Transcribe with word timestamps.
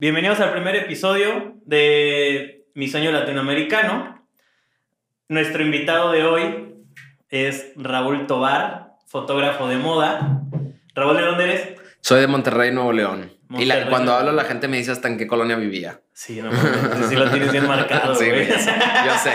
Bienvenidos 0.00 0.38
al 0.40 0.52
primer 0.52 0.76
episodio 0.76 1.56
de 1.64 2.66
Mi 2.74 2.88
Sueño 2.88 3.10
Latinoamericano. 3.10 4.24
Nuestro 5.28 5.62
invitado 5.62 6.12
de 6.12 6.22
hoy 6.22 6.74
es 7.30 7.72
Raúl 7.76 8.26
Tobar, 8.26 8.92
fotógrafo 9.06 9.66
de 9.68 9.76
moda. 9.76 10.42
Raúl, 10.94 11.16
¿de 11.16 11.22
dónde 11.24 11.44
eres? 11.44 11.68
Soy 12.00 12.20
de 12.20 12.26
Monterrey, 12.28 12.70
Nuevo 12.72 12.92
León. 12.92 13.32
y 13.58 13.64
la- 13.64 13.88
cuando 13.88 14.12
hablo 14.12 14.30
la 14.32 14.44
gente 14.44 14.68
me 14.68 14.76
dice 14.76 14.92
hasta 14.92 15.08
en 15.08 15.16
qué 15.18 15.26
colonia 15.26 15.56
vivía. 15.56 16.00
Sí, 16.20 16.42
no 16.42 16.50
sí 17.08 17.14
lo 17.14 17.30
tienes 17.30 17.52
bien 17.52 17.68
marcado, 17.68 18.12
Sí, 18.16 18.28
güey. 18.28 18.48
yo 18.48 18.58
sé, 18.58 18.72
yo 19.06 19.18
sé. 19.22 19.30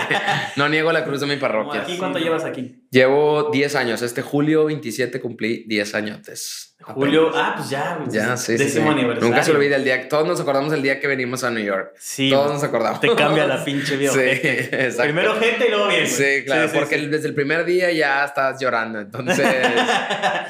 No 0.56 0.68
niego 0.68 0.92
la 0.92 1.02
cruz 1.02 1.18
de 1.20 1.26
mi 1.26 1.36
parroquia. 1.36 1.80
¿Aquí 1.80 1.96
cuánto 1.96 2.18
llevas 2.18 2.44
aquí? 2.44 2.84
Llevo 2.90 3.48
10 3.50 3.74
años. 3.76 4.02
Este 4.02 4.20
julio 4.20 4.66
27 4.66 5.18
cumplí 5.18 5.64
10 5.66 5.94
añotes. 5.94 6.76
Julio, 6.82 7.30
ah, 7.34 7.54
pues 7.56 7.70
ya, 7.70 7.96
güey. 7.98 8.10
Ya, 8.14 8.36
sí, 8.36 8.58
sí, 8.58 8.64
Décimo 8.64 8.88
sí. 8.88 8.98
aniversario. 8.98 9.30
Nunca 9.30 9.42
se 9.42 9.52
olvida 9.52 9.76
el 9.76 9.84
día. 9.84 10.06
Todos 10.10 10.28
nos 10.28 10.38
acordamos 10.42 10.74
el 10.74 10.82
día 10.82 11.00
que 11.00 11.06
venimos 11.06 11.42
a 11.42 11.50
New 11.50 11.64
York. 11.64 11.94
Sí, 11.98 12.28
Todos 12.28 12.52
nos 12.52 12.62
acordamos. 12.62 13.00
te 13.00 13.14
cambia 13.14 13.46
la 13.46 13.64
pinche 13.64 13.96
vida. 13.96 14.10
Sí, 14.12 14.20
exacto. 14.20 15.04
Primero 15.04 15.36
gente 15.40 15.66
y 15.66 15.70
luego 15.70 15.88
bien. 15.88 16.06
Sí, 16.06 16.44
claro, 16.44 16.68
sí, 16.68 16.76
porque 16.78 16.98
sí. 16.98 17.06
desde 17.06 17.28
el 17.28 17.34
primer 17.34 17.64
día 17.64 17.90
ya 17.92 18.26
estás 18.26 18.60
llorando. 18.60 19.00
Entonces, 19.00 19.46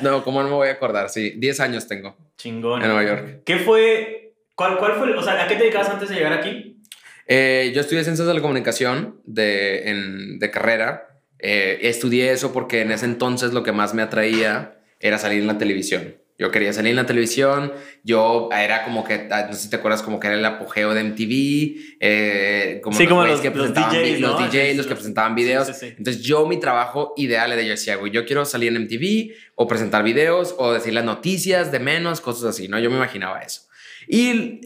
no, 0.01 0.25
¿cómo 0.25 0.43
no 0.43 0.49
me 0.49 0.55
voy 0.57 0.69
a 0.69 0.73
acordar? 0.73 1.11
Sí, 1.11 1.35
10 1.37 1.61
años 1.61 1.87
tengo 1.87 2.17
Chingón. 2.37 2.83
en 2.83 2.89
Nueva 2.89 3.05
York. 3.05 3.43
¿Qué 3.45 3.59
fue? 3.59 4.24
¿Cuál, 4.55 4.79
¿Cuál 4.79 4.93
fue? 4.95 5.13
O 5.15 5.23
sea, 5.23 5.43
¿a 5.45 5.49
qué 5.49 5.55
te 5.57 5.63
dedicabas 5.65 5.89
antes 5.91 6.09
de 6.09 6.15
llegar 6.17 6.33
aquí? 6.33 6.81
Eh, 7.27 7.73
yo 7.75 7.81
estudié 7.81 8.05
ciencias 8.05 8.27
de 8.29 8.35
la 8.35 8.41
comunicación 8.41 9.21
de, 9.25 9.89
en- 9.91 10.39
de 10.39 10.51
carrera. 10.51 11.09
Eh, 11.39 11.79
estudié 11.83 12.33
eso 12.33 12.53
porque 12.53 12.83
en 12.83 12.93
ese 12.93 13.07
entonces 13.07 13.53
lo 13.53 13.63
que 13.63 13.73
más 13.73 13.95
me 13.95 14.03
atraía 14.03 14.79
era 15.01 15.19
salir 15.19 15.41
en 15.41 15.47
la 15.47 15.59
televisión. 15.59 16.17
Yo 16.39 16.51
quería 16.51 16.73
salir 16.73 16.91
en 16.91 16.97
la 16.97 17.07
televisión. 17.07 17.73
Yo 18.03 18.49
era 18.53 18.85
como 18.85 19.05
que, 19.05 19.29
ah, 19.31 19.47
no 19.49 19.53
sé 19.55 19.63
si 19.63 19.71
te 19.71 19.77
acuerdas, 19.77 20.03
como 20.03 20.19
que 20.19 20.27
era 20.27 20.37
el 20.37 20.45
apogeo 20.45 20.93
de 20.93 21.01
MTV. 21.01 21.97
eh, 22.01 22.81
como 22.83 22.97
Sí, 22.99 23.07
como 23.07 23.21
güeyes 23.21 23.43
los- 23.45 23.53
que 23.53 23.57
los 23.59 23.73
DJs, 23.75 24.21
los 24.21 24.33
¿no? 24.33 24.39
DJs, 24.49 24.71
Sí, 24.71 24.77
los 24.77 24.87
que 24.87 24.95
presentaban 24.95 25.35
videos. 25.35 25.67
sí, 25.69 25.73
sí. 25.75 25.95
Entonces 25.97 26.23
yo 26.23 26.47
mi 26.47 26.59
trabajo 26.59 27.15
ideal 27.17 27.53
era 27.53 27.63
yo 27.63 27.71
decía, 27.71 27.97
güey, 27.97 28.11
yo 28.13 28.25
quiero 28.27 28.45
salir 28.45 28.69
en 28.75 28.77
MTV 28.83 29.33
o 29.55 29.67
presentar 29.69 30.03
videos 30.03 30.55
o 30.59 30.73
decir 30.73 30.93
las 30.93 31.05
noticias 31.05 31.71
de 31.73 31.79
menos, 31.79 32.21
cosas 32.21 32.45
así, 32.45 32.69
¿no? 32.69 32.79
Yo 32.81 32.91
me 32.91 32.97
imaginaba 32.97 33.41
eso. 33.41 33.63
Y 34.07 34.31
eh, 34.31 34.61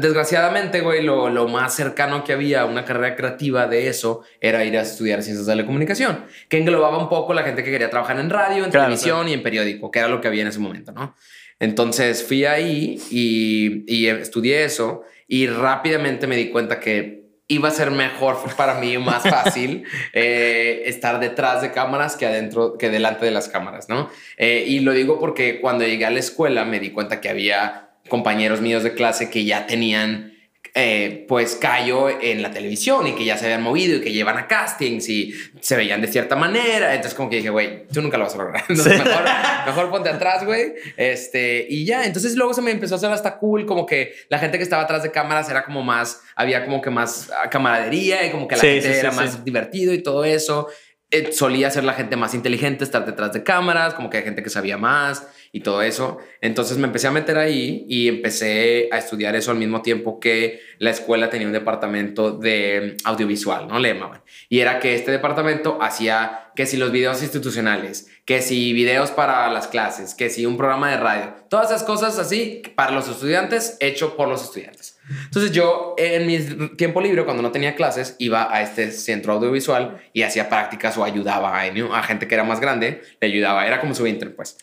desgraciadamente, 0.00 0.80
güey, 0.80 1.02
lo, 1.02 1.30
lo 1.30 1.48
más 1.48 1.74
cercano 1.74 2.24
que 2.24 2.32
había 2.32 2.62
a 2.62 2.64
una 2.66 2.84
carrera 2.84 3.16
creativa 3.16 3.66
de 3.66 3.88
eso 3.88 4.22
era 4.40 4.64
ir 4.64 4.76
a 4.76 4.82
estudiar 4.82 5.22
ciencias 5.22 5.46
de 5.46 5.56
la 5.56 5.66
comunicación, 5.66 6.24
que 6.48 6.58
englobaba 6.58 6.98
un 6.98 7.08
poco 7.08 7.34
la 7.34 7.42
gente 7.42 7.64
que 7.64 7.70
quería 7.70 7.90
trabajar 7.90 8.18
en 8.18 8.30
radio, 8.30 8.64
en 8.64 8.70
Claro, 8.70 8.86
televisión 8.86 9.28
y 9.28 9.32
en 9.32 9.42
periódico, 9.42 9.90
que 9.90 9.98
era 9.98 10.08
lo 10.08 10.20
que 10.20 10.28
había 10.28 10.42
en 10.42 10.48
ese 10.48 10.58
momento, 10.58 10.92
¿no? 10.92 11.14
Entonces 11.60 12.24
fui 12.24 12.44
ahí 12.44 13.00
y, 13.10 13.84
y 13.86 14.06
estudié 14.06 14.64
eso 14.64 15.02
y 15.28 15.46
rápidamente 15.46 16.26
me 16.26 16.36
di 16.36 16.50
cuenta 16.50 16.80
que 16.80 17.24
iba 17.46 17.68
a 17.68 17.72
ser 17.72 17.90
mejor 17.90 18.36
para 18.56 18.74
mí, 18.80 18.98
más 18.98 19.22
fácil 19.22 19.84
eh, 20.12 20.82
estar 20.86 21.20
detrás 21.20 21.62
de 21.62 21.72
cámaras 21.72 22.16
que 22.16 22.26
adentro, 22.26 22.76
que 22.78 22.90
delante 22.90 23.24
de 23.24 23.30
las 23.30 23.48
cámaras, 23.48 23.88
¿no? 23.88 24.10
Eh, 24.36 24.64
y 24.66 24.80
lo 24.80 24.92
digo 24.92 25.18
porque 25.18 25.60
cuando 25.60 25.84
llegué 25.84 26.06
a 26.06 26.10
la 26.10 26.20
escuela 26.20 26.64
me 26.64 26.80
di 26.80 26.90
cuenta 26.90 27.20
que 27.20 27.28
había 27.28 27.90
compañeros 28.08 28.60
míos 28.60 28.82
de 28.82 28.94
clase 28.94 29.30
que 29.30 29.44
ya 29.44 29.66
tenían 29.66 30.32
eh, 30.76 31.24
pues 31.28 31.54
callo 31.54 32.08
en 32.20 32.42
la 32.42 32.50
televisión 32.50 33.06
y 33.06 33.14
que 33.14 33.24
ya 33.24 33.38
se 33.38 33.44
habían 33.44 33.62
movido 33.62 33.96
y 33.96 34.00
que 34.00 34.12
llevan 34.12 34.36
a 34.38 34.48
castings 34.48 35.08
y 35.08 35.32
se 35.60 35.76
veían 35.76 36.00
de 36.00 36.08
cierta 36.08 36.34
manera. 36.34 36.92
Entonces 36.94 37.14
como 37.14 37.30
que 37.30 37.36
dije, 37.36 37.50
güey, 37.50 37.86
tú 37.86 38.02
nunca 38.02 38.18
lo 38.18 38.24
vas 38.24 38.34
a 38.34 38.38
lograr. 38.38 38.64
Entonces 38.68 38.98
Sí. 38.98 39.04
mejor, 39.04 39.22
mejor 39.66 39.90
ponte 39.90 40.08
atrás, 40.08 40.44
güey. 40.44 40.72
Este, 40.96 41.64
y 41.70 41.84
ya, 41.84 42.04
entonces 42.06 42.34
luego 42.34 42.54
se 42.54 42.60
me 42.62 42.72
empezó 42.72 42.96
a 42.96 42.98
hacer 42.98 43.12
hasta 43.12 43.38
cool, 43.38 43.66
como 43.66 43.86
que 43.86 44.14
la 44.28 44.38
gente 44.40 44.58
que 44.58 44.64
estaba 44.64 44.82
atrás 44.82 45.04
de 45.04 45.12
cámaras 45.12 45.48
era 45.48 45.64
como 45.64 45.82
más, 45.84 46.22
había 46.34 46.64
como 46.64 46.80
que 46.82 46.90
más 46.90 47.30
ah, 47.40 47.48
camaradería 47.48 48.26
y 48.26 48.30
como 48.32 48.48
que 48.48 48.56
la 48.56 48.60
Sí, 48.60 48.66
gente 48.66 48.94
sí, 48.94 48.98
era 48.98 49.12
más 49.12 49.44
divertido 49.44 49.94
y 49.94 50.02
todo 50.02 50.24
eso. 50.24 50.66
Eh, 51.12 51.30
solía 51.30 51.70
ser 51.70 51.84
la 51.84 51.92
gente 51.92 52.16
más 52.16 52.34
inteligente, 52.34 52.82
estar 52.82 53.06
detrás 53.06 53.32
de 53.32 53.44
cámaras, 53.44 53.94
como 53.94 54.10
que 54.10 54.16
hay 54.16 54.24
gente 54.24 54.42
que 54.42 54.50
sabía 54.50 54.76
más 54.76 55.24
y 55.54 55.60
todo 55.60 55.82
eso. 55.82 56.18
Entonces 56.40 56.78
me 56.78 56.88
empecé 56.88 57.06
a 57.06 57.12
meter 57.12 57.38
ahí 57.38 57.86
y 57.88 58.08
empecé 58.08 58.88
a 58.90 58.98
estudiar 58.98 59.36
eso 59.36 59.52
al 59.52 59.56
mismo 59.56 59.82
tiempo 59.82 60.18
que 60.18 60.58
la 60.78 60.90
escuela 60.90 61.30
tenía 61.30 61.46
un 61.46 61.52
departamento 61.52 62.32
de 62.32 62.96
audiovisual, 63.04 63.68
¿no? 63.68 63.78
Le 63.78 63.94
llamaban. 63.94 64.22
Y 64.48 64.58
era 64.58 64.80
que 64.80 64.96
este 64.96 65.12
departamento 65.12 65.78
hacía 65.80 66.50
que 66.56 66.66
si 66.66 66.76
los 66.76 66.90
videos 66.90 67.22
institucionales, 67.22 68.08
que 68.24 68.42
si 68.42 68.72
videos 68.72 69.12
para 69.12 69.48
las 69.52 69.68
clases, 69.68 70.14
que 70.14 70.28
si 70.28 70.44
un 70.44 70.56
programa 70.56 70.90
de 70.90 70.96
radio, 70.96 71.34
todas 71.48 71.70
esas 71.70 71.84
cosas 71.84 72.18
así 72.18 72.62
para 72.74 72.90
los 72.90 73.08
estudiantes, 73.08 73.76
hecho 73.78 74.16
por 74.16 74.26
los 74.26 74.42
estudiantes. 74.42 74.98
Entonces 75.26 75.52
yo 75.52 75.94
en 75.98 76.26
mi 76.26 76.38
tiempo 76.76 77.00
libre, 77.00 77.24
cuando 77.24 77.44
no 77.44 77.52
tenía 77.52 77.76
clases, 77.76 78.16
iba 78.18 78.52
a 78.52 78.60
este 78.62 78.90
centro 78.90 79.34
audiovisual 79.34 80.00
y 80.12 80.22
hacía 80.22 80.48
prácticas 80.48 80.98
o 80.98 81.04
ayudaba 81.04 81.60
a, 81.60 81.62
a 81.62 82.02
gente 82.02 82.26
que 82.26 82.34
era 82.34 82.42
más 82.42 82.58
grande, 82.58 83.02
le 83.20 83.28
ayudaba, 83.28 83.68
era 83.68 83.80
como 83.80 83.94
su 83.94 84.04
intern, 84.04 84.32
pues. 84.34 84.58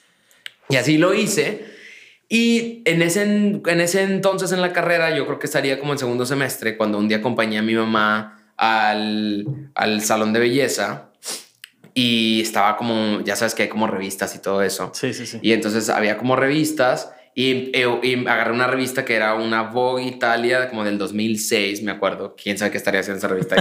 Y 0.72 0.76
así 0.78 0.98
lo 0.98 1.14
hice. 1.14 1.66
Y 2.30 2.82
en 2.86 3.02
ese, 3.02 3.24
en 3.24 3.82
ese 3.82 4.04
entonces 4.04 4.54
en 4.54 4.62
la 4.62 4.72
carrera, 4.72 5.16
yo 5.16 5.26
creo 5.26 5.38
que 5.38 5.48
estaría 5.48 5.80
como 5.80 5.92
en 5.92 6.00
segundo 6.00 6.26
semestre, 6.26 6.78
cuando 6.78 6.98
un 6.98 7.10
día 7.10 7.18
acompañé 7.18 7.58
a 7.58 7.62
mi 7.62 7.76
mamá 7.76 8.54
al, 8.56 9.46
al 9.76 10.02
salón 10.02 10.32
de 10.32 10.40
belleza 10.40 11.10
y 11.94 12.40
estaba 12.42 12.78
como, 12.78 13.22
ya 13.22 13.36
sabes 13.36 13.54
que 13.54 13.64
hay 13.64 13.70
como 13.70 13.86
revistas 13.86 14.34
y 14.36 14.40
todo 14.40 14.62
eso. 14.64 14.92
Sí, 14.94 15.14
sí, 15.14 15.26
sí. 15.26 15.40
Y 15.42 15.52
entonces 15.52 15.90
había 15.90 16.18
como 16.18 16.38
revistas 16.38 17.12
y, 17.36 17.72
y 17.76 18.28
agarré 18.28 18.54
una 18.54 18.68
revista 18.68 19.04
que 19.04 19.16
era 19.16 19.36
una 19.36 19.64
Vogue 19.64 20.04
Italia 20.04 20.70
como 20.70 20.86
del 20.86 20.98
2006, 20.98 21.84
me 21.84 21.92
acuerdo. 21.92 22.36
¿Quién 22.42 22.58
sabe 22.58 22.72
qué 22.72 22.78
estaría 22.78 23.02
haciendo 23.02 23.18
esa 23.18 23.28
revista? 23.28 23.56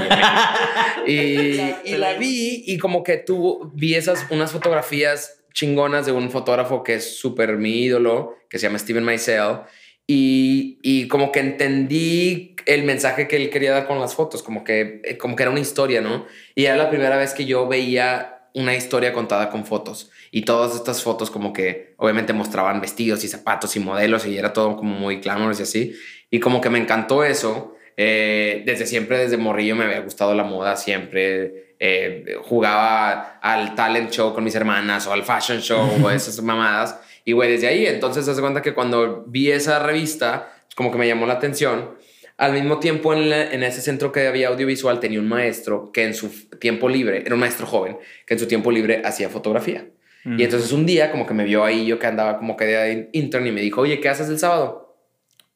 y, 1.09 1.75
y 1.93 1.97
la 1.97 2.15
vi 2.15 2.63
y 2.67 2.79
como 2.79 3.03
que 3.03 3.17
tuvo, 3.17 3.73
vi 3.75 3.97
esas, 3.97 4.27
unas 4.31 4.53
fotografías 4.53 5.40
chingonas 5.53 6.07
de 6.07 6.13
un 6.13 6.31
fotógrafo 6.31 6.83
que 6.83 6.95
es 6.95 7.19
súper 7.19 7.57
mi 7.57 7.83
ídolo, 7.83 8.37
que 8.49 8.59
se 8.59 8.67
llama 8.67 8.79
Steven 8.79 9.05
Meisel. 9.05 9.61
Y, 10.07 10.79
y 10.83 11.07
como 11.09 11.31
que 11.31 11.41
entendí 11.41 12.57
el 12.67 12.83
mensaje 12.83 13.29
que 13.29 13.37
él 13.37 13.51
quería 13.51 13.73
dar 13.73 13.87
con 13.87 14.01
las 14.01 14.15
fotos, 14.15 14.43
como 14.43 14.65
que, 14.65 15.01
eh, 15.05 15.17
como 15.17 15.37
que 15.37 15.45
era 15.45 15.51
una 15.51 15.61
historia, 15.61 16.01
¿no? 16.01 16.27
Y 16.55 16.65
era 16.65 16.77
la 16.77 16.91
primera 16.91 17.17
vez 17.17 17.33
que 17.33 17.45
yo 17.45 17.69
veía 17.69 18.41
una 18.55 18.75
historia 18.75 19.13
contada 19.13 19.51
con 19.51 19.65
fotos. 19.65 20.11
Y 20.31 20.43
todas 20.43 20.75
estas 20.75 21.03
fotos 21.03 21.31
como 21.31 21.53
que 21.53 21.95
obviamente 21.97 22.33
mostraban 22.33 22.81
vestidos 22.81 23.25
y 23.25 23.29
zapatos 23.29 23.77
y 23.77 23.81
modelos 23.81 24.27
y 24.27 24.37
era 24.37 24.53
todo 24.53 24.77
como 24.77 24.95
muy 24.95 25.17
glamorous 25.21 25.61
y 25.61 25.63
así. 25.63 25.95
Y 26.31 26.41
como 26.41 26.61
que 26.61 26.71
me 26.71 26.79
encantó 26.79 27.25
eso. 27.25 27.77
Eh, 27.97 28.63
desde 28.67 28.87
siempre, 28.87 29.19
desde 29.19 29.37
morrillo 29.37 29.77
me 29.77 29.85
había 29.85 30.01
gustado 30.01 30.35
la 30.35 30.45
moda, 30.45 30.77
siempre 30.77 31.70
eh, 31.81 32.37
jugaba 32.43 33.39
al 33.43 33.75
talent 33.75 34.11
show 34.11 34.33
con 34.35 34.45
mis 34.45 34.55
hermanas 34.55 35.07
o 35.07 35.13
al 35.13 35.23
fashion 35.25 35.61
show 35.61 35.89
o 36.05 36.11
esas 36.11 36.41
mamadas. 36.43 37.01
Y 37.25 37.33
güey, 37.33 37.51
desde 37.51 37.67
ahí, 37.69 37.87
entonces 37.87 38.25
se 38.25 38.31
hace 38.31 38.41
cuenta 38.41 38.63
que 38.63 38.75
cuando 38.75 39.25
vi 39.27 39.51
esa 39.51 39.79
revista, 39.81 40.53
como 40.77 40.93
que 40.93 40.99
me 40.99 41.07
llamó 41.09 41.27
la 41.27 41.35
atención. 41.35 41.99
Al 42.37 42.53
mismo 42.55 42.79
tiempo, 42.79 43.13
en, 43.13 43.29
la- 43.29 43.51
en 43.53 43.63
ese 43.63 43.83
centro 43.83 44.13
que 44.13 44.27
había 44.27 44.49
audiovisual, 44.49 44.99
tenía 45.01 45.21
un 45.21 45.29
maestro 45.29 45.91
que 45.93 46.05
en 46.05 46.15
su 46.15 46.29
tiempo 46.59 46.89
libre, 46.89 47.23
era 47.27 47.35
un 47.35 47.41
maestro 47.41 47.67
joven, 47.67 47.99
que 48.27 48.35
en 48.35 48.41
su 48.41 48.47
tiempo 48.47 48.71
libre 48.71 49.03
hacía 49.05 49.29
fotografía. 49.29 49.87
Mm. 50.25 50.41
Y 50.41 50.45
entonces 50.45 50.73
un 50.73 50.87
día 50.87 51.11
como 51.11 51.27
que 51.27 51.35
me 51.35 51.45
vio 51.45 51.65
ahí, 51.65 51.85
yo 51.87 51.99
que 51.99 52.07
andaba 52.07 52.39
como 52.39 52.57
que 52.57 52.65
de 52.65 53.09
intern 53.13 53.47
y 53.47 53.53
me 53.53 53.61
dijo, 53.61 53.83
oye, 53.83 54.01
¿qué 54.01 54.09
haces 54.09 54.29
el 54.31 54.39
sábado? 54.39 54.90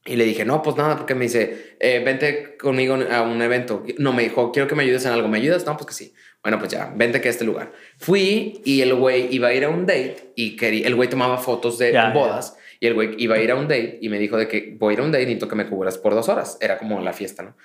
Y 0.07 0.17
le 0.17 0.25
dije, 0.25 0.45
no, 0.45 0.61
pues 0.63 0.77
nada, 0.77 0.97
porque 0.99 1.15
me 1.15 1.25
dice, 1.25 1.77
eh, 1.81 2.03
vente 2.05 2.57
conmigo 2.59 2.95
a 3.11 3.23
un 3.23 3.41
evento. 3.41 3.83
No, 3.99 4.13
me 4.13 4.23
dijo, 4.25 4.53
quiero 4.53 4.69
que 4.69 4.75
me 4.75 4.83
ayudes 4.83 5.07
en 5.07 5.13
algo. 5.13 5.29
¿Me 5.29 5.39
ayudas? 5.39 5.65
No, 5.65 5.77
pues 5.79 5.87
que 5.87 5.95
sí. 5.95 6.15
Bueno, 6.43 6.59
pues 6.59 6.71
ya, 6.73 6.93
vente 6.95 7.23
que 7.23 7.29
a 7.29 7.31
este 7.31 7.45
lugar. 7.45 7.73
Fui 7.97 8.61
y 8.67 8.83
el 8.83 8.95
güey 8.95 9.29
iba 9.35 9.49
a 9.49 9.55
ir 9.55 9.65
a 9.65 9.71
un 9.71 9.87
date 9.87 10.33
y 10.37 10.57
quería, 10.57 10.87
el 10.87 10.95
güey 10.95 11.09
tomaba 11.09 11.39
fotos 11.39 11.79
de 11.79 11.93
ya. 11.93 12.11
bodas 12.11 12.55
y 12.81 12.87
el 12.87 12.93
güey 12.93 13.15
iba 13.17 13.37
a 13.37 13.39
ir 13.39 13.51
a 13.51 13.55
un 13.55 13.63
date 13.67 13.99
y 14.03 14.11
me 14.11 14.19
dijo 14.19 14.37
de 14.37 14.47
que 14.47 14.77
voy 14.79 14.93
a 14.93 14.95
ir 14.95 15.01
a 15.01 15.05
un 15.05 15.11
date 15.13 15.23
y 15.23 15.27
necesito 15.27 15.49
que 15.49 15.55
me 15.57 15.67
cubras 15.67 15.97
por 15.97 16.15
dos 16.15 16.29
horas. 16.29 16.59
Era 16.61 16.77
como 16.77 17.01
la 17.01 17.15
fiesta, 17.15 17.43
¿no? 17.43 17.57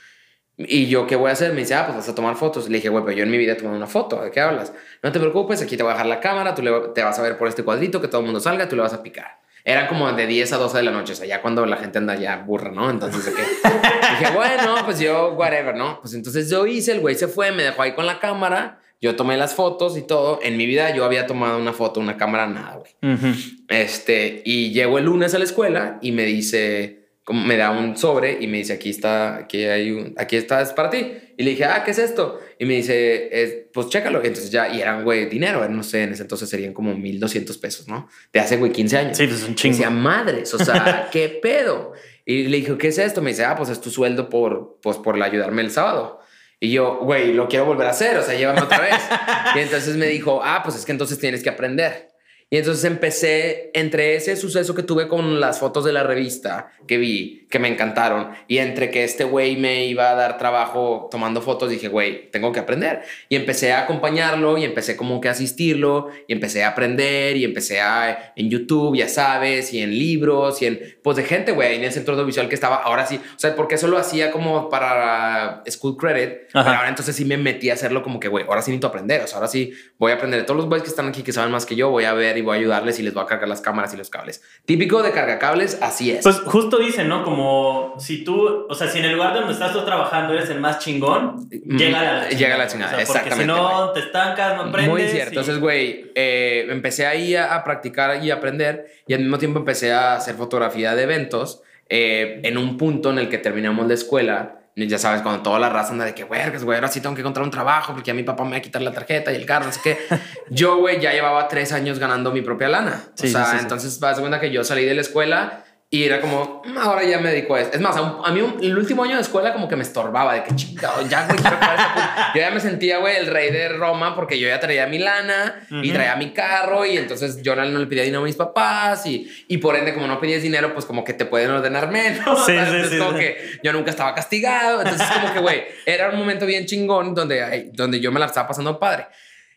Y 0.56 0.88
yo, 0.88 1.08
¿qué 1.08 1.18
voy 1.18 1.30
a 1.30 1.34
hacer? 1.34 1.52
Me 1.52 1.60
dice, 1.60 1.74
ah, 1.76 1.86
pues 1.88 1.98
vas 1.98 2.08
a 2.10 2.16
tomar 2.16 2.36
fotos. 2.38 2.70
Le 2.70 2.78
dije, 2.78 2.88
güey, 2.88 3.04
pero 3.04 3.18
yo 3.18 3.24
en 3.26 3.32
mi 3.32 3.38
vida 3.38 3.52
he 3.54 3.56
tomado 3.56 3.76
una 3.76 3.88
foto. 3.88 4.22
¿De 4.24 4.32
qué 4.32 4.40
hablas? 4.40 4.72
No 5.04 5.12
te 5.12 5.20
preocupes, 5.20 5.62
aquí 5.62 5.76
te 5.76 5.84
voy 5.84 5.90
a 5.92 5.94
dejar 5.96 6.08
la 6.08 6.20
cámara, 6.22 6.56
tú 6.56 6.62
le- 6.62 6.72
te 6.96 7.04
vas 7.04 7.20
a 7.20 7.22
ver 7.22 7.38
por 7.38 7.50
este 7.50 7.64
cuadrito, 7.64 8.00
que 8.00 8.08
todo 8.08 8.20
el 8.22 8.26
mundo 8.26 8.40
salga, 8.40 8.68
tú 8.70 8.78
le 8.78 8.82
vas 8.82 8.94
a 8.94 9.04
picar. 9.04 9.39
Eran 9.70 9.86
como 9.86 10.12
de 10.12 10.26
10 10.26 10.54
a 10.54 10.58
12 10.58 10.78
de 10.78 10.84
la 10.84 10.92
noche, 10.92 11.14
o 11.14 11.16
sea, 11.16 11.28
ya 11.28 11.44
cuando 11.44 11.64
la 11.68 11.78
gente 11.78 12.00
anda 12.00 12.16
ya 12.16 12.38
burra, 12.38 12.72
¿no? 12.72 12.90
Entonces, 12.90 13.24
¿de 13.24 13.34
qué? 13.34 13.42
dije, 14.20 14.34
bueno, 14.34 14.78
pues 14.84 15.00
yo, 15.00 15.34
whatever, 15.34 15.76
¿no? 15.76 16.02
Pues 16.02 16.16
entonces 16.16 16.50
yo 16.50 16.66
hice, 16.66 16.94
el 16.94 17.02
güey 17.02 17.14
se 17.14 17.28
fue, 17.28 17.52
me 17.52 17.62
dejó 17.62 17.84
ahí 17.84 17.94
con 17.94 18.08
la 18.08 18.20
cámara, 18.20 18.80
yo 19.00 19.16
tomé 19.16 19.38
las 19.38 19.54
fotos 19.54 19.96
y 19.96 20.02
todo. 20.02 20.40
En 20.42 20.58
mi 20.58 20.66
vida 20.66 20.96
yo 20.96 21.06
había 21.06 21.28
tomado 21.28 21.60
una 21.60 21.72
foto, 21.72 22.00
una 22.00 22.18
cámara, 22.18 22.48
nada, 22.48 22.78
güey. 22.78 23.14
Ujú. 23.14 23.28
Este, 23.68 24.42
y 24.44 24.72
llego 24.72 24.98
el 24.98 25.06
lunes 25.06 25.36
a 25.36 25.38
la 25.38 25.46
escuela 25.46 26.00
y 26.02 26.14
me 26.14 26.24
dice, 26.24 26.99
como 27.30 27.46
me 27.46 27.58
da 27.58 27.70
un 27.70 27.96
sobre 27.96 28.40
y 28.42 28.48
me 28.48 28.58
dice, 28.58 28.74
aquí 28.74 28.90
está, 28.90 29.36
aquí 29.38 29.64
hay 29.64 29.92
un, 29.92 30.16
aquí 30.18 30.36
está, 30.36 30.64
es 30.64 30.74
para 30.74 30.90
ti. 30.90 31.14
Y 31.38 31.44
le 31.44 31.52
dije, 31.52 31.64
ah, 31.64 31.84
¿qué 31.86 31.92
es 31.92 32.00
esto? 32.00 32.40
Y 32.58 32.66
me 32.66 32.74
dice, 32.74 33.30
es, 33.32 33.56
pues 33.72 33.88
chécalo. 33.90 34.18
Entonces 34.24 34.50
ya, 34.50 34.74
y 34.74 34.82
eran, 34.82 35.04
güey, 35.04 35.30
dinero, 35.30 35.70
no 35.70 35.84
sé, 35.84 36.02
en 36.02 36.14
ese 36.14 36.24
entonces 36.24 36.50
serían 36.50 36.74
como 36.74 36.96
1200 36.96 37.56
pesos, 37.60 37.88
¿no? 37.88 38.10
De 38.34 38.40
hace, 38.40 38.58
güey, 38.58 38.72
15 38.72 38.98
años. 38.98 39.18
Sí, 39.18 39.28
pues 39.28 39.44
es 39.44 39.48
un 39.48 39.52
Y 39.52 39.56
chingo. 39.56 39.74
decía, 39.74 39.92
madres, 39.92 40.52
o 40.56 40.58
sea, 40.58 41.08
¿qué 41.12 41.30
pedo? 41.30 41.94
Y 42.26 42.48
le 42.48 42.58
dije, 42.58 42.76
¿qué 42.80 42.88
es 42.88 42.98
esto? 42.98 43.22
Me 43.22 43.30
dice, 43.30 43.46
ah, 43.46 43.56
pues 43.56 43.70
es 43.70 43.80
tu 43.80 43.92
sueldo 43.92 44.28
por, 44.28 44.80
pues, 44.82 44.98
por 44.98 45.22
ayudarme 45.22 45.62
el 45.62 45.70
sábado. 45.70 46.20
Y 46.60 46.72
yo, 46.72 46.98
güey, 46.98 47.32
lo 47.34 47.48
quiero 47.48 47.66
volver 47.66 47.86
a 47.86 47.92
hacer, 47.92 48.18
o 48.18 48.24
sea, 48.24 48.34
llévame 48.36 48.62
otra 48.62 48.82
vez. 48.82 48.96
y 49.56 49.60
entonces 49.60 49.98
me 49.98 50.08
dijo, 50.08 50.42
ah, 50.44 50.62
pues 50.64 50.78
es 50.78 50.84
que 50.84 50.94
entonces 50.94 51.20
tienes 51.20 51.44
que 51.44 51.50
aprender. 51.50 52.10
Y 52.52 52.58
entonces 52.58 52.84
empecé, 52.86 53.70
entre 53.76 54.16
ese 54.16 54.36
suceso 54.36 54.74
que 54.74 54.82
tuve 54.82 55.08
con 55.08 55.40
las 55.40 55.60
fotos 55.60 55.86
de 55.86 55.94
la 55.94 56.02
revista 56.02 56.72
que 56.88 56.98
vi, 56.98 57.46
que 57.52 57.60
me 57.60 57.68
encantaron, 57.68 58.30
y 58.48 58.58
entre 58.58 58.90
que 58.90 59.04
este 59.04 59.24
güey 59.24 59.56
me 59.56 59.86
iba 59.86 60.10
a 60.10 60.16
dar 60.16 60.40
trabajo 60.40 61.08
tomando 61.12 61.44
fotos, 61.44 61.70
dije, 61.70 61.90
güey, 61.90 62.32
tengo 62.32 62.52
que 62.52 62.60
aprender. 62.60 63.02
Y 63.28 63.36
empecé 63.36 63.72
a 63.72 63.82
acompañarlo 63.82 64.58
y 64.58 64.64
empecé 64.64 64.98
como 64.98 65.22
que 65.22 65.28
a 65.28 65.32
asistirlo 65.32 66.10
y 66.28 66.34
empecé 66.34 66.64
a 66.64 66.70
aprender 66.70 67.38
y 67.38 67.46
empecé 67.46 67.82
a, 67.82 68.34
en 68.36 68.50
YouTube, 68.50 68.98
ya 68.98 69.10
sabes, 69.10 69.72
y 69.72 69.84
en 69.84 69.92
libros 69.92 70.60
y 70.64 70.66
en, 70.66 70.80
pues 71.04 71.18
de 71.18 71.26
gente, 71.26 71.52
güey, 71.52 71.76
en 71.76 71.84
el 71.84 71.92
centro 71.92 72.16
audiovisual 72.16 72.50
que 72.50 72.56
estaba, 72.56 72.78
ahora 72.78 73.06
sí, 73.06 73.18
o 73.18 73.40
sea, 73.40 73.56
porque 73.56 73.76
eso 73.76 73.88
lo 73.88 74.00
hacía 74.00 74.32
como 74.32 74.70
para 74.70 75.62
School 75.70 75.98
Credit, 75.98 76.48
pero 76.52 76.66
ahora 76.66 76.90
entonces 76.90 77.16
sí 77.16 77.26
me 77.26 77.38
metí 77.38 77.70
a 77.70 77.74
hacerlo 77.74 78.02
como 78.02 78.20
que, 78.20 78.28
güey, 78.28 78.46
ahora 78.48 78.64
sí 78.64 78.72
necesito 78.72 78.88
aprender, 78.88 79.22
o 79.22 79.28
sea, 79.28 79.38
ahora 79.38 79.48
sí 79.48 79.72
voy 80.00 80.12
a 80.12 80.16
aprender 80.16 80.40
de 80.40 80.46
todos 80.48 80.58
los 80.58 80.66
güeyes 80.66 80.84
que 80.84 80.90
están 80.90 81.08
aquí 81.08 81.22
que 81.22 81.32
saben 81.32 81.52
más 81.52 81.68
que 81.68 81.76
yo, 81.76 81.92
voy 81.92 82.06
a 82.06 82.14
ver 82.14 82.39
y 82.40 82.42
voy 82.42 82.58
a 82.58 82.60
ayudarles 82.60 83.00
y 83.00 83.04
les 83.04 83.14
voy 83.14 83.24
a 83.24 83.28
cargar 83.28 83.48
las 83.48 83.62
cámaras 83.62 83.94
y 83.94 83.98
los 83.98 84.10
cables. 84.10 84.42
Típico 84.66 85.04
de 85.04 85.12
cargacables, 85.12 85.78
así 85.82 86.12
es. 86.12 86.24
Pues 86.24 86.40
justo 86.40 86.78
dicen, 86.80 87.08
¿no? 87.08 87.24
Como 87.24 87.96
si 88.00 88.24
tú, 88.24 88.66
o 88.68 88.74
sea, 88.74 88.88
si 88.88 89.00
en 89.00 89.06
el 89.06 89.14
lugar 89.14 89.34
donde 89.34 89.54
estás 89.54 89.74
tú 89.74 89.84
trabajando 89.86 90.34
eres 90.34 90.50
el 90.50 90.60
más 90.60 90.80
chingón, 90.80 91.48
Mm, 91.66 91.78
llega 91.78 92.02
la, 92.04 92.14
la 92.24 92.30
Llega 92.30 92.58
la 92.58 92.68
chingada, 92.68 92.92
porque 92.92 93.02
exactamente, 93.04 93.44
si 93.44 93.48
no, 93.60 93.92
te 93.92 94.00
estancas, 94.00 94.56
no 94.56 94.62
aprendes. 94.64 94.90
Muy 94.90 95.02
cierto. 95.04 95.26
y- 95.26 95.38
Entonces, 95.38 95.60
güey, 95.60 96.12
eh, 96.16 96.66
empecé 96.70 97.06
ahí 97.06 97.36
a, 97.36 97.54
a 97.56 97.64
practicar 97.64 98.24
y 98.24 98.32
aprender 98.32 98.88
y 99.08 99.14
al 99.14 99.20
mismo 99.20 99.38
tiempo 99.38 99.60
empecé 99.60 99.92
a 99.94 100.16
hacer 100.16 100.36
fotografía 100.36 100.96
de 100.96 101.04
eventos 101.04 101.62
eh, 101.90 102.40
en 102.44 102.58
un 102.58 102.78
punto 102.78 103.10
en 103.10 103.20
el 103.20 103.30
que 103.30 103.38
terminamos 103.40 103.88
la 103.88 103.94
escuela. 103.96 104.59
Ya 104.88 104.98
sabes, 104.98 105.22
cuando 105.22 105.42
toda 105.42 105.60
la 105.60 105.70
raza 105.70 105.92
anda 105.92 106.06
de 106.06 106.14
que, 106.14 106.24
güey, 106.24 106.42
güey, 106.64 106.78
ahora 106.78 106.88
sí 106.88 107.02
tengo 107.02 107.16
que 107.16 107.22
encontrar 107.22 107.44
un 107.44 107.52
trabajo 107.52 107.94
porque 107.94 108.12
a 108.12 108.14
mi 108.14 108.24
papá 108.24 108.44
me 108.44 108.52
va 108.52 108.58
a 108.58 108.62
quitar 108.62 108.82
la 108.82 108.92
tarjeta 108.92 109.32
y 109.32 109.36
el 109.36 109.46
carro, 109.46 109.66
no 109.66 109.72
sé 109.72 109.80
qué. 109.84 109.98
Yo, 110.50 110.78
güey, 110.78 111.00
ya 111.00 111.12
llevaba 111.12 111.48
tres 111.48 111.72
años 111.72 112.00
ganando 112.00 112.32
mi 112.32 112.42
propia 112.42 112.70
lana. 112.70 113.04
Sí, 113.16 113.28
o 113.28 113.30
sea, 113.32 113.46
sí, 113.46 113.52
sí, 113.52 113.58
sí. 113.58 113.64
entonces, 113.64 114.00
vas 114.00 114.18
a 114.18 114.22
cuenta 114.22 114.40
que 114.40 114.52
yo 114.52 114.64
salí 114.64 114.86
de 114.86 114.94
la 114.94 115.02
escuela 115.02 115.64
y 115.92 116.04
era 116.04 116.22
como, 116.22 116.62
"Mm, 116.66 116.78
ahora 116.78 117.04
ya 117.04 117.18
me 117.20 117.32
dedico 117.32 117.56
a 117.56 117.62
esto. 117.62 117.76
Es 117.76 117.82
más, 117.82 117.96
a, 117.98 118.02
un- 118.04 118.24
a 118.24 118.32
mí 118.32 118.42
un- 118.42 118.64
el 118.64 118.78
último 118.78 119.04
año 119.04 119.16
de 119.16 119.22
escuela 119.22 119.52
como 119.54 119.68
que 119.68 119.76
me 119.76 119.82
estorbaba 119.82 120.36
de 120.36 120.44
que 120.44 120.56
chingado, 120.56 121.02
ya, 121.08 121.26
güey, 121.26 121.38
quiero 121.40 121.56
acabar 121.58 121.80
esta 121.80 121.94
puta". 121.96 122.32
Yo 122.36 122.42
ya 122.42 122.52
me 122.52 122.60
sentía, 122.60 123.00
güey, 123.00 123.16
el 123.16 123.26
rey 123.26 123.52
de 123.52 123.70
Roma 123.70 124.14
porque 124.16 124.40
yo 124.40 124.48
ya 124.48 124.60
traía 124.60 124.86
mi 124.86 125.00
lana 125.00 125.66
y 125.72 125.76
Ujú. 125.90 125.94
traía 125.94 126.16
mi 126.16 126.32
carro 126.32 126.86
y 126.86 126.96
entonces 126.96 127.42
yo 127.42 127.56
no, 127.56 127.64
le 127.66 127.88
pedía 127.88 128.04
dinero 128.04 128.22
a 128.22 128.26
mis 128.26 128.36
papás 128.36 129.06
y, 129.08 129.28
y 129.48 129.58
por 129.58 129.76
ende, 129.76 129.96
como 129.96 130.06
no 130.06 130.20
pedías 130.20 130.44
dinero, 130.44 130.74
pues 130.76 130.86
como 130.86 131.04
que 131.04 131.14
te 131.14 131.26
pueden 131.26 131.50
ordenar 131.50 131.90
menos. 131.90 132.46
Sí, 132.46 132.56
¿sabes? 132.56 132.70
sí, 132.70 132.76
Entonces, 132.76 132.90
sí, 132.92 132.98
como 133.00 133.18
que 133.18 133.60
yo 133.64 133.74
nunca 133.74 133.90
estaba 133.90 134.14
castigado. 134.14 134.84
Entonces, 134.84 135.08
como 135.12 135.34
que, 135.34 135.40
güey, 135.40 135.64
era 135.88 136.10
un 136.10 136.18
momento 136.20 136.46
bien 136.46 136.68
chingón 136.68 137.16
donde, 137.16 137.72
donde 137.74 138.00
yo 138.00 138.12
me 138.12 138.20
la 138.20 138.28
estaba 138.28 138.48
pasando 138.48 138.78
padre. 138.80 139.08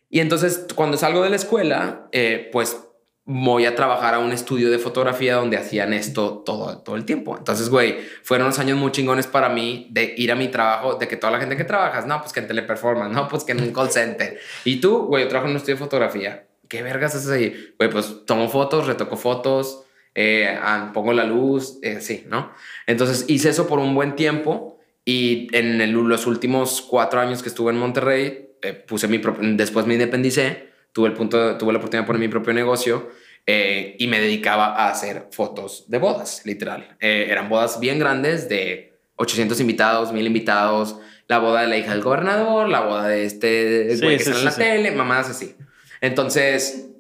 Y 0.08 0.20
entonces, 0.20 0.66
cuando 0.74 0.96
salgo 0.96 1.22
de 1.24 1.28
la 1.30 1.36
escuela, 1.36 2.06
eh, 2.12 2.48
pues 2.52 2.76
voy 3.24 3.66
a 3.66 3.76
trabajar 3.76 4.14
a 4.14 4.18
un 4.18 4.32
estudio 4.32 4.70
de 4.70 4.78
fotografía 4.78 5.36
donde 5.36 5.56
hacían 5.56 5.92
esto 5.92 6.42
todo, 6.44 6.78
todo 6.78 6.96
el 6.96 7.04
tiempo. 7.04 7.36
Entonces, 7.38 7.68
güey, 7.68 7.98
fueron 8.24 8.46
unos 8.48 8.58
años 8.58 8.76
muy 8.78 8.90
chingones 8.90 9.26
para 9.28 9.48
mí 9.48 9.86
de 9.90 10.14
ir 10.16 10.32
a 10.32 10.34
mi 10.34 10.48
trabajo, 10.48 10.94
de 10.94 11.06
que 11.06 11.16
toda 11.16 11.32
la 11.32 11.38
gente 11.38 11.56
que 11.56 11.64
trabajas, 11.64 12.04
no, 12.06 12.20
pues 12.20 12.32
que 12.32 12.40
en 12.40 12.48
teleperformance, 12.48 13.14
no, 13.14 13.28
pues 13.28 13.44
que 13.44 13.52
en 13.52 13.62
un 13.62 13.72
call 13.72 13.90
center. 13.90 14.40
Y 14.64 14.80
tú, 14.80 15.06
güey, 15.06 15.22
yo 15.24 15.28
trabajo 15.28 15.46
en 15.46 15.52
un 15.52 15.56
estudio 15.58 15.76
de 15.76 15.80
fotografía. 15.84 16.46
¿Qué 16.68 16.82
vergas 16.82 17.14
haces 17.14 17.30
ahí? 17.30 17.74
Güey, 17.78 17.90
pues 17.90 18.24
tomo 18.26 18.48
fotos, 18.48 18.86
retoco 18.88 19.16
fotos, 19.16 19.84
eh, 20.14 20.58
ah, 20.60 20.90
pongo 20.92 21.12
la 21.12 21.24
luz, 21.24 21.78
eh, 21.82 22.00
sí, 22.00 22.24
¿no? 22.28 22.52
Entonces 22.86 23.26
hice 23.28 23.50
eso 23.50 23.68
por 23.68 23.78
un 23.78 23.94
buen 23.94 24.16
tiempo 24.16 24.78
y 25.04 25.48
en 25.56 25.80
el- 25.80 25.92
los 25.92 26.26
últimos 26.26 26.82
cuatro 26.82 27.20
años 27.20 27.42
que 27.42 27.48
estuve 27.50 27.70
en 27.72 27.78
Monterrey, 27.78 28.50
eh, 28.62 28.72
puse 28.72 29.06
mi 29.06 29.20
después 29.56 29.86
me 29.86 29.94
independicé, 29.94 30.71
tuve, 30.92 31.08
el 31.08 31.14
punto, 31.14 31.56
tuve 31.56 31.72
la 31.72 31.78
oportunidad 31.78 32.04
de 32.04 32.06
poner 32.06 32.20
mi 32.20 32.28
propio 32.28 32.52
negocio 32.52 33.10
eh, 33.46 33.96
y 33.98 34.06
me 34.06 34.20
dedicaba 34.20 34.66
a 34.66 34.88
hacer 34.90 35.28
fotos 35.32 35.84
de 35.88 35.98
bodas, 35.98 36.42
literal. 36.44 36.96
Eh, 37.00 37.26
eran 37.28 37.48
bodas 37.48 37.80
bien 37.80 37.98
grandes 37.98 38.48
de 38.48 38.92
800 39.16 39.58
invitados, 39.60 40.12
1000 40.12 40.26
invitados, 40.26 40.96
la 41.28 41.38
boda 41.38 41.62
de 41.62 41.68
la 41.68 41.76
hija 41.76 41.92
del 41.92 42.02
gobernador, 42.02 42.68
la 42.68 42.80
boda 42.80 43.08
de 43.08 43.24
este 43.24 43.96
Sí, 43.96 44.04
güey 44.04 44.18
que 44.18 44.24
sí, 44.24 44.32
sale 44.32 44.36
en 44.36 44.40
sí, 44.40 44.44
la 44.44 44.50
sí. 44.52 44.60
tele, 44.60 44.90
mamadas 44.92 45.30
así. 45.30 45.56
Entonces, 46.00 46.90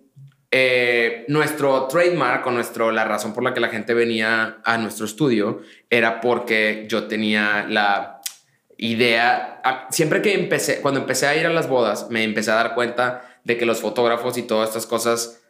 eh, 0.50 1.24
nuestro 1.28 1.86
trademark 1.86 2.46
o 2.46 2.50
nuestro, 2.50 2.90
la 2.92 3.04
razón 3.04 3.32
por 3.32 3.42
la 3.42 3.54
que 3.54 3.60
la 3.60 3.68
gente 3.68 3.94
venía 3.94 4.58
a 4.64 4.78
nuestro 4.78 5.06
estudio 5.06 5.62
era 5.88 6.20
porque 6.20 6.86
yo 6.88 7.04
tenía 7.04 7.66
la 7.68 8.20
idea, 8.76 9.62
siempre 9.90 10.20
que 10.22 10.34
empecé, 10.34 10.80
cuando 10.80 11.00
empecé 11.00 11.26
a 11.26 11.36
ir 11.36 11.46
a 11.46 11.50
las 11.50 11.68
bodas, 11.68 12.08
me 12.10 12.24
empecé 12.24 12.50
a 12.50 12.56
dar 12.56 12.74
cuenta 12.74 13.31
de 13.44 13.56
que 13.56 13.66
los 13.66 13.80
fotógrafos 13.80 14.38
y 14.38 14.42
todas 14.42 14.68
estas 14.68 14.86
cosas 14.86 15.42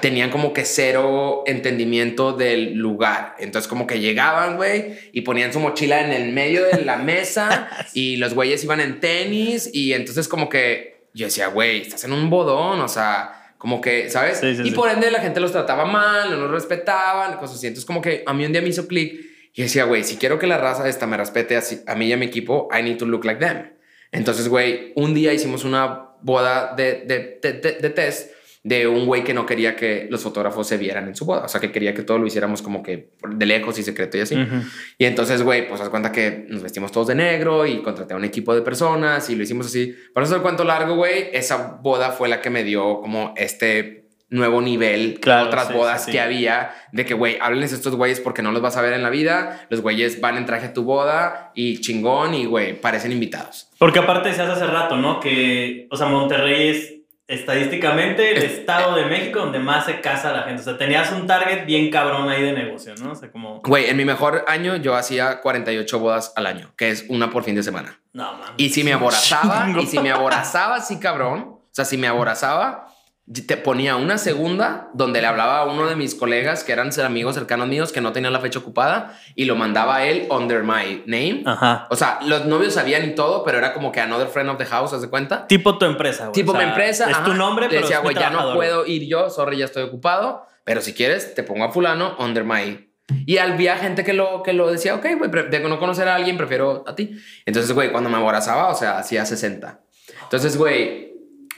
tenían 0.00 0.30
como 0.30 0.52
que 0.52 0.64
cero 0.64 1.44
entendimiento 1.46 2.32
del 2.32 2.74
lugar. 2.74 3.34
Entonces 3.38 3.68
como 3.68 3.86
que 3.86 4.00
llegaban, 4.00 4.56
güey, 4.56 4.98
y 5.12 5.22
ponían 5.22 5.52
su 5.52 5.60
mochila 5.60 6.04
en 6.04 6.12
el 6.12 6.32
medio 6.32 6.64
de 6.66 6.84
la 6.84 6.96
mesa 6.96 7.68
y 7.94 8.16
los 8.16 8.34
güeyes 8.34 8.62
iban 8.64 8.80
en 8.80 9.00
tenis 9.00 9.70
y 9.72 9.94
entonces 9.94 10.28
como 10.28 10.48
que 10.48 11.08
yo 11.14 11.26
decía, 11.26 11.48
güey, 11.48 11.80
estás 11.82 12.04
en 12.04 12.12
un 12.12 12.28
bodón, 12.28 12.80
o 12.80 12.88
sea, 12.88 13.54
como 13.56 13.80
que, 13.80 14.10
¿sabes? 14.10 14.38
Sí, 14.38 14.54
sí, 14.54 14.62
y 14.64 14.70
por 14.72 14.90
ende 14.90 15.10
la 15.10 15.20
gente 15.20 15.40
los 15.40 15.52
trataba 15.52 15.84
mal, 15.84 16.30
no 16.30 16.36
los 16.36 16.50
respetaban, 16.50 17.38
cosas 17.38 17.56
así. 17.56 17.66
Entonces 17.66 17.86
como 17.86 18.02
que 18.02 18.22
a 18.26 18.34
mí 18.34 18.44
un 18.44 18.52
día 18.52 18.62
me 18.62 18.68
hizo 18.68 18.86
clic 18.86 19.20
y 19.54 19.62
decía, 19.62 19.84
güey, 19.84 20.04
si 20.04 20.16
quiero 20.16 20.38
que 20.38 20.46
la 20.46 20.58
raza 20.58 20.86
esta 20.88 21.06
me 21.06 21.16
respete 21.16 21.56
así, 21.56 21.80
a 21.86 21.94
mí 21.94 22.06
y 22.06 22.12
a 22.12 22.16
mi 22.16 22.26
equipo, 22.26 22.68
I 22.78 22.82
need 22.82 22.98
to 22.98 23.06
look 23.06 23.24
like 23.24 23.40
them. 23.40 23.72
Entonces, 24.12 24.48
güey, 24.48 24.92
un 24.96 25.14
día 25.14 25.32
hicimos 25.32 25.64
una 25.64 26.07
boda 26.22 26.74
de, 26.76 27.04
de, 27.06 27.38
de, 27.42 27.52
de- 27.60 27.72
de 27.80 27.90
test 27.90 28.32
de 28.64 28.86
un 28.88 29.06
güey 29.06 29.24
que 29.24 29.32
no 29.32 29.46
quería 29.46 29.76
que 29.76 30.08
los 30.10 30.22
fotógrafos 30.22 30.66
se 30.66 30.76
vieran 30.76 31.06
en 31.08 31.14
su 31.14 31.24
boda. 31.24 31.44
O 31.44 31.48
sea, 31.48 31.60
que 31.60 31.70
quería 31.72 31.94
que 31.94 32.02
todo 32.02 32.18
lo 32.18 32.26
hiciéramos 32.26 32.60
como 32.60 32.82
que 32.82 33.12
de 33.26 33.46
lejos 33.46 33.78
y 33.78 33.82
secreto 33.82 34.18
y 34.18 34.20
así. 34.20 34.34
Ujú. 34.34 34.56
Y 34.98 35.04
entonces, 35.06 35.42
güey, 35.42 35.68
pues 35.68 35.80
haz 35.80 35.88
cuenta 35.88 36.12
que 36.12 36.44
nos 36.48 36.62
vestimos 36.62 36.92
todos 36.92 37.06
de 37.06 37.14
negro 37.14 37.64
y 37.66 37.80
contraté 37.82 38.12
a 38.14 38.16
un 38.16 38.24
equipo 38.24 38.54
de 38.54 38.60
personas 38.62 39.30
y 39.30 39.36
lo 39.36 39.44
hicimos 39.44 39.66
así. 39.66 39.94
Para 40.12 40.26
eso 40.26 40.34
el 40.36 40.42
cuento 40.42 40.64
largo, 40.64 40.96
güey, 40.96 41.30
esa 41.32 41.78
boda 41.80 42.10
fue 42.10 42.28
la 42.28 42.42
que 42.42 42.50
me 42.50 42.62
dio 42.64 43.00
como 43.00 43.32
este 43.36 43.97
nuevo 44.30 44.60
nivel 44.60 45.20
Claro, 45.20 45.46
otras 45.46 45.68
sí, 45.68 45.72
bodas 45.72 46.04
sí, 46.04 46.12
que 46.12 46.20
había 46.20 46.74
de 46.92 47.04
que, 47.04 47.14
güey, 47.14 47.38
háblenles 47.40 47.72
a 47.72 47.76
estos 47.76 47.94
güeyes 47.94 48.20
porque 48.20 48.42
no 48.42 48.52
los 48.52 48.62
vas 48.62 48.76
a 48.76 48.82
ver 48.82 48.92
en 48.92 49.02
la 49.02 49.10
vida. 49.10 49.66
Los 49.70 49.80
güeyes 49.80 50.20
van 50.20 50.36
en 50.36 50.46
traje 50.46 50.66
a 50.66 50.72
tu 50.72 50.84
boda 50.84 51.52
y 51.54 51.80
chingón 51.80 52.34
y, 52.34 52.46
güey, 52.46 52.80
parecen 52.80 53.12
invitados. 53.12 53.68
Porque 53.78 53.98
aparte 53.98 54.30
decías 54.30 54.48
hace 54.48 54.66
rato, 54.66 54.96
¿no? 54.96 55.20
Que, 55.20 55.86
o 55.90 55.96
sea, 55.96 56.08
Monterrey 56.08 56.68
es 56.68 56.94
estadísticamente 57.28 58.36
el 58.36 58.42
estado 58.42 58.96
de 58.96 59.04
México 59.04 59.40
donde 59.40 59.58
más 59.58 59.84
se 59.84 60.00
casa 60.00 60.32
la 60.32 60.42
gente. 60.44 60.62
O 60.62 60.64
sea, 60.64 60.78
tenías 60.78 61.12
un 61.12 61.26
target 61.26 61.66
bien 61.66 61.90
cabrón 61.90 62.28
ahí 62.28 62.42
de 62.42 62.52
negocio, 62.52 62.94
¿no? 62.96 63.12
O 63.12 63.14
sea, 63.14 63.30
como... 63.30 63.60
Güey, 63.60 63.90
en 63.90 63.98
mi 63.98 64.06
mejor 64.06 64.44
año 64.48 64.76
yo 64.76 64.96
hacía 64.96 65.40
48 65.42 65.98
bodas 65.98 66.32
al 66.36 66.46
año, 66.46 66.72
que 66.76 66.90
es 66.90 67.04
una 67.08 67.30
por 67.30 67.44
fin 67.44 67.54
de 67.54 67.62
semana. 67.62 68.00
No, 68.14 68.32
mames. 68.32 68.54
Y 68.56 68.70
si 68.70 68.82
me 68.82 68.92
aborazaba, 68.94 69.68
y 69.78 69.86
si 69.86 69.98
me 69.98 70.10
aborazaba, 70.10 70.80
sí, 70.80 70.98
cabrón. 70.98 71.40
O 71.40 71.70
sea, 71.70 71.84
si 71.84 71.98
me 71.98 72.08
aborazaba, 72.08 72.87
te 73.32 73.56
ponía 73.58 73.96
una 73.96 74.16
segunda 74.16 74.88
donde 74.94 75.20
le 75.20 75.26
hablaba 75.26 75.58
a 75.58 75.64
uno 75.66 75.86
de 75.86 75.96
mis 75.96 76.14
colegas 76.14 76.64
que 76.64 76.72
eran 76.72 76.90
amigos 77.00 77.34
cercanos 77.34 77.68
míos 77.68 77.92
que 77.92 78.00
no 78.00 78.12
tenía 78.12 78.30
la 78.30 78.40
fecha 78.40 78.58
ocupada 78.58 79.18
y 79.34 79.44
lo 79.44 79.54
mandaba 79.54 79.96
a 79.96 80.04
él 80.06 80.26
under 80.30 80.62
my 80.62 81.02
name. 81.06 81.42
Ajá. 81.44 81.86
O 81.90 81.96
sea, 81.96 82.20
los 82.24 82.46
novios 82.46 82.74
sabían 82.74 83.04
y 83.04 83.14
todo, 83.14 83.44
pero 83.44 83.58
era 83.58 83.74
como 83.74 83.92
que 83.92 84.00
another 84.00 84.28
friend 84.28 84.48
of 84.48 84.56
the 84.56 84.64
house, 84.64 84.94
¿haz 84.94 85.02
de 85.02 85.10
cuenta? 85.10 85.46
Tipo 85.46 85.76
tu 85.76 85.84
empresa, 85.84 86.24
güey. 86.24 86.32
Tipo 86.32 86.52
O 86.52 86.54
sea, 86.54 86.64
mi 86.64 86.68
empresa. 86.70 87.10
Es 87.10 87.16
ajá. 87.16 87.24
tu 87.24 87.34
nombre, 87.34 87.66
Le 87.66 87.70
pero 87.70 87.82
decía, 87.82 87.98
güey, 87.98 88.14
ya 88.14 88.30
no 88.30 88.54
puedo 88.54 88.86
ir 88.86 89.06
yo, 89.06 89.28
sorry, 89.28 89.58
ya 89.58 89.66
estoy 89.66 89.82
ocupado, 89.82 90.46
pero 90.64 90.80
si 90.80 90.94
quieres, 90.94 91.34
te 91.34 91.42
pongo 91.42 91.64
a 91.64 91.70
fulano 91.70 92.16
under 92.18 92.44
my. 92.44 92.88
Y 93.26 93.38
había 93.38 93.76
gente 93.76 94.04
que 94.04 94.14
lo, 94.14 94.42
que 94.42 94.54
lo 94.54 94.70
decía, 94.70 94.94
ok, 94.94 95.06
güey, 95.18 95.30
de 95.50 95.60
no 95.60 95.78
conocer 95.78 96.08
a 96.08 96.14
alguien, 96.14 96.38
prefiero 96.38 96.84
a 96.86 96.94
ti. 96.94 97.18
Entonces, 97.44 97.72
güey, 97.72 97.90
cuando 97.90 98.08
me 98.08 98.16
aborazaba, 98.16 98.68
o 98.68 98.74
sea, 98.74 98.98
hacía 98.98 99.24
60. 99.24 99.80
Entonces, 100.24 100.56
güey, 100.58 101.07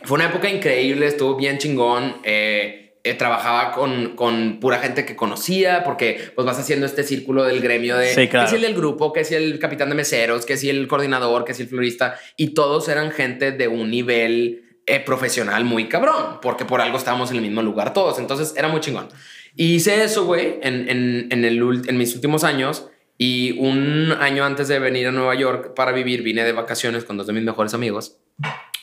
fue 0.04 0.16
una 0.16 0.26
época 0.26 0.48
increíble, 0.48 1.06
estuvo 1.06 1.36
bien 1.36 1.58
chingón. 1.58 2.16
eh, 2.24 2.76
eh, 3.02 3.14
trabajaba 3.14 3.72
con, 3.72 4.14
con 4.14 4.60
pura 4.60 4.78
gente 4.78 5.06
que 5.06 5.16
conocía, 5.16 5.82
porque 5.84 6.20
pues 6.34 6.44
vas 6.44 6.58
haciendo 6.58 6.84
este 6.84 7.02
círculo 7.02 7.44
del 7.44 7.62
gremio 7.62 7.96
de 7.96 8.12
Sí, 8.14 8.28
claro. 8.28 8.44
que 8.44 8.50
si 8.50 8.56
el 8.56 8.60
del 8.62 8.74
grupo, 8.74 9.10
que 9.14 9.24
si 9.24 9.34
el 9.34 9.58
capitán 9.58 9.88
de 9.88 9.94
meseros, 9.94 10.44
que 10.44 10.58
si 10.58 10.68
el 10.68 10.86
coordinador, 10.86 11.46
que 11.46 11.54
si 11.54 11.62
el 11.62 11.68
florista, 11.70 12.16
y 12.36 12.48
todos 12.48 12.90
eran 12.90 13.10
gente 13.10 13.52
de 13.52 13.68
un 13.68 13.90
nivel 13.90 14.64
eh, 14.84 15.00
profesional 15.00 15.64
muy 15.64 15.88
cabrón, 15.88 16.40
porque 16.42 16.66
por 16.66 16.82
algo 16.82 16.98
estábamos 16.98 17.30
en 17.30 17.36
el 17.36 17.42
mismo 17.42 17.62
lugar 17.62 17.94
todos, 17.94 18.18
entonces 18.18 18.52
era 18.54 18.68
muy 18.68 18.80
chingón. 18.80 19.08
Y 19.56 19.76
hice 19.76 20.04
eso, 20.04 20.26
güey, 20.26 20.58
en, 20.62 20.90
en, 20.90 21.28
en, 21.30 21.44
el, 21.46 21.58
en 21.88 21.96
mis 21.96 22.14
últimos 22.14 22.44
años, 22.44 22.86
y 23.16 23.58
un 23.58 24.12
año 24.20 24.44
antes 24.44 24.68
de 24.68 24.78
venir 24.78 25.06
a 25.06 25.10
Nueva 25.10 25.34
York 25.36 25.72
para 25.74 25.92
vivir, 25.92 26.22
vine 26.22 26.44
de 26.44 26.52
vacaciones 26.52 27.04
con 27.04 27.16
dos 27.16 27.26
de 27.26 27.32
mis 27.32 27.44
mejores 27.44 27.72
amigos. 27.72 28.18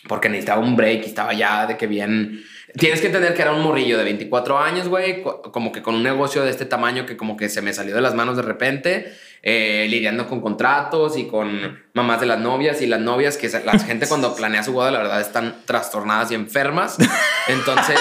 Porque 0.07 0.29
necesitaba 0.29 0.61
un 0.61 0.75
break 0.75 1.03
y 1.03 1.05
estaba 1.07 1.33
ya 1.33 1.65
de 1.67 1.77
que 1.77 1.87
bien... 1.87 2.43
Tienes 2.77 2.99
que 3.01 3.07
entender 3.07 3.33
que 3.33 3.41
era 3.41 3.53
un 3.53 3.63
morrillo 3.63 3.97
de 3.97 4.03
24 4.03 4.59
años, 4.59 4.87
güey, 4.87 5.23
co- 5.23 5.41
como 5.41 5.71
que 5.71 5.81
con 5.81 5.95
un 5.95 6.03
negocio 6.03 6.43
de 6.43 6.51
este 6.51 6.65
tamaño 6.65 7.05
que 7.05 7.17
como 7.17 7.35
que 7.37 7.49
se 7.49 7.61
me 7.61 7.73
salió 7.73 7.95
de 7.95 8.01
las 8.01 8.13
manos 8.13 8.35
de 8.35 8.43
repente, 8.43 9.13
eh, 9.41 9.87
lidiando 9.89 10.27
con 10.27 10.41
contratos 10.41 11.17
y 11.17 11.25
con 11.27 11.79
mamás 11.93 12.19
de 12.19 12.27
las 12.27 12.39
novias 12.39 12.81
y 12.81 12.85
las 12.85 12.99
novias, 12.99 13.37
que 13.37 13.49
la 13.65 13.79
gente 13.79 14.07
cuando 14.07 14.35
planea 14.35 14.63
su 14.63 14.73
boda, 14.73 14.91
la 14.91 14.99
verdad, 14.99 15.21
están 15.21 15.55
trastornadas 15.65 16.29
y 16.31 16.35
enfermas. 16.35 16.97
Entonces... 17.47 17.99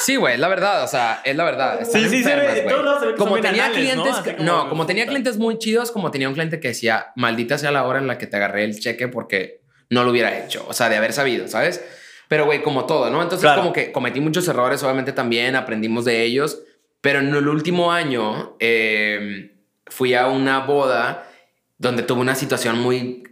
Sí, 0.00 0.16
güey, 0.16 0.34
es 0.34 0.40
la 0.40 0.48
verdad, 0.48 0.82
o 0.82 0.88
sea, 0.88 1.20
es 1.24 1.36
la 1.36 1.44
verdad. 1.44 1.80
Están 1.80 2.02
Sí, 2.02 2.08
sí, 2.08 2.24
se 2.24 2.34
ve, 2.34 2.42
enfermas, 2.42 2.54
de 2.56 2.60
güey. 2.62 2.72
todos 2.74 2.84
lados 2.84 3.00
se 3.00 3.06
ve 3.06 3.12
que 3.12 3.18
Como 3.18 3.40
tenía 3.40 3.68
¿no? 3.68 3.74
clientes, 3.74 4.16
que- 4.16 4.32
como- 4.36 4.44
no, 4.44 4.68
como 4.68 4.84
tenía 4.86 5.06
clientes 5.06 5.38
muy 5.38 5.58
chidos, 5.58 5.92
como 5.92 6.10
tenía 6.10 6.26
un 6.28 6.34
cliente 6.34 6.58
que 6.58 6.68
decía, 6.68 7.12
maldita 7.14 7.56
sea 7.56 7.70
la 7.70 7.84
hora 7.84 8.00
en 8.00 8.08
la 8.08 8.18
que 8.18 8.26
te 8.26 8.36
agarré 8.36 8.64
el 8.64 8.78
cheque 8.80 9.06
porque 9.06 9.61
no 9.92 10.04
lo 10.04 10.10
hubiera 10.10 10.42
hecho, 10.44 10.64
o 10.68 10.72
sea, 10.72 10.88
de 10.88 10.96
haber 10.96 11.12
sabido, 11.12 11.48
¿sabes? 11.48 11.84
Pero, 12.28 12.46
güey, 12.46 12.62
como 12.62 12.86
todo, 12.86 13.10
¿no? 13.10 13.20
Entonces, 13.22 13.42
Claro. 13.42 13.60
como 13.62 13.72
que 13.74 13.92
cometí 13.92 14.20
muchos 14.20 14.48
errores, 14.48 14.82
obviamente 14.82 15.12
también 15.12 15.54
aprendimos 15.54 16.04
de 16.06 16.22
ellos, 16.22 16.60
pero 17.02 17.18
en 17.18 17.34
el 17.34 17.46
último 17.46 17.92
año 17.92 18.56
eh, 18.58 19.52
fui 19.86 20.14
a 20.14 20.28
una 20.28 20.60
boda 20.60 21.28
donde 21.76 22.02
tuve 22.04 22.20
una 22.22 22.34
situación 22.34 22.78
muy, 22.78 23.22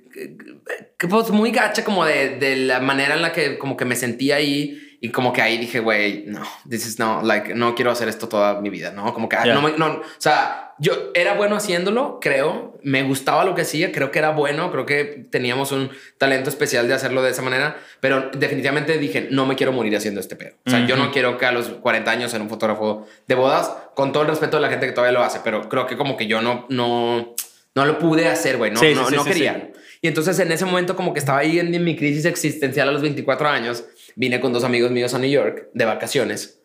que, 0.99 1.09
pues, 1.09 1.31
muy 1.31 1.51
gacha, 1.51 1.83
como 1.85 2.05
de, 2.05 2.37
de 2.39 2.57
la 2.57 2.81
manera 2.81 3.15
en 3.15 3.23
la 3.23 3.33
que 3.33 3.57
como 3.59 3.77
que 3.77 3.85
me 3.87 3.97
sentí 3.97 4.33
ahí. 4.33 4.90
Y 5.03 5.09
como 5.11 5.33
que 5.33 5.41
ahí 5.41 5.57
dije, 5.57 5.81
güey, 5.81 6.25
no, 6.27 6.43
this 6.69 6.87
is 6.87 6.99
no, 6.99 7.23
like, 7.23 7.55
no 7.55 7.75
quiero 7.75 7.91
hacer 7.91 8.09
esto 8.09 8.29
toda 8.29 8.61
mi 8.61 8.69
vida, 8.69 8.93
¿no? 8.93 9.15
Como 9.15 9.31
que, 9.31 9.37
ah, 9.37 9.47
Ya. 9.47 9.55
no, 9.55 9.67
no, 9.71 9.87
o 9.87 10.03
sea, 10.19 10.75
yo 10.79 10.93
era 11.15 11.35
bueno 11.35 11.57
haciéndolo, 11.57 12.19
creo, 12.21 12.79
me 12.83 13.03
gustaba 13.03 13.45
lo 13.45 13.55
que 13.55 13.63
hacía, 13.63 13.93
creo 13.93 14.11
que 14.11 14.19
era 14.19 14.31
bueno, 14.31 14.71
creo 14.71 14.85
que 14.85 15.05
teníamos 15.31 15.73
un 15.73 15.91
talento 16.19 16.51
especial 16.51 16.87
de 16.87 16.93
hacerlo 16.95 17.23
de 17.23 17.31
esa 17.31 17.41
manera, 17.41 17.79
pero 18.01 18.31
definitivamente 18.35 18.99
dije, 18.99 19.29
no 19.31 19.47
me 19.47 19.57
quiero 19.57 19.73
morir 19.73 19.97
haciendo 19.97 20.21
este 20.21 20.37
pedo. 20.37 20.57
O 20.67 20.71
sea, 20.71 20.87
yo 20.87 20.97
no 20.97 21.11
quiero 21.13 21.39
que 21.39 21.47
a 21.47 21.53
los 21.53 21.67
40 21.69 22.11
años 22.11 22.31
ser 22.31 22.43
un 22.43 22.51
fotógrafo 22.51 23.07
de 23.27 23.35
bodas, 23.35 23.73
con 23.95 24.13
todo 24.13 24.25
el 24.25 24.29
respeto 24.29 24.59
de 24.59 24.63
la 24.63 24.69
gente 24.69 24.85
que 24.87 24.93
todavía 24.93 25.19
lo 25.19 25.25
hace, 25.25 25.41
pero 25.43 25.69
creo 25.71 25.87
que 25.87 25.97
como 25.97 26.19
que 26.19 26.27
yo 26.27 26.43
no, 26.43 26.67
no, 26.69 27.35
no 27.75 27.85
lo 27.87 27.99
pude 27.99 28.29
hacer, 28.29 28.59
güey, 28.59 28.71
no, 28.71 28.81
Sí, 28.81 28.93
no, 28.95 29.09
sí, 29.09 29.17
no 29.17 29.25
sí, 29.25 29.31
quería. 29.31 29.71
Y 30.03 30.09
entonces 30.09 30.39
en 30.39 30.51
ese 30.51 30.65
momento 30.65 30.97
como 30.97 31.13
que 31.13 31.19
estaba 31.19 31.39
ahí 31.41 31.59
en 31.59 31.85
mi 31.85 31.95
crisis 31.97 32.25
existencial 32.25 32.89
a 32.89 32.93
los 32.93 33.03
24 33.03 33.49
años, 33.49 33.85
vine 34.17 34.41
con 34.41 34.53
dos 34.53 34.65
amigos 34.65 34.91
míos 34.91 35.15
a 35.15 35.19
New 35.19 35.31
York 35.31 35.69
de 35.75 35.85
vacaciones. 35.85 36.61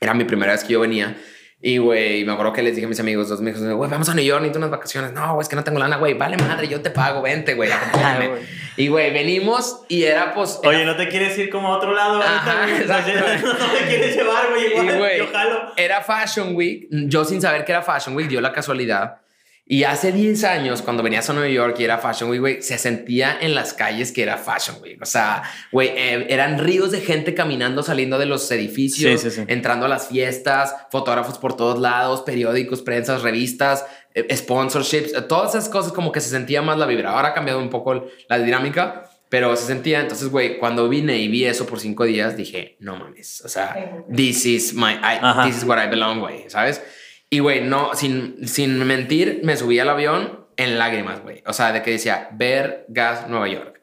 Era 0.00 0.14
mi 0.14 0.24
primera 0.24 0.52
vez 0.52 0.64
que 0.64 0.72
yo 0.74 0.80
venía. 0.80 1.16
Y, 1.60 1.78
güey, 1.78 2.26
me 2.26 2.32
acuerdo 2.32 2.52
que 2.52 2.62
les 2.62 2.74
dije 2.74 2.84
a 2.84 2.88
mis 2.90 3.00
amigos, 3.00 3.30
dos 3.30 3.40
amigos, 3.40 3.62
güey, 3.62 3.90
vamos 3.90 4.06
a 4.10 4.14
New 4.14 4.24
York, 4.24 4.42
necesito 4.42 4.58
unas 4.58 4.70
vacaciones. 4.70 5.12
No, 5.12 5.32
güey, 5.32 5.42
es 5.44 5.48
que 5.48 5.56
no 5.56 5.64
tengo 5.64 5.78
lana, 5.78 5.96
güey. 5.96 6.12
Vale, 6.12 6.36
madre, 6.36 6.68
yo 6.68 6.82
te 6.82 6.90
pago, 6.90 7.22
vente, 7.22 7.54
güey, 7.54 7.72
acompáñame. 7.72 8.32
y, 8.76 8.88
güey, 8.88 9.14
venimos 9.14 9.80
y 9.88 10.02
era, 10.04 10.34
pues... 10.34 10.58
era- 10.62 10.76
Oye, 10.76 10.84
¿no 10.84 10.94
te 10.94 11.08
quieres 11.08 11.38
ir 11.38 11.48
como 11.48 11.68
a 11.68 11.78
otro 11.78 11.94
lado 11.94 12.20
Ajá, 12.20 12.64
ahorita, 12.64 13.02
güey? 13.02 13.42
No 13.58 13.66
te 13.72 13.86
quieres 13.88 14.14
llevar, 14.14 14.50
güey. 14.50 15.14
Y, 15.14 15.18
yo 15.18 15.26
jalo. 15.32 15.72
Era 15.76 16.02
Fashion 16.02 16.54
Week. 16.54 16.86
Yo 16.90 17.24
sin 17.24 17.40
saber 17.40 17.64
que 17.64 17.72
era 17.72 17.80
Fashion 17.80 18.14
Week, 18.14 18.28
dio 18.28 18.42
la 18.42 18.52
casualidad. 18.52 19.22
Y 19.66 19.84
hace 19.84 20.12
10 20.12 20.44
años, 20.44 20.82
cuando 20.82 21.02
venías 21.02 21.30
a 21.30 21.32
Nueva 21.32 21.48
York 21.48 21.76
y 21.78 21.84
era 21.84 21.96
Fashion 21.96 22.28
Week, 22.28 22.40
güey, 22.40 22.62
se 22.62 22.76
sentía 22.76 23.38
en 23.40 23.54
las 23.54 23.72
calles 23.72 24.12
que 24.12 24.22
era 24.22 24.36
Fashion 24.36 24.76
Week. 24.82 25.00
O 25.00 25.06
sea, 25.06 25.42
güey, 25.72 25.88
eh, 25.96 26.26
eran 26.28 26.58
ríos 26.58 26.90
de 26.90 27.00
gente 27.00 27.32
caminando, 27.34 27.82
saliendo 27.82 28.18
de 28.18 28.26
los 28.26 28.50
edificios, 28.50 29.22
Sí, 29.22 29.30
sí, 29.30 29.36
sí. 29.36 29.44
entrando 29.48 29.86
a 29.86 29.88
las 29.88 30.08
fiestas, 30.08 30.74
fotógrafos 30.90 31.38
por 31.38 31.56
todos 31.56 31.80
lados, 31.80 32.20
periódicos, 32.22 32.82
prensas, 32.82 33.22
revistas, 33.22 33.86
eh, 34.14 34.36
sponsorships, 34.36 35.14
eh, 35.14 35.22
todas 35.22 35.54
esas 35.54 35.70
cosas 35.70 35.92
como 35.92 36.12
que 36.12 36.20
se 36.20 36.28
sentía 36.28 36.60
más 36.60 36.76
la 36.76 36.84
vibra. 36.84 37.12
Ahora 37.12 37.28
ha 37.28 37.34
cambiado 37.34 37.58
un 37.60 37.70
poco 37.70 38.04
la 38.28 38.38
dinámica, 38.38 39.04
pero 39.30 39.56
se 39.56 39.64
sentía. 39.66 40.00
Entonces, 40.02 40.28
güey, 40.28 40.58
cuando 40.58 40.90
vine 40.90 41.16
y 41.16 41.28
vi 41.28 41.46
eso 41.46 41.64
por 41.64 41.80
cinco 41.80 42.04
días, 42.04 42.36
dije, 42.36 42.76
no 42.80 42.96
mames, 42.96 43.40
o 43.42 43.48
sea, 43.48 44.04
this 44.14 44.44
is 44.44 44.74
my, 44.74 44.92
I- 45.02 45.46
this 45.46 45.56
is 45.56 45.64
where 45.64 45.82
I 45.82 45.88
belong, 45.88 46.20
güey, 46.20 46.50
¿sabes? 46.50 46.82
Y, 47.30 47.40
güey, 47.40 47.62
no, 47.62 47.94
sin, 47.94 48.46
sin 48.46 48.78
mentir, 48.86 49.40
me 49.42 49.56
subí 49.56 49.78
al 49.78 49.88
avión 49.88 50.46
en 50.56 50.78
lágrimas, 50.78 51.22
güey. 51.22 51.42
O 51.46 51.52
sea, 51.52 51.72
de 51.72 51.82
que 51.82 51.92
decía, 51.92 52.28
ver 52.32 52.84
gas 52.88 53.28
Nueva 53.28 53.48
York. 53.48 53.80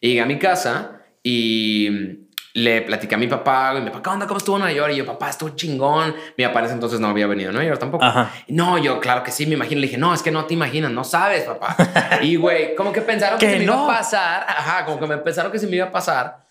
Y 0.00 0.08
llegué 0.08 0.20
a 0.20 0.26
mi 0.26 0.38
casa 0.38 1.02
y 1.22 2.24
le 2.54 2.82
platiqué 2.82 3.16
a 3.16 3.18
mi 3.18 3.26
papá, 3.26 3.72
güey, 3.72 3.82
mi 3.82 3.90
papá, 3.90 4.02
¿qué 4.02 4.10
onda? 4.10 4.26
¿Cómo 4.26 4.38
estuvo 4.38 4.58
Nueva 4.58 4.72
York? 4.72 4.92
Y 4.92 4.96
yo, 4.98 5.06
papá, 5.06 5.28
estuvo 5.28 5.50
chingón. 5.50 6.14
Mi 6.38 6.44
papá 6.44 6.60
en 6.60 6.64
ese 6.66 6.74
entonces 6.74 7.00
no 7.00 7.08
había 7.08 7.26
venido 7.26 7.50
a 7.50 7.52
Nueva 7.52 7.66
York 7.68 7.80
tampoco. 7.80 8.04
Ajá. 8.04 8.30
No, 8.48 8.78
yo, 8.78 9.00
claro 9.00 9.24
que 9.24 9.32
sí, 9.32 9.44
me 9.46 9.54
imagino. 9.54 9.80
Le 9.80 9.88
dije, 9.88 9.98
no, 9.98 10.14
es 10.14 10.22
que 10.22 10.30
no 10.30 10.44
te 10.44 10.54
imaginas, 10.54 10.92
no 10.92 11.02
sabes, 11.02 11.42
papá. 11.42 11.76
y, 12.22 12.36
güey, 12.36 12.76
como 12.76 12.92
que 12.92 13.00
pensaron 13.00 13.38
que, 13.38 13.46
Que 13.46 13.52
se 13.52 13.58
me 13.58 13.64
iba 13.64 13.84
a 13.84 13.88
pasar. 13.88 14.46
Ajá, 14.48 14.84
como 14.84 15.00
que 15.00 15.06
me 15.06 15.18
pensaron 15.18 15.50
que 15.50 15.58
se 15.58 15.66
me 15.66 15.76
iba 15.76 15.86
a 15.86 15.90
pasar. 15.90 16.44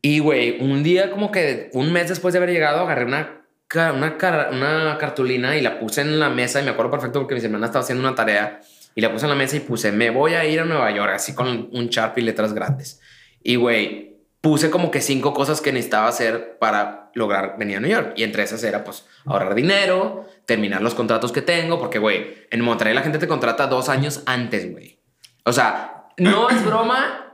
Y, 0.00 0.20
güey, 0.20 0.58
un 0.62 0.82
día, 0.82 1.10
como 1.10 1.30
que 1.30 1.68
un 1.74 1.92
mes 1.92 2.08
después 2.08 2.32
de 2.32 2.38
haber 2.38 2.50
llegado, 2.50 2.80
agarré 2.80 3.04
una, 3.04 3.39
una, 3.74 4.16
cara- 4.18 4.50
una 4.52 4.96
cartulina 4.98 5.56
y 5.56 5.60
la 5.60 5.78
puse 5.78 6.00
en 6.00 6.18
la 6.18 6.28
mesa. 6.30 6.60
Y 6.60 6.64
me 6.64 6.70
acuerdo 6.70 6.90
perfecto 6.90 7.20
porque 7.20 7.34
mis 7.34 7.44
hermanas 7.44 7.68
estaban 7.68 7.84
haciendo 7.84 8.06
una 8.06 8.14
tarea. 8.14 8.60
Y 8.94 9.00
la 9.00 9.12
puse 9.12 9.26
en 9.26 9.30
la 9.30 9.36
mesa 9.36 9.56
y 9.56 9.60
puse, 9.60 9.92
me 9.92 10.10
voy 10.10 10.34
a 10.34 10.44
ir 10.44 10.60
a 10.60 10.64
Nueva 10.64 10.90
York, 10.90 11.12
así 11.14 11.34
con 11.34 11.68
un 11.72 11.86
Sharpie 11.88 12.22
y 12.22 12.26
letras 12.26 12.52
grandes. 12.52 13.00
Y, 13.42 13.54
güey, 13.54 14.16
puse 14.40 14.68
como 14.70 14.90
que 14.90 15.00
cinco 15.00 15.32
cosas 15.32 15.60
que 15.60 15.72
necesitaba 15.72 16.08
hacer 16.08 16.58
para 16.58 17.10
lograr 17.14 17.56
venir 17.56 17.76
a 17.76 17.80
New 17.80 17.90
York. 17.90 18.14
Y 18.16 18.24
entre 18.24 18.42
esas 18.42 18.62
era, 18.64 18.82
pues, 18.82 19.06
ahorrar 19.24 19.54
dinero, 19.54 20.26
terminar 20.44 20.82
los 20.82 20.94
contratos 20.94 21.30
que 21.30 21.40
tengo, 21.40 21.78
porque, 21.78 22.00
güey, 22.00 22.46
en 22.50 22.62
Monterrey 22.62 22.92
la 22.92 23.02
gente 23.02 23.18
te 23.18 23.28
contrata 23.28 23.68
dos 23.68 23.88
años 23.88 24.22
antes, 24.26 24.70
güey. 24.72 24.98
O 25.44 25.52
sea, 25.52 26.08
no 26.16 26.50
es 26.50 26.64
broma. 26.66 27.26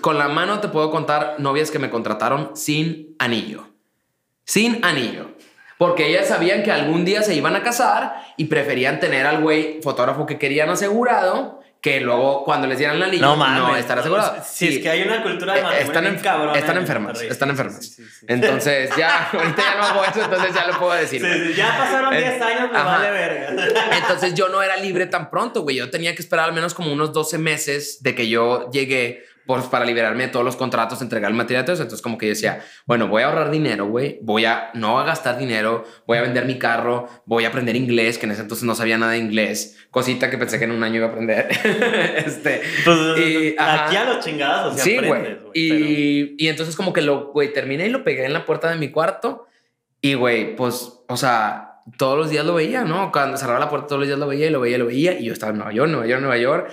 Con 0.00 0.16
la 0.18 0.28
mano 0.28 0.60
te 0.60 0.68
puedo 0.68 0.90
contar 0.90 1.36
novias 1.38 1.70
que 1.70 1.78
me 1.78 1.90
contrataron 1.90 2.56
sin 2.56 3.14
anillo. 3.18 3.68
Sin 4.46 4.82
anillo. 4.84 5.33
Porque 5.78 6.06
ellas 6.08 6.28
sabían 6.28 6.62
que 6.62 6.70
algún 6.72 7.04
día 7.04 7.22
se 7.22 7.34
iban 7.34 7.56
a 7.56 7.62
casar 7.62 8.14
y 8.36 8.44
preferían 8.46 9.00
tener 9.00 9.26
al 9.26 9.40
güey 9.42 9.80
fotógrafo 9.82 10.24
que 10.26 10.38
querían 10.38 10.70
asegurado 10.70 11.60
que 11.80 12.00
luego 12.00 12.44
cuando 12.44 12.66
les 12.66 12.78
dieran 12.78 12.96
el 12.96 13.02
anillo 13.02 13.20
No 13.26 13.36
no 13.36 13.76
estar 13.76 13.98
asegurado. 13.98 14.36
Si 14.42 14.68
Sí. 14.68 14.76
es 14.76 14.82
que 14.82 14.88
hay 14.88 15.02
una 15.02 15.22
cultura 15.22 15.52
de 15.52 15.60
Eh, 15.60 15.62
matrimonio 15.62 15.92
están, 16.10 16.18
cabrona 16.22 16.58
están 16.58 16.76
en 16.76 16.82
enfermas, 16.82 17.20
están 17.20 17.50
enfermas. 17.50 17.86
sí, 17.86 18.02
sí. 18.02 18.24
Entonces 18.26 18.90
ya, 18.96 19.28
ahorita 19.32 19.62
ya 19.62 19.74
no 19.78 19.84
hago 19.84 20.04
eso, 20.04 20.22
entonces 20.24 20.54
ya 20.54 20.66
lo 20.66 20.78
puedo 20.78 20.94
decir. 20.94 21.22
Ya 21.54 21.76
pasaron 21.76 22.14
Eh, 22.14 22.18
10 22.18 22.40
años, 22.40 22.70
me 22.72 22.78
ajá. 22.78 22.84
vale 22.86 23.10
verga. 23.10 23.66
Entonces 23.98 24.32
yo 24.32 24.48
no 24.48 24.62
era 24.62 24.76
libre 24.78 25.04
tan 25.08 25.28
pronto, 25.28 25.60
güey. 25.60 25.76
Yo 25.76 25.90
tenía 25.90 26.14
que 26.14 26.22
esperar 26.22 26.46
al 26.46 26.54
menos 26.54 26.72
como 26.72 26.90
unos 26.90 27.12
12 27.12 27.36
meses 27.36 28.02
de 28.02 28.14
que 28.14 28.28
yo 28.30 28.70
llegué 28.70 29.22
por, 29.46 29.68
para 29.70 29.84
liberarme 29.84 30.24
de 30.24 30.28
todos 30.30 30.44
los 30.44 30.56
contratos, 30.56 31.02
entregar 31.02 31.30
el 31.30 31.36
material 31.36 31.64
todo 31.64 31.74
eso. 31.74 31.82
Entonces 31.82 32.02
como 32.02 32.18
que 32.18 32.26
yo 32.26 32.30
decía, 32.30 32.64
bueno, 32.86 33.08
voy 33.08 33.22
a 33.22 33.26
ahorrar 33.26 33.50
dinero, 33.50 33.86
güey. 33.86 34.18
Voy 34.22 34.44
a 34.44 34.70
no 34.74 34.98
a 34.98 35.04
gastar 35.04 35.38
dinero, 35.38 35.84
voy 36.06 36.18
a 36.18 36.22
vender 36.22 36.46
mi 36.46 36.58
carro, 36.58 37.08
voy 37.26 37.44
a 37.44 37.48
aprender 37.48 37.76
inglés, 37.76 38.18
que 38.18 38.26
en 38.26 38.32
ese 38.32 38.42
entonces 38.42 38.64
no 38.64 38.74
sabía 38.74 38.98
nada 38.98 39.12
de 39.12 39.18
inglés. 39.18 39.78
Cosita 39.90 40.30
que 40.30 40.38
pensé 40.38 40.58
que 40.58 40.64
en 40.64 40.72
un 40.72 40.82
año 40.82 40.96
iba 40.96 41.06
a 41.06 41.10
aprender. 41.10 41.48
este, 42.26 42.62
Pues 42.84 42.98
Y, 43.18 43.54
ajá. 43.58 43.86
aquí 43.86 43.96
a 43.96 44.04
los 44.04 44.24
chingados, 44.24 44.72
o 44.72 44.76
sea, 44.76 44.84
sí, 44.84 44.96
aprendes, 44.96 45.42
güey. 45.42 45.52
Y, 45.54 46.34
y 46.38 46.48
entonces 46.48 46.76
como 46.76 46.92
que 46.92 47.02
lo, 47.02 47.32
güey, 47.32 47.52
terminé 47.52 47.86
y 47.86 47.90
lo 47.90 48.04
pegué 48.04 48.24
en 48.24 48.32
la 48.32 48.44
puerta 48.44 48.70
de 48.70 48.76
mi 48.76 48.90
cuarto. 48.90 49.46
Y, 50.00 50.14
güey, 50.14 50.54
pues, 50.54 51.00
o 51.08 51.16
sea, 51.16 51.82
todos 51.96 52.18
los 52.18 52.30
días 52.30 52.44
lo 52.44 52.54
veía, 52.54 52.84
¿no? 52.84 53.12
Cuando 53.12 53.36
cerraba 53.36 53.58
la 53.58 53.68
puerta 53.68 53.88
todos 53.88 54.00
los 54.00 54.08
días 54.08 54.18
lo 54.18 54.26
veía 54.26 54.46
y 54.46 54.50
lo 54.50 54.60
veía 54.60 54.76
y 54.76 54.78
lo 54.78 54.86
veía. 54.86 55.18
Y 55.18 55.24
yo 55.24 55.32
estaba 55.32 55.52
en 55.52 55.58
Nueva 55.58 55.72
York, 55.72 55.90
Nueva 55.90 56.06
York, 56.06 56.20
Nueva 56.20 56.36
York. 56.38 56.72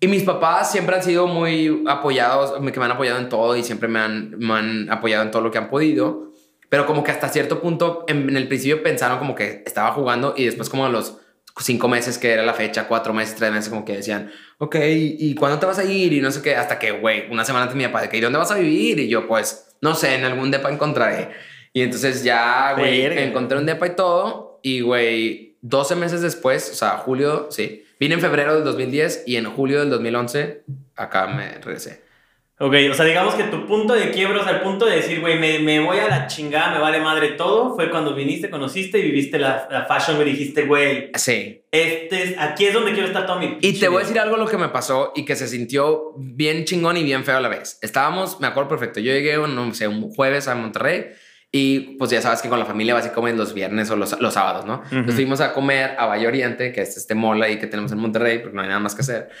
Y 0.00 0.08
mis 0.08 0.22
papás 0.22 0.72
siempre 0.72 0.96
han 0.96 1.02
sido 1.02 1.26
muy 1.26 1.84
apoyados, 1.86 2.52
que 2.52 2.78
me 2.78 2.84
han 2.86 2.92
apoyado 2.92 3.18
en 3.18 3.28
todo 3.28 3.54
y 3.56 3.62
siempre 3.62 3.86
me 3.86 3.98
han, 3.98 4.38
me 4.38 4.54
han 4.54 4.90
apoyado 4.90 5.22
en 5.22 5.30
todo 5.30 5.42
lo 5.42 5.50
que 5.50 5.58
han 5.58 5.68
podido. 5.68 6.32
Pero 6.70 6.86
como 6.86 7.04
que 7.04 7.10
hasta 7.10 7.28
cierto 7.28 7.60
punto, 7.60 8.04
en, 8.08 8.28
en 8.30 8.36
el 8.36 8.48
principio 8.48 8.82
pensaron 8.82 9.18
como 9.18 9.34
que 9.34 9.62
estaba 9.66 9.92
jugando 9.92 10.34
y 10.36 10.46
después 10.46 10.70
como 10.70 10.86
a 10.86 10.88
los 10.88 11.18
cinco 11.58 11.88
meses 11.88 12.18
que 12.18 12.32
era 12.32 12.44
la 12.44 12.54
fecha, 12.54 12.86
cuatro 12.88 13.12
meses, 13.12 13.36
tres 13.36 13.52
meses, 13.52 13.68
como 13.68 13.84
que 13.84 13.96
decían, 13.96 14.30
ok, 14.58 14.76
¿y 14.80 15.34
cuándo 15.34 15.58
te 15.58 15.66
vas 15.66 15.78
a 15.78 15.84
ir? 15.84 16.12
Y 16.12 16.20
no 16.20 16.30
sé 16.30 16.42
qué, 16.42 16.56
hasta 16.56 16.78
que, 16.78 16.92
güey, 16.92 17.30
una 17.30 17.44
semana 17.44 17.64
antes 17.64 17.76
mi 17.76 17.84
papá, 17.84 18.02
de 18.02 18.08
que, 18.08 18.16
¿y 18.16 18.20
dónde 18.20 18.38
vas 18.38 18.50
a 18.50 18.56
vivir? 18.56 18.98
Y 19.00 19.08
yo, 19.08 19.26
pues, 19.26 19.76
no 19.80 19.94
sé, 19.94 20.14
en 20.14 20.24
algún 20.24 20.50
depa 20.50 20.70
encontraré. 20.70 21.30
Y 21.72 21.82
entonces 21.82 22.24
ya, 22.24 22.74
güey, 22.76 23.04
encontré 23.04 23.58
un 23.58 23.66
depa 23.66 23.86
y 23.86 23.96
todo. 23.96 24.60
Y, 24.62 24.80
güey, 24.80 25.56
12 25.62 25.96
meses 25.96 26.22
después, 26.22 26.70
o 26.70 26.74
sea, 26.74 26.98
julio, 26.98 27.48
sí, 27.50 27.84
vine 28.00 28.14
en 28.14 28.20
febrero 28.20 28.54
del 28.54 28.64
2010 28.64 29.24
y 29.26 29.36
en 29.36 29.44
julio 29.44 29.78
del 29.80 29.90
2011 29.90 30.62
acá 30.96 31.28
me 31.28 31.58
regresé. 31.58 32.08
Ok, 32.62 32.74
o 32.90 32.94
sea, 32.94 33.06
digamos 33.06 33.34
que 33.36 33.44
tu 33.44 33.66
punto 33.66 33.94
de 33.94 34.10
quiebra, 34.10 34.40
o 34.40 34.44
sea, 34.44 34.52
el 34.56 34.60
punto 34.60 34.84
de 34.84 34.96
decir, 34.96 35.20
güey, 35.22 35.38
me, 35.38 35.60
me 35.60 35.80
voy 35.80 35.96
a 35.96 36.08
la 36.08 36.26
chingada, 36.26 36.72
me 36.74 36.78
vale 36.78 37.00
madre 37.00 37.28
todo, 37.28 37.74
fue 37.74 37.88
cuando 37.90 38.14
viniste, 38.14 38.50
conociste 38.50 38.98
y 38.98 39.02
viviste 39.02 39.38
la, 39.38 39.66
la 39.70 39.86
fashion 39.86 40.20
y 40.20 40.24
dijiste, 40.24 40.66
güey, 40.66 41.10
Sí. 41.14 41.62
este 41.70 42.22
es, 42.22 42.34
aquí 42.38 42.66
es 42.66 42.74
donde 42.74 42.92
quiero 42.92 43.06
estar 43.06 43.24
toda 43.24 43.38
mi 43.38 43.56
Y 43.62 43.78
te 43.80 43.88
voy 43.88 43.96
a 43.96 43.98
vida". 44.00 44.08
decir 44.08 44.20
algo 44.20 44.36
lo 44.36 44.46
que 44.46 44.58
me 44.58 44.68
pasó 44.68 45.12
y 45.16 45.24
que 45.24 45.36
se 45.36 45.48
sintió 45.48 46.12
bien 46.18 46.66
chingón 46.66 46.98
y 46.98 47.02
bien 47.02 47.24
feo 47.24 47.38
a 47.38 47.40
la 47.40 47.48
vez. 47.48 47.78
Estábamos, 47.80 48.40
me 48.40 48.46
acuerdo 48.48 48.68
perfecto, 48.68 49.00
yo 49.00 49.10
llegué, 49.10 49.38
no 49.38 49.72
sé, 49.72 49.88
un 49.88 50.10
jueves 50.10 50.46
a 50.46 50.54
Monterrey 50.54 51.06
Y 51.52 51.96
pues 51.96 52.12
ya 52.12 52.22
sabes 52.22 52.42
que 52.42 52.48
con 52.48 52.60
la 52.60 52.64
familia 52.64 52.94
vas 52.94 53.06
y 53.06 53.08
comen 53.08 53.36
los 53.36 53.54
viernes 53.54 53.90
o 53.90 53.96
los, 53.96 54.20
los 54.20 54.34
sábados, 54.34 54.66
¿no? 54.66 54.82
Entonces 54.84 55.16
fuimos 55.16 55.40
a 55.40 55.52
comer 55.52 55.96
a 55.98 56.06
Valle 56.06 56.28
Oriente, 56.28 56.70
que 56.70 56.82
es 56.82 56.96
este 56.96 57.16
mall 57.16 57.42
ahí 57.42 57.58
que 57.58 57.66
tenemos 57.66 57.90
en 57.90 57.98
Monterrey, 57.98 58.38
porque 58.38 58.54
no 58.54 58.62
hay 58.62 58.68
nada 58.68 58.78
más 58.78 58.94
que 58.94 59.02
hacer. 59.02 59.30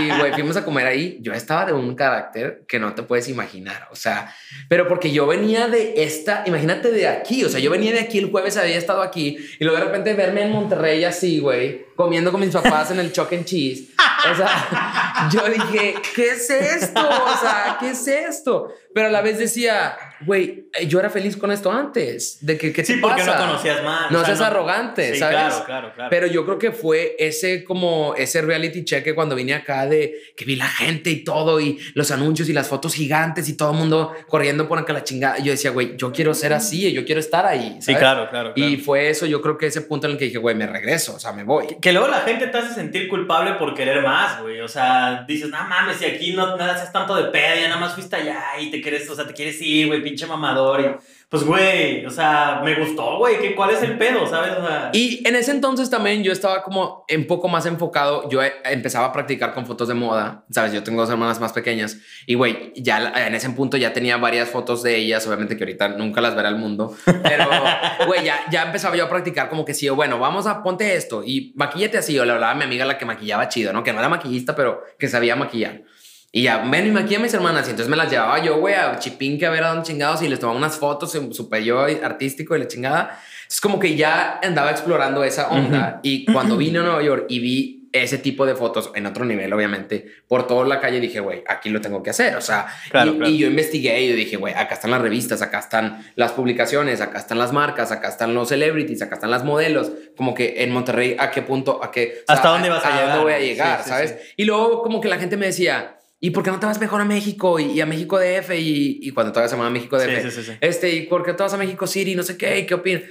Y, 0.00 0.10
güey, 0.18 0.32
fuimos 0.32 0.56
a 0.56 0.64
comer 0.64 0.86
ahí. 0.86 1.18
Yo 1.20 1.32
estaba 1.32 1.64
de 1.64 1.72
un 1.72 1.96
carácter 1.96 2.62
que 2.68 2.78
no 2.78 2.94
te 2.94 3.02
puedes 3.02 3.28
imaginar. 3.28 3.88
O 3.90 3.96
sea, 3.96 4.32
pero 4.68 4.86
porque 4.86 5.10
yo 5.10 5.26
venía 5.26 5.66
de 5.66 6.04
esta, 6.04 6.44
imagínate 6.46 6.92
de 6.92 7.08
aquí. 7.08 7.44
O 7.44 7.48
sea, 7.48 7.58
yo 7.58 7.70
venía 7.70 7.92
de 7.92 8.00
aquí 8.00 8.18
el 8.18 8.30
jueves, 8.30 8.56
había 8.56 8.76
estado 8.76 9.02
aquí. 9.02 9.36
Y 9.58 9.64
luego 9.64 9.80
de 9.80 9.86
repente 9.86 10.14
verme 10.14 10.42
en 10.42 10.52
Monterrey 10.52 11.02
así, 11.04 11.40
güey, 11.40 11.86
comiendo 11.96 12.30
con 12.30 12.40
mis 12.40 12.50
papás 12.50 12.92
en 12.92 13.00
el 13.00 13.12
Chuck 13.12 13.32
and 13.32 13.44
Cheese. 13.44 13.94
O 14.32 14.34
sea, 14.34 15.28
yo 15.32 15.42
dije, 15.48 15.94
¿qué 16.14 16.30
es 16.30 16.50
esto? 16.50 17.00
O 17.08 17.36
sea, 17.40 17.76
¿qué 17.80 17.90
es 17.90 18.06
esto? 18.06 18.72
Pero 18.94 19.08
a 19.08 19.10
la 19.10 19.20
vez 19.22 19.38
decía, 19.38 19.96
güey, 20.22 20.68
eh, 20.72 20.86
yo 20.86 20.98
era 20.98 21.08
feliz 21.10 21.36
con 21.36 21.52
esto 21.52 21.70
antes. 21.70 22.38
De 22.40 22.56
que, 22.58 22.72
¿qué 22.72 22.84
Sí, 22.84 22.94
te 22.96 23.00
porque 23.00 23.22
pasa? 23.22 23.38
no 23.38 23.46
conocías 23.46 23.84
más. 23.84 24.10
No 24.10 24.18
o 24.20 24.24
sea, 24.24 24.34
seas 24.36 24.48
arrogante, 24.48 25.12
Sí, 25.12 25.20
¿sabes? 25.20 25.36
Claro, 25.36 25.64
claro, 25.64 25.92
claro. 25.94 26.10
Pero 26.10 26.26
yo 26.26 26.44
creo 26.44 26.58
que 26.58 26.72
fue 26.72 27.14
ese 27.18 27.62
como 27.64 28.14
ese 28.16 28.42
reality 28.42 28.84
check 28.84 29.04
que 29.04 29.14
cuando 29.14 29.36
vine 29.36 29.54
acá 29.54 29.86
de 29.86 30.14
que 30.36 30.44
vi 30.44 30.56
la 30.56 30.66
gente 30.66 31.10
y 31.10 31.22
todo 31.22 31.60
y 31.60 31.78
los 31.94 32.10
anuncios 32.10 32.48
y 32.48 32.52
las 32.52 32.66
fotos 32.66 32.94
gigantes 32.94 33.48
y 33.48 33.56
todo 33.56 33.70
el 33.72 33.78
mundo 33.78 34.14
corriendo 34.26 34.66
por 34.66 34.78
acá 34.78 34.92
la 34.92 35.04
chingada. 35.04 35.38
Yo 35.38 35.52
decía, 35.52 35.70
güey, 35.70 35.96
yo 35.96 36.10
quiero 36.10 36.34
ser 36.34 36.52
así, 36.52 36.92
yo 36.92 37.04
quiero 37.04 37.20
estar 37.20 37.46
ahí. 37.46 37.76
sí, 37.78 37.92
¿sabes? 37.92 38.00
claro, 38.00 38.28
claro, 38.30 38.54
claro. 38.54 38.70
Y 38.70 38.78
fue 38.78 39.10
eso, 39.10 39.26
yo 39.26 39.40
creo 39.42 39.56
que 39.58 39.66
ese 39.66 39.82
punto 39.82 40.06
en 40.06 40.14
el 40.14 40.18
que 40.18 40.24
dije, 40.24 40.38
güey, 40.38 40.56
me 40.56 40.66
regreso, 40.66 41.14
o 41.14 41.20
sea, 41.20 41.32
me 41.32 41.44
voy. 41.44 41.66
Que 41.80 41.92
luego 41.92 42.08
la 42.08 42.22
gente 42.22 42.48
te 42.48 42.58
hace 42.58 42.74
sentir 42.74 43.06
culpable 43.08 43.52
por 43.54 43.74
querer 43.74 44.02
más, 44.08 44.40
güey. 44.40 44.60
O 44.60 44.68
sea, 44.68 45.24
dices, 45.26 45.50
no 45.50 45.62
mames, 45.68 45.98
si 45.98 46.06
aquí 46.06 46.32
no, 46.32 46.56
no 46.56 46.64
haces 46.64 46.90
tanto 46.92 47.14
de 47.14 47.30
pedo, 47.30 47.56
ya 47.56 47.68
nada 47.68 47.80
más 47.80 47.94
fuiste 47.94 48.16
allá 48.16 48.42
y 48.58 48.70
te 48.70 48.80
quieres, 48.80 49.08
o 49.10 49.14
sea, 49.14 49.26
te 49.26 49.34
quieres 49.34 49.60
ir, 49.60 49.86
güey, 49.86 50.02
pinche 50.02 50.26
mamador. 50.26 50.80
Y, 50.80 50.86
pues, 51.30 51.44
güey, 51.44 52.06
o 52.06 52.10
sea, 52.10 52.62
me 52.64 52.74
gustó, 52.74 53.18
güey, 53.18 53.38
que 53.38 53.54
¿cuál 53.54 53.70
es 53.70 53.82
el 53.82 53.98
pedo, 53.98 54.26
sabes? 54.26 54.52
O 54.52 54.66
sea, 54.66 54.90
Y 54.94 55.20
en 55.28 55.36
ese 55.36 55.50
entonces 55.50 55.90
también 55.90 56.22
yo 56.22 56.32
estaba 56.32 56.62
como 56.62 57.04
un 57.14 57.26
poco 57.26 57.48
más 57.48 57.66
enfocado. 57.66 58.30
Yo 58.30 58.42
eh, 58.42 58.54
empezaba 58.64 59.06
a 59.06 59.12
practicar 59.12 59.52
con 59.52 59.66
fotos 59.66 59.88
de 59.88 59.94
moda. 59.94 60.46
Sabes, 60.50 60.72
yo 60.72 60.82
tengo 60.82 61.02
dos 61.02 61.10
hermanas 61.10 61.38
más 61.38 61.52
pequeñas 61.52 61.98
y 62.26 62.34
güey, 62.34 62.72
ya 62.76 63.26
en 63.26 63.34
ese 63.34 63.50
punto 63.50 63.76
ya 63.76 63.92
tenía 63.92 64.16
varias 64.16 64.48
fotos 64.48 64.82
de 64.82 64.96
ellas. 64.96 65.26
Obviamente 65.26 65.58
que 65.58 65.64
ahorita 65.64 65.88
nunca 65.88 66.22
las 66.22 66.34
verá 66.34 66.48
el 66.48 66.56
mundo, 66.56 66.96
pero 67.04 67.44
güey, 68.06 68.24
ya, 68.24 68.46
ya 68.50 68.62
empezaba 68.62 68.96
yo 68.96 69.04
a 69.04 69.10
practicar 69.10 69.50
como 69.50 69.66
que 69.66 69.74
sí, 69.74 69.86
bueno, 69.90 70.18
vamos 70.18 70.46
a 70.46 70.62
ponte 70.62 70.96
esto 70.96 71.22
y 71.22 71.52
maquillate 71.56 71.98
así. 71.98 72.18
O 72.18 72.24
le 72.24 72.32
hablaba 72.32 72.52
a 72.52 72.54
mi 72.54 72.64
amiga 72.64 72.86
la 72.86 72.96
que 72.96 73.04
maquillaba 73.04 73.48
chido, 73.48 73.74
no 73.74 73.84
que 73.84 73.92
no 73.92 73.98
era 73.98 74.08
maquillista, 74.08 74.56
pero 74.56 74.82
que 74.98 75.08
sabía 75.08 75.36
maquillar. 75.36 75.82
Y 76.30 76.42
ya, 76.42 76.58
ven 76.58 76.86
y 76.86 76.90
maquilla 76.90 77.18
a 77.18 77.22
mis 77.22 77.32
hermanas. 77.32 77.66
Y 77.66 77.70
entonces 77.70 77.88
me 77.90 77.96
las 77.96 78.10
llevaba 78.10 78.42
yo, 78.44 78.58
güey, 78.58 78.74
a 78.74 78.98
Chipinque 78.98 79.46
a 79.46 79.50
ver 79.50 79.64
a 79.64 79.68
dónde 79.70 79.84
chingados 79.84 80.20
y 80.22 80.28
les 80.28 80.38
tomaba 80.38 80.58
unas 80.58 80.76
fotos, 80.76 81.14
em, 81.14 81.32
super 81.32 81.62
yo 81.62 81.80
artístico 81.80 82.54
y 82.54 82.58
la 82.58 82.68
chingada. 82.68 83.18
Es 83.50 83.60
como 83.62 83.78
que 83.78 83.96
ya 83.96 84.38
andaba 84.42 84.70
explorando 84.70 85.24
esa 85.24 85.48
onda. 85.48 86.00
Y 86.02 86.26
cuando 86.32 86.56
vine 86.58 86.80
a 86.80 86.82
Nueva 86.82 87.02
York 87.02 87.24
y 87.30 87.38
vi 87.40 87.74
ese 87.90 88.18
tipo 88.18 88.44
de 88.44 88.54
fotos 88.54 88.90
en 88.94 89.06
otro 89.06 89.24
nivel, 89.24 89.50
obviamente, 89.50 90.04
por 90.28 90.46
toda 90.46 90.66
la 90.68 90.78
calle, 90.78 91.00
dije, 91.00 91.20
güey, 91.20 91.42
aquí 91.48 91.70
lo 91.70 91.80
tengo 91.80 92.02
que 92.02 92.10
hacer. 92.10 92.36
O 92.36 92.42
sea, 92.42 92.66
Claro, 92.90 93.12
y, 93.12 93.16
claro. 93.16 93.30
y 93.32 93.38
yo 93.38 93.46
investigué 93.46 94.02
y 94.02 94.10
yo 94.10 94.14
dije, 94.14 94.36
güey, 94.36 94.52
acá 94.52 94.74
están 94.74 94.90
las 94.90 95.00
revistas, 95.00 95.40
acá 95.40 95.60
están 95.60 96.04
las 96.14 96.32
publicaciones, 96.32 97.00
acá 97.00 97.18
están 97.18 97.38
las 97.38 97.54
marcas, 97.54 97.90
acá 97.90 98.08
están 98.08 98.34
los 98.34 98.50
celebrities, 98.50 99.00
acá 99.00 99.14
están 99.14 99.30
las 99.30 99.42
modelos. 99.44 99.90
Como 100.18 100.34
que 100.34 100.62
en 100.62 100.70
Monterrey, 100.72 101.16
¿a 101.18 101.30
qué 101.30 101.40
punto? 101.40 101.82
¿A 101.82 101.90
qué? 101.90 102.22
o 102.28 102.32
¿Hasta 102.32 102.48
dónde 102.50 102.68
vas 102.68 102.84
a 102.84 102.90
llegar? 102.90 103.08
dónde 103.16 103.22
voy 103.24 103.32
a 103.32 103.38
Sí, 103.38 103.44
llegar? 103.46 103.82
sí, 103.82 103.88
¿Sabes? 103.88 104.10
sí. 104.10 104.32
Y 104.36 104.44
luego 104.44 104.82
como 104.82 105.00
que 105.00 105.08
la 105.08 105.16
gente 105.16 105.38
me 105.38 105.46
decía, 105.46 105.97
¿y 106.20 106.30
por 106.30 106.42
qué 106.42 106.50
no 106.50 106.58
te 106.60 106.66
vas 106.66 106.80
mejor 106.80 107.00
a 107.00 107.04
México 107.04 107.58
y, 107.58 107.64
y 107.72 107.80
a 107.80 107.86
México 107.86 108.18
DF? 108.18 108.50
Y, 108.54 108.98
y 109.02 109.10
cuando 109.12 109.32
todavía 109.32 109.48
se 109.48 109.54
llamaba 109.54 109.70
México 109.70 109.96
DF. 109.98 110.22
Sí, 110.22 110.30
sí, 110.30 110.30
sí, 110.30 110.42
sí. 110.44 110.58
Este, 110.60 110.90
¿y 110.90 111.02
por 111.06 111.24
qué 111.24 111.32
te 111.34 111.42
vas 111.42 111.52
a 111.52 111.56
México 111.56 111.86
City? 111.86 112.14
No 112.14 112.22
sé 112.22 112.36
qué, 112.36 112.64
¿qué 112.66 112.74
opinas? 112.74 113.02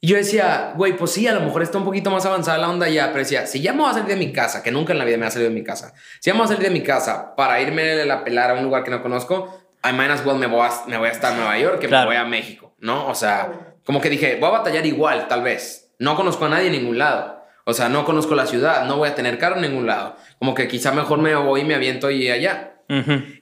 Y 0.00 0.08
yo 0.08 0.16
decía, 0.16 0.74
güey, 0.76 0.94
pues 0.96 1.10
sí, 1.12 1.26
a 1.26 1.32
lo 1.32 1.40
mejor 1.40 1.62
está 1.62 1.78
un 1.78 1.84
poquito 1.84 2.10
más 2.10 2.26
avanzada 2.26 2.58
la 2.58 2.68
onda 2.68 2.88
ya, 2.88 3.06
pero 3.08 3.20
decía, 3.20 3.46
si 3.46 3.62
ya 3.62 3.72
me 3.72 3.80
voy 3.80 3.90
a 3.90 3.94
salir 3.94 4.08
de 4.08 4.16
mi 4.16 4.30
casa, 4.30 4.62
que 4.62 4.70
nunca 4.70 4.92
en 4.92 4.98
la 4.98 5.04
vida 5.06 5.16
me 5.16 5.24
ha 5.26 5.30
salido 5.30 5.48
de 5.50 5.54
mi 5.54 5.64
casa, 5.64 5.94
si 6.20 6.28
ya 6.28 6.34
me 6.34 6.40
voy 6.40 6.44
a 6.44 6.48
salir 6.48 6.62
de 6.64 6.70
mi 6.70 6.82
casa 6.82 7.34
para 7.34 7.60
irme 7.62 7.92
a 8.02 8.04
la 8.04 8.22
pelar 8.22 8.50
a 8.50 8.54
un 8.54 8.64
lugar 8.64 8.84
que 8.84 8.90
no 8.90 9.00
conozco, 9.02 9.62
I 9.82 9.92
might 9.94 10.10
as 10.10 10.24
well 10.26 10.36
me 10.36 10.46
voy 10.46 10.60
a, 10.66 10.70
me 10.86 10.98
voy 10.98 11.08
a 11.08 11.12
estar 11.12 11.32
en 11.32 11.38
Nueva 11.38 11.58
York 11.58 11.78
que 11.80 11.88
Claro. 11.88 12.10
me 12.10 12.16
voy 12.16 12.24
a 12.24 12.28
México, 12.28 12.74
¿no? 12.78 13.08
O 13.08 13.14
sea, 13.14 13.74
como 13.86 14.00
que 14.02 14.10
dije, 14.10 14.36
voy 14.38 14.48
a 14.48 14.58
batallar 14.58 14.84
igual, 14.84 15.28
tal 15.28 15.42
vez. 15.42 15.92
No 15.98 16.14
conozco 16.14 16.44
a 16.44 16.50
nadie 16.50 16.66
en 16.66 16.72
ningún 16.72 16.98
lado. 16.98 17.35
O 17.68 17.74
sea, 17.74 17.88
no 17.88 18.04
conozco 18.04 18.36
la 18.36 18.46
ciudad, 18.46 18.86
no 18.86 18.96
voy 18.96 19.08
a 19.08 19.16
tener 19.16 19.38
carro 19.38 19.56
en 19.56 19.62
ningún 19.62 19.86
lado. 19.86 20.16
Como 20.38 20.54
que 20.54 20.68
quizá 20.68 20.92
mejor 20.92 21.18
me 21.18 21.34
voy 21.34 21.62
y 21.62 21.64
me 21.64 21.74
aviento 21.74 22.10
y 22.12 22.30
allá. 22.30 22.76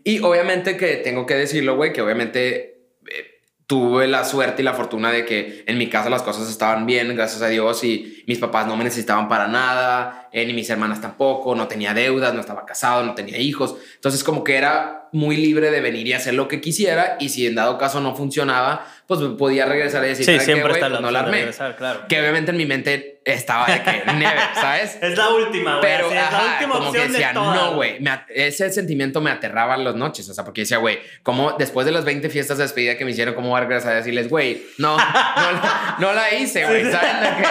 Y 0.03 0.21
obviamente 0.21 0.79
que 0.79 0.97
tengo 0.97 1.27
que 1.27 1.35
decirlo, 1.35 1.77
güey, 1.77 1.93
que 1.93 2.01
obviamente 2.01 2.87
eh, 3.07 3.41
tuve 3.67 4.09
la 4.09 4.25
suerte 4.25 4.63
y 4.63 4.65
la 4.65 4.73
fortuna 4.73 5.13
de 5.13 5.27
que 5.27 5.65
en 5.67 5.77
mi 5.77 5.91
casa 5.91 6.09
las 6.09 6.23
cosas 6.23 6.49
estaban 6.49 6.87
bien, 6.87 7.15
gracias 7.15 7.43
a 7.43 7.49
Dios, 7.49 7.85
y 7.85 8.25
mis 8.27 8.39
papás 8.39 8.67
no 8.67 8.79
me 8.79 8.85
necesitaban 8.85 9.29
para 9.29 9.47
nada, 9.47 10.24
eh, 10.35 10.45
ni 10.45 10.53
mis 10.53 10.69
hermanas 10.69 11.01
tampoco, 11.01 11.55
no 11.55 11.67
tenía 11.69 11.95
deudas, 11.95 12.35
no 12.35 12.41
estaba 12.41 12.67
casado, 12.67 13.03
no 13.05 13.15
tenía 13.15 13.39
hijos. 13.39 13.77
Entonces 13.95 14.23
como 14.23 14.45
que 14.45 14.57
era 14.57 15.09
muy 15.13 15.37
libre 15.37 15.71
de 15.71 15.81
venir 15.81 16.09
y 16.09 16.13
hacer 16.13 16.35
lo 16.35 16.49
que 16.49 16.61
quisiera 16.61 17.17
y 17.21 17.29
si 17.29 17.47
en 17.47 17.55
dado 17.55 17.79
caso 17.79 18.01
no 18.01 18.17
funcionaba, 18.17 18.85
pues 19.07 19.21
podía 19.39 19.65
regresar 19.65 20.05
y 20.05 20.09
decir, 20.09 20.25
Sí, 20.27 20.33
"¿Sabe 20.33 20.39
qué, 20.39 20.45
siempre 20.45 20.69
güey? 20.71 20.75
está 20.75 20.89
la 20.89 20.95
Pues 20.97 21.03
no 21.03 21.11
la 21.13 21.21
armé. 21.21 21.37
regresar, 21.39 21.77
claro. 21.77 22.01
Que 22.09 22.19
obviamente 22.21 22.51
en 22.51 22.57
mi 22.57 22.67
mente 22.67 23.21
estaba 23.25 23.65
de 23.67 23.81
que 23.81 23.91
never, 24.15 24.39
¿sabes? 24.55 24.99
Es 25.01 25.17
la 25.17 25.29
última, 25.31 25.79
güey. 25.79 25.83
Pero 25.83 26.07
así, 26.09 26.17
es 26.17 26.21
la 26.21 26.27
ajá, 26.29 26.53
última 26.55 26.75
como 26.75 26.93
que 26.93 26.99
opción 26.99 27.13
decía, 27.13 27.29
de 27.29 27.35
no, 27.35 27.75
güey. 27.77 27.99
Ese 28.35 28.71
sentimiento 28.73 29.21
me 29.21 29.31
aterraba 29.31 29.77
las 29.77 29.95
noches. 29.95 30.29
O 30.29 30.35
sea, 30.35 30.45
porque 30.45 30.63
decía, 30.63 30.79
güey, 30.79 30.99
como 31.23 31.53
después 31.53 31.87
de 31.87 31.93
las 31.93 32.05
20 32.05 32.29
fiestas 32.29 32.59
de 32.59 32.65
despedida 32.65 32.97
que 32.99 33.05
me 33.05 33.13
hicieron, 33.13 33.35
¿cómo 33.35 33.51
voy 33.51 33.59
a 33.59 33.61
regresar 33.61 33.93
a 33.93 33.97
decirles, 33.97 34.29
güey, 34.29 34.65
no, 34.79 34.97
no, 34.97 35.03
la- 35.53 35.97
no 36.01 36.13
la 36.13 36.35
hice, 36.35 36.65
güey? 36.67 36.91
¿Saben 36.91 37.21
de 37.21 37.29
qué? 37.43 37.49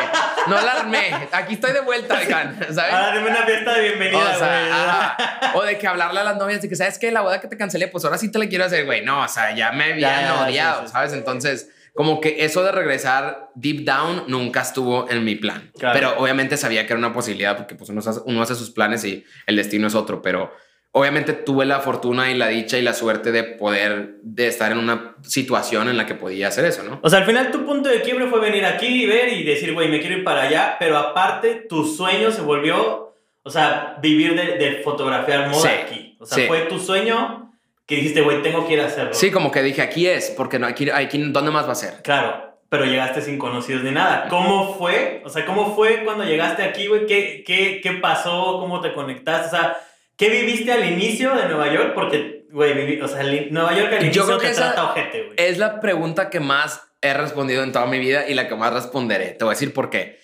No 0.47 0.55
la 0.61 0.71
armé. 0.73 1.11
Aquí 1.31 1.53
estoy 1.53 1.71
de 1.71 1.79
vuelta, 1.81 2.17
oigan, 2.19 2.57
¿sabes? 2.73 3.21
Una 3.21 3.43
fiesta 3.45 3.73
de 3.75 3.81
bienvenida, 3.81 4.31
O 4.35 4.39
sea, 4.39 5.17
o 5.55 5.63
de 5.63 5.77
que 5.77 5.87
hablarle 5.87 6.19
a 6.19 6.23
las 6.23 6.37
novias 6.37 6.61
de 6.61 6.69
que, 6.69 6.75
¿sabes 6.75 6.99
qué? 6.99 7.11
La 7.11 7.21
boda 7.21 7.39
que 7.39 7.47
te 7.47 7.57
cancelé, 7.57 7.87
pues 7.87 8.05
ahora 8.05 8.17
sí 8.17 8.31
te 8.31 8.39
la 8.39 8.47
quiero 8.47 8.65
hacer, 8.65 8.85
güey. 8.85 9.03
No, 9.03 9.23
o 9.23 9.27
sea, 9.27 9.55
ya 9.55 9.71
me 9.71 9.93
habían 9.93 10.31
odiado, 10.31 10.81
sí, 10.81 10.87
sí. 10.87 10.93
¿sabes? 10.93 11.13
Entonces, 11.13 11.69
como 11.93 12.19
que 12.19 12.43
eso 12.43 12.63
de 12.63 12.71
regresar 12.71 13.49
deep 13.55 13.85
down 13.85 14.25
nunca 14.27 14.61
estuvo 14.61 15.09
en 15.09 15.23
mi 15.23 15.35
plan. 15.35 15.71
Claro. 15.77 15.93
Pero 15.93 16.17
obviamente 16.17 16.57
sabía 16.57 16.85
que 16.85 16.93
era 16.93 16.99
una 16.99 17.13
posibilidad 17.13 17.55
porque 17.55 17.75
pues 17.75 17.89
uno 17.89 17.99
hace, 17.99 18.19
uno 18.25 18.41
hace 18.41 18.55
sus 18.55 18.71
planes 18.71 19.03
y 19.05 19.23
el 19.45 19.55
destino 19.55 19.87
es 19.87 19.95
otro, 19.95 20.21
pero 20.21 20.51
obviamente 20.95 21.33
tuve 21.33 21.65
la 21.65 21.79
fortuna 21.79 22.31
y 22.31 22.37
la 22.37 22.47
dicha 22.47 22.77
y 22.77 22.83
la 22.83 22.93
suerte 22.93 23.31
de 23.31 23.43
poder 23.43 24.17
de 24.21 24.47
estar 24.47 24.71
en 24.71 24.77
una 24.77 25.15
situación 25.23 25.89
en 25.89 25.97
la 25.97 26.05
que 26.05 26.13
podía 26.15 26.47
hacer 26.47 26.65
eso, 26.65 26.83
¿no? 26.83 26.99
O 27.01 27.09
sea, 27.09 27.19
al 27.19 27.25
final 27.25 27.51
tu 27.51 27.65
punto 27.65 27.89
de 27.89 28.01
quiebre 28.01 28.27
fue 28.27 28.39
venir 28.39 28.63
aquí 28.65 29.03
y 29.03 29.05
ver 29.07 29.33
y 29.33 29.43
decir, 29.43 29.73
güey, 29.73 29.89
me 29.89 29.99
quiero 29.99 30.17
ir 30.17 30.23
para 30.23 30.43
allá, 30.43 30.75
pero 30.79 30.97
aparte 30.97 31.55
tu 31.67 31.83
sueño 31.85 32.31
se 32.31 32.41
volvió, 32.41 33.15
o 33.41 33.49
sea, 33.49 33.97
vivir 34.01 34.35
de, 34.35 34.57
de 34.57 34.81
fotografiar 34.83 35.49
moda 35.49 35.61
Sí, 35.61 35.67
aquí. 35.67 36.17
O 36.19 36.25
sea, 36.25 36.37
sí. 36.37 36.43
fue 36.47 36.59
tu 36.61 36.79
sueño 36.79 37.51
que 37.87 37.95
dijiste, 37.95 38.21
güey, 38.21 38.43
tengo 38.43 38.65
que 38.67 38.73
ir 38.73 38.79
a 38.81 38.85
hacerlo. 38.85 39.13
Sí, 39.13 39.31
como 39.31 39.51
que 39.51 39.63
dije, 39.63 39.81
aquí 39.81 40.07
es, 40.07 40.31
porque 40.37 40.59
no, 40.59 40.67
aquí, 40.67 40.89
aquí 40.91 41.17
¿dónde 41.17 41.51
más 41.51 41.67
va 41.67 41.71
a 41.71 41.75
ser? 41.75 42.03
Claro, 42.03 42.55
pero 42.69 42.85
llegaste 42.85 43.21
sin 43.21 43.39
conocidos 43.39 43.83
ni 43.83 43.91
nada. 43.91 44.27
¿Cómo 44.29 44.75
fue? 44.75 45.21
O 45.25 45.29
sea, 45.29 45.43
¿cómo 45.43 45.75
fue 45.75 46.03
cuando 46.05 46.23
llegaste 46.23 46.61
aquí, 46.63 46.85
güey? 46.87 47.07
¿Qué, 47.07 47.43
qué, 47.45 47.81
¿Qué 47.81 47.91
pasó? 47.93 48.59
¿Cómo 48.59 48.79
te 48.79 48.93
conectaste? 48.93 49.47
O 49.47 49.59
sea, 49.59 49.77
¿qué 50.17 50.29
viviste 50.29 50.71
al 50.71 50.85
inicio 50.91 51.35
de 51.35 51.45
Nueva 51.47 51.73
York? 51.73 51.91
Porque, 51.95 52.45
güey, 52.51 53.01
o 53.01 53.07
sea, 53.07 53.21
el- 53.21 53.51
Nueva 53.53 53.75
York 53.75 53.91
al 53.93 53.99
Yo 53.99 54.05
inicio 54.05 54.25
creo 54.25 54.39
que 54.39 54.47
te 54.49 54.55
trata 54.55 54.83
ojete, 54.91 55.23
güey. 55.23 55.35
Es 55.37 55.57
la 55.57 55.79
pregunta 55.79 56.29
que 56.29 56.39
más 56.39 56.81
he 57.01 57.13
respondido 57.13 57.63
en 57.63 57.71
toda 57.71 57.85
mi 57.85 57.99
vida 57.99 58.27
y 58.27 58.33
la 58.33 58.47
que 58.47 58.55
más 58.55 58.73
responderé. 58.73 59.29
Te 59.31 59.43
voy 59.43 59.51
a 59.51 59.55
decir 59.55 59.73
por 59.73 59.89
qué. 59.89 60.19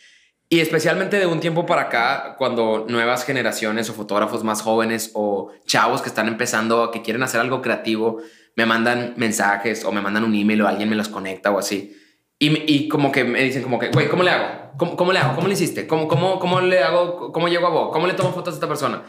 Y 0.52 0.62
especialmente 0.62 1.20
de 1.20 1.28
un 1.28 1.40
tiempo 1.42 1.66
para 1.68 1.84
acá, 1.84 2.36
cuando 2.38 2.86
nuevas 2.90 3.24
generaciones 3.24 3.88
o 3.90 3.94
fotógrafos 3.94 4.44
más 4.44 4.62
jóvenes 4.64 5.12
o 5.14 5.52
chavos 5.68 6.02
que 6.02 6.10
están 6.10 6.28
empezando, 6.28 6.90
que 6.90 7.04
quieren 7.04 7.22
hacer 7.22 7.40
algo 7.40 7.62
creativo, 7.62 8.20
me 8.56 8.66
mandan 8.66 9.14
mensajes 9.18 9.86
o 9.86 9.92
me 9.92 10.02
mandan 10.02 10.24
un 10.24 10.34
email 10.34 10.62
o 10.64 10.68
alguien 10.68 10.90
me 10.90 10.96
los 10.96 11.08
conecta 11.08 11.52
o 11.52 11.60
así. 11.60 11.96
Y, 12.40 12.74
y 12.74 12.88
como 12.88 13.12
que 13.12 13.26
me 13.26 13.44
dicen 13.44 13.62
como 13.62 13.78
que, 13.78 13.90
güey, 13.90 14.08
¿cómo 14.08 14.24
le 14.24 14.32
hago? 14.32 14.72
¿Cómo, 14.78 14.96
cómo 14.96 15.12
le 15.14 15.20
hago? 15.20 15.36
¿Cómo 15.36 15.48
le 15.48 15.54
hiciste? 15.54 15.86
¿Cómo, 15.86 16.08
cómo, 16.08 16.40
¿Cómo 16.40 16.62
le 16.62 16.82
hago? 16.82 17.32
¿Cómo 17.32 17.48
llego 17.48 17.68
a 17.68 17.70
vos? 17.70 17.90
¿Cómo 17.92 18.08
le 18.08 18.14
tomo 18.14 18.32
fotos 18.34 18.54
a 18.54 18.58
esta 18.58 18.68
persona? 18.68 19.04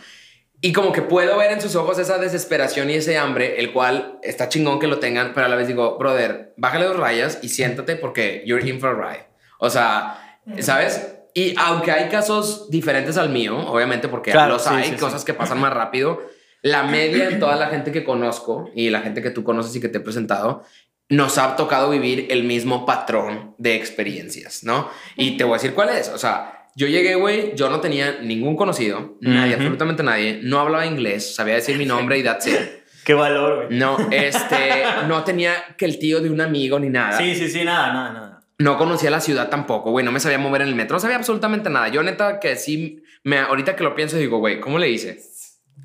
Y 0.63 0.73
como 0.73 0.93
que 0.93 1.01
puedo 1.03 1.39
ver 1.39 1.53
en 1.53 1.61
sus 1.61 1.75
ojos 1.75 1.99
esa 1.99 2.19
desesperación 2.19 2.91
y 2.91 2.95
ese 2.95 3.17
hambre, 3.17 3.61
el 3.61 3.73
cual 3.73 4.19
está 4.23 4.49
chingón 4.51 4.79
que 4.79 4.87
lo 4.87 4.99
tengan, 4.99 5.33
pero 5.35 5.47
a 5.47 5.49
la 5.49 5.57
vez 5.57 5.67
digo, 5.67 5.97
brother, 5.99 6.53
bájale 6.59 6.85
dos 6.85 6.99
rayas 6.99 7.39
y 7.41 7.49
siéntate 7.49 7.97
porque 7.97 8.43
you're 8.45 8.69
in 8.69 8.79
for 8.79 8.91
a 8.91 9.11
ride. 9.11 9.25
O 9.59 9.71
sea, 9.71 10.39
¿sabes? 10.59 11.17
Y 11.33 11.55
aunque 11.59 11.93
hay 11.93 12.09
casos 12.11 12.69
diferentes 12.71 13.17
al 13.17 13.31
mío, 13.31 13.57
obviamente 13.57 14.09
porque 14.09 14.33
Claro, 14.33 14.55
los 14.55 14.65
sí, 14.65 14.71
hay, 14.73 14.85
sí, 14.85 14.91
sí. 14.91 14.97
cosas 14.97 15.25
que 15.25 15.33
pasan 15.33 15.61
más 15.61 15.73
rápido, 15.73 16.21
la 16.63 16.83
media 16.83 17.29
en 17.29 17.41
toda 17.41 17.57
la 17.57 17.69
gente 17.69 17.91
que 17.91 18.05
conozco 18.05 18.71
y 18.75 18.91
la 18.91 19.01
gente 19.01 19.23
que 19.23 19.31
tú 19.31 19.45
conoces 19.45 19.75
y 19.77 19.81
que 19.81 19.89
te 19.89 19.99
he 19.99 20.01
presentado, 20.03 20.63
nos 21.09 21.39
ha 21.39 21.57
tocado 21.57 21.91
vivir 21.91 22.27
el 22.31 22.45
mismo 22.45 22.85
patrón 22.85 23.55
de 23.59 23.77
experiencias, 23.77 24.63
¿no? 24.63 24.91
Y 25.17 25.37
te 25.37 25.45
voy 25.45 25.55
a 25.55 25.57
decir 25.57 25.75
cuál 25.75 25.89
es. 25.89 26.09
O 26.11 26.19
sea, 26.19 26.60
yo 26.77 26.87
llegué, 26.87 27.15
güey, 27.15 27.55
yo 27.57 27.69
no 27.71 27.81
tenía 27.81 28.21
ningún 28.23 28.57
conocido, 28.57 29.17
nadie, 29.21 29.55
absolutamente 29.55 30.03
nadie, 30.03 30.41
no 30.43 30.61
hablaba 30.61 30.87
inglés, 30.87 31.35
sabía 31.35 31.55
decir 31.55 31.77
mi 31.77 31.87
nombre 31.87 32.19
y 32.19 32.23
that's 32.23 32.47
it. 32.47 32.59
Qué 33.05 33.15
valor, 33.15 33.67
güey. 33.67 33.79
No, 33.79 33.97
este, 34.11 34.85
no 35.09 35.25
tenía 35.25 35.55
que 35.77 35.87
el 35.87 35.99
tío 35.99 36.21
de 36.21 36.31
un 36.31 36.41
amigo 36.41 36.79
ni 36.79 36.91
nada. 36.91 37.17
Sí, 37.19 37.35
sí, 37.35 37.49
sí, 37.49 37.65
nada, 37.65 37.93
nada, 37.93 38.13
nada. 38.13 38.41
No 38.59 38.77
conocía 38.77 39.11
la 39.11 39.21
ciudad 39.21 39.49
tampoco, 39.49 39.91
güey. 39.91 40.05
No 40.05 40.13
me 40.13 40.21
sabía 40.21 40.39
mover 40.39 40.63
en 40.63 40.69
el 40.69 40.75
metro. 40.75 40.97
No 40.97 41.01
sabía 41.01 41.17
absolutamente 41.17 41.71
nada. 41.71 41.89
Yo, 41.89 42.03
neta, 42.03 42.39
que 42.41 42.57
sí, 42.57 43.03
me, 43.25 43.39
ahorita 43.39 43.75
que 43.75 43.83
lo 43.83 43.95
pienso, 43.95 44.19
digo, 44.19 44.39
güey, 44.39 44.61
¿cómo 44.61 44.79
le 44.79 44.91
hice? 44.91 45.19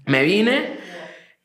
Me 0.06 0.24
vine, 0.24 0.78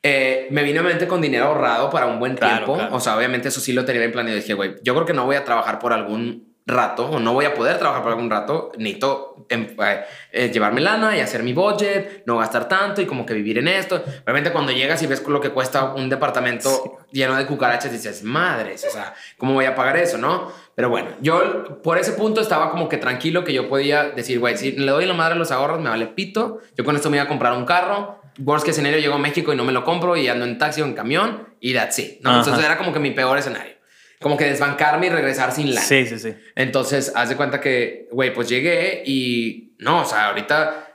eh, 0.03 0.47
me 0.51 0.63
vine 0.63 0.81
obviamente 0.81 1.07
con 1.07 1.21
dinero 1.21 1.45
ahorrado 1.45 1.89
para 1.89 2.07
un 2.07 2.19
buen 2.19 2.35
tiempo. 2.35 2.77
O 2.91 2.99
sea, 2.99 3.15
obviamente 3.15 3.47
eso 3.47 3.61
sí 3.61 3.71
lo 3.71 3.85
tenía 3.85 4.01
bien 4.01 4.11
planeado. 4.11 4.39
Dije, 4.39 4.53
güey, 4.53 4.75
yo 4.83 4.93
creo 4.93 5.05
que 5.05 5.13
no 5.13 5.25
voy 5.25 5.37
a 5.37 5.45
trabajar 5.45 5.79
por 5.79 5.93
algún 5.93 6.50
rato 6.65 7.09
o 7.09 7.19
no 7.19 7.33
voy 7.33 7.45
a 7.45 7.53
poder 7.53 7.77
trabajar 7.79 8.03
por 8.03 8.11
algún 8.11 8.29
rato, 8.29 8.71
necesito 8.77 9.45
em, 9.49 9.67
eh, 9.83 10.05
eh, 10.31 10.49
llevarme 10.51 10.79
lana 10.81 11.17
y 11.17 11.19
hacer 11.19 11.43
mi 11.43 11.53
budget, 11.53 12.23
no 12.25 12.37
gastar 12.37 12.67
tanto 12.67 13.01
y 13.01 13.05
como 13.05 13.25
que 13.25 13.33
vivir 13.33 13.57
en 13.57 13.67
esto. 13.67 14.03
Obviamente 14.23 14.51
cuando 14.51 14.71
llegas 14.71 15.01
y 15.01 15.07
ves 15.07 15.25
lo 15.27 15.41
que 15.41 15.49
cuesta 15.49 15.93
un 15.93 16.09
departamento 16.09 16.99
lleno 17.11 17.35
de 17.35 17.45
cucarachas, 17.45 17.91
dices, 17.91 18.23
madres, 18.23 18.85
o 18.87 18.91
sea, 18.91 19.13
¿cómo 19.37 19.53
voy 19.53 19.65
a 19.65 19.75
pagar 19.75 19.97
eso, 19.97 20.17
no? 20.17 20.51
Pero 20.75 20.89
bueno, 20.89 21.09
yo 21.21 21.81
por 21.81 21.97
ese 21.97 22.13
punto 22.13 22.41
estaba 22.41 22.71
como 22.71 22.87
que 22.87 22.97
tranquilo 22.97 23.43
que 23.43 23.53
yo 23.53 23.67
podía 23.67 24.09
decir, 24.09 24.39
güey, 24.39 24.57
si 24.57 24.71
le 24.73 24.91
doy 24.91 25.05
la 25.05 25.13
madre 25.13 25.33
a 25.33 25.37
los 25.37 25.51
ahorros, 25.51 25.79
me 25.81 25.89
vale 25.89 26.07
pito, 26.07 26.59
yo 26.77 26.83
con 26.83 26.95
esto 26.95 27.09
me 27.09 27.17
iba 27.17 27.25
a 27.25 27.27
comprar 27.27 27.53
un 27.53 27.65
carro, 27.65 28.21
worst 28.39 28.65
que 28.65 28.71
escenario 28.71 28.99
llego 28.99 29.15
a 29.15 29.19
México 29.19 29.51
y 29.51 29.55
no 29.55 29.65
me 29.65 29.73
lo 29.73 29.83
compro 29.83 30.15
y 30.15 30.27
ando 30.27 30.45
en 30.45 30.57
taxi 30.57 30.81
o 30.81 30.85
en 30.85 30.93
camión 30.93 31.49
y 31.59 31.73
that's 31.73 31.99
it, 31.99 32.21
¿no? 32.21 32.37
Entonces 32.37 32.63
era 32.63 32.77
como 32.77 32.93
que 32.93 32.99
mi 32.99 33.11
peor 33.11 33.37
escenario 33.37 33.80
como 34.21 34.37
que 34.37 34.45
desbancarme 34.45 35.07
y 35.07 35.09
regresar 35.09 35.51
sin 35.51 35.73
lana. 35.73 35.85
Sí, 35.85 36.05
sí, 36.05 36.19
sí. 36.19 36.33
Entonces, 36.55 37.11
haz 37.15 37.29
de 37.29 37.35
cuenta 37.35 37.59
que, 37.59 38.07
güey, 38.11 38.33
pues 38.33 38.47
llegué 38.47 39.03
y 39.05 39.75
no, 39.79 40.01
o 40.01 40.05
sea, 40.05 40.27
ahorita 40.27 40.87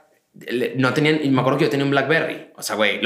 no 0.75 0.93
tenían, 0.93 1.19
y 1.23 1.29
me 1.29 1.41
acuerdo 1.41 1.59
que 1.59 1.65
yo 1.65 1.69
tenía 1.69 1.85
un 1.85 1.91
Blackberry. 1.91 2.51
O 2.55 2.61
sea, 2.61 2.75
güey, 2.75 3.01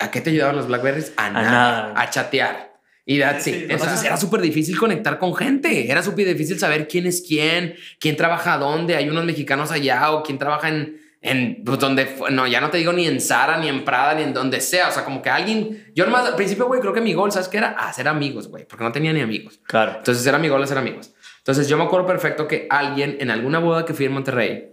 ¿a 0.00 0.10
qué 0.10 0.20
te 0.20 0.30
ayudaban 0.30 0.56
los 0.56 0.68
Blackberries? 0.68 1.12
A, 1.16 1.30
nada, 1.30 1.92
a 1.96 2.10
chatear. 2.10 2.74
Y 3.06 3.18
that's 3.18 3.44
sí, 3.44 3.66
Entonces 3.68 4.02
era 4.02 4.16
súper 4.16 4.40
difícil 4.40 4.78
conectar 4.78 5.18
con 5.18 5.34
gente. 5.34 5.90
Era 5.90 6.02
súper 6.02 6.26
difícil 6.26 6.58
saber 6.58 6.88
quién 6.88 7.06
es 7.06 7.22
quién, 7.26 7.74
quién 8.00 8.16
trabaja 8.16 8.56
dónde. 8.56 8.96
Hay 8.96 9.10
unos 9.10 9.24
mexicanos 9.24 9.70
allá 9.70 10.12
o 10.12 10.22
quién 10.22 10.38
trabaja 10.38 10.68
en, 10.68 11.03
en 11.24 11.64
pues, 11.64 11.78
donde, 11.78 12.16
no, 12.30 12.46
ya 12.46 12.60
no 12.60 12.68
te 12.68 12.76
digo 12.76 12.92
ni 12.92 13.06
en 13.06 13.18
Sara, 13.18 13.56
ni 13.56 13.66
en 13.66 13.82
Prada, 13.82 14.12
ni 14.12 14.22
en 14.22 14.34
donde 14.34 14.60
sea. 14.60 14.88
O 14.88 14.92
sea, 14.92 15.06
como 15.06 15.22
que 15.22 15.30
alguien, 15.30 15.90
yo 15.94 16.04
nomás 16.04 16.26
al 16.26 16.36
principio, 16.36 16.66
güey, 16.66 16.82
creo 16.82 16.92
que 16.92 17.00
mi 17.00 17.14
gol, 17.14 17.32
¿sabes 17.32 17.48
qué 17.48 17.56
era? 17.56 17.70
Hacer 17.70 18.08
amigos, 18.08 18.48
güey, 18.48 18.66
porque 18.68 18.84
no 18.84 18.92
tenía 18.92 19.10
ni 19.14 19.22
amigos. 19.22 19.58
Claro. 19.66 19.94
Entonces 19.96 20.24
era 20.26 20.38
mi 20.38 20.48
gol 20.48 20.62
hacer 20.62 20.76
amigos. 20.76 21.14
Entonces 21.38 21.66
yo 21.66 21.78
me 21.78 21.84
acuerdo 21.84 22.06
perfecto 22.06 22.46
que 22.46 22.66
alguien 22.68 23.16
en 23.20 23.30
alguna 23.30 23.58
boda 23.58 23.86
que 23.86 23.94
fui 23.94 24.04
en 24.04 24.12
Monterrey 24.12 24.68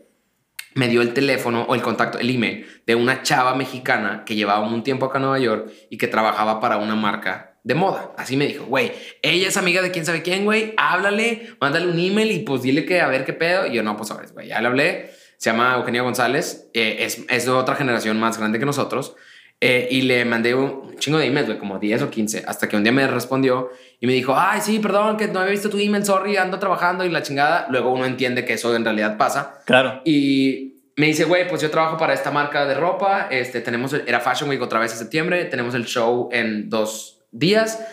me 0.75 0.89
dio 0.89 1.01
el 1.01 1.13
teléfono 1.13 1.63
o 1.69 1.73
el 1.73 1.81
contacto, 1.81 2.19
el 2.19 2.29
email 2.29 2.65
de 2.85 2.95
una 2.95 3.23
chava 3.23 3.55
mexicana 3.55 4.23
que 4.25 4.35
llevaba 4.35 4.67
un 4.67 4.83
tiempo 4.83 5.05
acá 5.05 5.19
en 5.19 5.23
Nueva 5.23 5.39
York 5.39 5.71
y 5.89 5.97
que 5.97 6.07
trabajaba 6.07 6.59
para 6.59 6.77
una 6.77 6.95
marca 6.95 7.59
de 7.63 7.75
moda. 7.75 8.11
Así 8.17 8.35
me 8.35 8.45
dijo, 8.45 8.65
güey, 8.65 8.91
ella 9.21 9.47
es 9.47 9.55
amiga 9.55 9.81
de 9.81 9.91
quién 9.91 10.05
sabe 10.05 10.21
quién, 10.21 10.43
güey, 10.43 10.73
háblale, 10.75 11.55
mándale 11.61 11.87
un 11.87 11.97
email 11.97 12.29
y 12.31 12.39
pues 12.39 12.61
dile 12.61 12.85
que 12.85 12.99
a 12.99 13.07
ver 13.07 13.23
qué 13.23 13.31
pedo. 13.31 13.67
Y 13.67 13.73
yo, 13.73 13.83
no, 13.83 13.95
pues 13.95 14.09
sabes, 14.09 14.33
güey, 14.33 14.49
ya 14.49 14.59
le 14.59 14.67
hablé 14.67 15.20
se 15.41 15.49
llama 15.49 15.73
Eugenia 15.75 16.03
González, 16.03 16.69
eh, 16.75 16.97
es, 16.99 17.25
es, 17.27 17.45
de 17.45 17.51
otra 17.51 17.73
generación 17.73 18.19
más 18.19 18.37
grande 18.37 18.59
que 18.59 18.65
nosotros. 18.67 19.15
Eh, 19.59 19.87
y 19.89 20.03
le 20.03 20.23
mandé 20.23 20.53
un 20.53 20.95
chingo 20.99 21.17
de 21.17 21.25
emails, 21.25 21.55
como 21.55 21.79
10 21.79 22.03
o 22.03 22.09
15, 22.11 22.43
hasta 22.45 22.69
que 22.69 22.75
un 22.77 22.83
día 22.83 22.91
me 22.91 23.07
respondió 23.07 23.71
y 23.99 24.05
me 24.05 24.13
dijo, 24.13 24.35
ay, 24.37 24.61
sí, 24.61 24.77
perdón, 24.77 25.17
que 25.17 25.27
no 25.27 25.39
había 25.39 25.53
visto 25.53 25.71
tu 25.71 25.79
email, 25.79 26.05
sorry, 26.05 26.37
ando 26.37 26.59
trabajando 26.59 27.05
y 27.05 27.09
la 27.09 27.23
chingada. 27.23 27.65
Luego 27.71 27.91
uno 27.91 28.05
entiende 28.05 28.45
que 28.45 28.53
eso 28.53 28.75
en 28.75 28.85
realidad 28.85 29.17
pasa. 29.17 29.63
Claro. 29.65 30.03
Y 30.05 30.75
me 30.95 31.07
dice, 31.07 31.23
güey, 31.23 31.47
pues 31.47 31.59
yo 31.59 31.71
trabajo 31.71 31.97
para 31.97 32.13
esta 32.13 32.29
marca 32.29 32.67
de 32.67 32.75
ropa, 32.75 33.27
este, 33.31 33.61
tenemos, 33.61 33.93
era 33.93 34.19
Fashion 34.19 34.47
Week 34.47 34.61
otra 34.61 34.79
vez 34.79 34.91
en 34.91 34.99
septiembre, 34.99 35.45
tenemos 35.45 35.73
el 35.73 35.87
show 35.87 36.29
en 36.31 36.69
dos 36.69 37.23
días. 37.31 37.83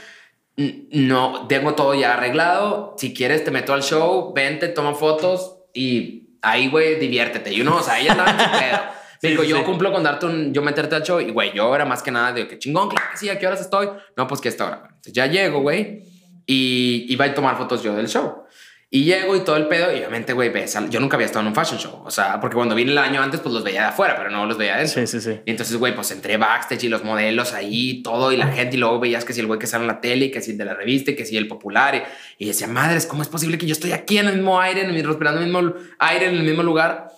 No, 0.54 1.46
tengo 1.48 1.74
todo 1.74 1.94
ya 1.94 2.12
arreglado. 2.12 2.94
Si 2.98 3.14
quieres, 3.14 3.42
te 3.42 3.50
meto 3.50 3.72
al 3.72 3.82
show, 3.82 4.34
vente, 4.34 4.68
toma 4.68 4.92
fotos 4.92 5.60
y 5.72 6.17
ahí, 6.42 6.68
güey, 6.68 6.98
diviértete. 6.98 7.52
Y 7.52 7.60
uno, 7.60 7.76
o 7.76 7.82
sea, 7.82 7.98
ella 8.00 8.12
estaba 8.12 8.30
en 8.30 8.38
su 8.38 8.58
pedo. 8.58 8.98
Me 9.22 9.30
dijo, 9.30 9.42
yo 9.42 9.64
cumplo 9.64 9.92
con 9.92 10.02
darte 10.04 10.26
un, 10.26 10.52
yo 10.54 10.62
meterte 10.62 10.94
al 10.94 11.02
show. 11.02 11.20
Y, 11.20 11.30
güey, 11.30 11.52
yo 11.52 11.74
era 11.74 11.84
más 11.84 12.02
que 12.02 12.10
nada 12.10 12.32
de 12.32 12.46
que 12.46 12.58
chingón, 12.58 12.88
claro 12.88 13.10
que 13.10 13.18
sí, 13.18 13.28
¿a 13.28 13.38
qué 13.38 13.46
horas 13.46 13.60
estoy? 13.60 13.88
No, 14.16 14.28
pues 14.28 14.40
que 14.40 14.48
esta 14.48 14.66
hora. 14.66 14.82
Entonces 14.84 15.12
ya 15.12 15.26
llego, 15.26 15.60
güey, 15.60 16.04
y 16.46 17.06
iba 17.08 17.24
a 17.24 17.34
tomar 17.34 17.56
fotos 17.58 17.82
yo 17.82 17.94
del 17.94 18.08
show. 18.08 18.44
Y 18.90 19.04
llego 19.04 19.36
y 19.36 19.40
todo 19.40 19.56
el 19.56 19.68
pedo, 19.68 19.92
y 19.92 19.98
obviamente, 19.98 20.32
güey, 20.32 20.48
ves, 20.48 20.74
yo 20.88 20.98
nunca 20.98 21.16
había 21.16 21.26
estado 21.26 21.42
en 21.42 21.48
un 21.48 21.54
fashion 21.54 21.78
show. 21.78 22.02
O 22.06 22.10
sea, 22.10 22.40
porque 22.40 22.54
cuando 22.54 22.74
vine 22.74 22.92
el 22.92 22.96
año 22.96 23.20
antes, 23.20 23.40
pues 23.40 23.54
los 23.54 23.62
veía 23.62 23.82
de 23.82 23.86
afuera, 23.88 24.16
pero 24.16 24.30
no 24.30 24.46
los 24.46 24.56
veía 24.56 24.76
adentro. 24.76 25.06
Sí, 25.06 25.06
sí, 25.06 25.20
sí. 25.20 25.40
Y 25.44 25.50
entonces, 25.50 25.76
güey, 25.76 25.94
pues 25.94 26.10
entré 26.10 26.38
backstage 26.38 26.84
y 26.84 26.88
los 26.88 27.04
modelos 27.04 27.52
ahí, 27.52 28.02
todo, 28.02 28.32
y 28.32 28.38
la 28.38 28.46
gente, 28.48 28.76
y 28.76 28.78
luego 28.78 28.98
veías 28.98 29.26
que 29.26 29.34
si 29.34 29.40
el 29.40 29.46
güey 29.46 29.58
que 29.58 29.66
sale 29.66 29.84
en 29.84 29.88
la 29.88 30.00
tele, 30.00 30.26
y 30.26 30.30
que 30.30 30.40
si 30.40 30.52
el 30.52 30.58
de 30.58 30.64
la 30.64 30.72
revista, 30.72 31.10
y 31.10 31.16
que 31.16 31.26
si 31.26 31.36
el 31.36 31.48
popular. 31.48 32.02
Y, 32.38 32.46
decía, 32.46 32.66
madres, 32.66 33.04
¿cómo 33.04 33.20
es 33.20 33.28
posible 33.28 33.58
que 33.58 33.66
yo 33.66 33.72
estoy 33.72 33.92
aquí 33.92 34.16
en 34.16 34.28
el 34.28 34.36
mismo 34.36 34.58
aire, 34.58 34.82
en 34.82 34.90
el, 34.90 35.04
respirando 35.04 35.42
el 35.42 35.48
mismo 35.48 35.74
aire, 35.98 36.28
en 36.28 36.36
el 36.36 36.42
mismo 36.42 36.62
lugar? 36.62 37.10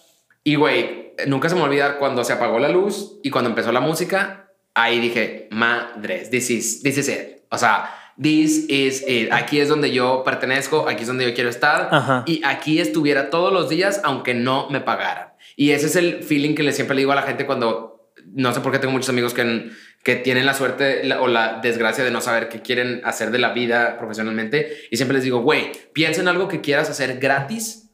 Y, 0.43 0.57
güey, 0.57 1.13
nunca 1.29 1.49
se 1.49 1.55
me 1.55 1.63
olvida 1.63 1.99
cuando 1.99 2.25
se 2.25 2.33
apagó 2.33 2.59
la 2.59 2.69
luz 2.69 3.21
y 3.23 3.31
cuando 3.31 3.49
empezó 3.49 3.71
la 3.71 3.81
música, 3.81 4.51
ahí 4.75 4.99
dije, 4.99 5.47
madres, 5.53 6.31
this 6.31 6.51
is, 6.51 6.83
this 6.83 6.99
is 6.99 7.09
it. 7.09 7.45
O 7.49 7.59
sea, 7.59 7.95
this 8.21 8.67
is 8.69 9.05
it. 9.07 9.33
Aquí 9.33 9.61
es 9.61 9.69
donde 9.69 9.91
yo 9.91 10.23
pertenezco, 10.25 10.89
aquí 10.89 11.03
es 11.03 11.07
donde 11.07 11.25
yo 11.25 11.35
quiero 11.35 11.51
estar 11.51 12.25
y 12.27 12.43
aquí 12.45 12.81
estuviera 12.81 13.31
todos 13.31 13.53
los 13.53 13.69
días 13.69 14.01
aunque 14.05 14.35
no 14.35 14.69
me 14.71 14.81
pagaran. 14.81 15.33
Y 15.57 15.71
ese 15.71 15.87
es 15.87 15.97
el 15.97 16.23
feeling 16.23 16.55
que 16.55 16.63
le 16.63 16.73
siempre 16.73 16.95
le 16.95 17.01
digo 17.01 17.13
a 17.13 17.17
la 17.17 17.23
gente 17.23 17.47
cuando, 17.47 18.11
no 18.33 18.53
sé 18.55 18.61
por 18.61 18.73
qué 18.73 18.79
tengo 18.79 18.93
muchos 18.93 19.09
amigos 19.09 19.35
que, 19.35 19.71
que 20.03 20.17
tienen 20.17 20.47
la 20.47 20.55
suerte 20.55 21.03
o 21.19 21.29
la 21.29 21.61
desgracia 21.63 22.05
de 22.05 22.11
no 22.11 22.21
saber 22.21 22.49
qué 22.49 22.61
quieren 22.63 23.01
hacer 23.05 23.31
de 23.31 23.39
la 23.39 23.53
vida 23.53 23.99
profesionalmente 23.99 24.77
y 24.91 24.97
siempre 24.97 25.17
les 25.17 25.25
digo, 25.25 25.41
güey, 25.41 25.73
piensa 25.93 26.21
en 26.21 26.29
algo 26.29 26.49
que 26.49 26.61
quieras 26.61 26.89
hacer 26.89 27.19
gratis 27.19 27.90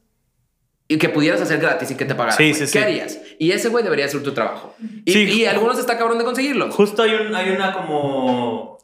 y 0.88 0.98
que 0.98 1.08
pudieras 1.08 1.40
hacer 1.40 1.58
gratis 1.58 1.90
y 1.90 1.96
que 1.96 2.04
te 2.04 2.14
pagaran. 2.14 2.36
Sí, 2.36 2.54
sí, 2.54 2.66
¿Qué 2.72 2.78
harías? 2.78 3.18
Y 3.38 3.50
ese 3.50 3.68
güey 3.68 3.82
debería 3.82 4.08
ser 4.08 4.22
tu 4.22 4.32
trabajo. 4.32 4.74
Y, 5.04 5.18
y 5.18 5.46
algunos 5.46 5.78
está 5.78 5.98
cabrón 5.98 6.18
de 6.18 6.24
conseguirlo. 6.24 6.70
Justo 6.70 7.02
hay, 7.02 7.14
un, 7.14 7.34
hay 7.34 7.50
una 7.50 7.72
como... 7.72 8.78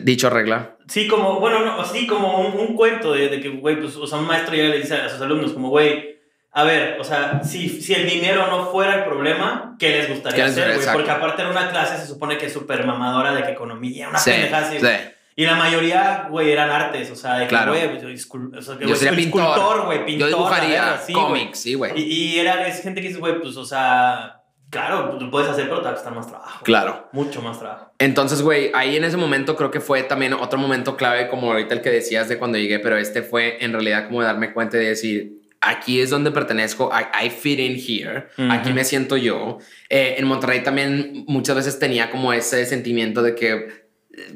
dicho 0.00 0.30
regla. 0.30 0.76
Sí, 0.88 1.06
como, 1.06 1.40
bueno, 1.40 1.64
no, 1.64 1.84
sí, 1.84 2.06
como 2.06 2.40
un, 2.48 2.74
cuento 2.74 3.12
de, 3.12 3.28
de, 3.28 3.40
que, 3.40 3.48
güey, 3.50 3.80
pues, 3.80 3.96
o 3.96 4.06
sea, 4.06 4.18
un 4.18 4.26
maestro 4.26 4.54
ya 4.54 4.64
le 4.64 4.78
dice 4.78 4.94
a 4.94 5.08
sus 5.08 5.20
alumnos 5.20 5.52
como, 5.52 5.68
güey, 5.68 6.12
a 6.54 6.64
ver, 6.64 7.00
o 7.00 7.04
sea, 7.04 7.42
si, 7.42 7.68
si 7.68 7.94
el 7.94 8.06
dinero 8.06 8.46
no 8.48 8.70
fuera 8.70 8.96
el 8.96 9.04
problema, 9.04 9.76
¿qué 9.78 9.90
les 9.90 10.08
gustaría 10.08 10.46
hacer, 10.46 10.74
güey? 10.74 10.86
Porque 10.92 11.10
aparte 11.10 11.42
en 11.42 11.48
una 11.48 11.70
clase 11.70 11.96
se 11.98 12.06
supone 12.06 12.36
que 12.36 12.46
es 12.46 12.52
súper 12.52 12.84
mamadora 12.84 13.34
de 13.34 13.42
que 13.42 13.52
economía, 13.52 14.08
una 14.08 14.18
sí, 14.18 14.30
pendeja 14.30 14.58
así, 14.58 14.78
sí. 14.78 14.86
Y 15.34 15.46
la 15.46 15.56
mayoría, 15.56 16.26
güey, 16.30 16.50
eran 16.50 16.70
artes, 16.70 17.10
o 17.10 17.16
sea, 17.16 17.38
de 17.38 17.44
que, 17.44 17.48
claro. 17.48 17.72
güey, 17.72 17.88
pues, 17.88 18.28
o 18.30 18.62
sea, 18.62 18.76
que, 18.76 18.86
yo 18.86 18.94
sería 18.94 19.16
pintor, 19.16 19.86
güey, 19.86 20.04
pintor. 20.04 20.28
Yo 20.28 20.36
dibujaría 20.36 21.00
cómics, 21.12 21.60
sí, 21.60 21.74
güey. 21.74 21.92
Y, 21.96 22.02
y, 22.02 22.38
era 22.38 22.66
es 22.66 22.82
gente 22.82 23.00
que 23.00 23.08
dice, 23.08 23.20
güey, 23.20 23.40
pues, 23.40 23.56
o 23.56 23.64
sea, 23.64 24.42
claro, 24.68 25.18
lo 25.18 25.30
puedes 25.30 25.48
hacer, 25.48 25.64
pero 25.68 25.78
te 25.78 25.84
va 25.84 25.90
a 25.90 25.94
costar 25.94 26.14
más 26.14 26.26
trabajo. 26.26 26.64
Claro. 26.64 27.08
Mucho 27.12 27.40
más 27.40 27.58
trabajo. 27.58 27.92
Entonces, 27.98 28.42
güey, 28.42 28.70
ahí 28.74 28.96
en 28.96 29.04
ese 29.04 29.16
momento 29.16 29.56
creo 29.56 29.70
que 29.70 29.80
fue 29.80 30.02
también 30.02 30.32
otro 30.34 30.58
momento 30.58 30.96
clave, 30.96 31.28
como 31.28 31.50
ahorita 31.50 31.74
el 31.74 31.80
que 31.80 31.90
decías 31.90 32.28
de 32.28 32.38
cuando 32.38 32.58
llegué, 32.58 32.78
pero 32.78 32.96
este 32.96 33.22
fue 33.22 33.64
en 33.64 33.72
realidad 33.72 34.06
como 34.08 34.22
darme 34.22 34.52
cuenta 34.52 34.76
de 34.76 34.88
decir, 34.88 35.42
aquí 35.60 36.00
es 36.00 36.10
donde 36.10 36.30
pertenezco, 36.32 36.90
I, 36.92 37.30
fit 37.30 37.58
in 37.58 37.76
here, 37.76 38.28
aquí 38.50 38.72
me 38.72 38.84
siento 38.84 39.16
yo. 39.16 39.58
Eh, 39.88 40.16
en 40.18 40.26
Monterrey 40.26 40.62
también 40.62 41.24
muchas 41.28 41.56
veces 41.56 41.78
tenía 41.78 42.10
como 42.10 42.32
ese 42.32 42.66
sentimiento 42.66 43.22
de 43.22 43.34
que 43.34 43.81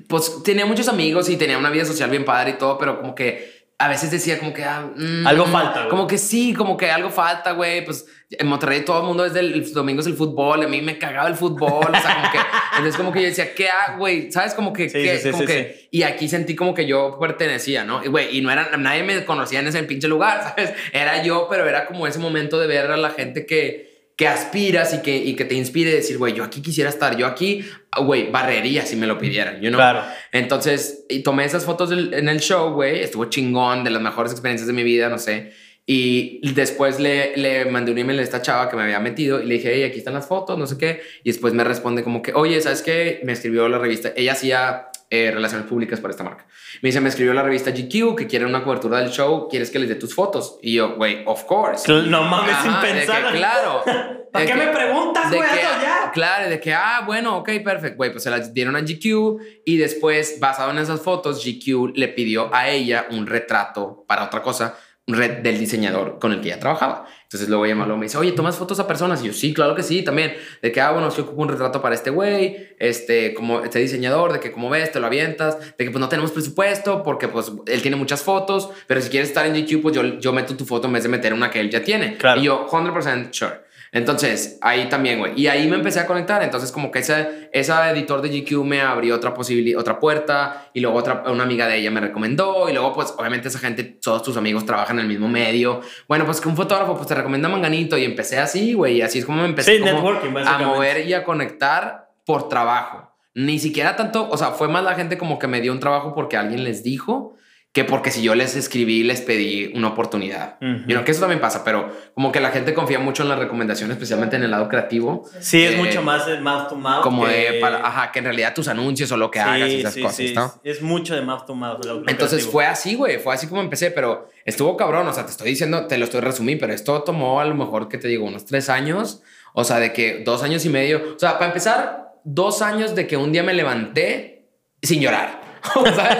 pues 0.08 0.42
tenía 0.42 0.66
muchos 0.66 0.88
amigos 0.88 1.28
y 1.28 1.36
tenía 1.36 1.58
una 1.58 1.70
vida 1.70 1.84
social 1.84 2.10
bien 2.10 2.24
padre 2.24 2.52
y 2.52 2.54
todo, 2.54 2.78
pero 2.78 3.00
como 3.00 3.14
que 3.14 3.56
a 3.78 3.88
veces 3.88 4.10
decía 4.10 4.38
como 4.38 4.54
que... 4.54 4.64
Ah, 4.64 4.90
mm, 4.96 5.26
algo 5.26 5.44
falta, 5.46 5.80
güey. 5.80 5.88
Como 5.90 6.06
que 6.06 6.16
sí, 6.16 6.54
como 6.54 6.78
que 6.78 6.90
algo 6.90 7.10
falta, 7.10 7.52
güey. 7.52 7.84
Pues 7.84 8.06
en 8.30 8.46
Monterrey 8.46 8.84
todo 8.86 9.00
el 9.00 9.06
mundo 9.06 9.24
es 9.26 9.34
del 9.34 9.70
domingo 9.74 10.00
es 10.00 10.06
el 10.06 10.14
fútbol. 10.14 10.62
A 10.62 10.66
mí 10.66 10.80
me 10.80 10.98
cagaba 10.98 11.28
el 11.28 11.34
fútbol. 11.34 11.86
o 11.86 12.00
sea, 12.00 12.14
como 12.14 12.32
que... 12.32 12.38
Entonces 12.72 12.96
como 12.96 13.12
que 13.12 13.20
yo 13.20 13.28
decía, 13.28 13.54
¿qué 13.54 13.68
hago, 13.68 13.98
güey? 13.98 14.32
¿Sabes? 14.32 14.54
Como 14.54 14.72
que... 14.72 14.90
como 15.30 15.44
que 15.44 15.88
y 15.90 16.02
aquí 16.04 16.28
sentí 16.28 16.56
como 16.56 16.72
que 16.72 16.86
yo 16.86 17.18
pertenecía, 17.20 17.84
¿no? 17.84 18.02
Y, 18.02 18.08
güey, 18.08 18.38
y 18.38 18.40
no 18.40 18.50
era... 18.50 18.74
Nadie 18.78 19.02
me 19.02 19.24
conocía 19.26 19.60
en 19.60 19.66
ese 19.66 19.82
pinche 19.82 20.08
lugar, 20.08 20.42
¿sabes? 20.56 20.72
Era 20.92 21.22
yo, 21.22 21.46
pero 21.50 21.68
era 21.68 21.84
como 21.84 22.06
ese 22.06 22.18
momento 22.18 22.58
de 22.58 22.66
ver 22.66 22.90
a 22.90 22.96
la 22.96 23.10
gente 23.10 23.44
que 23.44 23.85
que 24.16 24.26
aspiras 24.26 24.94
y 24.94 25.02
que, 25.02 25.14
y 25.16 25.36
que 25.36 25.44
te 25.44 25.54
inspire 25.54 25.92
a 25.92 25.94
decir, 25.94 26.16
güey, 26.16 26.32
yo 26.32 26.42
aquí 26.42 26.62
quisiera 26.62 26.88
estar, 26.88 27.16
yo 27.18 27.26
aquí, 27.26 27.64
güey, 28.02 28.30
barrería 28.30 28.86
si 28.86 28.96
me 28.96 29.06
lo 29.06 29.18
pidieran, 29.18 29.60
you 29.60 29.68
know? 29.68 29.78
Claro. 29.78 30.02
Entonces, 30.32 31.04
y 31.10 31.22
tomé 31.22 31.44
esas 31.44 31.64
fotos 31.66 31.92
en 31.92 32.28
el 32.28 32.40
show, 32.40 32.72
güey, 32.72 33.00
estuvo 33.00 33.26
chingón, 33.26 33.84
de 33.84 33.90
las 33.90 34.00
mejores 34.00 34.32
experiencias 34.32 34.66
de 34.66 34.72
mi 34.72 34.82
vida, 34.84 35.10
no 35.10 35.18
sé. 35.18 35.52
Y 35.88 36.40
después 36.52 36.98
le, 36.98 37.36
le 37.36 37.64
mandé 37.66 37.92
un 37.92 37.98
email 37.98 38.18
a 38.18 38.22
esta 38.22 38.42
chava 38.42 38.68
que 38.68 38.74
me 38.74 38.82
había 38.82 38.98
metido 38.98 39.40
y 39.40 39.46
le 39.46 39.54
dije, 39.54 39.70
hey, 39.72 39.84
aquí 39.84 39.98
están 39.98 40.14
las 40.14 40.26
fotos, 40.26 40.58
no 40.58 40.66
sé 40.66 40.76
qué. 40.76 41.00
Y 41.22 41.30
después 41.30 41.54
me 41.54 41.62
responde 41.62 42.02
como 42.02 42.22
que, 42.22 42.32
oye, 42.34 42.60
¿sabes 42.60 42.82
qué? 42.82 43.20
Me 43.24 43.32
escribió 43.32 43.68
la 43.68 43.78
revista. 43.78 44.10
Ella 44.16 44.32
hacía 44.32 44.88
eh, 45.10 45.30
relaciones 45.32 45.68
públicas 45.68 46.00
para 46.00 46.10
esta 46.10 46.24
marca. 46.24 46.44
Me 46.82 46.88
dice, 46.88 47.00
me 47.00 47.08
escribió 47.08 47.32
la 47.34 47.44
revista 47.44 47.70
GQ 47.70 48.16
que 48.16 48.26
quiere 48.26 48.44
una 48.46 48.64
cobertura 48.64 48.98
del 48.98 49.10
show, 49.10 49.46
¿quieres 49.48 49.70
que 49.70 49.78
les 49.78 49.88
dé 49.88 49.94
tus 49.94 50.12
fotos? 50.12 50.58
Y 50.60 50.74
yo, 50.74 50.96
güey, 50.96 51.22
of 51.24 51.44
course. 51.44 51.90
No 51.90 52.22
mames, 52.24 52.56
sin 52.62 52.70
Ajá, 52.72 52.80
pensar. 52.82 53.30
que, 53.32 53.38
claro. 53.38 53.82
¿Para 54.32 54.44
qué 54.44 54.52
que- 54.52 54.58
me 54.58 54.66
preguntas, 54.66 55.28
güey? 55.28 55.40
ya. 55.40 56.10
Claro, 56.12 56.50
de 56.50 56.58
que, 56.60 56.74
ah, 56.74 57.02
bueno, 57.06 57.36
ok, 57.38 57.48
perfecto. 57.64 57.96
Güey, 57.96 58.10
pues 58.10 58.24
se 58.24 58.30
las 58.30 58.52
dieron 58.52 58.74
a 58.74 58.80
GQ 58.80 59.38
y 59.64 59.76
después, 59.76 60.40
basado 60.40 60.72
en 60.72 60.78
esas 60.78 61.00
fotos, 61.00 61.44
GQ 61.44 61.92
le 61.94 62.08
pidió 62.08 62.52
a 62.52 62.68
ella 62.70 63.06
un 63.10 63.26
retrato 63.26 64.04
para 64.08 64.24
otra 64.24 64.42
cosa, 64.42 64.76
red 65.06 65.38
del 65.38 65.58
diseñador 65.58 66.18
con 66.18 66.32
el 66.32 66.40
que 66.40 66.48
ella 66.48 66.58
trabajaba. 66.58 67.06
Entonces 67.22 67.48
luego 67.48 67.64
me 67.64 67.82
habló, 67.82 67.96
me 67.96 68.06
dice, 68.06 68.18
oye, 68.18 68.32
¿tomas 68.32 68.56
fotos 68.56 68.80
a 68.80 68.86
personas? 68.86 69.22
Y 69.22 69.26
yo, 69.26 69.32
sí, 69.32 69.54
claro 69.54 69.74
que 69.74 69.82
sí, 69.82 70.02
también. 70.02 70.34
De 70.62 70.72
que, 70.72 70.80
ah, 70.80 70.92
bueno, 70.92 71.10
si 71.10 71.20
ocupo 71.20 71.42
un 71.42 71.48
retrato 71.48 71.80
para 71.80 71.94
este 71.94 72.10
güey, 72.10 72.74
este, 72.78 73.34
como 73.34 73.60
este 73.60 73.78
diseñador, 73.78 74.32
de 74.32 74.40
que 74.40 74.52
como 74.52 74.70
ves, 74.70 74.92
te 74.92 75.00
lo 75.00 75.06
avientas, 75.06 75.58
de 75.76 75.84
que 75.84 75.90
pues 75.90 76.00
no 76.00 76.08
tenemos 76.08 76.32
presupuesto 76.32 77.02
porque 77.02 77.28
pues 77.28 77.52
él 77.66 77.82
tiene 77.82 77.96
muchas 77.96 78.22
fotos, 78.22 78.70
pero 78.86 79.00
si 79.00 79.08
quieres 79.08 79.28
estar 79.28 79.46
en 79.46 79.54
GQ, 79.54 79.82
pues 79.82 79.94
yo, 79.94 80.02
yo 80.18 80.32
meto 80.32 80.56
tu 80.56 80.64
foto 80.64 80.86
en 80.86 80.94
vez 80.94 81.02
de 81.02 81.08
meter 81.08 81.32
una 81.32 81.50
que 81.50 81.60
él 81.60 81.70
ya 81.70 81.82
tiene. 81.82 82.16
Claro. 82.16 82.40
Y 82.40 82.44
yo, 82.44 82.66
100% 82.68 83.32
sure. 83.32 83.65
Entonces, 83.96 84.58
ahí 84.60 84.90
también, 84.90 85.18
güey. 85.18 85.32
Y 85.40 85.46
ahí 85.46 85.66
me 85.68 85.76
empecé 85.76 86.00
a 86.00 86.06
conectar. 86.06 86.42
Entonces, 86.42 86.70
como 86.70 86.90
que 86.90 86.98
ese, 86.98 87.48
esa 87.50 87.90
editor 87.90 88.20
de 88.20 88.28
GQ 88.28 88.62
me 88.62 88.82
abrió 88.82 89.14
otra 89.14 89.32
posibilidad, 89.32 89.80
otra 89.80 89.98
puerta. 89.98 90.68
Y 90.74 90.80
luego 90.80 90.98
otra, 90.98 91.22
una 91.28 91.44
amiga 91.44 91.66
de 91.66 91.78
ella 91.78 91.90
me 91.90 92.02
recomendó. 92.02 92.68
Y 92.68 92.74
luego, 92.74 92.92
pues, 92.92 93.14
obviamente 93.16 93.48
esa 93.48 93.58
gente, 93.58 93.84
todos 93.84 94.22
tus 94.22 94.36
amigos 94.36 94.66
trabajan 94.66 94.98
en 94.98 95.04
el 95.04 95.08
mismo 95.08 95.28
medio. 95.28 95.80
Bueno, 96.08 96.26
pues 96.26 96.42
que 96.42 96.48
un 96.48 96.56
fotógrafo, 96.56 96.94
pues 96.94 97.06
te 97.06 97.14
recomienda 97.14 97.48
Manganito. 97.48 97.96
Y 97.96 98.04
empecé 98.04 98.38
así, 98.38 98.74
güey. 98.74 98.98
Y 98.98 99.02
así 99.02 99.20
es 99.20 99.24
como 99.24 99.40
me 99.40 99.48
empecé 99.48 99.78
Sí, 99.78 99.82
como 99.82 100.10
a 100.10 100.58
mover 100.58 101.06
y 101.06 101.14
a 101.14 101.24
conectar 101.24 102.10
por 102.26 102.50
trabajo. 102.50 103.16
Ni 103.32 103.58
siquiera 103.58 103.96
tanto, 103.96 104.28
o 104.28 104.36
sea, 104.36 104.50
fue 104.50 104.68
más 104.68 104.84
la 104.84 104.94
gente 104.94 105.16
como 105.16 105.38
que 105.38 105.46
me 105.46 105.62
dio 105.62 105.72
un 105.72 105.80
trabajo 105.80 106.14
porque 106.14 106.36
alguien 106.36 106.64
les 106.64 106.82
dijo 106.82 107.34
que 107.76 107.84
porque 107.84 108.10
si 108.10 108.22
yo 108.22 108.34
les 108.34 108.56
escribí, 108.56 109.02
les 109.02 109.20
pedí 109.20 109.70
una 109.74 109.88
oportunidad. 109.88 110.56
Y 110.62 110.94
no, 110.94 111.04
que 111.04 111.10
eso 111.10 111.20
también 111.20 111.42
pasa, 111.42 111.62
pero 111.62 111.90
como 112.14 112.32
que 112.32 112.40
la 112.40 112.48
gente 112.48 112.72
confía 112.72 112.98
mucho 112.98 113.22
en 113.22 113.28
la 113.28 113.36
recomendación, 113.36 113.90
especialmente 113.90 114.36
en 114.36 114.44
el 114.44 114.50
lado 114.50 114.66
creativo, 114.70 115.24
Sí, 115.40 115.62
es 115.62 115.74
Eh, 115.74 115.76
mucho 115.76 116.00
más 116.00 116.24
de 116.24 116.40
mouth 116.40 116.68
to 116.70 116.74
mouth. 116.76 117.02
como 117.02 117.26
que- 117.26 117.32
de, 117.52 117.60
para, 117.60 117.86
ajá, 117.86 118.12
que 118.12 118.20
en 118.20 118.24
realidad 118.24 118.54
tus 118.54 118.68
anuncios 118.68 119.12
o 119.12 119.18
lo 119.18 119.30
que 119.30 119.40
hagas 119.40 119.68
y 119.68 119.80
esas 119.80 119.92
sí, 119.92 120.00
cosas, 120.00 120.16
sí, 120.16 120.32
¿no? 120.34 120.54
Es 120.64 120.80
mucho 120.80 121.14
de 121.14 121.20
mouth 121.20 121.44
to 121.44 121.54
mouth. 121.54 121.84
lo- 121.84 122.00
lo 122.00 122.08
Entonces 122.08 122.38
creativo. 122.38 122.52
fue 122.52 122.64
así, 122.64 122.94
güey, 122.94 123.18
fue 123.18 123.34
así 123.34 123.46
como 123.46 123.60
empecé, 123.60 123.90
pero 123.90 124.30
estuvo 124.46 124.74
cabrón, 124.78 125.06
o 125.08 125.12
sea, 125.12 125.26
te 125.26 125.32
estoy 125.32 125.50
diciendo, 125.50 125.86
te 125.86 125.98
lo 125.98 126.04
estoy 126.06 126.22
resumiendo, 126.22 126.62
pero 126.62 126.72
esto 126.72 127.02
tomó 127.02 127.40
a 127.40 127.44
lo 127.44 127.54
mejor, 127.54 127.88
que 127.90 127.98
te 127.98 128.08
digo, 128.08 128.24
unos 128.24 128.46
tres 128.46 128.70
años, 128.70 129.20
o 129.52 129.64
sea, 129.64 129.78
de 129.80 129.92
que 129.92 130.22
dos 130.24 130.42
años 130.42 130.64
y 130.64 130.70
medio, 130.70 131.02
o 131.14 131.18
sea, 131.18 131.34
para 131.34 131.48
empezar, 131.48 132.14
dos 132.24 132.62
años 132.62 132.94
de 132.94 133.06
que 133.06 133.18
un 133.18 133.32
día 133.32 133.42
me 133.42 133.52
levanté 133.52 134.48
sin 134.82 135.02
llorar. 135.02 135.44
¿Sabes? 135.94 136.18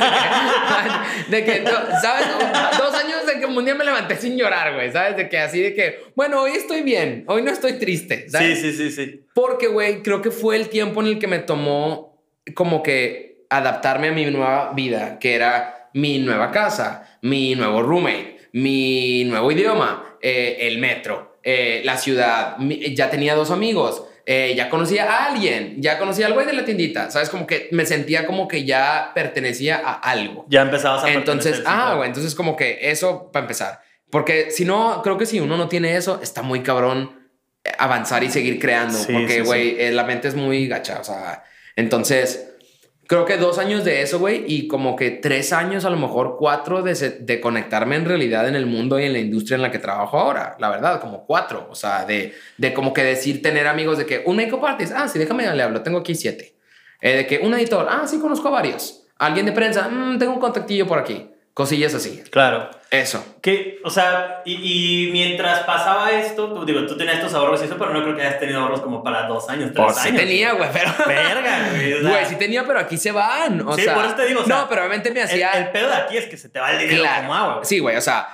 De 1.28 1.44
que, 1.44 1.52
de 1.52 1.64
que, 1.64 1.70
¿sabes? 2.02 2.26
Dos 2.78 2.94
años 2.94 3.26
de 3.26 3.40
que 3.40 3.46
un 3.46 3.64
día 3.64 3.74
me 3.74 3.84
levanté 3.84 4.16
sin 4.16 4.36
llorar, 4.36 4.74
güey, 4.74 4.90
¿sabes? 4.92 5.16
De 5.16 5.28
que 5.28 5.38
así 5.38 5.60
de 5.60 5.74
que, 5.74 6.00
bueno, 6.14 6.42
hoy 6.42 6.52
estoy 6.52 6.82
bien, 6.82 7.24
hoy 7.28 7.42
no 7.42 7.50
estoy 7.50 7.74
triste, 7.74 8.28
¿sabes? 8.28 8.60
Sí, 8.60 8.72
sí, 8.72 8.90
sí, 8.90 8.90
sí. 8.90 9.24
Porque, 9.34 9.68
güey, 9.68 10.02
creo 10.02 10.22
que 10.22 10.30
fue 10.30 10.56
el 10.56 10.68
tiempo 10.68 11.00
en 11.00 11.08
el 11.08 11.18
que 11.18 11.26
me 11.26 11.38
tomó 11.38 12.22
como 12.54 12.82
que 12.82 13.44
adaptarme 13.50 14.08
a 14.08 14.12
mi 14.12 14.24
nueva 14.26 14.72
vida, 14.74 15.18
que 15.18 15.34
era 15.34 15.90
mi 15.92 16.18
nueva 16.18 16.50
casa, 16.50 17.18
mi 17.22 17.54
nuevo 17.54 17.82
roommate, 17.82 18.36
mi 18.52 19.24
nuevo 19.24 19.50
idioma, 19.50 20.16
eh, 20.20 20.58
el 20.60 20.78
metro, 20.78 21.38
eh, 21.42 21.82
la 21.84 21.96
ciudad. 21.96 22.56
Ya 22.94 23.10
tenía 23.10 23.34
dos 23.34 23.50
amigos, 23.50 24.04
eh, 24.28 24.54
ya 24.56 24.68
conocía 24.68 25.04
a 25.04 25.26
alguien, 25.26 25.80
ya 25.80 25.98
conocía 25.98 26.26
al 26.26 26.32
güey 26.32 26.46
de 26.46 26.52
la 26.52 26.64
tiendita, 26.64 27.12
¿sabes? 27.12 27.30
Como 27.30 27.46
que 27.46 27.68
me 27.70 27.86
sentía 27.86 28.26
como 28.26 28.48
que 28.48 28.64
ya 28.64 29.12
pertenecía 29.14 29.76
a 29.76 29.92
algo. 29.92 30.44
Ya 30.48 30.62
empezabas 30.62 31.04
a 31.04 31.12
Entonces, 31.12 31.62
ah, 31.64 31.94
güey, 31.94 32.08
entonces 32.08 32.34
como 32.34 32.56
que 32.56 32.90
eso 32.90 33.30
para 33.30 33.44
empezar. 33.44 33.80
Porque 34.10 34.50
si 34.50 34.64
no, 34.64 35.00
creo 35.02 35.16
que 35.16 35.26
si 35.26 35.38
uno 35.38 35.56
no 35.56 35.68
tiene 35.68 35.96
eso, 35.96 36.20
está 36.20 36.42
muy 36.42 36.64
cabrón 36.64 37.28
eh, 37.62 37.70
avanzar 37.78 38.24
y 38.24 38.30
seguir 38.30 38.58
creando. 38.58 38.98
Sí, 38.98 39.12
porque, 39.12 39.34
sí, 39.34 39.40
güey, 39.40 39.80
eh, 39.80 39.92
la 39.92 40.02
mente 40.02 40.26
es 40.26 40.34
muy 40.34 40.66
gacha. 40.66 40.98
O 41.00 41.04
sea, 41.04 41.44
entonces, 41.76 42.55
creo 43.06 43.24
que 43.24 43.36
dos 43.36 43.58
años 43.58 43.84
de 43.84 44.02
eso, 44.02 44.18
güey, 44.18 44.44
y 44.46 44.68
como 44.68 44.96
que 44.96 45.10
tres 45.10 45.52
años, 45.52 45.84
a 45.84 45.90
lo 45.90 45.96
mejor 45.96 46.36
cuatro 46.38 46.82
de, 46.82 46.94
de 47.20 47.40
conectarme 47.40 47.96
en 47.96 48.04
realidad 48.04 48.48
en 48.48 48.56
el 48.56 48.66
mundo 48.66 48.98
y 48.98 49.04
en 49.04 49.12
la 49.12 49.18
industria 49.18 49.56
en 49.56 49.62
la 49.62 49.70
que 49.70 49.78
trabajo 49.78 50.18
ahora. 50.18 50.56
La 50.58 50.68
verdad, 50.68 51.00
como 51.00 51.24
cuatro. 51.26 51.68
O 51.70 51.74
sea, 51.74 52.04
de, 52.04 52.34
de 52.58 52.74
como 52.74 52.92
que 52.92 53.02
decir, 53.04 53.42
tener 53.42 53.66
amigos 53.66 53.98
de 53.98 54.06
que 54.06 54.22
un 54.26 54.36
makeup 54.36 54.64
artist, 54.64 54.92
ah, 54.94 55.08
sí, 55.08 55.18
déjame 55.18 55.52
le 55.54 55.62
hablo, 55.62 55.82
tengo 55.82 55.98
aquí 55.98 56.14
siete. 56.14 56.54
Eh, 57.00 57.16
de 57.16 57.26
que 57.26 57.38
un 57.38 57.54
editor, 57.54 57.86
ah, 57.88 58.06
sí, 58.06 58.18
conozco 58.18 58.50
varios. 58.50 59.04
Alguien 59.18 59.46
de 59.46 59.52
prensa, 59.52 59.88
"Mm, 59.88 60.18
tengo 60.18 60.32
un 60.32 60.40
contactillo 60.40 60.86
por 60.86 60.98
aquí. 60.98 61.30
Cosillas 61.56 61.94
así. 61.94 62.22
Claro. 62.30 62.68
Eso. 62.90 63.24
Que, 63.40 63.78
o 63.82 63.88
sea, 63.88 64.42
y, 64.44 65.06
y 65.06 65.10
mientras 65.10 65.60
pasaba 65.60 66.10
esto, 66.12 66.52
tú, 66.52 66.66
digo, 66.66 66.84
tú 66.84 66.98
tenías 66.98 67.18
tus 67.22 67.32
ahorros 67.32 67.62
y 67.62 67.64
eso, 67.64 67.78
pero 67.78 67.94
no 67.94 68.02
creo 68.02 68.14
que 68.14 68.20
hayas 68.20 68.38
tenido 68.38 68.60
ahorros 68.60 68.82
como 68.82 69.02
para 69.02 69.22
dos 69.26 69.48
años, 69.48 69.70
tres 69.72 69.82
Pues 69.86 69.96
sí 69.96 70.08
años. 70.08 70.20
tenía, 70.20 70.52
güey, 70.52 70.68
pero. 70.70 70.90
Verga, 71.06 71.58
güey. 72.02 72.26
sí 72.26 72.36
tenía, 72.36 72.62
pero 72.66 72.78
aquí 72.80 72.98
se 72.98 73.10
van. 73.10 73.66
O 73.66 73.74
Sí, 73.74 73.84
sea, 73.84 73.94
por 73.94 74.04
eso 74.04 74.14
te 74.16 74.26
digo, 74.26 74.42
o 74.42 74.44
sea, 74.44 74.56
no, 74.58 74.68
pero 74.68 74.82
obviamente 74.82 75.10
me 75.10 75.22
hacía. 75.22 75.50
el 75.52 75.70
pedo 75.70 75.88
de 75.88 75.94
aquí 75.94 76.18
es 76.18 76.26
que 76.26 76.36
se 76.36 76.50
te 76.50 76.60
va 76.60 76.72
el 76.72 76.78
dinero 76.78 77.00
Claro. 77.04 77.20
como 77.22 77.34
agua, 77.34 77.54
güey. 77.54 77.64
Sí, 77.64 77.78
güey, 77.78 77.96
o 77.96 78.02
sea, 78.02 78.28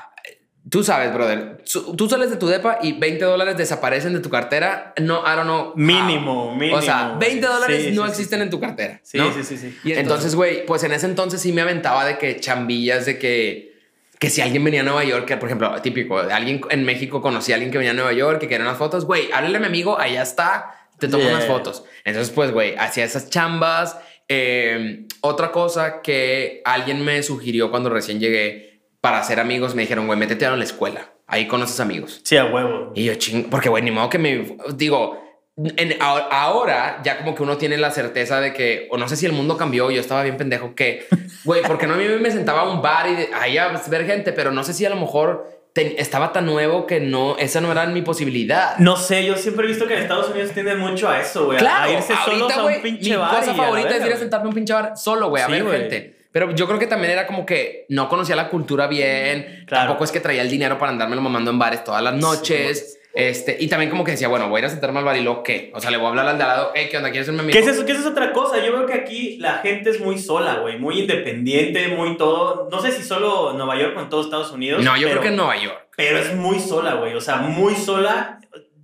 tú 0.73 0.83
sabes, 0.83 1.13
brother. 1.13 1.59
Tú 1.97 2.09
sales 2.09 2.31
de 2.31 2.37
tu 2.37 2.47
depa 2.49 2.79
y 2.83 2.95
20 2.95 3.23
dólares 3.27 3.59
desaparecen 3.59 4.15
de 4.15 4.21
tu 4.21 4.31
cartera. 4.31 4.95
No, 5.01 5.21
I 5.21 5.37
don't 5.37 5.43
know. 5.45 5.61
how. 5.69 5.73
Mínimo, 5.77 6.57
mínimo. 6.57 6.79
O 6.79 6.83
sea, 6.83 7.15
20 7.21 7.47
dólares 7.47 7.85
Sí, 7.85 7.91
no 7.93 8.05
sí, 8.07 8.11
existen 8.11 8.39
sí. 8.39 8.43
en 8.45 8.51
tu 8.51 8.59
cartera. 8.59 8.99
Sí, 9.03 9.19
¿no? 9.19 9.31
sí, 9.35 9.45
sí, 9.45 9.59
sí. 9.59 9.79
Y 9.85 9.93
entonces, 9.93 10.35
güey, 10.35 10.65
pues 10.65 10.83
en 10.85 10.93
ese 10.93 11.05
entonces 11.05 11.43
sí 11.43 11.53
me 11.53 11.61
aventaba 11.61 12.07
de 12.07 12.17
que 12.17 12.41
chambillas 12.41 13.05
de 13.05 13.19
que. 13.19 13.71
Que 14.19 14.31
si 14.31 14.41
alguien 14.41 14.65
venía 14.65 14.81
a 14.81 14.85
Nueva 14.85 15.05
York, 15.05 15.27
que 15.27 15.37
por 15.37 15.49
ejemplo, 15.49 15.75
típico, 15.83 16.17
alguien 16.19 16.61
en 16.71 16.85
México 16.85 17.21
conocía 17.21 17.55
a 17.55 17.57
alguien 17.57 17.71
que 17.71 17.77
venía 17.79 17.91
a 17.91 17.95
Nueva 17.95 18.13
York, 18.15 18.39
que 18.41 18.49
quería 18.49 18.65
unas 18.65 18.79
fotos, 18.79 19.05
güey, 19.05 19.29
háblale 19.33 19.57
a 19.59 19.61
mi 19.61 19.67
amigo, 19.67 19.99
allá 19.99 20.23
está, 20.23 20.89
te 20.99 21.09
tomo 21.09 21.25
Yeah. 21.25 21.33
unas 21.35 21.47
fotos. 21.47 21.85
Entonces, 22.05 22.33
pues, 22.33 22.51
güey, 22.53 22.77
hacía 22.77 23.05
esas 23.05 23.29
chambas. 23.31 23.99
Eh, 24.29 25.07
otra 25.21 25.51
cosa 25.53 26.01
que 26.03 26.63
alguien 26.65 27.05
me 27.05 27.23
sugirió 27.25 27.71
cuando 27.71 27.91
recién 27.91 28.21
llegué 28.21 28.72
para 29.03 29.19
hacer 29.19 29.39
amigos, 29.41 29.75
me 29.75 29.83
dijeron, 29.83 30.07
güey, 30.07 30.19
métete 30.19 30.47
a 30.47 30.57
la 30.57 30.65
escuela, 30.65 31.11
ahí 31.27 31.47
conoces 31.47 31.79
amigos. 31.81 32.21
Sí, 32.25 32.39
a 32.39 32.47
huevo. 32.47 32.93
Y 32.95 33.05
yo, 33.05 33.15
ching, 33.17 33.51
porque, 33.51 33.69
güey, 33.69 33.83
ni 33.83 33.91
modo 33.91 34.09
que 34.09 34.19
me. 34.19 34.57
Digo, 34.75 35.21
en, 35.57 35.97
ahora 36.01 37.01
ya 37.05 37.19
como 37.19 37.35
que 37.35 37.43
uno 37.43 37.59
tiene 37.59 37.77
la 37.77 37.91
certeza 37.91 38.41
de 38.41 38.53
que, 38.55 38.89
o 38.91 38.97
no 38.97 39.09
sé 39.09 39.17
si 39.17 39.27
el 39.27 39.33
mundo 39.33 39.57
cambió, 39.59 39.91
yo 39.91 40.01
estaba 40.01 40.23
bien 40.23 40.37
pendejo, 40.39 40.75
que, 40.75 41.07
güey, 41.45 41.63
porque 41.63 41.87
no 41.87 41.95
a 41.95 41.97
mí 41.99 42.05
me 42.21 42.31
sentaba 42.31 42.63
a 42.63 42.71
un 42.71 42.81
bar 42.81 43.09
y 43.11 43.15
de- 43.17 43.31
ahí 43.35 43.59
a 43.59 43.69
ver 43.91 44.07
gente, 44.07 44.33
pero 44.33 44.51
no 44.53 44.65
sé 44.65 44.73
si 44.73 44.87
a 44.87 44.91
lo 44.91 44.97
mejor 44.97 45.51
te- 45.75 46.01
estaba 46.01 46.33
tan 46.33 46.47
nuevo 46.47 46.87
que 46.87 47.01
no, 47.01 47.37
esa 47.39 47.61
no 47.61 47.73
era 47.73 47.85
mi 47.87 48.03
posibilidad. 48.03 48.77
No 48.79 48.97
sé, 48.97 49.25
yo 49.27 49.37
siempre 49.37 49.65
he 49.65 49.69
visto 49.69 49.87
que 49.89 49.95
en 49.95 50.03
Estados 50.03 50.31
Unidos 50.31 50.53
tienden 50.53 50.79
mucho 50.79 51.09
a 51.09 51.21
eso, 51.21 51.47
güey. 51.47 51.59
Claro, 51.59 51.91
a 51.91 51.93
irse 51.93 52.15
solos 52.25 52.53
ahorita, 52.53 52.61
a 52.61 52.65
un 52.77 52.83
pinche 52.83 53.11
mi 53.11 53.17
bar. 53.17 53.35
y 53.35 53.47
cosa 53.47 53.55
favorita 53.55 53.97
es 53.97 54.07
ir 54.07 54.13
a 54.13 54.17
sentarme 54.17 54.45
a 54.47 54.49
un 54.49 54.55
pinche 54.55 54.73
bar 54.73 54.97
solo, 54.97 55.29
güey, 55.29 55.43
a 55.43 55.47
Sí, 55.47 55.53
ver 55.53 55.67
gente. 55.71 56.22
Pero 56.33 56.55
yo 56.55 56.67
creo 56.67 56.79
que 56.79 56.87
también 56.87 57.13
era 57.13 57.27
como 57.27 57.45
que 57.45 57.85
no 57.91 58.09
conocía 58.09 58.35
la 58.35 58.49
cultura 58.49 58.87
bien. 58.87 59.65
Claro. 59.67 59.89
Tampoco 59.89 60.05
es 60.05 60.13
que 60.13 60.21
traía 60.21 60.43
el 60.43 60.51
dinero 60.51 60.79
para 60.79 60.91
andármelo 60.91 61.21
mamando 61.21 61.51
en 61.51 61.59
bares 61.59 61.85
todas 61.85 62.03
las 62.03 62.15
noches. 62.15 62.99
Este, 63.15 63.59
y 63.61 63.69
también 63.69 63.91
como 63.91 64.05
que 64.05 64.13
decía, 64.13 64.29
bueno, 64.29 64.49
voy 64.49 64.57
a 64.57 64.59
ir 64.61 64.65
a 64.65 64.69
sentarme 64.71 65.01
al 65.01 65.05
bar 65.05 65.17
y 65.17 65.21
luego 65.21 65.43
qué. 65.43 65.71
O 65.75 65.81
sea, 65.81 65.91
le 65.91 65.99
voy 65.99 66.07
a 66.07 66.09
hablar 66.09 66.29
al 66.29 66.39
de 66.39 66.45
al 66.45 66.49
lado, 66.49 66.73
hey, 66.75 66.89
¿qué 66.91 66.97
onda? 66.97 67.11
¿Quieres 67.11 67.27
ser 67.27 67.35
mi 67.35 67.41
amigo? 67.41 67.53
¿Qué 67.53 67.63
es 67.63 67.67
eso? 67.69 67.85
¿Qué 67.85 67.93
es 67.93 68.07
otra 68.07 68.33
cosa? 68.33 68.65
Yo 68.65 68.73
veo 68.73 68.87
que 68.87 68.95
aquí 68.95 69.37
la 69.39 69.59
gente 69.59 69.91
es 69.91 70.01
muy 70.01 70.19
sola, 70.19 70.61
güey. 70.61 70.79
Muy 70.79 71.01
independiente, 71.01 71.89
muy 71.89 72.17
todo. 72.17 72.69
No 72.71 72.81
sé 72.81 72.91
si 72.93 73.03
solo 73.03 73.53
Nueva 73.53 73.77
York 73.77 73.95
o 73.99 74.01
en 74.01 74.09
todo 74.09 74.23
Estados 74.23 74.51
Unidos. 74.53 74.83
No, 74.83 74.97
yo 74.97 75.09
pero, 75.09 75.21
creo 75.21 75.23
que 75.23 75.29
en 75.29 75.37
Nueva 75.37 75.57
York. 75.57 75.89
Pero 75.97 76.19
es 76.19 76.35
muy 76.35 76.59
sola, 76.59 76.95
güey. 76.95 77.15
O 77.15 77.21
sea, 77.21 77.37
muy 77.37 77.75
sola. 77.75 78.41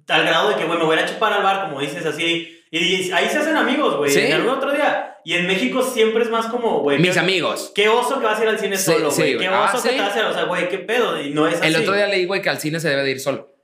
Al 0.09 0.25
grado 0.25 0.51
de 0.51 0.57
que, 0.57 0.65
güey, 0.65 0.79
me 0.79 0.85
voy 0.85 0.99
a 0.99 1.07
chupar 1.07 1.33
al 1.33 1.43
bar, 1.43 1.69
como 1.69 1.81
dices 1.81 2.05
así. 2.05 2.58
Y 2.71 3.11
ahí 3.13 3.29
se 3.29 3.39
hacen 3.39 3.57
amigos, 3.57 3.97
güey. 3.97 4.11
Sí. 4.11 4.21
En 4.21 4.33
algún 4.35 4.51
otro 4.51 4.73
día. 4.73 5.17
Y 5.25 5.35
en 5.35 5.47
México 5.47 5.83
siempre 5.83 6.23
es 6.23 6.31
más 6.31 6.47
como, 6.47 6.81
güey. 6.81 6.99
Mis 6.99 7.15
¿qué- 7.15 7.21
amigos. 7.21 7.73
Qué 7.75 7.89
oso 7.89 8.19
que 8.19 8.27
vas 8.27 8.39
a 8.39 8.43
ir 8.43 8.49
al 8.49 8.59
cine 8.59 8.77
Sí, 8.77 8.93
solo, 8.93 9.11
sí, 9.11 9.23
güey. 9.23 9.35
güey. 9.35 9.49
qué 9.49 9.55
Ah, 9.55 9.71
oso 9.73 9.83
que 9.83 9.89
¿sí? 9.91 9.97
te 9.97 10.03
vas 10.03 10.15
a 10.17 10.19
ir. 10.21 10.25
O 10.27 10.33
sea, 10.35 10.45
güey, 10.45 10.69
qué 10.69 10.79
pedo. 10.79 11.21
Y 11.21 11.31
no 11.31 11.47
es 11.47 11.57
así. 11.59 11.67
El 11.67 11.77
otro 11.77 11.95
día 11.95 12.07
leí, 12.07 12.25
güey, 12.27 12.41
que 12.43 12.51
al 12.51 12.59
cine 12.59 12.79
se 12.81 12.89
debe 12.89 13.03
de 13.03 13.11
ir 13.11 13.21
solo. 13.21 13.55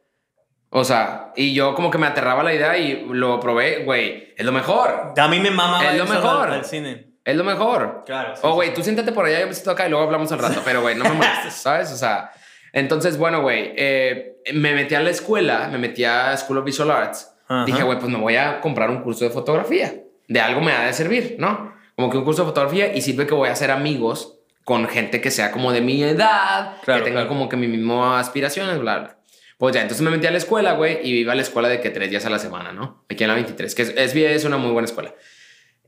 O 0.70 0.82
sea, 0.84 1.32
y 1.36 1.54
yo 1.54 1.74
como 1.74 1.90
que 1.90 1.98
me 1.98 2.06
aterraba 2.06 2.42
la 2.42 2.52
idea 2.52 2.76
y 2.78 3.06
lo 3.08 3.38
probé, 3.40 3.84
güey. 3.84 4.34
Es 4.36 4.44
lo 4.44 4.52
mejor. 4.52 5.12
A 5.16 5.28
mí 5.28 5.38
me 5.38 5.50
mama 5.50 5.88
Es 5.92 5.96
lo 5.98 6.06
mejor. 6.06 6.48
al, 6.48 6.54
al 6.54 6.64
cine. 6.64 7.12
Es 7.24 7.36
lo 7.36 7.44
mejor. 7.44 8.02
Claro. 8.04 8.34
sí, 8.34 8.40
Oh, 8.44 8.50
sí, 8.50 8.54
güey, 8.56 8.68
sí. 8.70 8.74
tú 8.74 8.82
siéntate 8.82 9.12
por 9.12 9.24
allá, 9.24 9.40
yo 9.40 9.46
me 9.46 9.54
siento 9.54 9.70
acá 9.70 9.86
y 9.86 9.90
luego 9.90 10.04
hablamos 10.04 10.30
al 10.32 10.40
rato. 10.40 10.60
Pero, 10.64 10.82
güey, 10.82 10.94
no 10.96 11.04
me 11.04 11.12
molestes, 11.12 11.54
¿sabes? 11.62 11.90
O 11.92 11.96
sea, 11.96 12.30
entonces, 12.72 13.16
bueno, 13.16 13.40
güey, 13.40 13.72
eh, 13.76 14.36
me 14.52 14.74
metí 14.74 14.94
a 14.96 15.00
la 15.00 15.10
escuela, 15.10 15.68
me 15.70 15.78
metí 15.78 16.04
a 16.04 16.36
School 16.36 16.58
of 16.58 16.64
Visual 16.64 16.90
Arts. 16.90 17.30
Ajá. 17.48 17.64
Dije, 17.64 17.82
güey, 17.82 17.98
pues 17.98 18.10
me 18.10 18.18
voy 18.18 18.36
a 18.36 18.60
comprar 18.60 18.90
un 18.90 19.02
curso 19.02 19.24
de 19.24 19.30
fotografía. 19.30 19.94
De 20.28 20.40
algo 20.40 20.60
me 20.60 20.72
ha 20.72 20.86
de 20.86 20.92
servir, 20.92 21.36
¿no? 21.38 21.72
Como 21.96 22.10
que 22.10 22.16
un 22.18 22.24
curso 22.24 22.42
de 22.42 22.48
fotografía 22.48 22.94
y 22.94 23.02
sirve 23.02 23.26
que 23.26 23.34
voy 23.34 23.48
a 23.48 23.52
hacer 23.52 23.70
amigos 23.70 24.38
con 24.64 24.88
gente 24.88 25.20
que 25.20 25.30
sea 25.30 25.50
como 25.52 25.72
de 25.72 25.80
mi 25.82 26.02
edad, 26.02 26.76
Claro, 26.84 27.00
que 27.00 27.10
tenga 27.10 27.20
claro. 27.20 27.28
como 27.28 27.48
que 27.48 27.56
mi 27.56 27.68
mismo 27.68 28.14
aspiraciones, 28.14 28.78
bla, 28.78 28.98
bla. 28.98 29.18
Pues 29.58 29.74
ya, 29.74 29.82
entonces 29.82 30.02
me 30.02 30.10
metí 30.10 30.26
a 30.26 30.30
la 30.30 30.38
escuela, 30.38 30.72
güey, 30.72 30.98
y 31.06 31.18
iba 31.18 31.32
a 31.32 31.36
la 31.36 31.42
escuela 31.42 31.68
de 31.68 31.80
que 31.80 31.90
tres 31.90 32.10
días 32.10 32.24
a 32.26 32.30
la 32.30 32.38
semana, 32.38 32.72
¿no? 32.72 33.04
Aquí 33.10 33.22
en 33.24 33.28
la 33.28 33.34
23, 33.34 33.74
que 33.74 33.82
es, 33.82 33.90
es, 33.90 34.14
es 34.16 34.44
una 34.44 34.56
muy 34.56 34.72
buena 34.72 34.86
escuela. 34.86 35.14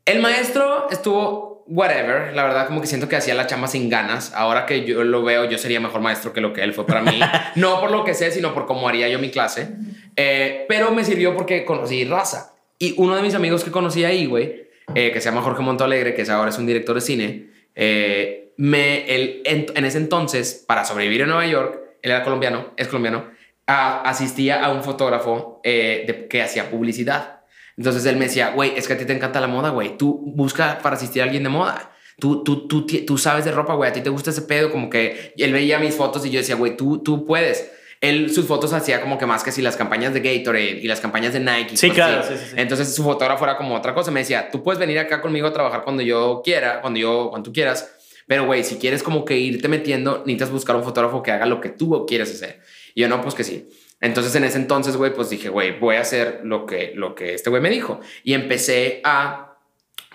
El 0.05 0.21
maestro 0.21 0.89
estuvo 0.91 1.56
whatever, 1.67 2.35
la 2.35 2.45
verdad 2.45 2.67
como 2.67 2.81
que 2.81 2.87
siento 2.87 3.09
que 3.09 3.17
hacía 3.17 3.35
la 3.35 3.47
chamba 3.47 3.69
sin 3.69 3.89
ganas. 3.89 4.33
Ahora 4.35 4.67
que 4.67 4.85
yo 4.85 5.05
lo 5.05 5.23
veo, 5.23 5.49
yo 5.49 5.59
sería 5.59 5.81
mejor 5.81 6.01
maestro 6.01 6.33
que 6.33 6.41
lo 6.41 6.53
que 6.53 6.63
él 6.63 6.73
fue 6.73 6.87
para 6.87 7.03
mí. 7.03 7.19
no 7.57 7.81
por 7.81 7.91
lo 7.91 8.05
que 8.05 8.15
sé, 8.15 8.31
sino 8.31 8.55
por 8.55 8.67
cómo 8.67 8.89
haría 8.89 9.09
yo 9.09 9.19
mi 9.19 9.31
clase. 9.31 9.69
Eh, 10.17 10.65
pero 10.69 10.93
me 10.93 11.05
sirvió 11.05 11.35
porque 11.35 11.65
conocí 11.65 12.05
raza. 12.05 12.55
Y 12.79 12.95
uno 12.99 13.17
de 13.17 13.23
mis 13.23 13.35
amigos 13.35 13.65
que 13.65 13.71
conocí 13.71 14.05
ahí, 14.05 14.27
güey, 14.27 14.69
eh, 14.95 15.11
que 15.13 15.21
se 15.21 15.29
llama 15.29 15.43
Jorge 15.43 15.63
Montalegre, 15.63 16.15
que 16.15 16.31
ahora 16.31 16.51
es 16.51 16.59
un 16.59 16.67
director 16.67 16.95
de 16.95 17.01
cine, 17.01 17.51
eh, 17.75 18.53
me, 18.57 19.15
él, 19.15 19.43
en, 19.45 19.67
en, 19.75 19.85
ese 19.85 19.99
entonces, 19.99 20.65
para 20.67 20.85
sobrevivir 20.85 21.23
en 21.23 21.29
Nueva 21.29 21.47
York, 21.47 21.81
él 22.03 22.11
era 22.11 22.23
colombiano, 22.23 22.73
es 22.77 22.89
colombiano, 22.89 23.31
a, 23.67 24.03
asistía 24.03 24.65
a 24.65 24.71
un 24.71 24.83
fotógrafo 24.83 25.61
eh, 25.65 26.05
de, 26.07 26.29
que 26.29 26.43
hacía 26.43 26.71
publicidad. 26.71 27.36
Entonces 27.77 28.07
él 28.07 28.17
me 28.17 28.27
decía, 28.27 28.51
güey, 28.51 28.73
es 28.77 28.87
que 28.87 28.95
a 28.95 28.99
ti 28.99 29.05
te 29.05 29.13
encanta 29.13 29.41
la 29.41 29.47
moda, 29.47 29.71
güey. 29.71 29.99
Tú 29.99 30.33
busca 30.35 30.79
para 30.83 30.97
asistir 30.97 31.23
a 31.23 31.25
alguien 31.25 31.43
de 31.43 31.49
moda. 31.49 31.93
Tú, 32.19 32.43
tú, 32.43 32.67
tú, 32.67 32.87
tú 32.87 33.19
sabes 33.19 33.45
de 33.45 33.53
ropa, 33.53 33.75
güey. 33.75 33.91
A 33.91 33.93
ti 33.93 34.01
te 34.01 34.11
gusta 34.11 34.31
ese 34.31 34.43
pedo. 34.43 34.71
Como 34.71 34.89
que 34.89 35.35
él 35.37 35.53
veía 35.53 35.79
mis 35.79 35.95
fotos 35.95 36.25
y 36.25 36.31
yo 36.31 36.39
decía, 36.39 36.55
güey, 36.55 36.77
tú, 36.77 37.03
tú 37.03 37.27
puedes. 37.27 37.71
Él 38.01 38.33
sus 38.33 38.47
fotos 38.47 38.73
hacía 38.73 39.01
como 39.01 39.19
que 39.19 39.27
más 39.27 39.43
que 39.43 39.53
si 39.53 39.63
las 39.63 39.77
campañas 39.77 40.13
de 40.15 40.21
Gatorade 40.21 40.81
y 40.83 40.87
las 40.87 41.01
campañas 41.01 41.33
de 41.33 41.41
Nike. 41.41 41.77
Sí, 41.77 41.91
claro. 41.91 42.23
Sí, 42.23 42.35
sí, 42.37 42.45
sí. 42.51 42.55
Entonces 42.57 42.95
su 42.95 43.03
fotógrafo 43.03 43.45
era 43.45 43.57
como 43.57 43.75
otra 43.75 43.95
cosa. 43.95 44.11
Me 44.11 44.21
decía, 44.21 44.51
tú 44.51 44.63
puedes 44.63 44.79
venir 44.79 44.99
acá 44.99 45.21
conmigo 45.21 45.47
a 45.47 45.53
trabajar 45.53 45.83
cuando 45.83 46.03
yo 46.03 46.41
quiera, 46.45 46.81
cuando 46.81 46.99
yo, 46.99 47.29
cuando 47.31 47.51
tú 47.51 47.53
quieras. 47.53 47.93
Pero, 48.27 48.45
güey, 48.45 48.65
si 48.65 48.77
quieres 48.77 49.03
como 49.03 49.25
que 49.25 49.37
irte 49.39 49.69
metiendo, 49.69 50.19
necesitas 50.27 50.51
buscar 50.51 50.77
un 50.77 50.83
fotógrafo 50.83 51.23
que 51.23 51.31
haga 51.31 51.47
lo 51.47 51.61
que 51.61 51.69
tú 51.69 52.07
quieres 52.07 52.33
hacer. 52.33 52.61
Y 52.95 53.03
yo 53.03 53.09
no, 53.09 53.21
pues 53.21 53.35
que 53.35 53.45
sí. 53.45 53.69
Entonces 54.01 54.35
en 54.35 54.45
ese 54.45 54.59
entonces, 54.59 54.97
güey, 54.97 55.13
pues 55.15 55.31
dije, 55.31 55.49
güey, 55.49 55.79
voy 55.79 55.97
a 55.97 56.01
hacer 56.01 56.41
lo 56.45 56.67
que, 56.67 56.93
lo 56.95 57.15
que 57.15 57.35
este 57.35 57.51
güey 57.51 57.63
me 57.63 57.71
dijo. 57.71 58.01
Y 58.25 58.35
empecé 58.35 59.01
a 59.05 59.47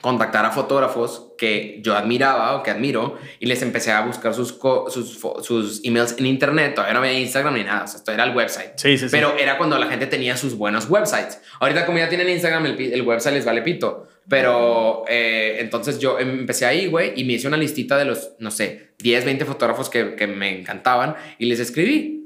contactar 0.01 0.45
a 0.45 0.51
fotógrafos 0.51 1.31
que 1.37 1.79
yo 1.81 1.95
admiraba 1.95 2.55
o 2.55 2.63
que 2.63 2.71
admiro 2.71 3.17
y 3.39 3.45
les 3.45 3.61
empecé 3.61 3.91
a 3.91 4.01
buscar 4.01 4.33
sus, 4.33 4.59
sus, 4.89 5.19
sus 5.41 5.81
emails 5.83 6.15
en 6.17 6.25
internet. 6.25 6.73
Todavía 6.73 6.93
no 6.93 6.99
había 6.99 7.13
Instagram 7.13 7.53
ni 7.53 7.63
nada, 7.63 7.83
o 7.83 7.87
sea, 7.87 7.97
esto 7.97 8.11
era 8.11 8.23
el 8.23 8.35
website. 8.35 8.71
Sí, 8.75 8.97
sí, 8.97 9.05
sí. 9.05 9.11
Pero 9.11 9.37
era 9.37 9.57
cuando 9.57 9.77
la 9.77 9.87
gente 9.87 10.07
tenía 10.07 10.35
sus 10.37 10.55
buenos 10.55 10.89
websites. 10.89 11.39
Ahorita 11.59 11.85
como 11.85 11.99
ya 11.99 12.09
tienen 12.09 12.29
Instagram, 12.29 12.65
el, 12.65 12.93
el 12.93 13.01
website 13.03 13.35
les 13.35 13.45
vale 13.45 13.61
pito. 13.61 14.07
Pero 14.27 15.03
eh, 15.07 15.57
entonces 15.59 15.99
yo 15.99 16.19
empecé 16.19 16.65
ahí, 16.65 16.87
güey, 16.87 17.13
y 17.15 17.23
me 17.23 17.33
hice 17.33 17.47
una 17.47 17.57
listita 17.57 17.97
de 17.97 18.05
los, 18.05 18.31
no 18.39 18.51
sé, 18.51 18.93
10, 18.99 19.25
20 19.25 19.45
fotógrafos 19.45 19.89
que, 19.89 20.15
que 20.15 20.27
me 20.27 20.59
encantaban 20.59 21.15
y 21.37 21.45
les 21.45 21.59
escribí. 21.59 22.20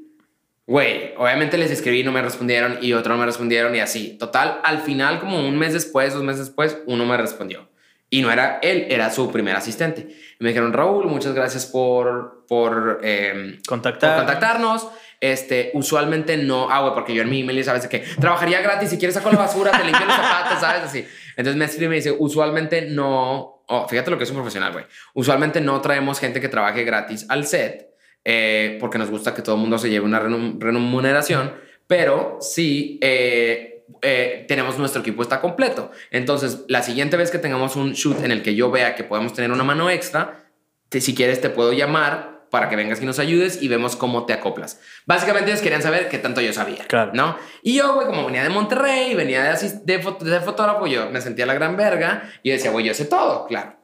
Güey, 0.67 1.13
obviamente 1.17 1.57
les 1.57 1.69
escribí, 1.69 2.03
no 2.03 2.11
me 2.11 2.23
respondieron 2.23 2.79
y 2.81 2.93
otro 2.93 3.13
no 3.13 3.19
me 3.19 3.25
respondieron 3.25 3.75
y 3.75 3.79
así. 3.79 4.17
Total, 4.17 4.61
al 4.63 4.79
final, 4.79 5.19
como 5.19 5.39
un 5.47 5.57
mes 5.57 5.73
después, 5.73 6.13
dos 6.13 6.23
meses 6.23 6.47
después, 6.47 6.79
uno 6.87 7.05
me 7.05 7.17
respondió. 7.17 7.69
Y 8.09 8.21
no 8.21 8.31
era 8.31 8.59
él, 8.63 8.87
era 8.89 9.11
su 9.11 9.31
primer 9.31 9.55
asistente. 9.55 10.07
Y 10.39 10.43
me 10.43 10.49
dijeron, 10.49 10.73
Raúl, 10.73 11.05
muchas 11.05 11.33
gracias 11.33 11.65
por, 11.67 12.45
por, 12.47 12.99
eh, 13.03 13.59
Contactar. 13.67 14.15
por 14.15 14.25
contactarnos. 14.25 14.87
Este, 15.21 15.71
usualmente 15.73 16.37
no, 16.37 16.69
ah, 16.69 16.81
güey, 16.81 16.93
porque 16.93 17.13
yo 17.13 17.21
en 17.21 17.29
mi 17.29 17.41
email 17.41 17.63
sabes 17.63 17.87
que 17.87 17.99
trabajaría 18.19 18.61
gratis, 18.61 18.89
si 18.89 18.97
quieres 18.97 19.15
saco 19.15 19.31
la 19.31 19.39
basura, 19.39 19.71
te 19.71 19.83
limpio 19.83 20.05
los 20.05 20.15
zapatos, 20.15 20.59
¿sabes? 20.59 20.83
Así. 20.83 21.05
Entonces 21.37 21.55
me 21.55 21.65
escribe 21.65 21.85
y 21.85 21.89
me 21.89 21.95
dice, 21.95 22.15
usualmente 22.17 22.83
no, 22.83 23.63
oh, 23.67 23.87
fíjate 23.87 24.11
lo 24.11 24.17
que 24.17 24.23
es 24.23 24.29
un 24.29 24.35
profesional, 24.35 24.73
güey. 24.73 24.85
Usualmente 25.13 25.61
no 25.61 25.79
traemos 25.81 26.19
gente 26.19 26.41
que 26.41 26.49
trabaje 26.49 26.83
gratis 26.83 27.25
al 27.29 27.45
set 27.45 27.94
eh, 28.25 28.77
porque 28.79 28.97
nos 28.97 29.09
gusta 29.09 29.33
que 29.33 29.41
todo 29.41 29.55
el 29.55 29.61
mundo 29.61 29.77
se 29.77 29.89
lleve 29.89 30.05
una 30.05 30.19
remuneración, 30.19 31.53
pero 31.87 32.39
sí 32.41 32.97
eh, 33.01 33.75
eh, 34.01 34.45
tenemos 34.47 34.77
nuestro 34.77 35.01
equipo 35.01 35.21
está 35.21 35.39
completo. 35.41 35.91
Entonces, 36.11 36.65
la 36.67 36.81
siguiente 36.81 37.17
vez 37.17 37.31
que 37.31 37.37
tengamos 37.37 37.75
un 37.75 37.93
shoot 37.93 38.23
en 38.23 38.31
el 38.31 38.41
que 38.41 38.55
yo 38.55 38.71
vea 38.71 38.95
que 38.95 39.03
podemos 39.03 39.33
tener 39.33 39.51
una 39.51 39.63
mano 39.63 39.89
extra, 39.89 40.49
te, 40.89 41.01
si 41.01 41.13
quieres 41.13 41.39
te 41.39 41.49
puedo 41.49 41.71
llamar 41.71 42.47
para 42.49 42.69
que 42.69 42.75
vengas 42.75 43.01
y 43.01 43.05
nos 43.05 43.19
ayudes 43.19 43.61
y 43.61 43.67
vemos 43.67 43.95
cómo 43.95 44.25
te 44.25 44.33
acoplas. 44.33 44.79
Básicamente 45.05 45.51
ellos 45.51 45.61
querían 45.61 45.81
saber 45.81 46.09
qué 46.09 46.17
tanto 46.17 46.41
yo 46.41 46.53
sabía, 46.53 46.85
claro. 46.85 47.11
¿no? 47.13 47.37
Y 47.61 47.75
yo, 47.75 47.93
güey, 47.95 48.07
como 48.07 48.25
venía 48.25 48.43
de 48.43 48.49
Monterrey, 48.49 49.13
venía 49.13 49.43
de, 49.43 49.69
de, 49.83 49.97
de, 49.97 50.31
de 50.31 50.39
fotógrafo, 50.39 50.87
yo 50.87 51.09
me 51.11 51.21
sentía 51.21 51.45
la 51.45 51.53
gran 51.53 51.75
verga 51.75 52.31
y 52.43 52.51
decía, 52.51 52.71
güey, 52.71 52.85
yo 52.85 52.93
sé 52.93 53.05
todo, 53.05 53.45
claro. 53.45 53.75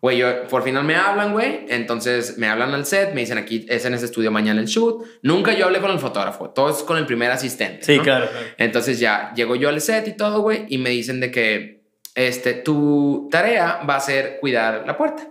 Güey, 0.00 0.18
yo, 0.18 0.46
por 0.46 0.62
final 0.62 0.84
me 0.84 0.94
hablan, 0.94 1.32
güey. 1.32 1.66
Entonces 1.68 2.38
me 2.38 2.48
hablan 2.48 2.72
al 2.72 2.86
set, 2.86 3.14
me 3.14 3.20
dicen 3.20 3.38
aquí 3.38 3.66
es 3.68 3.84
en 3.84 3.94
ese 3.94 4.04
estudio 4.04 4.30
mañana 4.30 4.60
el 4.60 4.66
shoot. 4.66 5.04
Nunca 5.22 5.52
yo 5.54 5.66
hablé 5.66 5.80
con 5.80 5.90
el 5.90 5.98
fotógrafo, 5.98 6.50
todo 6.50 6.70
es 6.70 6.82
con 6.84 6.98
el 6.98 7.06
primer 7.06 7.30
asistente. 7.30 7.84
Sí, 7.84 7.96
¿no? 7.96 8.02
claro, 8.04 8.28
claro. 8.30 8.46
Entonces 8.58 9.00
ya 9.00 9.32
llego 9.34 9.56
yo 9.56 9.68
al 9.68 9.80
set 9.80 10.06
y 10.06 10.16
todo, 10.16 10.40
güey, 10.40 10.66
y 10.68 10.78
me 10.78 10.90
dicen 10.90 11.20
de 11.20 11.30
que 11.30 11.82
este, 12.14 12.54
tu 12.54 13.28
tarea 13.30 13.80
va 13.88 13.96
a 13.96 14.00
ser 14.00 14.38
cuidar 14.40 14.84
la 14.86 14.96
puerta. 14.96 15.28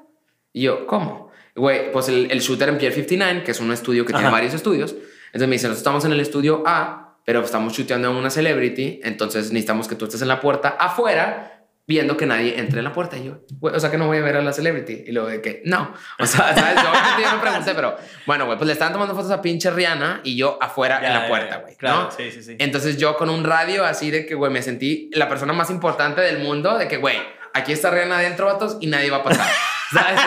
Y 0.51 0.63
yo, 0.63 0.85
¿cómo? 0.85 1.31
Güey, 1.55 1.91
pues 1.91 2.09
el, 2.09 2.29
el 2.29 2.39
shooter 2.39 2.69
en 2.69 2.77
Pier 2.77 2.93
59, 2.93 3.43
que 3.43 3.51
es 3.51 3.59
un 3.59 3.71
estudio 3.71 4.05
que 4.05 4.13
tiene 4.13 4.27
Ajá. 4.27 4.35
varios 4.35 4.53
estudios. 4.53 4.95
Entonces 5.27 5.47
me 5.47 5.55
dicen, 5.55 5.69
nosotros 5.69 5.77
estamos 5.79 6.05
en 6.05 6.11
el 6.11 6.19
estudio 6.19 6.63
A, 6.65 7.17
pero 7.25 7.41
estamos 7.41 7.73
shooteando 7.73 8.07
a 8.07 8.11
una 8.11 8.29
celebrity, 8.29 9.01
entonces 9.03 9.51
necesitamos 9.51 9.87
que 9.87 9.95
tú 9.95 10.05
estés 10.05 10.21
en 10.21 10.29
la 10.29 10.39
puerta 10.39 10.69
afuera 10.79 11.56
viendo 11.87 12.17
que 12.17 12.25
nadie 12.25 12.59
entre 12.59 12.79
en 12.79 12.83
la 12.83 12.91
puerta. 12.91 13.17
Y 13.17 13.23
yo, 13.23 13.39
o 13.61 13.79
sea, 13.79 13.89
que 13.89 13.97
no 13.97 14.07
voy 14.07 14.17
a 14.17 14.21
ver 14.21 14.35
a 14.35 14.41
la 14.41 14.51
celebrity. 14.51 15.05
Y 15.07 15.11
luego 15.13 15.29
de 15.29 15.41
que, 15.41 15.61
no. 15.65 15.93
O 16.19 16.25
sea, 16.25 16.53
¿sabes? 16.55 16.83
Yo, 16.83 16.89
obviamente 16.89 17.21
yo 17.23 17.31
no 17.31 17.41
pregunté, 17.41 17.73
pero 17.73 17.95
bueno, 18.25 18.45
güey, 18.45 18.57
pues 18.57 18.67
le 18.67 18.73
estaban 18.73 18.93
tomando 18.93 19.15
fotos 19.15 19.31
a 19.31 19.41
pinche 19.41 19.71
Rihanna 19.71 20.21
y 20.23 20.35
yo 20.35 20.59
afuera 20.61 21.01
Ya, 21.01 21.07
en 21.07 21.13
la 21.13 21.27
puerta, 21.27 21.57
güey. 21.57 21.75
Claro, 21.77 22.03
¿no? 22.03 22.11
sí, 22.11 22.29
sí, 22.29 22.43
sí. 22.43 22.55
Entonces 22.59 22.97
yo 22.97 23.15
con 23.15 23.29
un 23.29 23.43
radio 23.45 23.85
así 23.85 24.11
de 24.11 24.25
que, 24.25 24.35
güey, 24.35 24.51
me 24.51 24.61
sentí 24.61 25.09
la 25.13 25.29
persona 25.29 25.53
más 25.53 25.69
importante 25.69 26.21
del 26.21 26.39
mundo, 26.39 26.77
de 26.77 26.87
que, 26.89 26.97
güey, 26.97 27.17
aquí 27.53 27.71
está 27.71 27.89
Rihanna 27.89 28.17
adentro, 28.17 28.47
vatos, 28.47 28.77
y 28.81 28.87
nadie 28.87 29.09
va 29.09 29.17
a 29.17 29.23
pasar. 29.23 29.47
¿Sabes? 29.91 30.19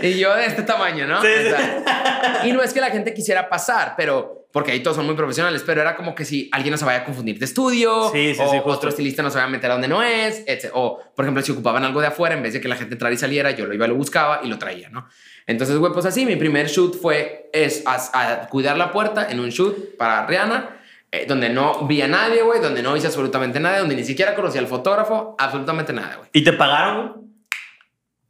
Güey, 0.00 0.12
y 0.12 0.18
yo 0.18 0.34
de 0.34 0.46
este 0.46 0.62
tamaño, 0.62 1.06
¿no? 1.06 1.20
Sí, 1.20 1.28
sí. 1.28 2.48
Y 2.48 2.52
no 2.52 2.62
es 2.62 2.72
que 2.72 2.80
la 2.80 2.90
gente 2.90 3.12
quisiera 3.14 3.48
pasar, 3.48 3.94
pero 3.96 4.46
porque 4.52 4.72
ahí 4.72 4.80
todos 4.80 4.96
son 4.98 5.06
muy 5.06 5.14
profesionales, 5.14 5.62
pero 5.64 5.80
era 5.80 5.96
como 5.96 6.14
que 6.14 6.26
si 6.26 6.50
alguien 6.52 6.72
no 6.72 6.78
se 6.78 6.84
vaya 6.84 6.98
a 7.00 7.04
confundir 7.04 7.38
de 7.38 7.46
estudio, 7.46 8.10
Sí, 8.12 8.34
sí, 8.34 8.40
o 8.42 8.62
otro 8.66 8.90
estilista 8.90 9.22
no 9.22 9.30
se 9.30 9.36
vaya 9.36 9.46
a 9.46 9.50
meter 9.50 9.70
a 9.70 9.74
donde 9.74 9.88
no 9.88 10.02
es, 10.02 10.44
etc. 10.46 10.70
O, 10.74 11.00
por 11.16 11.24
ejemplo, 11.24 11.42
si 11.42 11.52
ocupaban 11.52 11.84
algo 11.84 12.00
de 12.02 12.08
afuera, 12.08 12.34
en 12.34 12.42
vez 12.42 12.52
de 12.52 12.60
que 12.60 12.68
la 12.68 12.76
gente 12.76 12.94
entrara 12.94 13.14
y 13.14 13.18
saliera, 13.18 13.50
yo 13.52 13.66
lo 13.66 13.72
iba, 13.72 13.86
lo 13.86 13.94
buscaba 13.94 14.40
y 14.44 14.48
lo 14.48 14.58
traía, 14.58 14.90
¿no? 14.90 15.08
Entonces, 15.46 15.76
güey, 15.78 15.92
pues 15.92 16.04
así, 16.04 16.26
mi 16.26 16.36
primer 16.36 16.68
shoot 16.68 17.00
fue 17.00 17.50
es 17.52 17.82
a, 17.86 17.96
a 18.12 18.48
cuidar 18.48 18.76
la 18.76 18.92
puerta 18.92 19.26
en 19.30 19.40
un 19.40 19.48
shoot 19.48 19.96
para 19.96 20.26
Rihanna, 20.26 20.82
eh, 21.10 21.24
donde 21.26 21.48
no 21.48 21.86
vi 21.86 22.02
a 22.02 22.08
nadie, 22.08 22.42
güey, 22.42 22.60
donde 22.60 22.82
no 22.82 22.96
hice 22.96 23.06
absolutamente 23.06 23.58
nada, 23.58 23.80
donde 23.80 23.96
ni 23.96 24.04
siquiera 24.04 24.34
conocía 24.34 24.60
al 24.60 24.66
fotógrafo, 24.66 25.34
absolutamente 25.38 25.92
nada, 25.92 26.16
güey. 26.16 26.28
¿Y 26.32 26.44
te 26.44 26.52
pagaron? 26.52 27.21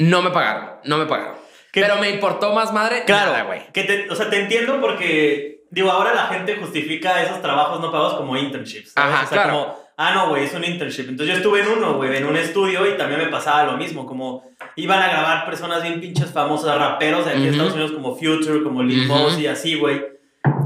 No 0.08 0.22
me 0.22 0.30
pagaron, 0.30 0.70
no 0.84 0.98
me 0.98 1.06
pagaron. 1.06 1.34
¿Qué- 1.72 1.80
Pero 1.80 1.96
me 1.96 2.10
importó 2.10 2.52
más 2.52 2.72
madre. 2.72 3.04
Claro, 3.06 3.46
güey. 3.46 3.62
O 4.10 4.14
sea, 4.14 4.28
te 4.28 4.40
entiendo 4.40 4.80
porque, 4.80 5.62
digo, 5.70 5.90
ahora 5.90 6.12
la 6.14 6.26
gente 6.26 6.56
justifica 6.56 7.22
esos 7.22 7.40
trabajos 7.40 7.80
no 7.80 7.90
pagados 7.90 8.14
como 8.14 8.36
internships. 8.36 8.92
¿sabes? 8.92 9.14
Ajá, 9.14 9.24
o 9.24 9.28
sea, 9.28 9.42
claro. 9.42 9.58
como, 9.58 9.78
ah, 9.96 10.12
no, 10.14 10.28
güey, 10.28 10.44
es 10.44 10.52
un 10.54 10.64
internship. 10.64 11.08
Entonces 11.08 11.28
yo 11.28 11.36
estuve 11.38 11.60
en 11.62 11.68
uno, 11.68 11.94
güey, 11.94 12.14
en 12.16 12.26
un 12.26 12.36
estudio 12.36 12.86
y 12.86 12.98
también 12.98 13.20
me 13.20 13.28
pasaba 13.28 13.64
lo 13.64 13.78
mismo. 13.78 14.04
Como 14.04 14.44
iban 14.76 15.00
a 15.02 15.08
grabar 15.08 15.46
personas 15.46 15.82
bien 15.82 15.98
pinches 16.00 16.30
famosas, 16.30 16.76
raperos 16.76 17.24
de 17.24 17.30
aquí 17.32 17.42
de. 17.44 17.50
Estados 17.50 17.72
Unidos 17.72 17.92
como 17.92 18.14
Future, 18.16 18.62
como 18.62 18.82
Lil. 18.82 19.08
Boss 19.08 19.38
y 19.38 19.46
así, 19.46 19.76
güey. 19.78 20.02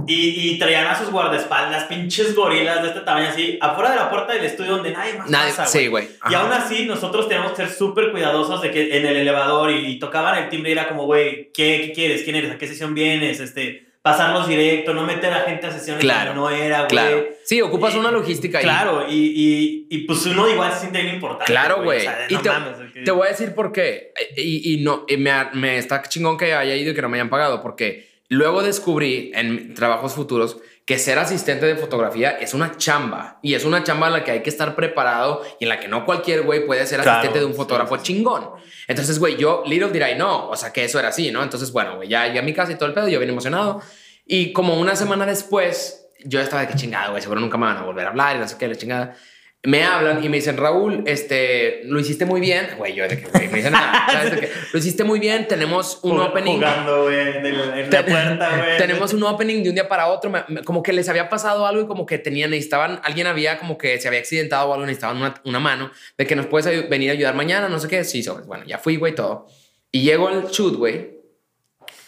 Y, 0.06 0.50
y 0.52 0.58
traían 0.58 0.86
a 0.86 0.98
sus 0.98 1.10
guardaespaldas, 1.10 1.84
pinches 1.84 2.34
gorilas 2.34 2.82
de 2.82 2.88
este 2.88 3.00
tamaño 3.00 3.28
así, 3.28 3.58
afuera 3.60 3.90
de 3.90 3.96
la 3.96 4.10
puerta 4.10 4.32
del 4.32 4.44
estudio 4.44 4.72
donde 4.76 4.92
nadie 4.92 5.14
más 5.14 5.28
Nadie, 5.30 5.50
pasa, 5.50 5.66
sí, 5.66 5.86
güey. 5.88 6.08
y 6.30 6.34
aún 6.34 6.52
así, 6.52 6.84
nosotros 6.86 7.28
tenemos 7.28 7.50
que 7.52 7.56
ser 7.58 7.70
súper 7.70 8.10
cuidadosos 8.12 8.62
de 8.62 8.70
que 8.70 8.96
en 8.96 9.06
el 9.06 9.16
elevador 9.16 9.70
y, 9.70 9.86
y 9.92 9.98
tocaban 9.98 10.42
el 10.42 10.48
timbre 10.48 10.70
y 10.70 10.72
era 10.72 10.88
como, 10.88 11.04
güey, 11.06 11.50
¿qué, 11.52 11.82
¿qué 11.86 11.92
quieres? 11.92 12.22
¿Quién 12.22 12.36
eres? 12.36 12.50
¿A 12.52 12.58
qué 12.58 12.66
sesión 12.66 12.94
vienes? 12.94 13.40
Este, 13.40 13.84
pasarlos 14.02 14.46
directo, 14.46 14.94
no 14.94 15.02
meter 15.02 15.32
a 15.32 15.40
gente 15.40 15.66
a 15.66 15.72
sesiones 15.72 16.00
Claro, 16.00 16.30
que 16.30 16.36
no 16.36 16.48
era, 16.48 16.76
güey. 16.78 16.88
Claro. 16.88 17.24
Sí, 17.44 17.60
ocupas 17.60 17.94
Y- 17.94 17.98
una 17.98 18.12
logística 18.12 18.58
ahí. 18.58 18.64
Claro, 18.64 19.04
y, 19.08 19.14
y, 19.14 19.86
y 19.90 19.98
pues 20.06 20.24
uno 20.26 20.48
igual 20.48 20.72
se 20.72 20.80
siente 20.80 21.02
bien 21.02 21.14
importante. 21.16 21.52
Claro, 21.52 21.82
güey. 21.82 21.98
O 21.98 22.02
sea, 22.02 22.26
no 22.30 22.40
te, 22.40 22.92
que- 22.92 23.00
te 23.02 23.10
voy 23.10 23.26
a 23.26 23.30
decir 23.30 23.52
por 23.54 23.72
qué. 23.72 24.12
Y, 24.36 24.74
y 24.74 24.84
no, 24.84 25.04
me, 25.18 25.32
me 25.54 25.78
está 25.78 26.00
chingón 26.04 26.36
que 26.38 26.54
haya 26.54 26.76
ido 26.76 26.92
y 26.92 26.94
que 26.94 27.02
no 27.02 27.08
me 27.08 27.16
hayan 27.16 27.30
pagado, 27.30 27.60
porque 27.62 28.14
luego 28.28 28.62
descubrí 28.62 29.30
en 29.34 29.74
trabajos 29.74 30.14
futuros 30.14 30.58
que 30.84 30.98
ser 30.98 31.18
asistente 31.18 31.66
de 31.66 31.74
fotografía 31.74 32.30
es 32.30 32.54
una 32.54 32.76
chamba. 32.76 33.40
Y 33.42 33.54
es 33.54 33.64
una 33.64 33.82
chamba 33.82 34.06
en 34.06 34.12
la 34.12 34.24
que 34.24 34.30
hay 34.30 34.42
que 34.42 34.50
estar 34.50 34.76
preparado 34.76 35.42
y 35.58 35.64
en 35.64 35.68
la 35.68 35.80
que 35.80 35.88
no 35.88 36.06
cualquier 36.06 36.42
güey 36.42 36.64
puede 36.64 36.86
ser 36.86 37.00
Claro, 37.00 37.18
asistente 37.18 37.40
de 37.40 37.44
un 37.44 37.54
fotógrafo 37.54 37.96
sí. 37.98 38.04
chingón. 38.04 38.50
Entonces, 38.86 39.18
güey, 39.18 39.36
yo, 39.36 39.64
little 39.66 39.90
did 39.90 40.02
I 40.06 40.14
know, 40.14 40.48
o 40.48 40.54
sea, 40.56 40.72
que 40.72 40.84
eso 40.84 41.00
era 41.00 41.08
así, 41.08 41.32
¿no? 41.32 41.42
Entonces, 41.42 41.72
bueno, 41.72 41.96
güey, 41.96 42.08
ya 42.08 42.26
llegué 42.26 42.38
a 42.38 42.42
mi 42.42 42.54
casa 42.54 42.70
y 42.70 42.76
todo 42.76 42.86
el 42.88 42.94
pedo, 42.94 43.08
yo 43.08 43.18
bien 43.18 43.30
emocionado. 43.30 43.82
Y 44.24 44.52
como 44.52 44.78
una 44.78 44.94
semana 44.94 45.26
después, 45.26 46.06
yo 46.24 46.40
estaba 46.40 46.62
de 46.62 46.68
que 46.68 46.74
chingada, 46.74 47.10
güey, 47.10 47.20
seguro 47.20 47.40
nunca 47.40 47.58
me 47.58 47.66
van 47.66 47.78
a 47.78 47.82
volver 47.82 48.06
a 48.06 48.10
hablar 48.10 48.36
y 48.36 48.38
no 48.38 48.46
sé 48.46 48.56
qué, 48.56 48.68
la 48.68 48.76
chingada. 48.76 49.16
Me 49.66 49.82
hablan 49.84 50.22
y 50.24 50.28
me 50.28 50.36
dicen, 50.36 50.56
Raúl, 50.56 51.02
este, 51.06 51.82
lo 51.84 51.98
hiciste 52.00 52.24
muy 52.24 52.40
bien. 52.40 52.68
Güey, 52.78 52.94
yo 52.94 53.06
de 53.08 53.18
que, 53.20 53.26
güey, 53.26 53.48
me 53.48 53.56
dicen, 53.56 53.74
ah, 53.74 54.06
¿sabes 54.12 54.30
de 54.32 54.40
que, 54.40 54.48
lo 54.72 54.78
hiciste 54.78 55.04
muy 55.04 55.18
bien, 55.20 55.46
tenemos 55.48 55.98
un 56.02 56.20
opening. 56.20 56.54
Jugando, 56.54 57.02
güey, 57.04 57.18
en, 57.20 57.46
el- 57.46 57.60
en 57.78 57.90
la 57.90 58.06
puerta, 58.06 58.56
güey. 58.58 58.78
Tenemos 58.78 59.12
un 59.12 59.22
opening 59.24 59.62
de 59.62 59.68
un 59.70 59.74
día 59.74 59.88
para 59.88 60.06
otro. 60.06 60.30
me- 60.30 60.44
me- 60.48 60.62
como 60.62 60.82
que 60.82 60.92
les 60.92 61.08
había 61.08 61.28
pasado 61.28 61.66
algo 61.66 61.82
y 61.82 61.86
como 61.86 62.06
que 62.06 62.18
tenían, 62.18 62.50
necesitaban, 62.50 63.00
alguien 63.04 63.26
había 63.26 63.58
como 63.58 63.76
que 63.76 64.00
se 64.00 64.08
había 64.08 64.20
accidentado 64.20 64.70
o 64.70 64.72
algo, 64.72 64.86
necesitaban 64.86 65.16
una, 65.18 65.34
una 65.44 65.58
mano 65.60 65.90
de 66.16 66.26
que 66.26 66.36
nos 66.36 66.46
puedes 66.46 66.88
venir 66.88 67.10
a 67.10 67.12
ayudar 67.14 67.34
mañana, 67.34 67.68
no 67.68 67.78
sé 67.78 67.88
qué. 67.88 68.04
Sí, 68.04 68.22
sobres. 68.22 68.46
Bueno, 68.46 68.64
ya 68.66 68.78
fui, 68.78 68.96
güey, 68.96 69.14
todo. 69.14 69.46
Y 69.92 70.02
llego 70.02 70.28
al 70.28 70.48
shoot, 70.48 70.76
güey. 70.76 71.16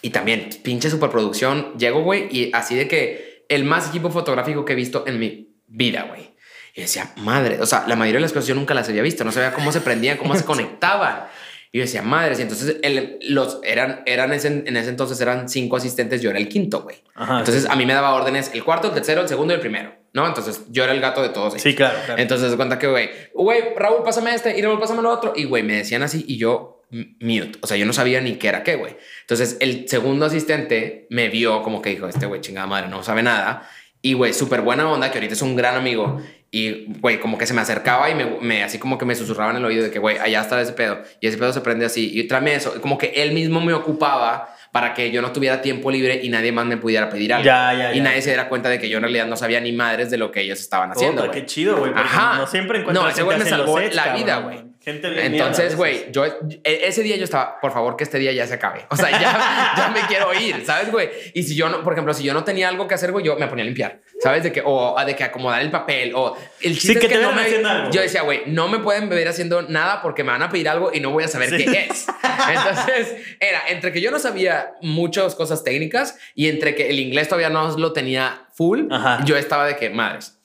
Y 0.01 0.11
también, 0.11 0.49
pinche 0.63 0.91
superproducción. 0.91 1.77
Llego, 1.77 2.03
güey, 2.03 2.29
y 2.31 2.51
así 2.55 2.77
de 2.77 2.87
que 2.87 3.45
el 3.49 3.65
más 3.65 3.89
equipo 3.89 4.11
fotográfico 4.11 4.65
que 4.65 4.75
he 4.75 4.77
visto 4.77 5.05
en 5.09 5.19
mi 5.19 5.57
vida, 5.67 6.05
güey. 6.09 6.31
Y 6.79 6.83
decía, 6.83 7.11
madre, 7.17 7.59
o 7.61 7.67
sea, 7.67 7.85
la 7.89 7.97
mayoría 7.97 8.19
de 8.19 8.23
las 8.23 8.33
cosas 8.33 8.47
yo 8.47 8.55
nunca 8.55 8.73
las 8.73 8.89
había 8.89 9.03
visto, 9.03 9.25
no 9.25 9.33
sabía 9.33 9.53
cómo 9.53 9.73
se 9.73 9.81
prendían, 9.81 10.17
cómo 10.17 10.37
se 10.37 10.45
conectaban. 10.45 11.25
Y 11.73 11.79
yo 11.79 11.83
decía, 11.85 12.03
madres, 12.03 12.39
y 12.39 12.43
entonces 12.43 12.77
el- 12.83 13.19
los, 13.23 13.59
eran, 13.65 14.03
eran 14.07 14.33
ese- 14.33 14.63
en 14.65 14.77
ese 14.77 14.89
entonces 14.89 15.21
eran 15.21 15.49
cinco 15.49 15.77
asistentes, 15.77 16.23
yo 16.23 16.31
era 16.31 16.39
el 16.39 16.49
quinto, 16.49 16.83
güey. 16.83 16.97
Entonces 17.19 17.65
sí. 17.65 17.69
a 17.69 17.75
mí 17.75 17.85
me 17.85 17.95
daba 17.95 18.15
órdenes 18.15 18.53
el 18.55 18.63
cuarto, 18.63 18.89
el 18.89 18.95
tercero, 18.95 19.23
el 19.23 19.29
segundo 19.29 19.53
y 19.53 19.57
el 19.57 19.61
primero, 19.61 19.93
¿no? 20.13 20.27
Entonces 20.27 20.63
yo 20.71 20.85
era 20.85 20.93
el 20.93 21.01
gato 21.01 21.21
de 21.21 21.31
todos 21.31 21.55
ellos. 21.55 21.63
Sí, 21.65 21.75
claro, 21.75 21.99
claro. 22.07 22.23
Entonces, 22.23 22.55
cuenta 22.55 22.79
que, 22.79 22.87
güey, 22.87 23.11
güey, 23.35 23.75
Raúl, 23.77 24.05
pásame 24.05 24.33
este, 24.35 24.57
y 24.57 24.63
Raúl, 24.63 24.79
pásame 24.79 25.03
lo 25.03 25.11
otro. 25.11 25.33
Y, 25.35 25.45
güey, 25.45 25.65
me 25.65 25.75
decían 25.79 26.03
así 26.05 26.25
y 26.29 26.39
yo 26.39 26.85
mute. 26.91 27.59
O 27.61 27.67
sea, 27.67 27.77
yo 27.77 27.85
no 27.87 27.93
sabía 27.93 28.21
ni 28.21 28.37
qué 28.37 28.49
era 28.49 28.63
qué, 28.63 28.77
güey. 28.77 28.97
Entonces, 29.23 29.57
el 29.61 29.89
segundo 29.89 30.25
asistente 30.27 31.07
me 31.11 31.29
vio 31.29 31.63
como 31.63 31.83
que 31.83 31.91
dijo, 31.91 32.07
este 32.09 32.25
güey, 32.27 32.41
chingada 32.41 32.67
madre, 32.69 32.89
no 32.89 33.03
sabe 33.03 33.23
nada. 33.25 33.69
Y, 34.09 34.15
güey, 34.15 34.33
súper 34.33 34.63
buena 34.63 34.91
onda, 34.91 35.11
que 35.11 35.19
ahorita 35.19 35.35
es 35.35 35.43
un 35.43 35.55
gran 35.55 35.75
amigo. 35.77 36.19
Y, 36.51 36.87
güey, 37.01 37.21
como 37.21 37.37
que 37.37 37.47
se 37.47 37.53
me 37.53 37.61
acercaba 37.61 38.09
y 38.09 38.15
me, 38.15 38.25
me- 38.41 38.63
así 38.65 38.79
como 38.79 38.97
que 38.97 39.05
me 39.05 39.15
susurraba 39.15 39.51
en 39.51 39.59
el 39.59 39.65
oído 39.67 39.83
de 39.85 39.91
que, 39.91 39.99
güey, 39.99 40.17
allá 40.17 40.41
está 40.41 40.59
ese 40.63 40.73
pedo. 40.73 41.03
Y 41.21 41.27
ese 41.27 41.37
pedo 41.37 41.53
se 41.53 41.61
prende 41.61 41.85
así. 41.85 42.11
Y 42.19 42.25
tráeme 42.25 42.55
eso. 42.55 42.81
Como 42.81 42.97
que 42.97 43.13
él 43.17 43.33
mismo 43.33 43.61
me 43.61 43.75
ocupaba 43.75 44.49
para 44.73 44.95
que 44.95 45.11
yo 45.11 45.21
no 45.21 45.31
tuviera 45.33 45.61
tiempo 45.61 45.91
libre 45.91 46.21
y 46.23 46.31
nadie 46.31 46.51
más 46.53 46.65
me 46.65 46.79
pudiera 46.79 47.11
pedir 47.11 47.35
algo. 47.35 47.45
Ya, 47.45 47.75
ya, 47.75 47.93
y 47.93 47.99
ya. 47.99 48.03
nadie 48.03 48.23
se 48.23 48.31
diera 48.31 48.49
cuenta 48.49 48.71
de 48.71 48.79
que 48.79 48.89
yo 48.89 48.97
en 48.97 49.03
realidad 49.03 49.27
no 49.27 49.37
sabía 49.37 49.61
ni 49.61 49.73
madres 49.73 50.11
de 50.11 50.17
lo 50.17 50.31
que 50.33 50.41
ellos 50.41 50.59
estaban 50.61 50.91
haciendo. 50.91 51.31
Qué 51.31 51.45
chido, 51.45 51.77
güey. 51.79 51.93
Ajá. 51.95 52.39
No 52.39 52.47
siempre 52.47 52.79
encuentras 52.81 53.05
No, 53.05 53.11
ese 53.11 53.23
güey 53.25 53.39
me 53.39 53.45
salvó 53.45 53.79
la 53.79 54.15
vida, 54.17 54.39
güey. 54.39 54.59
Gente 54.81 55.11
bien 55.11 55.35
Entonces, 55.35 55.77
güey, 55.77 56.11
yo 56.13 56.25
e- 56.25 56.37
ese 56.65 57.03
día 57.03 57.17
yo 57.17 57.25
estaba, 57.25 57.61
por 57.61 57.73
favor, 57.73 57.97
que 57.97 58.05
este 58.05 58.19
día 58.19 58.33
ya 58.33 58.47
se 58.47 58.55
acabe. 58.55 58.87
O 58.91 58.97
sea, 58.97 59.11
ya, 59.11 59.75
ya 59.77 59.89
me 59.89 60.01
quiero 60.07 60.33
ir, 60.33 60.65
¿sabes, 60.65 60.91
güey? 60.91 61.11
Y 61.35 61.43
si 61.43 61.55
yo 61.57 61.69
no, 61.69 61.83
por 61.83 61.93
ejemplo, 61.93 62.15
si 62.15 62.23
yo 62.25 62.33
no 62.33 62.45
tenía 62.45 62.69
algo 62.69 62.87
que 62.89 62.95
hacer, 62.95 63.13
güey, 63.13 63.25
yo 63.25 63.37
me 63.37 63.47
ponía 63.49 63.65
a 63.65 63.67
limpiar, 63.67 64.01
¿sabes? 64.23 64.45
De 64.45 64.53
que, 64.53 64.63
o 64.65 64.97
de 65.05 65.15
que 65.17 65.25
acomodar 65.25 65.61
el 65.63 65.71
papel, 65.71 66.13
o 66.15 66.37
el 66.63 66.73
chiste 66.75 66.93
Sí, 66.93 66.93
es 66.93 66.99
que 67.01 67.09
que, 67.09 67.15
te 67.17 67.21
no 67.23 67.33
me. 67.33 67.43
algo, 67.43 67.91
yo 67.91 68.01
decía, 68.01 68.23
güey, 68.23 68.43
no 68.47 68.69
me 68.69 68.79
pueden 68.79 69.09
ver 69.09 69.29
haciendo 69.29 69.63
nada 69.63 70.01
porque 70.01 70.25
me 70.25 70.31
van 70.33 70.43
a 70.43 70.49
pedir 70.49 70.69
algo 70.69 70.91
y 70.95 71.01
no 71.01 71.11
voy 71.11 71.25
a 71.25 71.29
saber 71.29 71.51
Sí. 71.51 71.65
qué 71.67 71.89
es. 71.91 72.07
Entonces, 72.49 73.17
era 73.41 73.69
entre 73.69 73.93
que 73.93 74.01
yo 74.01 74.11
no 74.11 74.19
sabía 74.19 74.73
muchas 74.81 75.35
cosas 75.35 75.65
técnicas 75.65 76.17
y 76.35 76.49
entre 76.49 76.75
que 76.75 76.89
el 76.89 76.99
inglés 77.01 77.29
todavía 77.29 77.51
no 77.51 77.77
lo 77.77 77.93
tenía 77.93 78.47
full, 78.55 78.87
Ajá. 78.91 79.25
yo 79.25 79.37
estaba 79.37 79.67
de 79.67 79.77
que, 79.77 79.91
madres. 79.91 80.39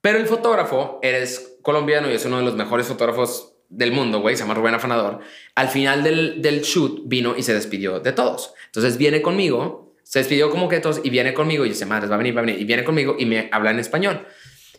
Pero 0.00 0.18
el 0.18 0.26
fotógrafo, 0.26 0.98
eres 1.02 1.58
colombiano 1.62 2.10
y 2.10 2.14
es 2.14 2.24
uno 2.24 2.38
de 2.38 2.42
los 2.44 2.54
mejores 2.56 2.86
fotógrafos 2.86 3.53
del 3.68 3.92
mundo, 3.92 4.20
güey, 4.20 4.36
se 4.36 4.42
llama 4.42 4.54
Rubén 4.54 4.74
Afanador. 4.74 5.20
Al 5.54 5.68
final 5.68 6.02
del, 6.02 6.42
del 6.42 6.62
shoot 6.62 7.02
vino 7.06 7.34
y 7.36 7.42
se 7.42 7.54
despidió 7.54 8.00
de 8.00 8.12
todos. 8.12 8.54
Entonces 8.66 8.96
viene 8.96 9.22
conmigo, 9.22 9.94
se 10.02 10.20
despidió 10.20 10.50
como 10.50 10.68
que 10.68 10.76
de 10.76 10.82
todos 10.82 11.00
y 11.02 11.10
viene 11.10 11.34
conmigo 11.34 11.64
y 11.64 11.70
dice, 11.70 11.86
madres, 11.86 12.10
va 12.10 12.14
a 12.14 12.18
venir, 12.18 12.36
va 12.36 12.40
a 12.40 12.44
venir. 12.44 12.60
Y 12.60 12.64
viene 12.64 12.84
conmigo 12.84 13.16
y 13.18 13.26
me 13.26 13.48
habla 13.50 13.70
en 13.70 13.78
español. 13.78 14.26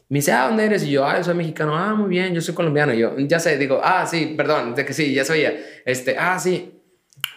Me 0.07 0.19
dice, 0.19 0.31
ah, 0.31 0.47
¿dónde 0.47 0.65
eres? 0.65 0.83
Y 0.83 0.91
yo, 0.91 1.05
ah, 1.05 1.17
yo 1.17 1.23
soy 1.23 1.33
mexicano. 1.33 1.75
Ah, 1.75 1.95
muy 1.95 2.09
bien, 2.09 2.33
yo 2.33 2.41
soy 2.41 2.53
colombiano. 2.53 2.93
Y 2.93 2.99
yo, 2.99 3.15
ya 3.17 3.39
sé, 3.39 3.57
digo, 3.57 3.81
ah, 3.83 4.05
sí, 4.05 4.35
perdón, 4.37 4.75
de 4.75 4.85
que 4.85 4.93
sí, 4.93 5.13
ya 5.13 5.25
sabía. 5.25 5.55
Este, 5.83 6.15
ah, 6.17 6.37
sí. 6.37 6.71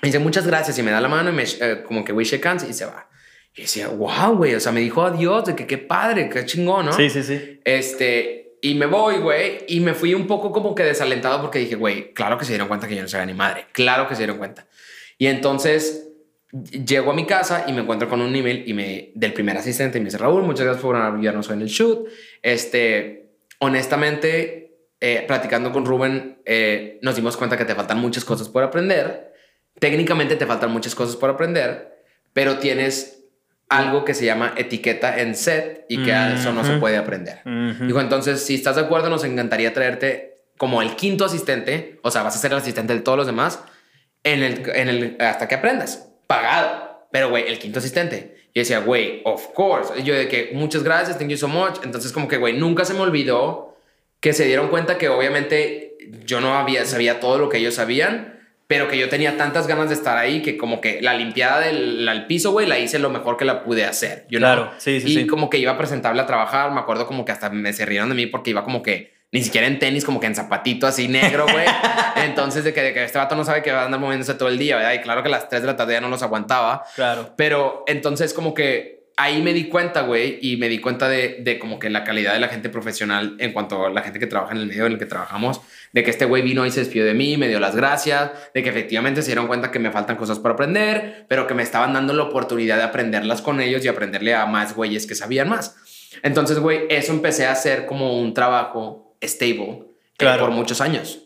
Me 0.03 0.09
dice, 0.09 0.19
muchas 0.19 0.47
gracias. 0.47 0.79
Y 0.79 0.83
me 0.83 0.91
da 0.91 1.01
la 1.01 1.09
mano 1.09 1.31
y 1.31 1.33
me, 1.33 1.45
eh, 1.45 1.83
como 1.87 2.05
que 2.05 2.13
we 2.13 2.25
shake 2.25 2.45
hands 2.45 2.67
y 2.69 2.75
se 2.75 2.85
va. 2.85 3.09
Y 3.57 3.63
decía, 3.63 3.89
wow, 3.89 4.37
güey, 4.37 4.55
o 4.55 4.61
sea, 4.61 4.71
me 4.71 4.81
dijo 4.81 5.03
adiós, 5.03 5.47
de 5.47 5.57
que 5.57 5.67
qué 5.67 5.79
padre, 5.79 6.29
qué 6.29 6.45
chingón, 6.45 6.87
¿no? 6.87 6.93
Sí, 6.93 7.09
sí, 7.09 7.23
sí. 7.23 7.61
Este, 7.65 8.48
y 8.61 8.75
me 8.75 8.87
voy, 8.87 9.17
güey, 9.19 9.65
y 9.69 9.81
me 9.81 9.95
fui 9.95 10.15
un 10.15 10.27
poco 10.27 10.53
como 10.53 10.75
que 10.75 10.85
desalentado 10.85 11.41
porque 11.41 11.59
dije, 11.59 11.77
güey, 11.77 12.13
claro 12.13 12.39
que 12.39 12.45
se 12.45 12.53
dieron 12.53 12.69
cuenta 12.69 12.89
que 12.89 12.97
yo 12.97 13.03
no 13.03 13.09
sabía 13.09 13.27
ni 13.27 13.35
madre, 13.35 13.67
claro 13.73 14.09
que 14.09 14.15
se 14.15 14.23
dieron 14.23 14.39
cuenta. 14.39 14.67
Y 15.19 15.27
entonces 15.27 16.09
llego 16.53 17.11
a 17.11 17.15
mi 17.15 17.27
casa 17.27 17.65
y 17.69 17.73
me 17.73 17.83
encuentro 17.83 18.09
con 18.09 18.21
un 18.21 18.35
email 18.35 18.65
y 18.67 18.73
me, 18.73 19.13
del 19.15 19.33
primer 19.33 19.57
asistente 19.57 19.99
y 19.99 20.01
me 20.01 20.07
dice, 20.07 20.19
Raúl, 20.19 20.43
muchas 20.43 20.65
gracias 20.65 20.83
por 20.83 20.97
ayudarnos 20.97 21.49
hoy 21.49 21.57
en 21.57 21.63
el 21.63 21.69
shoot. 21.69 22.09
Este, 22.43 23.31
honestamente, 23.59 24.79
eh, 25.01 25.25
platicando 25.27 25.73
con 25.73 25.85
Rubén, 25.85 26.41
eh, 26.45 26.99
nos 27.03 27.17
dimos 27.17 27.37
cuenta 27.37 27.57
que 27.57 27.65
te 27.65 27.75
faltan 27.75 27.99
muchas 27.99 28.25
cosas 28.25 28.49
por 28.49 28.63
aprender. 28.63 29.35
Técnicamente 29.79 30.37
te 30.37 30.47
faltan 30.47 30.73
muchas 30.73 30.95
cosas 30.95 31.17
por 31.17 31.31
aprender, 31.31 32.03
pero 32.33 32.59
tienes 32.59 33.18
algo 33.69 34.05
que 34.05 34.15
se 34.15 34.25
llama 34.25 34.55
etiqueta 34.57 35.21
en 35.21 35.35
set 35.35 35.85
y 35.89 36.03
que 36.03 36.13
a 36.13 36.35
eso 36.35 36.53
no 36.53 36.65
se 36.65 36.79
puede 36.79 36.97
aprender. 36.97 37.41
Ujú. 37.45 37.85
Dijo, 37.87 38.01
entonces, 38.01 38.45
si 38.45 38.55
estás 38.55 38.77
de 38.77 38.83
acuerdo, 38.83 39.11
nos 39.11 39.25
encantaría 39.25 39.75
traerte 39.75 40.37
como 40.57 40.83
el 40.83 40.97
quinto 40.97 41.25
asistente, 41.25 42.01
o 42.03 42.11
sea, 42.11 42.23
vas 42.23 42.35
a 42.35 42.39
ser 42.39 42.53
el 42.53 42.59
asistente 42.59 42.95
de 42.95 43.01
todos 43.01 43.19
los 43.19 43.27
demás, 43.27 43.61
en 44.25 44.43
el, 44.43 44.71
en 44.75 44.89
el, 44.89 45.17
hasta 45.21 45.49
que 45.49 45.55
aprendas, 45.55 46.09
pagado. 46.27 47.07
Pero, 47.11 47.31
güey, 47.31 47.47
el 47.49 47.59
quinto 47.59 47.79
asistente. 47.79 48.37
Y 48.53 48.61
decía, 48.61 48.81
güey, 48.81 49.23
of 49.25 49.49
course. 49.55 49.93
Y 49.99 50.03
yo 50.03 50.15
de 50.15 50.29
que, 50.29 50.51
muchas 50.55 50.83
gracias, 50.83 51.19
thank 51.19 51.29
you 51.29 51.37
so 51.37 51.49
much. 51.49 51.77
Entonces, 51.85 52.13
como 52.13 52.29
que, 52.29 52.39
güey, 52.39 52.55
nunca 52.55 52.85
se 52.85 52.95
me 52.95 53.01
olvidó 53.01 53.77
que 54.21 54.33
se 54.33 54.45
dieron 54.47 54.69
cuenta 54.69 54.99
que 54.99 55.09
obviamente 55.09 55.97
yo 56.25 56.41
no 56.41 56.55
había, 56.55 56.85
sabía 56.85 57.21
todo 57.21 57.39
lo 57.39 57.49
que 57.49 57.59
ellos 57.59 57.75
sabían, 57.75 58.38
pero 58.69 58.87
que 58.87 58.99
yo 58.99 59.09
tenía 59.09 59.37
tantas 59.39 59.67
ganas 59.67 59.89
de 59.89 59.95
estar 59.95 60.19
ahí 60.19 60.43
que 60.43 60.59
como 60.59 60.81
que 60.83 61.01
la 61.01 61.15
limpiada 61.15 61.59
del 61.59 62.07
al 62.07 62.27
piso, 62.27 62.53
güey, 62.53 62.67
la 62.67 62.79
hice 62.79 62.99
lo 62.99 63.09
mejor 63.09 63.39
que 63.39 63.47
la 63.47 63.65
pude 63.65 63.87
hacer. 63.87 64.27
you 64.29 64.39
know? 64.39 64.53
Claro, 64.53 64.71
sí, 64.77 65.01
sí, 65.01 65.09
y 65.09 65.15
sí. 65.23 65.27
como 65.27 65.49
que 65.49 65.57
iba 65.59 65.77
presentable 65.79 66.21
a 66.21 66.27
trabajar, 66.27 66.71
me 66.71 66.79
acuerdo 66.79 67.07
como 67.07 67.25
que 67.25 67.33
hasta 67.33 67.49
me 67.49 67.73
se 67.73 67.87
rieron 67.87 68.11
de 68.11 68.15
mí 68.15 68.27
porque 68.27 68.51
iba 68.51 68.63
como 68.65 68.83
que 68.83 69.17
ni 69.33 69.43
siquiera 69.43 69.67
en 69.67 69.79
tenis, 69.79 70.05
como 70.05 70.21
que 70.21 70.27
en 70.27 70.35
zapatito 70.35 70.87
así 70.87 71.09
negro, 71.09 71.47
güey. 71.51 71.67
Entonces, 72.25 72.65
de 72.65 72.73
que, 72.73 72.83
de 72.83 72.95
que 72.95 73.05
este 73.05 73.19
vato 73.19 73.37
no 73.37 73.45
sabe 73.45 73.63
que 73.63 73.73
va 73.73 73.83
a 73.83 73.85
andar 73.85 74.01
moviéndose 74.01 74.35
todo 74.35 74.49
el 74.49 74.59
día, 74.59 74.77
¿verdad? 74.77 74.95
Y 74.95 75.01
claro 75.01 75.23
que 75.23 75.29
a 75.29 75.33
las 75.33 75.49
3 75.49 75.63
de 75.63 75.67
la 75.67 75.77
tarde 75.77 75.95
ya 75.95 76.01
no 76.01 76.09
los 76.09 76.23
aguantaba. 76.23 76.85
Claro. 76.95 77.35
Pero 77.37 77.85
entonces 77.87 78.33
como 78.33 78.55
que 78.55 78.98
ahí 79.21 79.43
me 79.43 79.53
di 79.53 79.65
cuenta, 79.65 80.03
güey, 80.03 80.39
y 80.41 80.57
me 80.59 80.69
di 80.69 80.79
cuenta 80.79 81.09
de, 81.09 81.39
de 81.41 81.59
como 81.59 81.79
que 81.81 81.91
la 81.91 82.05
calidad 82.05 82.33
de 82.33 82.39
la 82.39 82.47
gente 82.49 82.69
profesional 82.69 83.35
en 83.41 83.53
cuanto 83.53 83.85
a 83.87 83.91
la 83.91 84.01
gente 84.03 84.19
que 84.21 84.29
trabaja 84.29 84.53
en 84.55 84.61
el 84.61 84.67
medio 84.69 84.87
en 84.87 84.93
el 84.93 84.99
que 84.99 85.07
trabajamos, 85.07 85.61
de 85.93 86.05
que 86.05 86.11
este 86.11 86.25
güey 86.25 86.43
vino 86.43 86.65
y 86.65 86.71
se 86.71 86.81
despidió 86.81 87.05
de 87.05 87.15
mí, 87.15 87.37
me 87.37 87.49
dio 87.49 87.59
las 87.59 87.75
gracias, 87.75 88.31
de 88.55 88.63
que 88.63 88.69
efectivamente 88.69 89.21
se 89.23 89.29
dieron 89.29 89.49
cuenta 89.49 89.71
que 89.73 89.81
me 89.81 89.91
faltan 89.91 90.17
cosas 90.17 90.39
por 90.39 90.53
aprender, 90.53 91.27
pero 91.29 91.47
que 91.49 91.55
me 91.55 91.65
estaban 91.65 91.93
dando 91.95 92.13
la 92.15 92.23
oportunidad 92.23 92.77
de 92.77 92.85
aprenderlas 92.85 93.43
con 93.43 93.61
ellos 93.61 93.85
y 93.85 93.89
aprenderle 93.89 94.35
a 94.35 94.47
más 94.47 94.75
güeyes 94.77 95.07
que 95.07 95.15
sabían 95.17 95.49
más. 95.49 95.77
Entonces, 96.23 96.61
güey, 96.61 96.83
eso 96.89 97.13
empecé 97.13 97.47
a 97.47 97.53
hacer 97.53 97.87
como 97.87 98.21
un 98.21 98.33
trabajo 98.35 99.17
stable 99.23 99.63
eh, 99.63 99.85
Claro. 100.17 100.45
por 100.45 100.51
muchos 100.53 100.81
años. 100.81 101.25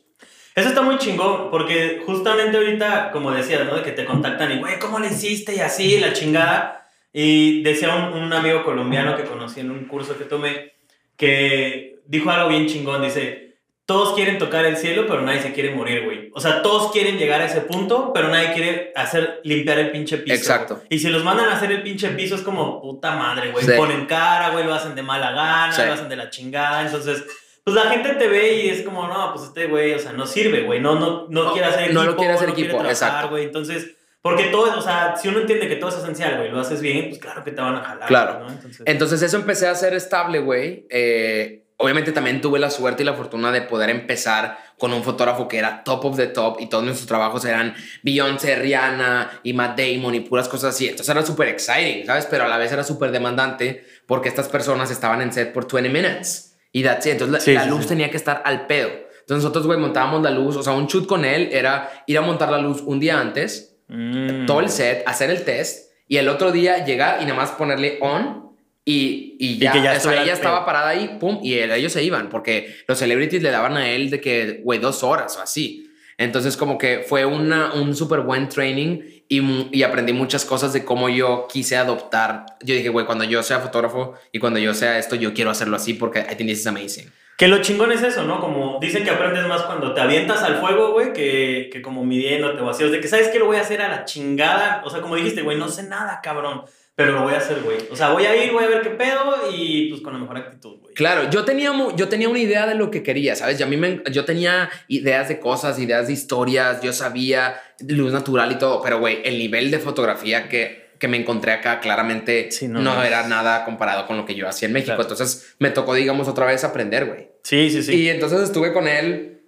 Eso 0.55 0.69
está 0.69 0.83
muy 0.83 0.99
chingón, 0.99 1.51
porque 1.51 2.03
justamente 2.05 2.57
ahorita, 2.57 3.11
como 3.11 3.31
decías, 3.33 3.65
¿no? 3.67 3.75
De 3.77 3.83
que 3.83 3.93
te 3.93 4.05
contactan 4.05 4.53
y, 4.53 4.59
güey, 4.59 4.79
¿cómo 4.79 4.99
le 4.99 5.09
hiciste? 5.09 5.55
Y 5.55 5.61
así, 5.61 5.99
la 5.99 6.13
chingada. 6.13 6.82
Y 7.13 7.63
decía 7.63 7.95
un, 7.95 8.23
un 8.23 8.33
amigo 8.33 8.65
colombiano 8.65 9.17
que 9.17 9.25
conocí 9.25 9.61
en 9.61 9.71
un 9.71 9.85
curso 9.85 10.17
que 10.17 10.25
tomé, 10.25 10.73
que 11.17 11.99
dijo 12.07 12.31
algo 12.31 12.49
bien 12.49 12.67
chingón, 12.67 13.03
dice, 13.03 13.57
todos 13.85 14.15
quieren 14.15 14.39
tocar 14.39 14.65
el 14.65 14.77
cielo, 14.77 15.05
pero 15.07 15.21
nadie 15.23 15.43
se 15.43 15.53
quiere 15.53 15.75
morir, 15.75 16.05
güey. 16.05 16.31
O 16.35 16.41
sea, 16.41 16.63
todos 16.63 16.91
quieren 16.93 17.19
llegar 17.19 17.43
a 17.43 17.47
ese 17.47 17.61
punto, 17.63 18.13
pero 18.15 18.29
nadie 18.29 18.53
quiere 18.55 18.93
hacer, 18.97 19.41
limpiar 19.45 19.79
el 19.79 19.91
pinche 19.91 20.19
piso. 20.19 20.35
Exacto. 20.35 20.77
güey. 20.77 20.87
Y 20.91 20.99
si 21.01 21.09
los 21.11 21.25
mandan 21.25 21.49
a 21.51 21.57
hacer 21.57 21.71
el 21.73 21.83
pinche 21.83 22.09
piso, 22.11 22.35
es 22.35 22.43
como, 22.43 22.81
puta 22.81 23.15
madre, 23.17 23.51
güey. 23.51 23.65
Sí. 23.65 23.73
Ponen 23.77 24.07
cara, 24.07 24.51
güey, 24.51 24.65
lo 24.65 24.73
hacen 24.73 24.95
de 24.95 25.03
mala 25.03 25.33
gana, 25.33 25.73
Sí. 25.73 25.83
lo 25.85 25.93
hacen 25.93 26.09
de 26.09 26.17
la 26.17 26.31
chingada. 26.31 26.83
Entonces, 26.87 27.25
pues 27.65 27.77
la 27.77 27.83
gente 27.91 28.15
te 28.15 28.29
ve 28.29 28.63
y 28.65 28.69
es 28.71 28.83
como, 28.83 29.07
no, 29.07 29.33
pues 29.35 29.49
este 29.49 29.67
güey, 29.67 29.93
o 29.95 29.99
sea, 29.99 30.13
no 30.13 30.27
sirve, 30.27 30.63
güey. 30.63 30.81
No, 30.81 30.95
no, 30.95 31.27
no, 31.29 31.45
No, 31.45 31.53
quiere 31.53 31.69
hacer 31.69 31.85
equipo. 31.85 32.01
no 32.01 32.07
lo 32.07 32.17
quiere 32.17 32.33
hacer 32.33 32.49
no 32.49 32.55
equipo, 32.55 32.69
trabajar, 32.71 32.91
exacto. 32.93 33.29
güey. 33.31 33.45
Entonces, 33.45 33.97
porque 34.23 34.45
todo, 34.45 34.79
o 34.79 34.81
sea, 34.81 35.17
si 35.17 35.29
uno 35.29 35.41
entiende 35.41 35.69
que 35.69 35.77
todo 35.77 35.91
es 35.91 35.97
esencial, 35.97 36.37
güey, 36.39 36.51
lo 36.51 36.61
haces 36.61 36.81
bien, 36.81 37.09
pues 37.09 37.21
claro 37.21 37.43
que 37.43 37.51
te 37.51 37.61
van 37.61 37.75
a 37.75 37.83
jalar. 37.83 38.09
Claro. 38.09 38.39
¿no? 38.41 38.49
Entonces, 38.51 38.83
Entonces 38.87 39.23
eso 39.23 39.37
empecé 39.37 39.67
a 39.67 39.73
hacer 39.73 39.95
estable, 39.95 40.39
güey. 40.39 40.87
Eh, 40.91 41.65
obviamente 41.79 42.13
también 42.13 42.41
tuve 42.41 42.61
la 42.61 42.71
suerte 42.71 43.03
y 43.03 43.07
la 43.07 43.15
fortuna 43.15 43.51
de 43.51 43.63
poder 43.63 43.91
empezar 43.91 44.57
con 44.79 44.93
un 44.93 45.03
fotógrafo 45.03 45.49
que 45.49 45.59
era 45.59 45.83
top 45.83 46.05
of 46.05 46.17
the 46.17 46.29
top 46.29 46.59
y 46.61 46.69
todos 46.69 46.85
nuestros 46.85 47.09
trabajos 47.09 47.45
eran 47.45 47.75
Beyoncé, 48.05 48.55
Rihanna 48.55 49.41
y 49.43 49.53
Matt 49.55 49.79
Damon 49.81 50.15
y 50.15 50.21
puras 50.21 50.49
cosas 50.49 50.75
así. 50.77 50.85
Entonces 50.87 51.09
era 51.09 51.27
súper 51.27 51.49
exciting, 51.49 52.07
¿sabes? 52.07 52.27
Pero 52.27 52.45
a 52.45 52.49
la 52.49 52.59
vez 52.59 52.71
era 52.71 52.85
súper 52.85 53.11
demandante 53.11 53.85
porque 54.07 54.29
estas 54.29 54.49
personas 54.49 54.93
estaban 54.93 55.21
en 55.21 55.33
set 55.33 55.53
por 55.53 55.67
20 55.73 55.89
minutes. 55.91 56.57
Y 56.71 56.85
that's 56.85 57.05
it. 57.07 57.13
Entonces 57.13 57.33
la, 57.33 57.41
Sí, 57.41 57.53
la 57.55 57.65
sí, 57.65 57.71
luz 57.71 57.83
sí. 57.83 57.89
tenía 57.89 58.11
que 58.11 58.17
estar 58.17 58.41
al 58.45 58.67
pedo. 58.67 58.89
Entonces 58.89 59.43
nosotros, 59.45 59.67
güey, 59.67 59.79
montábamos 59.81 60.23
la 60.23 60.31
luz. 60.31 60.57
O 60.57 60.63
sea, 60.63 60.73
un 60.75 60.87
shoot 60.87 61.07
con 61.07 61.25
él 61.25 61.49
era 61.53 61.91
ir 62.07 62.17
a 62.19 62.21
montar 62.21 62.51
la 62.51 62.59
luz 62.59 62.81
un 62.85 63.01
día 63.01 63.19
antes 63.21 63.72
mm, 63.93 64.47
todo 64.47 64.61
el 64.61 64.69
set, 64.69 65.03
hacer 65.07 65.31
el 65.31 65.45
test 65.45 65.93
y 66.09 66.17
el 66.17 66.29
otro 66.29 66.53
día 66.53 66.85
llegar 66.85 67.23
y 67.23 67.25
nada 67.25 67.37
más 67.37 67.53
ponerle 67.53 67.99
on 68.01 68.43
Y, 68.85 69.37
y 69.39 69.59
ya, 69.59 69.73
que 69.73 69.79
ya 69.79 69.83
o 69.83 69.85
sea, 69.85 69.97
estuviera 69.97 70.23
ella 70.25 70.33
el 70.33 70.39
estaba 70.39 70.67
parada 70.67 70.89
ahí, 70.89 71.17
pum, 71.21 71.39
y 71.43 71.55
ellos 71.55 71.93
se 71.93 72.03
iban, 72.03 72.29
porque 72.29 72.75
los 72.89 72.99
celebrities 72.99 73.43
le 73.43 73.51
daban 73.51 73.77
a 73.77 73.89
él 73.89 74.11
de 74.11 74.21
que, 74.21 74.61
güey, 74.65 74.81
dos 74.81 75.05
horas 75.05 75.37
o 75.37 75.41
así. 75.41 75.89
Entonces, 76.19 76.57
como 76.57 76.79
que 76.79 77.05
fue 77.09 77.25
una, 77.25 77.73
un 77.75 77.95
súper 77.95 78.21
buen 78.21 78.49
training 78.49 79.01
y, 79.29 79.69
y 79.71 79.83
aprendí 79.83 80.13
muchas 80.13 80.45
cosas 80.45 80.73
de 80.73 80.85
cómo 80.85 81.09
yo 81.09 81.47
quise 81.51 81.77
adoptar. 81.77 82.47
Yo 82.63 82.75
dije, 82.75 82.89
güey, 82.91 83.07
cuando 83.07 83.25
yo 83.25 83.43
sea 83.43 83.61
fotógrafo 83.61 84.15
y 84.33 84.39
cuando 84.39 84.59
yo 84.59 84.75
sea 84.75 84.99
esto, 84.99 85.17
yo 85.17 85.33
quiero 85.33 85.51
hacerlo 85.51 85.77
así 85.77 85.95
porque 85.95 86.21
I 86.21 86.35
think 86.35 86.51
this 86.51 86.61
is 86.61 86.67
amazing. 86.67 87.09
Que 87.37 87.49
lo 87.49 87.61
chingón 87.61 87.91
es 87.93 88.03
eso, 88.03 88.25
¿no? 88.25 88.41
Como 88.41 88.79
dicen 88.81 89.05
que 89.05 89.11
aprendes 89.11 89.47
más 89.47 89.63
cuando 89.63 89.95
te 89.95 90.01
avientas 90.01 90.43
al 90.43 90.61
fuego, 90.61 90.93
güey, 90.93 91.13
que, 91.13 91.71
que 91.73 91.83
como 91.83 92.05
midiéndote 92.05 92.61
o 92.61 92.71
así. 92.71 92.85
O 92.85 92.91
que 92.91 93.09
sabes 93.09 93.29
que 93.29 93.39
lo 93.39 93.47
voy 93.47 93.57
a 93.57 93.63
hacer 93.63 93.83
a 93.83 93.89
la 93.89 94.05
chingada. 94.05 94.83
O 94.85 94.91
sea, 94.91 95.01
como 95.01 95.17
dijiste, 95.17 95.43
güey, 95.43 95.59
no 95.59 95.69
sé 95.69 95.85
nada, 95.85 96.21
cabrón. 96.23 96.63
Pero 96.95 97.13
lo 97.13 97.23
voy 97.23 97.33
a 97.33 97.39
hacer, 97.39 97.63
güey. 97.63 97.79
O 97.91 97.97
sea, 97.97 98.11
voy 98.11 98.27
a 98.27 98.45
ir, 98.45 98.53
voy 98.53 98.65
a 98.65 98.69
ver 98.69 98.83
qué 98.83 98.91
pedo 98.91 99.51
y 99.51 99.89
pues 99.89 100.03
con 100.03 100.13
la 100.13 100.19
mejor 100.19 100.37
actitud, 100.37 100.79
güey. 100.79 100.95
Claro, 100.95 101.31
yo 101.31 101.43
tenía, 101.45 101.73
yo 101.97 102.09
tenía 102.09 102.29
una 102.29 102.39
idea 102.39 102.67
de 102.67 102.75
lo 102.75 102.91
que 102.91 103.03
quería, 103.03 103.35
¿sabes? 103.35 103.59
Y 103.59 103.63
a 103.63 103.67
mí 103.67 103.79
me, 103.79 104.03
yo 104.13 104.27
tenía 104.27 104.69
ideas 104.89 105.29
de 105.29 105.41
cosas, 105.41 105.79
ideas 105.79 106.09
de 106.09 106.13
historias, 106.13 106.83
yo 106.83 106.93
sabía 106.93 107.59
luz 107.81 108.13
natural 108.13 108.53
y 108.53 108.57
todo, 108.57 108.83
pero 108.83 108.99
güey, 109.01 109.23
el 109.25 109.39
nivel 109.39 109.71
de 109.71 109.79
fotografía 109.79 110.51
que, 110.51 110.82
que 111.03 111.09
me 111.09 111.17
encontré 111.17 111.51
acá 111.51 111.81
claramente 111.81 112.53
Sí, 112.53 112.69
no, 112.69 113.03
era 113.03 113.27
nada 113.27 113.65
comparado 113.65 114.07
con 114.07 114.17
lo 114.17 114.25
que 114.25 114.37
yo 114.37 114.49
hacía 114.49 114.69
en 114.69 114.73
México. 114.75 114.95
Claro. 114.95 115.03
Entonces 115.03 115.57
me 115.59 115.71
tocó, 115.71 115.95
digamos, 115.95 116.29
otra 116.29 116.47
vez 116.47 116.63
aprender, 116.63 117.07
güey. 117.07 117.27
Sí, 117.43 117.71
sí, 117.71 117.83
sí. 117.83 118.03
Y 118.03 118.09
entonces 118.09 118.41
estuve 118.41 118.73
con 118.73 118.87
él 118.87 119.41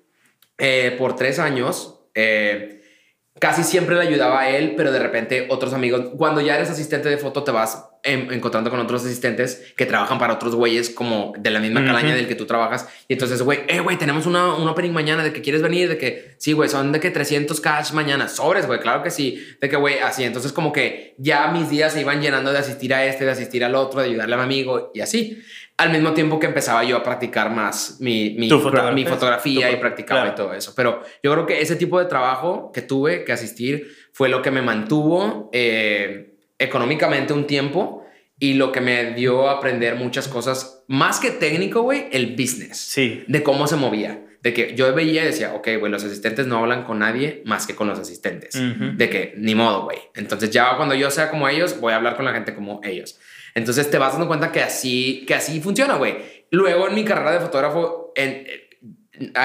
eh, 0.59 0.97
por 0.99 1.15
tres 1.15 1.39
años. 1.39 2.01
eh, 2.17 2.83
casi 3.41 3.65
siempre 3.65 3.97
le 3.97 4.03
ayudaba 4.03 4.43
a 4.43 4.51
él, 4.51 4.75
pero 4.77 4.93
de 4.93 5.01
repente 5.01 5.47
otros 5.51 5.73
amigos, 5.73 6.13
cuando 6.17 6.41
ya 6.41 6.55
eres 6.55 6.71
asistente 6.71 7.09
de 7.09 7.19
foto, 7.19 7.43
te 7.43 7.51
vas 7.51 7.87
em, 8.05 8.31
encontrando 8.33 8.71
con 8.71 8.79
otros 8.79 9.05
asistentes 9.05 9.73
que 9.77 9.87
trabajan 9.87 10.19
para 10.19 10.35
otros 10.35 10.55
güeyes 10.55 10.89
como 10.91 11.33
de 11.37 11.51
la 11.51 11.59
misma 11.59 11.85
calaña 11.85 12.15
del 12.15 12.29
que 12.29 12.37
tú 12.37 12.47
trabajas. 12.47 12.89
Y 13.09 13.15
entonces, 13.15 13.43
güey, 13.43 13.61
eh, 13.67 13.81
güey, 13.81 13.99
tenemos 13.99 14.27
una, 14.27 14.55
un 14.55 14.69
opening 14.69 14.93
mañana 14.93 15.25
de 15.25 15.33
que 15.33 15.43
quieres 15.43 15.63
venir, 15.63 15.89
de 15.89 15.99
que 15.99 16.37
sí, 16.39 16.53
güey, 16.53 16.69
son 16.69 16.93
de 16.93 17.01
que 17.01 17.11
300 17.11 17.61
cash 17.61 17.93
mañana, 17.93 18.29
sobres, 18.29 18.67
güey, 18.67 18.79
claro 18.79 19.03
que 19.03 19.11
sí, 19.11 19.45
de 19.61 19.69
que, 19.69 19.77
güey, 19.77 19.99
así. 19.99 20.23
Entonces, 20.23 20.53
como 20.53 20.73
que 20.73 21.17
ya 21.19 21.49
mis 21.49 21.69
días 21.69 21.93
se 21.93 22.03
iban 22.03 22.23
llenando 22.23 22.53
de 22.53 22.59
asistir 22.59 22.95
a 22.95 23.05
este, 23.05 23.25
de 23.25 23.33
asistir 23.33 23.65
al 23.65 23.75
otro, 23.75 24.01
de 24.01 24.07
ayudarle 24.07 24.35
a 24.35 24.39
mi 24.39 24.45
amigo 24.45 24.93
y 24.95 25.01
así. 25.01 25.43
Al 25.77 25.91
mismo 25.91 26.13
tiempo 26.13 26.39
que 26.39 26.47
empezaba 26.47 26.85
yo 26.85 26.97
a 26.97 27.03
practicar 27.03 27.51
más 27.51 27.97
mi, 28.01 28.37
mi, 28.39 28.49
fotografía. 28.49 28.93
mi 28.93 29.05
fotografía 29.05 29.71
Tu 29.71 29.77
y 29.77 29.81
practicaba 29.81 30.21
claro. 30.23 30.35
y 30.35 30.37
todo 30.37 30.55
eso. 30.55 30.73
Pero 30.77 31.03
yo 31.23 31.33
creo 31.33 31.47
que 31.47 31.61
ese 31.61 31.75
tipo 31.75 31.99
de 31.99 32.07
trabajo 32.07 32.71
que 32.73 32.83
tuve 32.83 33.25
que 33.25 33.33
asistir 33.33 33.89
fue 34.13 34.29
lo 34.29 34.41
que 34.41 34.53
me 34.53 34.63
mantuvo 34.63 35.51
eh, 35.53 36.37
económicamente 36.59 37.33
un 37.33 37.47
tiempo 37.47 38.05
y 38.39 38.55
lo 38.55 38.73
que 38.73 38.81
me 38.81 39.15
dio 39.15 39.49
a 39.49 39.53
aprender 39.53 39.95
muchas 39.97 40.29
cosas, 40.29 40.85
más 40.87 41.21
que 41.21 41.31
técnico, 41.31 41.83
güey, 41.83 42.07
el 42.13 42.33
business. 42.37 42.77
Sí. 42.77 43.25
De 43.27 43.43
cómo 43.43 43.67
se 43.67 43.77
movía. 43.77 44.21
De 44.43 44.53
que 44.53 44.75
yo 44.77 44.93
veía 44.95 45.23
y 45.23 45.27
decía, 45.27 45.55
ok, 45.55 45.69
güey, 45.79 45.91
los 45.91 46.05
asistentes 46.05 46.47
no 46.47 46.59
hablan 46.59 46.85
con 46.85 46.99
nadie 46.99 47.43
más 47.47 47.67
que 47.67 47.75
con 47.75 47.89
los 47.89 47.99
asistentes. 47.99 48.55
De 48.97 49.09
que 49.09 49.33
ni 49.39 49.55
modo, 49.55 49.85
güey. 49.85 49.99
Entonces 50.15 50.51
ya 50.51 50.77
cuando 50.77 50.95
yo 50.95 51.11
sea 51.11 51.31
como 51.31 51.49
ellos, 51.49 51.81
voy 51.81 51.95
a 51.95 51.97
hablar 51.97 52.17
con 52.17 52.27
la 52.27 52.35
gente 52.35 52.55
como 52.55 52.81
ellos. 52.85 53.19
Entonces 53.55 53.91
te 53.91 53.99
vas 53.99 54.13
dando 54.13 54.27
cuenta 54.27 54.51
que 54.53 54.63
así, 54.63 55.25
que 55.27 55.35
así 55.35 55.61
funciona, 55.61 55.95
güey. 55.97 56.17
Luego 56.51 56.89
en 56.89 56.95
mi 56.95 57.05
carrera 57.05 57.33
de 57.33 57.41
fotógrafo, 57.41 58.13
en- 58.17 58.47
eh, 58.47 58.61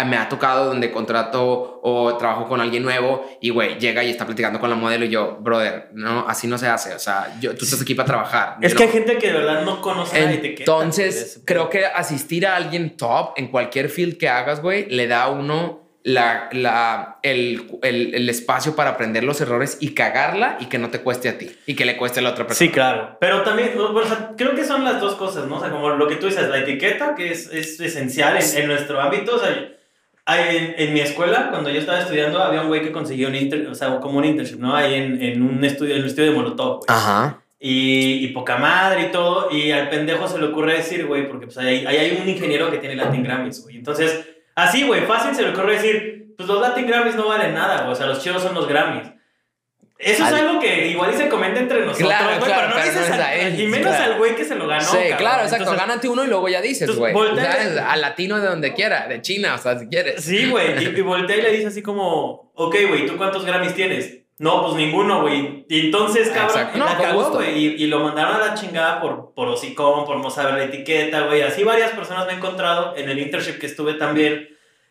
me 0.07 0.17
ha 0.17 0.27
tocado 0.27 0.65
donde 0.65 0.91
contrato 0.91 1.79
o 1.83 2.17
trabajo 2.17 2.47
con 2.47 2.59
alguien 2.59 2.81
nuevo 2.81 3.23
y, 3.39 3.51
güey, 3.51 3.77
llega 3.79 4.03
y 4.03 4.09
está 4.09 4.25
platicando 4.25 4.59
con 4.59 4.67
la 4.71 4.75
modelo 4.75 5.05
y 5.05 5.09
yo, 5.09 5.37
brother, 5.39 5.89
no, 5.93 6.25
así 6.27 6.47
no 6.47 6.57
se 6.57 6.67
hace. 6.67 6.95
O 6.95 6.99
sea, 6.99 7.37
yo, 7.39 7.55
tú 7.55 7.65
estás 7.65 7.79
aquí 7.81 7.93
para 7.93 8.07
trabajar. 8.07 8.57
Es 8.61 8.73
que 8.73 8.79
no- 8.85 8.89
hay 8.89 8.91
gente 8.97 9.17
que 9.19 9.27
de 9.27 9.33
verdad 9.33 9.63
no 9.63 9.79
conoce 9.79 10.17
de 10.17 10.55
entonces, 10.57 11.41
creo 11.45 11.69
que 11.69 11.85
asistir 11.85 12.47
a 12.47 12.55
alguien 12.55 12.97
top 12.97 13.33
en 13.37 13.47
cualquier 13.49 13.89
field 13.89 14.17
que 14.17 14.27
hagas, 14.27 14.59
güey, 14.59 14.89
le 14.89 15.05
da 15.07 15.23
a 15.25 15.29
uno 15.29 15.87
la, 16.03 16.47
la, 16.53 17.17
el, 17.23 17.67
el, 17.83 18.15
el 18.15 18.29
espacio 18.29 18.75
para 18.75 18.91
aprender 18.91 19.23
los 19.23 19.41
errores 19.41 19.77
y 19.81 19.93
cagarla 19.93 20.57
y 20.59 20.67
que 20.67 20.77
no 20.77 20.89
te 20.89 21.01
cueste 21.01 21.27
a 21.29 21.37
ti 21.37 21.51
y 21.65 21.75
que 21.75 21.85
le 21.85 21.97
cueste 21.97 22.19
a 22.19 22.23
la 22.23 22.29
otra 22.29 22.47
persona. 22.47 22.67
Sí, 22.67 22.73
claro. 22.73 23.17
Pero 23.19 23.41
también, 23.43 23.73
o 23.77 24.03
sea, 24.05 24.31
creo 24.37 24.55
que 24.55 24.63
son 24.63 24.83
las 24.85 25.01
dos 25.01 25.15
cosas, 25.15 25.45
¿no? 25.47 25.57
O 25.57 25.59
sea, 25.59 25.69
como 25.69 25.89
lo 25.89 26.07
que 26.07 26.15
tú 26.15 26.27
dices, 26.27 26.47
la 26.47 26.59
etiqueta, 26.59 27.15
que 27.15 27.31
es, 27.31 27.51
es 27.51 27.79
esencial 27.79 28.37
en, 28.37 28.61
en 28.61 28.67
nuestro 28.67 28.99
ámbito. 29.01 29.35
O 29.35 29.39
sea, 29.39 29.49
hay- 30.25 30.55
en, 30.57 30.75
en 30.77 30.93
mi 30.93 31.01
escuela, 31.01 31.49
cuando 31.49 31.69
yo 31.69 31.79
estaba 31.79 31.99
estudiando, 31.99 32.41
había 32.41 32.61
un 32.61 32.67
güey 32.69 32.81
que 32.81 32.91
consiguió 32.93 33.27
un 33.27 33.35
inter, 33.35 33.67
o 33.67 33.75
sea, 33.75 33.99
como 33.99 34.19
un 34.19 34.25
internship, 34.25 34.57
¿no? 34.59 34.75
Ahí 34.75 34.93
en, 34.93 35.21
en 35.21 35.41
un 35.41 35.63
estudio, 35.65 35.95
en 35.95 36.01
el 36.01 36.07
estudio 36.07 36.31
de 36.31 36.35
Molotov, 36.37 36.77
güey. 36.77 36.85
Ajá. 36.87 37.41
Y, 37.59 38.23
y 38.23 38.27
poca 38.29 38.55
madre 38.57 39.07
y 39.07 39.11
todo. 39.11 39.49
Y 39.51 39.71
al 39.71 39.89
pendejo 39.89 40.29
se 40.29 40.39
le 40.39 40.45
ocurre 40.45 40.75
decir, 40.77 41.05
güey, 41.07 41.27
porque 41.27 41.47
pues 41.47 41.57
ahí, 41.57 41.85
ahí 41.85 41.97
hay 41.97 42.17
un 42.21 42.29
ingeniero 42.29 42.71
que 42.71 42.77
tiene 42.77 42.95
Latin 42.95 43.21
Grammys, 43.21 43.61
güey. 43.63 43.75
Entonces, 43.75 44.25
así, 44.63 44.83
güey, 44.85 45.01
fácil 45.05 45.35
se 45.35 45.41
le 45.43 45.49
ocurre 45.49 45.73
decir, 45.73 46.33
pues 46.37 46.47
los 46.47 46.61
Latin 46.61 46.87
Grammys 46.87 47.15
no 47.15 47.27
valen 47.27 47.53
nada, 47.53 47.81
güey. 47.81 47.91
O 47.91 47.95
sea, 47.95 48.05
los 48.07 48.21
chidos 48.23 48.41
son 48.41 48.55
los 48.55 48.67
Grammys. 48.67 49.11
Eso 49.97 50.23
es 50.25 50.31
Al- 50.31 50.47
algo 50.47 50.61
que 50.61 50.87
igual 50.87 51.13
y 51.13 51.17
se 51.17 51.27
comenta 51.27 51.59
entre 51.59 51.81
nosotros, 51.81 52.07
Claro, 52.07 52.25
güey, 52.27 52.39
claro, 52.39 52.53
pero 52.55 52.67
no 52.69 52.75
pero 52.75 52.85
dices 52.85 53.09
no 53.09 53.15
es 53.15 53.21
a 53.21 53.35
él, 53.35 53.59
y 53.59 53.67
menos 53.67 53.93
claro. 53.93 54.13
al 54.13 54.17
güey 54.17 54.33
que 54.35 54.45
se 54.45 54.55
lo 54.55 54.65
ganó. 54.65 54.81
sí, 54.81 54.95
cabrón. 54.97 55.17
claro, 55.17 55.43
exacto. 55.43 55.63
Entonces, 55.65 55.87
Gánate 55.87 56.07
uno 56.07 56.23
y 56.23 56.27
luego 56.27 56.47
ya 56.47 56.61
dices, 56.61 56.95
güey. 56.95 57.13
voltea- 57.13 57.51
¿Sabes? 57.51 57.77
Al 57.85 57.99
latino 57.99 58.39
de 58.39 58.47
donde 58.47 58.73
quiera, 58.73 59.07
de 59.09 59.21
China, 59.21 59.55
o 59.55 59.57
sea, 59.57 59.77
si 59.77 59.87
quieres. 59.87 60.23
Sí, 60.23 60.49
güey. 60.49 60.81
Y, 60.81 60.97
y 60.97 61.01
voltea 61.01 61.35
y 61.35 61.41
le 61.41 61.51
dice 61.51 61.67
así 61.67 61.81
como, 61.81 62.49
ok, 62.55 62.75
güey, 62.87 63.05
¿tú 63.07 63.17
cuántos 63.17 63.43
Grammys 63.43 63.75
tienes? 63.75 64.19
No, 64.39 64.63
pues 64.63 64.75
ninguno, 64.75 65.21
güey. 65.21 65.65
Y 65.69 65.87
entonces, 65.87 66.29
cabrón, 66.29 66.47
Exacto. 66.57 66.77
No, 66.79 66.85
la 66.85 66.97
cagó, 66.97 67.29
güey. 67.31 67.57
Y, 67.57 67.83
y 67.83 67.87
lo 67.87 67.99
mandaron 67.99 68.35
a 68.35 68.39
la 68.47 68.53
chingada 68.55 69.01
por, 69.01 69.33
por 69.35 69.49
hocicón, 69.49 70.05
por 70.05 70.17
no 70.17 70.29
saber 70.29 70.53
la 70.55 70.63
etiqueta, 70.63 71.21
güey. 71.27 71.41
Así 71.41 71.63
varias 71.63 71.91
personas 71.91 72.25
me 72.25 72.33
he 72.33 72.35
encontrado 72.37 72.95
en 72.95 73.09
el 73.09 73.19
internship 73.19 73.59
que 73.59 73.65
estuve 73.65 73.95
también. 73.95 74.47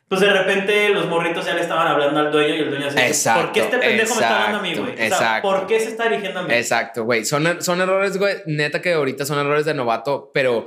Pues 0.06 0.20
de 0.22 0.30
repente 0.32 0.88
los 0.90 1.06
morritos 1.06 1.44
ya 1.44 1.54
le 1.54 1.60
estaban 1.62 1.86
hablando 1.86 2.20
al 2.20 2.30
dueño 2.32 2.54
y 2.54 2.58
el 2.60 2.70
dueño 2.70 2.86
así, 2.88 2.98
Exacto, 2.98 3.42
¿por 3.42 3.52
qué 3.52 3.60
este 3.60 3.78
pendejo 3.78 4.14
me 4.14 4.20
está 4.22 4.36
hablando 4.36 4.58
a 4.58 4.62
mí, 4.62 4.68
exacto, 4.70 4.82
güey? 4.82 4.94
O 4.94 4.96
sea, 4.98 5.06
exacto. 5.06 5.48
¿por 5.50 5.66
qué 5.66 5.80
se 5.80 5.88
está 5.88 6.04
dirigiendo 6.04 6.40
a 6.40 6.42
mí? 6.44 6.54
Exacto, 6.54 7.04
güey. 7.04 7.24
Son, 7.26 7.62
son 7.62 7.80
errores, 7.82 8.16
güey. 8.18 8.36
Neta 8.46 8.80
que 8.80 8.94
ahorita 8.94 9.26
son 9.26 9.38
errores 9.38 9.66
de 9.66 9.74
novato, 9.74 10.30
pero 10.32 10.64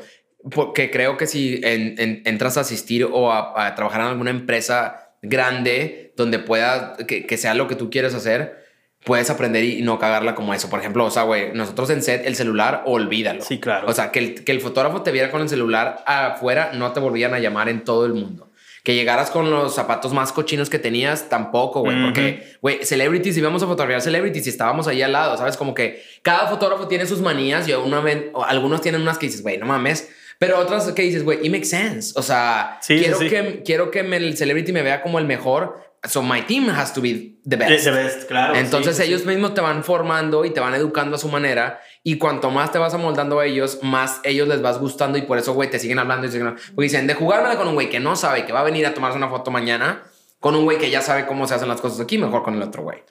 porque 0.52 0.92
creo 0.92 1.18
que 1.18 1.26
si 1.28 1.60
en- 1.64 1.96
en- 2.00 2.22
entras 2.26 2.58
a 2.58 2.62
asistir 2.62 3.04
o 3.12 3.32
a, 3.32 3.66
a 3.68 3.74
trabajar 3.76 4.02
en 4.02 4.08
alguna 4.08 4.30
empresa 4.30 5.16
grande 5.24 6.14
donde 6.18 6.38
pueda, 6.40 6.96
que, 7.08 7.26
que 7.26 7.38
sea 7.38 7.54
lo 7.56 7.68
que 7.68 7.76
tú 7.76 7.90
quieres 7.90 8.14
hacer, 8.14 8.61
puedes 9.04 9.30
aprender 9.30 9.64
y 9.64 9.82
no 9.82 9.98
cagarla 10.00 10.36
como 10.36 10.54
eso. 10.54 10.70
Por 10.70 10.80
ejemplo, 10.80 11.06
o 11.06 11.12
sea, 11.12 11.24
güey, 11.24 11.54
nosotros 11.54 11.90
en 11.90 12.02
set, 12.04 12.26
el 12.26 12.36
celular, 12.36 12.84
olvídalo. 12.86 13.42
Sí, 13.44 13.60
claro. 13.60 13.88
O 13.88 13.94
sea, 13.94 14.12
que 14.12 14.20
el, 14.20 14.44
que 14.44 14.52
el 14.52 14.62
fotógrafo 14.62 15.02
te 15.02 15.12
viera 15.12 15.32
con 15.32 15.42
el 15.42 15.50
celular 15.50 16.04
afuera, 16.06 16.72
no 16.74 16.92
te 16.92 17.00
volvían 17.00 17.34
a 17.34 17.40
llamar 17.40 17.70
en 17.70 17.84
todo 17.84 18.06
el 18.06 18.14
mundo. 18.14 18.48
Que 18.84 18.96
llegaras 18.96 19.30
con 19.30 19.52
los 19.52 19.76
zapatos 19.76 20.12
más 20.12 20.32
cochinos 20.32 20.68
que 20.70 20.80
tenías, 20.80 21.30
tampoco, 21.30 21.82
güey. 21.82 22.02
Porque, 22.04 22.56
güey, 22.64 22.84
celebrities, 22.84 23.38
íbamos 23.38 23.62
a 23.62 23.68
fotografiar 23.68 24.02
celebrities 24.02 24.48
y 24.48 24.50
estábamos 24.50 24.88
ahí 24.88 25.04
al 25.04 25.12
lado, 25.12 25.38
¿sabes? 25.38 25.56
Como 25.56 25.76
que 25.76 26.02
cada 26.24 26.48
fotógrafo 26.48 26.88
tiene 26.88 27.06
sus 27.06 27.22
manías 27.22 27.68
y 27.68 27.74
una 27.74 28.00
vez, 28.02 28.26
algunos 28.48 28.82
tienen 28.82 29.02
unas 29.02 29.20
que 29.20 29.28
dices, 29.28 29.44
güey, 29.44 29.60
no 29.60 29.68
mames. 29.68 30.10
Pero 30.40 30.58
otras 30.58 30.92
que 30.94 31.04
dices, 31.04 31.24
güey, 31.24 31.38
it 31.46 31.52
makes 31.52 31.66
sense. 31.68 32.14
O 32.18 32.24
sea, 32.24 32.80
sí, 32.82 32.98
quiero, 32.98 33.20
sí. 33.20 33.30
Que, 33.30 33.62
quiero 33.64 33.92
que 33.92 34.02
me- 34.02 34.18
el 34.18 34.36
celebrity 34.36 34.72
me 34.74 34.82
vea 34.82 35.04
como 35.04 35.20
el 35.20 35.26
mejor. 35.26 35.91
So 36.08 36.24
my 36.24 36.42
team 36.42 36.68
has 36.70 36.94
to 36.94 37.02
be 37.02 37.38
the 37.46 37.58
best. 37.58 37.72
Ese 37.72 37.92
ves, 37.92 38.26
claro. 38.26 38.56
Entonces 38.56 38.98
sí, 38.98 39.04
ellos 39.04 39.22
sí. 39.22 39.28
mismos 39.28 39.54
te 39.54 39.62
van 39.62 39.84
formando 39.84 40.46
y 40.46 40.50
te 40.50 40.60
van 40.60 40.74
educando 40.74 41.16
a 41.16 41.20
su 41.20 41.28
manera 41.28 41.80
y 42.04 42.18
cuanto 42.18 42.50
más 42.50 42.72
te 42.72 42.80
vas 42.80 42.94
amoldando 42.96 43.40
a 43.40 43.46
ellos, 43.46 43.80
más 43.84 44.20
ellos 44.24 44.48
les 44.48 44.64
vas 44.64 44.80
gustando 44.80 45.20
y 45.20 45.22
por 45.22 45.38
eso, 45.38 45.54
güey, 45.54 45.70
te 45.70 45.78
siguen 45.78 46.00
hablando 46.00 46.26
y 46.26 46.32
siguen. 46.32 46.56
Porque 46.56 46.84
dicen, 46.84 47.06
de 47.06 47.14
jugármela 47.14 47.56
con 47.56 47.68
un 47.68 47.76
güey 47.76 47.90
que 47.90 48.00
no 48.00 48.16
sabe 48.16 48.46
que 48.46 48.54
va 48.54 48.62
a 48.62 48.64
venir 48.64 48.88
a 48.88 48.96
tomarse 48.96 49.18
una 49.18 49.30
foto 49.30 49.52
mañana, 49.52 50.02
con 50.40 50.56
un 50.56 50.64
güey 50.64 50.80
que 50.80 50.90
ya 50.90 51.02
sabe 51.02 51.28
cómo 51.28 51.48
se 51.48 51.54
hacen 51.54 51.68
las 51.68 51.82
cosas 51.82 52.00
aquí, 52.00 52.18
mejor 52.18 52.42
con 52.42 52.56
el 52.56 52.64
otro 52.64 52.82
güey. 52.82 53.04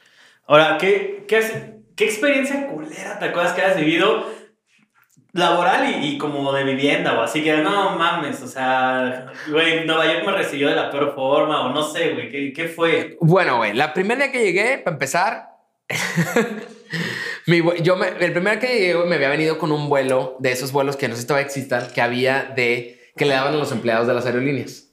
Ahora, 0.49 0.77
¿qué, 0.79 1.25
qué, 1.29 1.77
qué 1.95 2.05
experiencia 2.07 2.67
culera 2.67 3.21
te 3.21 3.27
acuerdas 3.27 3.53
que 3.53 3.63
has 3.63 3.77
vivido 3.77 4.27
laboral 5.33 5.89
y, 6.03 6.07
y 6.15 6.19
como 6.19 6.53
de 6.53 6.65
vivienda 6.65 7.19
o 7.19 7.23
así? 7.23 7.43
Que 7.43 7.57
no 7.59 7.97
mames, 7.99 8.41
o 8.43 8.49
sea, 8.49 9.27
güey, 9.51 9.85
Nueva 9.87 10.07
York 10.07 10.25
me 10.27 10.33
recibió 10.33 10.69
de 10.69 10.77
la 10.77 10.91
peor 10.91 11.15
forma 11.15 11.67
o 11.67 11.73
no 11.73 11.83
sé, 11.83 12.11
güey, 12.15 12.31
¿qué, 12.31 12.53
qué 12.53 12.69
fue? 12.69 13.17
Bueno, 13.21 13.59
güey, 13.59 13.73
la 13.75 13.93
primera 13.95 14.31
que 14.33 14.43
llegué, 14.45 14.79
para 14.79 14.95
empezar, 14.95 15.51
mi 17.47 17.63
yo 17.83 17.97
me- 17.97 18.09
el 18.21 18.33
primer 18.33 18.59
que 18.59 18.67
llegué 18.69 18.95
me 19.07 19.17
había 19.17 19.29
venido 19.29 19.59
con 19.59 19.73
un 19.73 19.89
vuelo 19.89 20.37
de 20.41 20.53
esos 20.53 20.73
vuelos 20.73 20.97
que 20.97 21.09
no 21.09 21.15
sé 21.15 21.23
si 21.23 21.27
todavía 21.27 21.47
existan, 21.47 21.89
que 21.95 22.01
había 22.01 22.43
de, 22.45 23.01
que 23.17 23.25
le 23.25 23.35
daban 23.35 23.55
a 23.55 23.57
los 23.57 23.73
empleados 23.73 24.07
de 24.07 24.15
las 24.15 24.27
aerolíneas. 24.27 24.90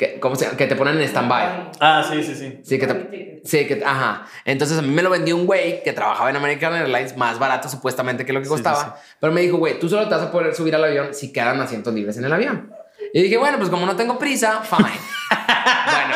Que, 0.00 0.18
¿cómo 0.18 0.34
se 0.34 0.46
llama? 0.46 0.56
Que 0.56 0.66
te 0.66 0.76
ponen 0.76 0.96
en 0.98 1.02
stand-by. 1.02 1.72
Ah, 1.78 2.02
sí, 2.10 2.22
sí, 2.22 2.34
sí. 2.34 2.58
Sí, 2.64 2.78
que 2.78 2.86
te, 2.86 3.42
sí, 3.44 3.66
que, 3.66 3.82
ajá. 3.84 4.24
Entonces 4.46 4.78
a 4.78 4.80
mí 4.80 4.88
me 4.88 5.02
lo 5.02 5.10
vendió 5.10 5.36
un 5.36 5.44
güey 5.44 5.82
que 5.82 5.92
trabajaba 5.92 6.30
en 6.30 6.36
American 6.36 6.74
Airlines, 6.74 7.18
más 7.18 7.38
barato 7.38 7.68
supuestamente 7.68 8.24
que 8.24 8.32
lo 8.32 8.40
que 8.40 8.46
Sí, 8.46 8.50
costaba. 8.50 8.76
sí, 8.82 8.86
sí. 9.10 9.14
Pero 9.20 9.30
me 9.30 9.42
dijo, 9.42 9.58
güey, 9.58 9.78
tú 9.78 9.90
solo 9.90 10.08
te 10.08 10.14
vas 10.14 10.22
a 10.24 10.32
poder 10.32 10.54
subir 10.54 10.74
al 10.74 10.84
avión 10.84 11.12
si 11.12 11.34
quedan 11.34 11.60
asientos 11.60 11.92
libres 11.92 12.16
en 12.16 12.24
el 12.24 12.32
avión. 12.32 12.72
Y 13.12 13.20
dije, 13.24 13.36
bueno, 13.36 13.58
pues 13.58 13.68
como 13.68 13.84
no 13.84 13.94
tengo 13.94 14.18
prisa, 14.18 14.62
fine. 14.62 14.88
bueno, 15.84 16.14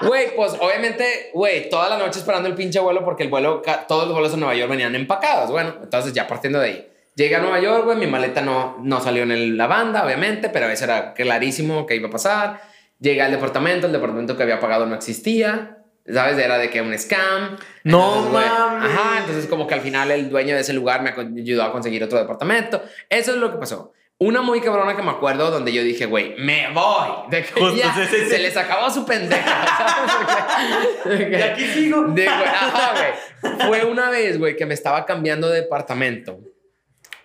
güey. 0.00 0.08
Güey, 0.10 0.34
pues 0.36 0.54
obviamente, 0.60 1.30
güey, 1.34 1.70
toda 1.70 1.88
la 1.88 1.98
noche 1.98 2.18
esperando 2.18 2.48
el 2.48 2.54
pinche 2.56 2.80
vuelo 2.80 3.04
porque 3.04 3.22
el 3.22 3.28
vuelo, 3.30 3.62
todos 3.86 4.06
los 4.06 4.12
vuelos 4.12 4.32
en 4.34 4.40
Nueva 4.40 4.56
York 4.56 4.70
venían 4.70 4.96
empacados. 4.96 5.52
Bueno, 5.52 5.74
entonces 5.84 6.12
ya 6.12 6.26
partiendo 6.26 6.58
de 6.58 6.66
ahí. 6.66 6.88
Llegué 7.14 7.36
a 7.36 7.40
Nueva 7.40 7.60
York, 7.60 7.84
güey, 7.84 7.96
mi 7.96 8.08
maleta 8.08 8.40
no, 8.42 8.76
no 8.82 9.00
salió 9.00 9.22
en 9.24 9.56
la 9.56 9.68
banda, 9.68 10.04
obviamente, 10.04 10.48
pero 10.48 10.68
eso 10.68 10.82
era 10.84 11.14
clarísimo 11.14 11.86
que 11.86 11.94
iba 11.96 12.08
a 12.08 12.10
pasar. 12.12 12.60
Llegué 13.00 13.22
al 13.22 13.30
departamento, 13.30 13.86
el 13.86 13.92
departamento 13.92 14.36
que 14.36 14.42
había 14.42 14.58
pagado 14.58 14.84
no 14.86 14.94
existía, 14.94 15.78
¿sabes? 16.12 16.36
Era 16.38 16.58
de 16.58 16.68
que 16.70 16.82
un 16.82 16.96
scam. 16.98 17.56
No 17.84 18.26
Entonces, 18.26 18.32
mames. 18.50 18.90
Ajá, 18.90 19.18
entonces 19.20 19.46
como 19.46 19.66
que 19.66 19.74
al 19.74 19.80
final 19.80 20.10
el 20.10 20.28
dueño 20.30 20.54
de 20.54 20.62
ese 20.62 20.72
lugar 20.72 21.02
me 21.02 21.10
ayudó 21.40 21.62
a 21.62 21.70
conseguir 21.72 22.02
otro 22.02 22.18
departamento. 22.18 22.82
Eso 23.08 23.32
es 23.32 23.36
lo 23.38 23.52
que 23.52 23.58
pasó. 23.58 23.92
Una 24.20 24.42
muy 24.42 24.60
cabrona 24.60 24.96
que 24.96 25.02
me 25.04 25.12
acuerdo 25.12 25.48
donde 25.52 25.72
yo 25.72 25.80
dije, 25.84 26.06
güey, 26.06 26.34
me 26.38 26.72
voy. 26.72 27.08
De 27.30 27.44
que 27.44 27.76
ya 27.76 27.94
sí, 27.94 28.00
sí, 28.10 28.16
sí. 28.24 28.28
se 28.30 28.38
les 28.40 28.56
acabó 28.56 28.90
su 28.90 29.06
pendeja. 29.06 29.64
¿sabes? 31.04 31.18
De 31.18 31.30
que- 31.30 31.38
Y 31.38 31.42
aquí 31.42 31.66
sigo. 31.68 32.02
de, 32.02 32.24
güey, 32.24 32.28
ajá, 32.48 32.94
güey. 33.40 33.58
Fue 33.68 33.84
una 33.84 34.10
vez, 34.10 34.36
güey, 34.40 34.56
que 34.56 34.66
me 34.66 34.74
estaba 34.74 35.06
cambiando 35.06 35.48
de 35.48 35.60
departamento 35.60 36.40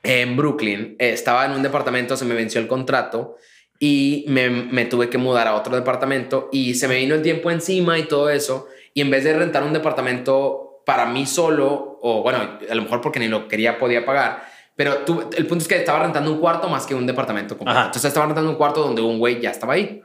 en 0.04 0.36
Brooklyn. 0.38 0.96
Eh, 1.00 1.14
estaba 1.14 1.46
en 1.46 1.54
un 1.54 1.64
departamento, 1.64 2.16
se 2.16 2.26
me 2.26 2.36
venció 2.36 2.62
el 2.62 2.68
contrato 2.68 3.38
y 3.80 4.26
me, 4.28 4.50
me 4.50 4.86
tuve 4.86 5.10
que 5.10 5.18
mudar 5.18 5.48
a 5.48 5.56
otro 5.56 5.76
departamento 5.76 6.50
y 6.52 6.76
se 6.76 6.88
me 6.88 6.96
vino 6.96 7.16
el 7.16 7.22
tiempo 7.22 7.52
encima 7.52 7.98
y 8.00 8.04
todo 8.04 8.30
eso. 8.30 8.68
Y 8.94 9.02
en 9.02 9.10
vez 9.10 9.24
de 9.24 9.34
rentar 9.38 9.64
un 9.64 9.74
departamento 9.74 10.82
para 10.86 11.06
mí 11.06 11.26
solo, 11.26 12.00
o 12.02 12.22
bueno, 12.22 12.40
a 12.70 12.76
lo 12.76 12.82
mejor 12.82 13.02
porque 13.02 13.20
ni 13.20 13.28
lo 13.28 13.48
quería, 13.48 13.78
podía 13.78 14.06
pagar. 14.06 14.46
Pero 14.76 14.98
tú- 15.00 15.30
el 15.36 15.46
punto 15.46 15.62
es 15.64 15.68
que 15.68 15.76
estaba 15.78 16.00
rentando 16.00 16.32
un 16.32 16.40
cuarto 16.40 16.68
más 16.70 16.86
que 16.86 16.96
un 16.96 17.06
departamento 17.06 17.58
completo. 17.58 17.78
Ajá. 17.78 17.88
Entonces 17.88 18.10
estaba 18.10 18.26
rentando 18.26 18.50
un 18.50 18.56
cuarto 18.58 18.82
donde 18.84 19.02
un 19.02 19.20
güey 19.20 19.40
ya 19.40 19.52
estaba 19.52 19.74
ahí. 19.74 20.02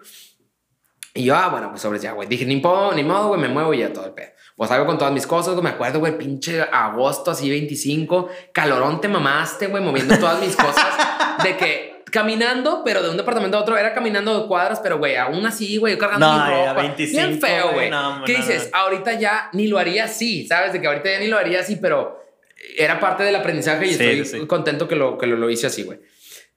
Y 1.14 1.24
yo, 1.24 1.34
ah, 1.34 1.48
bueno, 1.48 1.70
pues 1.70 1.82
sobre 1.82 1.98
ya, 1.98 2.12
güey. 2.12 2.28
Dije, 2.28 2.44
ni, 2.44 2.56
modo, 2.60 2.92
ni 2.92 3.02
modo, 3.02 3.28
güey, 3.28 3.40
me 3.40 3.48
muevo 3.48 3.74
y 3.74 3.78
ya 3.78 3.92
todo 3.92 4.06
el 4.06 4.12
pedo. 4.12 4.28
Pues 4.56 4.68
salgo 4.70 4.86
con 4.86 4.98
todas 4.98 5.12
mis 5.12 5.26
cosas, 5.26 5.54
güey. 5.54 5.64
Me 5.64 5.70
acuerdo, 5.70 5.98
güey, 6.00 6.16
pinche 6.16 6.60
agosto, 6.62 7.30
así 7.30 7.48
25. 7.50 8.28
Calorón 8.52 9.00
te 9.00 9.08
mamaste, 9.08 9.66
güey, 9.68 9.82
moviendo 9.82 10.16
todas 10.18 10.40
mis 10.40 10.54
cosas. 10.54 10.86
De 11.42 11.56
que 11.56 11.97
caminando, 12.10 12.82
pero 12.84 13.02
de 13.02 13.10
un 13.10 13.16
departamento 13.16 13.56
a 13.56 13.60
otro, 13.60 13.76
era 13.76 13.92
caminando 13.94 14.40
de 14.42 14.46
cuadras, 14.48 14.80
pero, 14.80 14.98
güey, 14.98 15.16
aún 15.16 15.44
así, 15.46 15.76
güey, 15.76 15.94
yo 15.94 15.98
cargando 15.98 16.26
No, 16.26 16.44
mi 16.44 16.50
ya, 16.50 16.68
ropa. 16.70 16.82
25, 16.82 17.26
Bien 17.26 17.40
feo, 17.40 17.72
güey, 17.72 17.90
no, 17.90 18.22
¿Qué 18.24 18.32
no, 18.34 18.38
dices? 18.38 18.70
Ahorita 18.72 19.12
ya 19.14 19.50
ni 19.52 19.66
lo 19.68 19.78
haría 19.78 20.04
así, 20.04 20.46
¿sabes? 20.46 20.72
De 20.72 20.80
que 20.80 20.86
ahorita 20.86 21.10
ya 21.10 21.18
ni 21.20 21.26
lo 21.28 21.36
haría 21.38 21.60
así, 21.60 21.76
pero 21.76 22.18
era 22.76 22.98
parte 23.00 23.22
del 23.22 23.36
aprendizaje 23.36 23.86
y 23.86 23.94
Sí, 23.94 24.02
estoy 24.04 24.40
sí. 24.40 24.46
contento 24.46 24.88
que 24.88 24.96
lo, 24.96 25.16
que 25.18 25.26
lo, 25.26 25.36
lo 25.36 25.48
hice 25.50 25.66
así, 25.68 25.82
güey. 25.84 25.98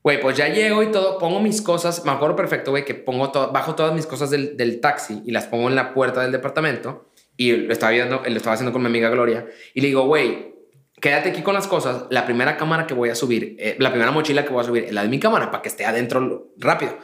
Güey, 0.04 0.20
pues 0.20 0.36
ya 0.36 0.48
llego 0.48 0.82
y 0.82 0.92
todo, 0.92 1.20
pongo 1.20 1.40
mis 1.40 1.62
cosas, 1.62 2.04
me 2.06 2.12
acuerdo 2.12 2.36
perfecto, 2.36 2.72
güey, 2.72 2.84
que 2.84 2.96
pongo 2.96 3.32
todo, 3.32 3.52
bajo 3.52 3.76
todas 3.76 3.94
mis 3.94 4.08
cosas 4.08 4.32
del, 4.32 4.58
del 4.58 4.80
taxi 4.82 5.22
y 5.26 5.32
las 5.32 5.46
pongo 5.46 5.70
en 5.70 5.76
la 5.76 5.94
puerta 5.94 6.22
del 6.22 6.32
departamento 6.32 7.12
y 7.38 7.52
lo 7.52 7.72
estaba 7.72 7.92
viendo, 7.92 8.24
lo 8.26 8.36
estaba 8.36 8.56
haciendo 8.56 8.72
con 8.74 8.82
mi 8.82 8.88
amiga 8.88 9.10
Gloria 9.10 9.46
y 9.76 9.82
le 9.82 9.88
digo, 9.90 10.06
güey, 10.08 10.56
quédate 11.02 11.30
aquí 11.30 11.42
con 11.42 11.54
las 11.54 11.68
cosas, 11.68 12.06
la 12.10 12.26
primera 12.26 12.56
cámara 12.58 12.88
que 12.88 12.94
voy 12.94 13.10
a 13.10 13.16
subir, 13.16 13.56
eh, 13.60 13.76
la 13.80 13.90
primera 13.90 14.12
mochila 14.12 14.44
que 14.46 14.50
voy 14.54 14.62
a 14.62 14.66
subir 14.66 14.84
es 14.86 14.94
la 14.94 15.04
de 15.04 15.10
mi 15.10 15.20
cámara 15.20 15.52
para 15.52 15.62
que 15.62 15.70
esté 15.70 15.86
adentro 15.86 16.54
rápido. 16.58 16.98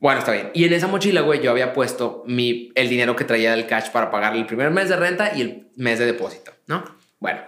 Bueno, 0.00 0.18
está 0.18 0.32
bien. 0.32 0.50
Y 0.54 0.64
en 0.64 0.72
esa 0.72 0.86
mochila, 0.86 1.20
güey, 1.22 1.40
yo 1.40 1.50
había 1.50 1.72
puesto 1.72 2.24
mi, 2.26 2.70
el 2.74 2.88
dinero 2.88 3.14
que 3.16 3.24
traía 3.24 3.52
del 3.52 3.66
cash 3.66 3.90
para 3.90 4.10
pagar 4.10 4.34
el 4.36 4.44
primer 4.44 4.70
mes 4.70 4.88
de 4.88 4.96
renta 4.96 5.32
y 5.36 5.40
el 5.42 5.68
mes 5.76 5.98
de 5.98 6.06
depósito, 6.06 6.52
¿no? 6.66 6.84
Bueno, 7.20 7.40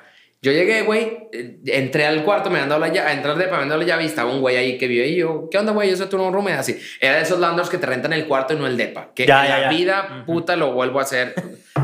yo 0.42 0.52
llegué, 0.52 0.82
güey, 0.82 1.28
eh, 1.32 1.58
entré 1.66 2.06
al 2.06 2.22
cuarto, 2.24 2.50
me 2.50 2.60
han 2.60 2.68
dado 2.68 2.80
la 2.80 2.88
llave, 2.88 3.08
a 3.08 3.12
entrar 3.12 3.36
de 3.36 3.46
me 3.46 3.66
la 3.66 3.84
llave 3.84 4.04
y 4.04 4.06
estaba 4.06 4.30
un 4.30 4.40
güey 4.40 4.56
ahí 4.56 4.78
que 4.78 4.86
vive 4.86 5.04
ahí. 5.04 5.16
Yo, 5.16 5.48
¿qué 5.50 5.58
onda, 5.58 5.72
güey? 5.72 5.90
Yo 5.90 5.96
soy 5.96 6.06
tu 6.06 6.16
roommate. 6.18 6.52
Así. 6.56 6.78
Era 7.00 7.16
de 7.16 7.22
esos 7.22 7.40
landlords 7.40 7.68
que 7.70 7.78
te 7.78 7.86
rentan 7.86 8.12
el 8.12 8.26
cuarto 8.26 8.54
y 8.54 8.56
no 8.56 8.66
el 8.66 8.76
depa. 8.76 9.12
Que 9.14 9.26
Ya, 9.26 9.42
en 9.44 9.48
ya, 9.48 9.58
la 9.58 9.62
ya. 9.64 9.68
vida 9.76 10.08
Ujú. 10.22 10.32
puta 10.34 10.56
lo 10.56 10.72
vuelvo 10.72 11.00
a 11.00 11.02
hacer. 11.02 11.34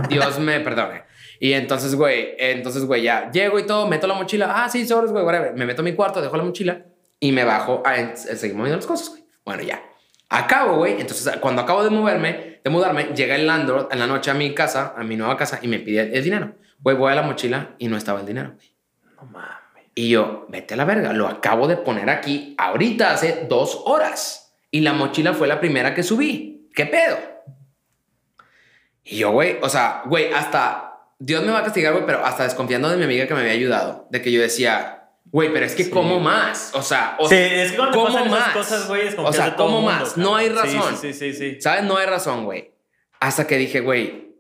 Dios 0.08 0.38
me 0.38 0.60
perdone. 0.60 1.02
Y 1.42 1.54
entonces, 1.54 1.96
güey, 1.96 2.36
entonces, 2.38 2.84
güey, 2.84 3.02
ya 3.02 3.28
llego 3.32 3.58
y 3.58 3.66
todo, 3.66 3.88
meto 3.88 4.06
la 4.06 4.14
mochila. 4.14 4.62
Ah, 4.62 4.68
sí, 4.68 4.86
sobres, 4.86 5.10
güey, 5.10 5.24
whatever. 5.24 5.52
Me 5.54 5.66
meto 5.66 5.82
a 5.82 5.84
mi 5.84 5.92
cuarto, 5.92 6.22
dejo 6.22 6.36
la 6.36 6.44
mochila 6.44 6.84
y 7.18 7.32
me 7.32 7.42
bajo 7.42 7.82
a, 7.84 7.94
a 7.94 8.14
seguir 8.14 8.56
moviendo 8.56 8.76
las 8.76 8.86
cosas, 8.86 9.08
güey. 9.08 9.24
Bueno, 9.44 9.64
ya. 9.64 9.82
Acabo, 10.28 10.76
güey. 10.76 11.00
Entonces, 11.00 11.36
cuando 11.38 11.62
acabo 11.62 11.82
de 11.82 11.90
moverme, 11.90 12.60
de 12.62 12.70
mudarme, 12.70 13.06
llega 13.16 13.34
el 13.34 13.48
landlord 13.48 13.88
en 13.90 13.98
la 13.98 14.06
noche 14.06 14.30
a 14.30 14.34
mi 14.34 14.54
casa, 14.54 14.94
a 14.96 15.02
mi 15.02 15.16
nueva 15.16 15.36
casa, 15.36 15.58
y 15.60 15.66
me 15.66 15.80
pide 15.80 16.02
el, 16.02 16.14
el 16.14 16.22
dinero. 16.22 16.54
Güey, 16.78 16.96
voy 16.96 17.10
a 17.10 17.16
la 17.16 17.22
mochila 17.22 17.74
y 17.76 17.88
no 17.88 17.96
estaba 17.96 18.20
el 18.20 18.26
dinero, 18.26 18.52
güey. 18.54 18.76
No 19.16 19.24
mames. 19.24 19.82
Y 19.96 20.10
yo, 20.10 20.46
vete 20.48 20.74
a 20.74 20.76
la 20.76 20.84
verga, 20.84 21.12
lo 21.12 21.26
acabo 21.26 21.66
de 21.66 21.76
poner 21.76 22.08
aquí 22.08 22.54
ahorita 22.56 23.10
hace 23.10 23.46
dos 23.48 23.82
horas. 23.84 24.54
Y 24.70 24.82
la 24.82 24.92
mochila 24.92 25.34
fue 25.34 25.48
la 25.48 25.58
primera 25.58 25.92
que 25.92 26.04
subí. 26.04 26.68
¿Qué 26.72 26.86
pedo? 26.86 27.18
Y 29.02 29.16
yo, 29.16 29.32
güey, 29.32 29.58
o 29.60 29.68
sea, 29.68 30.02
güey, 30.06 30.32
hasta 30.32 30.91
Dios 31.24 31.44
me 31.44 31.52
va 31.52 31.60
a 31.60 31.62
castigar, 31.62 31.92
güey, 31.92 32.04
pero 32.04 32.24
hasta 32.24 32.42
desconfiando 32.42 32.88
de 32.90 32.96
mi 32.96 33.04
amiga 33.04 33.28
que 33.28 33.34
me 33.34 33.40
había 33.40 33.52
ayudado. 33.52 34.08
De 34.10 34.20
que 34.20 34.32
yo 34.32 34.40
decía, 34.42 35.04
güey, 35.26 35.52
pero 35.52 35.64
es 35.64 35.74
que 35.76 35.84
Sí. 35.84 35.90
¿cómo 35.90 36.18
más? 36.18 36.72
O 36.74 36.82
sea, 36.82 37.16
o 37.20 37.28
Sí, 37.28 37.36
es 37.36 37.70
que 37.70 37.76
cuando 37.76 37.92
te 37.92 37.98
¿cómo 38.04 38.18
esas 38.18 38.28
más? 38.30 38.48
cosas, 38.52 38.88
güey, 38.88 39.14
como 39.14 39.28
O 39.28 39.32
sea, 39.32 39.44
hace 39.46 39.56
todo 39.56 39.66
¿cómo 39.68 39.80
mundo, 39.82 40.00
más? 40.00 40.16
No 40.16 40.34
hay 40.34 40.48
razón. 40.48 40.96
Sí, 41.00 41.12
sí, 41.12 41.32
sí. 41.32 41.52
sí. 41.54 41.60
¿Sabes? 41.60 41.84
No 41.84 41.96
hay 41.96 42.06
razón, 42.06 42.44
güey. 42.44 42.72
Hasta 43.20 43.46
que 43.46 43.56
dije, 43.56 43.80
güey, 43.80 44.34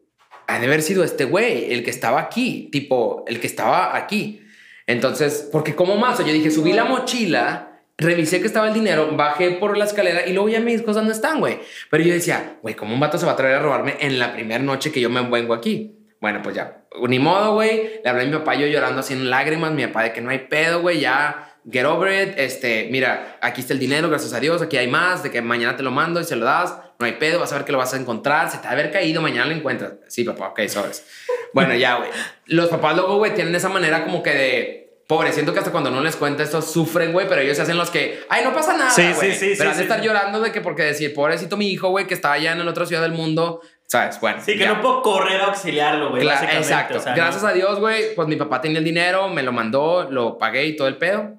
ha 0.48 0.58
de 0.58 0.66
haber 0.66 0.82
sido 0.82 1.04
este 1.04 1.24
güey, 1.24 1.72
el 1.72 1.84
que 1.84 1.90
estaba 1.90 2.20
aquí, 2.20 2.68
tipo, 2.72 3.24
el 3.28 3.38
que 3.38 3.46
estaba 3.46 3.96
aquí. 3.96 4.42
Entonces, 4.88 5.48
porque 5.52 5.76
como 5.76 5.96
más, 5.96 6.18
yo 6.18 6.24
dije, 6.24 6.50
subí 6.50 6.72
la 6.72 6.84
mochila, 6.84 7.80
revisé 7.96 8.40
que 8.40 8.48
estaba 8.48 8.66
el 8.66 8.74
dinero, 8.74 9.16
bajé 9.16 9.52
por 9.52 9.76
la 9.78 9.84
escalera 9.84 10.26
y 10.26 10.32
luego 10.32 10.48
ya 10.48 10.58
mis 10.58 10.82
cosas 10.82 11.04
no 11.04 11.12
están, 11.12 11.38
güey. 11.38 11.60
Pero 11.90 12.02
yo 12.02 12.12
decía, 12.12 12.56
güey, 12.60 12.74
¿cómo 12.74 12.92
un 12.92 12.98
vato 13.00 13.18
se 13.18 13.24
va 13.24 13.30
a 13.30 13.34
atrever 13.34 13.54
a 13.56 13.60
robarme 13.62 13.96
en 14.00 14.18
la 14.18 14.32
primera 14.32 14.62
noche 14.62 14.90
que 14.90 15.00
yo 15.00 15.08
me 15.08 15.22
vengo 15.22 15.54
aquí? 15.54 15.96
Bueno, 16.22 16.40
pues 16.40 16.54
ya, 16.54 16.84
ni 17.08 17.18
modo, 17.18 17.54
güey. 17.54 18.00
Le 18.04 18.08
hablé 18.08 18.22
a 18.22 18.26
mi 18.26 18.32
papá 18.32 18.54
yo 18.54 18.68
llorando 18.68 19.00
así 19.00 19.12
en 19.12 19.28
lágrimas, 19.28 19.72
mi 19.72 19.84
papá 19.88 20.04
de 20.04 20.12
que 20.12 20.20
no 20.20 20.30
hay 20.30 20.38
pedo, 20.38 20.80
güey, 20.80 21.00
ya, 21.00 21.56
get 21.68 21.84
over 21.84 22.28
it. 22.28 22.34
Este, 22.38 22.88
mira, 22.92 23.38
aquí 23.40 23.60
está 23.60 23.72
el 23.74 23.80
dinero, 23.80 24.08
gracias 24.08 24.32
a 24.32 24.38
Dios, 24.38 24.62
aquí 24.62 24.76
hay 24.76 24.86
más, 24.86 25.24
de 25.24 25.32
que 25.32 25.42
mañana 25.42 25.76
te 25.76 25.82
lo 25.82 25.90
mando 25.90 26.20
y 26.20 26.24
se 26.24 26.36
lo 26.36 26.44
das, 26.44 26.78
no 27.00 27.06
hay 27.06 27.14
pedo, 27.14 27.40
vas 27.40 27.52
a 27.52 27.56
ver 27.56 27.64
que 27.64 27.72
lo 27.72 27.78
vas 27.78 27.92
a 27.92 27.96
encontrar, 27.96 28.48
se 28.48 28.58
te 28.58 28.64
va 28.64 28.70
a 28.70 28.72
haber 28.74 28.92
caído, 28.92 29.20
mañana 29.20 29.46
lo 29.46 29.52
encuentras. 29.56 29.94
Sí, 30.06 30.22
papá, 30.22 30.50
ok, 30.50 30.60
sabes. 30.68 31.04
Bueno, 31.52 31.74
ya, 31.74 31.96
güey. 31.96 32.08
Los 32.46 32.68
papás 32.68 32.94
luego, 32.94 33.16
güey, 33.18 33.34
tienen 33.34 33.52
esa 33.56 33.68
manera 33.68 34.04
como 34.04 34.22
que 34.22 34.30
de... 34.30 34.78
Pobre, 35.08 35.32
siento 35.32 35.52
que 35.52 35.58
hasta 35.58 35.72
cuando 35.72 35.90
no 35.90 36.00
les 36.00 36.16
cuenta 36.16 36.42
esto 36.44 36.62
sufren, 36.62 37.12
güey, 37.12 37.28
pero 37.28 37.42
ellos 37.42 37.56
se 37.56 37.64
hacen 37.64 37.76
los 37.76 37.90
que, 37.90 38.20
ay, 38.30 38.44
no 38.44 38.54
pasa 38.54 38.74
nada, 38.78 38.90
Sí, 38.90 39.02
güey. 39.14 39.32
sí, 39.32 39.38
sí, 39.38 39.54
Pero 39.58 39.64
sí, 39.64 39.66
has 39.72 39.76
de 39.76 39.82
estar 39.82 40.00
llorando 40.00 40.40
de 40.40 40.52
que 40.52 40.60
porque 40.62 40.84
decir, 40.84 41.12
pobrecito 41.12 41.56
mi 41.58 41.68
hijo, 41.70 41.88
güey, 41.90 42.06
que 42.06 42.14
está 42.14 42.32
allá 42.32 42.52
en 42.52 42.66
otra 42.66 42.86
ciudad 42.86 43.02
del 43.02 43.12
mundo, 43.12 43.60
¿sabes? 43.92 44.18
Bueno. 44.20 44.38
Sí, 44.42 44.52
que 44.54 44.60
ya. 44.60 44.72
no 44.74 44.80
puedo 44.80 45.02
correr 45.02 45.40
a 45.42 45.44
auxiliarlo, 45.46 46.10
güey. 46.10 46.22
Cla- 46.22 46.32
básicamente, 46.32 46.62
exacto. 46.66 46.98
o 46.98 47.00
sea, 47.00 47.14
Gracias 47.14 47.42
no. 47.42 47.48
a 47.48 47.52
Dios, 47.52 47.78
güey, 47.78 48.14
pues 48.14 48.26
mi 48.26 48.36
papá 48.36 48.60
tenía 48.62 48.78
el 48.78 48.84
dinero, 48.84 49.28
me 49.28 49.42
lo 49.42 49.52
mandó, 49.52 50.08
lo 50.10 50.38
pagué 50.38 50.64
y 50.66 50.76
todo 50.76 50.88
el 50.88 50.96
pedo. 50.96 51.34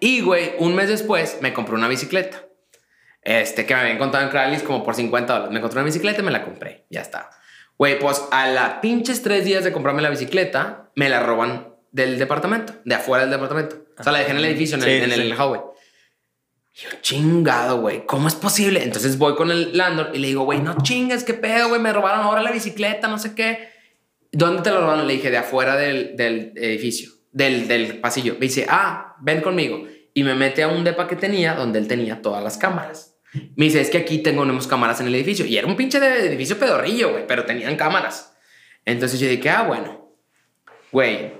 Y, 0.00 0.22
güey, 0.22 0.54
un 0.58 0.74
mes 0.74 0.88
después 0.88 1.38
me 1.42 1.52
compré 1.52 1.74
una 1.74 1.86
bicicleta. 1.88 2.42
Este, 3.22 3.66
que 3.66 3.74
me 3.74 3.80
habían 3.82 3.98
contado 3.98 4.24
en 4.24 4.30
Craigslist 4.30 4.64
como 4.64 4.82
por 4.82 4.94
50 4.94 5.30
dólares. 5.32 5.52
Me 5.52 5.60
compré 5.60 5.78
una 5.80 5.84
bicicleta 5.86 6.22
y 6.22 6.24
me 6.24 6.30
la 6.30 6.42
compré. 6.42 6.86
Ya 6.88 7.02
está. 7.02 7.28
Güey, 7.76 7.98
pues 7.98 8.24
a 8.30 8.46
la 8.48 8.80
pinches 8.80 9.22
tres 9.22 9.44
días 9.44 9.62
de 9.62 9.72
comprarme 9.72 10.00
la 10.00 10.08
bicicleta, 10.10 10.90
me 10.96 11.08
la 11.10 11.20
roban 11.20 11.74
del 11.92 12.18
departamento, 12.18 12.72
de 12.84 12.94
afuera 12.94 13.24
del 13.24 13.30
departamento. 13.32 13.76
O 13.98 14.02
sea, 14.02 14.12
la 14.12 14.20
dejé 14.20 14.30
en 14.30 14.36
el 14.38 14.44
edificio, 14.46 14.76
en, 14.78 14.82
Sí, 14.82 14.90
el, 14.90 15.02
en 15.04 15.10
sí. 15.12 15.20
el 15.20 15.34
hallway. 15.34 15.60
Yo, 16.80 16.88
chingado, 17.02 17.82
güey, 17.82 18.06
¿cómo 18.06 18.26
es 18.26 18.34
posible? 18.34 18.82
Entonces 18.82 19.18
voy 19.18 19.34
con 19.34 19.50
el 19.50 19.76
landlord 19.76 20.14
y 20.14 20.18
le 20.18 20.28
digo, 20.28 20.44
güey, 20.44 20.60
no 20.62 20.82
chingues, 20.82 21.24
qué 21.24 21.34
pedo, 21.34 21.68
güey, 21.68 21.80
me 21.80 21.92
robaron 21.92 22.20
ahora 22.20 22.42
la 22.42 22.50
bicicleta, 22.50 23.06
no 23.06 23.18
sé 23.18 23.34
qué. 23.34 23.68
¿Dónde 24.32 24.62
te 24.62 24.70
lo 24.70 24.80
robaron? 24.80 25.06
Le 25.06 25.12
dije, 25.14 25.30
de 25.30 25.36
afuera 25.36 25.76
del, 25.76 26.16
del 26.16 26.52
edificio, 26.56 27.10
del, 27.32 27.68
del 27.68 27.98
pasillo. 27.98 28.34
Me 28.34 28.46
dice, 28.46 28.64
ah, 28.68 29.16
ven 29.20 29.42
conmigo. 29.42 29.86
Y 30.14 30.22
me 30.22 30.34
mete 30.34 30.62
a 30.62 30.68
un 30.68 30.82
depa 30.82 31.06
que 31.06 31.16
tenía 31.16 31.54
donde 31.54 31.78
él 31.78 31.86
tenía 31.86 32.22
todas 32.22 32.42
las 32.42 32.56
cámaras. 32.56 33.16
Me 33.56 33.66
dice, 33.66 33.82
es 33.82 33.90
que 33.90 33.98
aquí 33.98 34.18
tenemos 34.18 34.66
cámaras 34.66 35.00
en 35.00 35.08
el 35.08 35.14
edificio. 35.14 35.44
Y 35.44 35.58
era 35.58 35.66
un 35.66 35.76
pinche 35.76 35.98
edificio 35.98 36.58
pedorrillo, 36.58 37.10
güey, 37.10 37.26
pero 37.26 37.44
tenían 37.44 37.76
cámaras. 37.76 38.32
Entonces 38.86 39.20
yo 39.20 39.28
dije, 39.28 39.50
ah, 39.50 39.64
bueno, 39.64 40.16
güey, 40.90 41.32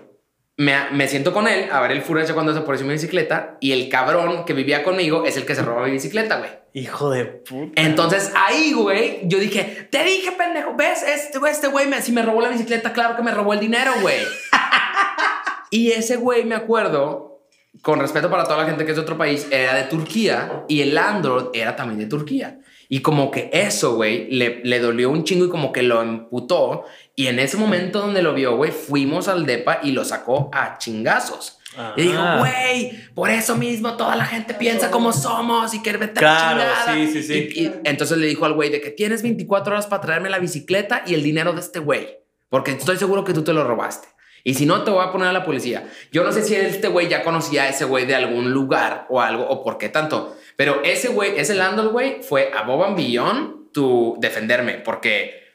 me, 0.60 0.74
me 0.92 1.08
siento 1.08 1.32
con 1.32 1.48
él 1.48 1.70
a 1.72 1.80
ver 1.80 1.90
el 1.92 2.02
furioso 2.02 2.34
cuando 2.34 2.52
desapareció 2.52 2.86
mi 2.86 2.92
bicicleta. 2.92 3.56
Y 3.60 3.72
el 3.72 3.88
cabrón 3.88 4.44
que 4.44 4.52
vivía 4.52 4.82
conmigo 4.82 5.24
es 5.24 5.38
el 5.38 5.46
que 5.46 5.54
se 5.54 5.62
roba 5.62 5.86
mi 5.86 5.92
bicicleta, 5.92 6.36
güey. 6.36 6.50
Hijo 6.74 7.08
de 7.10 7.24
puta. 7.24 7.80
Entonces 7.80 8.30
ahí, 8.36 8.74
güey, 8.74 9.20
yo 9.24 9.38
dije, 9.38 9.88
te 9.90 10.04
dije, 10.04 10.32
pendejo, 10.32 10.74
¿ves? 10.76 11.02
Este 11.02 11.38
güey, 11.38 11.50
este 11.50 11.68
güey, 11.68 11.86
me- 11.88 12.02
si 12.02 12.12
me 12.12 12.20
robó 12.22 12.42
la 12.42 12.50
bicicleta, 12.50 12.92
claro 12.92 13.16
que 13.16 13.22
me 13.22 13.30
robó 13.30 13.54
el 13.54 13.60
dinero, 13.60 13.90
güey. 14.02 14.20
y 15.70 15.92
ese 15.92 16.16
güey, 16.16 16.44
me 16.44 16.54
acuerdo, 16.56 17.40
con 17.82 17.98
respeto 17.98 18.28
para 18.30 18.44
toda 18.44 18.58
la 18.58 18.66
gente 18.66 18.84
que 18.84 18.90
es 18.90 18.96
de 18.96 19.02
otro 19.02 19.16
país, 19.16 19.46
era 19.50 19.74
de 19.74 19.84
Turquía 19.84 20.64
y 20.68 20.82
el 20.82 20.94
landlord 20.94 21.50
era 21.54 21.74
también 21.74 21.98
de 22.00 22.06
Turquía. 22.06 22.58
Y 22.92 23.02
como 23.02 23.30
que 23.30 23.50
eso, 23.52 23.94
güey, 23.94 24.28
le, 24.30 24.60
le 24.64 24.80
dolió 24.80 25.10
un 25.10 25.22
chingo 25.22 25.44
y 25.44 25.48
como 25.48 25.70
que 25.72 25.82
lo 25.82 26.02
emputó. 26.02 26.84
Y 27.20 27.26
en 27.26 27.38
ese 27.38 27.58
momento 27.58 28.00
donde 28.00 28.22
lo 28.22 28.32
vio, 28.32 28.56
güey, 28.56 28.70
fuimos 28.70 29.28
al 29.28 29.44
DEPA 29.44 29.80
y 29.82 29.92
lo 29.92 30.06
sacó 30.06 30.48
a 30.54 30.78
chingazos. 30.78 31.58
Y 31.96 32.02
dijo, 32.02 32.22
güey, 32.38 32.92
por 33.14 33.28
eso 33.28 33.56
mismo 33.56 33.96
toda 33.98 34.16
la 34.16 34.24
gente 34.24 34.54
piensa 34.54 34.90
como 34.90 35.12
somos 35.12 35.74
y 35.74 35.82
que 35.82 35.92
vete 35.98 36.18
Claro, 36.18 36.60
chingada". 36.60 36.94
sí, 36.94 37.06
sí, 37.12 37.22
sí. 37.22 37.48
Y- 37.54 37.62
y 37.64 37.72
entonces 37.84 38.16
le 38.16 38.26
dijo 38.26 38.46
al 38.46 38.54
güey 38.54 38.70
de 38.70 38.80
que 38.80 38.90
tienes 38.90 39.22
24 39.22 39.72
horas 39.74 39.86
para 39.86 40.00
traerme 40.00 40.30
la 40.30 40.38
bicicleta 40.38 41.02
y 41.06 41.12
el 41.12 41.22
dinero 41.22 41.52
de 41.52 41.60
este 41.60 41.78
güey, 41.78 42.08
porque 42.48 42.70
estoy 42.72 42.96
seguro 42.96 43.22
que 43.22 43.34
tú 43.34 43.44
te 43.44 43.52
lo 43.52 43.64
robaste. 43.64 44.08
Y 44.42 44.54
si 44.54 44.64
no, 44.64 44.82
te 44.82 44.90
voy 44.90 45.04
a 45.04 45.12
poner 45.12 45.28
a 45.28 45.32
la 45.34 45.44
policía. 45.44 45.86
Yo 46.10 46.24
no 46.24 46.32
sé 46.32 46.42
si 46.42 46.54
este 46.56 46.88
güey 46.88 47.08
ya 47.08 47.22
conocía 47.22 47.64
a 47.64 47.68
ese 47.68 47.84
güey 47.84 48.06
de 48.06 48.14
algún 48.14 48.50
lugar 48.52 49.06
o 49.10 49.20
algo, 49.20 49.46
o 49.46 49.62
por 49.62 49.76
qué 49.76 49.90
tanto. 49.90 50.34
Pero 50.56 50.80
ese 50.84 51.08
güey, 51.08 51.38
ese 51.38 51.54
Landol, 51.54 51.88
güey, 51.90 52.22
fue 52.22 52.50
a 52.56 52.62
Bob 52.62 52.96
Billón 52.96 53.68
tu 53.74 54.16
defenderme, 54.18 54.74
porque 54.78 55.49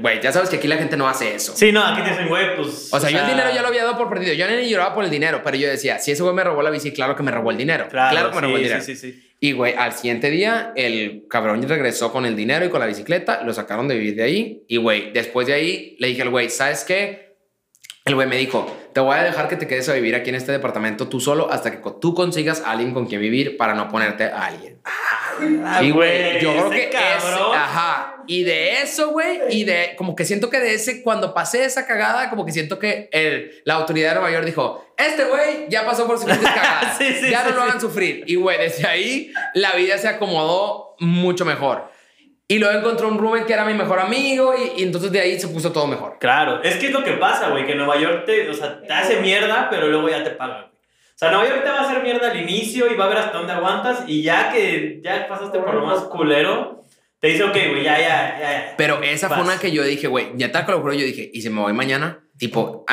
Güey, 0.00 0.20
ya 0.20 0.32
sabes 0.32 0.50
que 0.50 0.56
aquí 0.56 0.66
la 0.66 0.78
gente 0.78 0.96
no 0.96 1.08
hace 1.08 1.32
eso. 1.32 1.54
Sí, 1.54 1.70
no, 1.70 1.84
aquí 1.84 2.02
te 2.02 2.10
dicen, 2.10 2.26
güey, 2.26 2.56
pues. 2.56 2.92
O 2.92 2.98
sea, 2.98 3.08
yo 3.08 3.20
el 3.20 3.26
dinero 3.26 3.50
ya 3.54 3.62
lo 3.62 3.68
había 3.68 3.84
dado 3.84 3.96
por 3.96 4.08
perdido. 4.08 4.34
Yo 4.34 4.48
ni 4.48 4.68
lloraba 4.68 4.94
por 4.94 5.04
el 5.04 5.10
dinero, 5.10 5.42
pero 5.44 5.56
yo 5.56 5.68
decía, 5.68 6.00
si 6.00 6.10
ese 6.10 6.24
güey 6.24 6.34
me 6.34 6.42
robó 6.42 6.60
la 6.62 6.70
bici, 6.70 6.90
claro 6.92 7.14
que 7.14 7.22
me 7.22 7.30
robó 7.30 7.52
el 7.52 7.56
dinero. 7.56 7.86
Claro, 7.88 8.30
que 8.30 8.34
me 8.34 8.40
robó 8.40 8.56
el 8.56 8.64
dinero. 8.64 8.82
Sí, 8.82 8.96
sí, 8.96 9.12
sí. 9.12 9.36
Y, 9.38 9.52
güey, 9.52 9.74
al 9.74 9.92
siguiente 9.92 10.28
día, 10.28 10.72
el 10.74 11.26
cabrón 11.30 11.62
regresó 11.68 12.12
con 12.12 12.26
el 12.26 12.34
dinero 12.34 12.64
y 12.64 12.68
con 12.68 12.80
la 12.80 12.86
bicicleta, 12.86 13.42
lo 13.44 13.54
sacaron 13.54 13.86
de 13.86 13.94
vivir 13.94 14.16
de 14.16 14.24
ahí. 14.24 14.64
Y, 14.66 14.76
güey, 14.76 15.12
después 15.12 15.46
de 15.46 15.54
ahí, 15.54 15.96
le 16.00 16.08
dije 16.08 16.22
al 16.22 16.30
güey, 16.30 16.50
¿sabes 16.50 16.84
qué? 16.84 17.36
El 18.04 18.16
güey 18.16 18.26
me 18.26 18.36
dijo, 18.36 18.76
te 18.92 19.00
voy 19.00 19.16
a 19.16 19.22
dejar 19.22 19.48
que 19.48 19.56
te 19.56 19.66
quedes 19.66 19.88
a 19.88 19.94
vivir 19.94 20.14
aquí 20.14 20.30
en 20.30 20.36
este 20.36 20.52
departamento 20.52 21.08
tú 21.08 21.20
solo 21.20 21.50
hasta 21.50 21.70
que 21.70 21.78
tú 22.00 22.14
consigas 22.14 22.62
a 22.64 22.72
alguien 22.72 22.92
con 22.92 23.06
quien 23.06 23.20
vivir 23.20 23.56
para 23.56 23.74
no 23.74 23.88
ponerte 23.88 24.24
a 24.24 24.46
alguien. 24.46 24.80
Ah, 24.84 25.82
y 25.82 25.90
güey, 25.90 26.40
yo 26.40 26.52
creo 26.52 26.70
que 26.70 26.90
cabrón. 26.90 27.54
ajá, 27.54 28.20
y 28.26 28.44
de 28.44 28.82
eso, 28.82 29.10
güey, 29.10 29.40
y 29.50 29.64
de 29.64 29.94
como 29.96 30.14
que 30.14 30.24
siento 30.24 30.50
que 30.50 30.60
de 30.60 30.74
ese 30.74 31.02
cuando 31.02 31.34
pasé 31.34 31.64
esa 31.64 31.86
cagada, 31.86 32.30
como 32.30 32.44
que 32.44 32.52
siento 32.52 32.78
que 32.78 33.08
el, 33.12 33.62
la 33.64 33.74
autoridad 33.74 34.10
de 34.10 34.14
Nueva 34.20 34.30
York 34.30 34.44
dijo, 34.44 34.86
este 34.96 35.24
güey 35.24 35.66
ya 35.68 35.84
pasó 35.84 36.06
por 36.06 36.18
suficientes 36.18 36.50
cagadas, 36.54 36.98
ya 37.30 37.44
no 37.44 37.56
lo 37.56 37.62
hagan 37.62 37.80
sufrir. 37.80 38.24
Y 38.26 38.36
güey, 38.36 38.58
desde 38.58 38.86
ahí 38.86 39.32
la 39.54 39.72
vida 39.72 39.98
se 39.98 40.08
acomodó 40.08 40.94
mucho 41.00 41.44
mejor. 41.44 41.90
Y 42.50 42.58
luego 42.58 42.76
encontró 42.80 43.06
un 43.06 43.16
roommate 43.16 43.46
que 43.46 43.52
era 43.52 43.64
mi 43.64 43.74
mejor 43.74 44.00
amigo 44.00 44.52
y, 44.76 44.82
entonces 44.82 45.12
de 45.12 45.20
ahí 45.20 45.38
se 45.38 45.46
puso 45.46 45.70
todo 45.70 45.86
mejor. 45.86 46.16
Claro, 46.18 46.60
es 46.64 46.74
que 46.78 46.86
es 46.86 46.92
lo 46.92 47.04
que 47.04 47.12
pasa, 47.12 47.50
güey, 47.50 47.64
que 47.64 47.76
Nueva 47.76 47.96
York 47.96 48.24
te, 48.26 48.50
o 48.50 48.54
sea, 48.54 48.82
te 48.82 48.92
hace 48.92 49.20
mierda, 49.20 49.68
pero 49.70 49.86
luego 49.86 50.08
ya 50.08 50.24
te 50.24 50.30
paga. 50.30 50.68
O 50.72 51.14
sea, 51.14 51.30
Nueva 51.30 51.48
York 51.48 51.62
te 51.62 51.70
va 51.70 51.78
a 51.78 51.88
hacer 51.88 52.02
mierda 52.02 52.28
al 52.28 52.40
inicio 52.40 52.92
y 52.92 52.96
va 52.96 53.04
a 53.04 53.08
ver 53.08 53.18
hasta 53.18 53.38
dónde 53.38 53.52
aguantas 53.52 54.02
y 54.08 54.24
ya 54.24 54.50
que 54.50 55.00
ya 55.00 55.28
pasaste 55.28 55.60
por 55.60 55.74
lo 55.74 55.86
más 55.86 56.00
culero, 56.06 56.86
te 57.20 57.28
dice, 57.28 57.44
ok, 57.44 57.52
güey, 57.52 57.84
ya, 57.84 58.00
ya, 58.00 58.40
ya. 58.40 58.74
Pero 58.76 59.00
esa 59.00 59.28
fue 59.28 59.44
una 59.44 59.56
que 59.56 59.70
yo 59.70 59.84
dije, 59.84 60.08
güey, 60.08 60.32
ya 60.34 60.50
te 60.50 60.72
lo 60.72 60.80
juro, 60.80 60.92
yo 60.92 61.04
dije, 61.04 61.30
¿y 61.32 61.42
si 61.42 61.50
me 61.50 61.60
voy 61.60 61.72
mañana? 61.72 62.18
Tipo, 62.36 62.84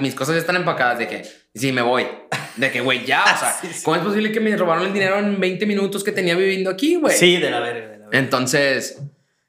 mis 0.00 0.14
cosas 0.14 0.36
ya 0.36 0.40
están 0.40 0.56
empacadas 0.56 0.98
de 0.98 1.06
que, 1.06 1.22
si 1.54 1.70
me 1.70 1.82
voy. 1.82 2.06
De 2.56 2.70
que, 2.70 2.80
güey, 2.80 3.04
ya, 3.04 3.24
o 3.24 3.38
sea, 3.38 3.58
¿cómo 3.84 3.96
es 3.96 4.02
posible 4.02 4.32
que 4.32 4.40
me 4.40 4.56
robaron 4.56 4.86
el 4.86 4.92
dinero 4.94 5.18
en 5.18 5.38
20 5.38 5.66
minutos 5.66 6.02
que 6.02 6.12
tenía 6.12 6.34
viviendo 6.34 6.70
aquí, 6.70 6.94
güey? 6.94 7.14
Sí, 7.14 7.36
de 7.36 7.50
la 7.50 7.60
verga. 7.60 8.01
Entonces, 8.12 9.02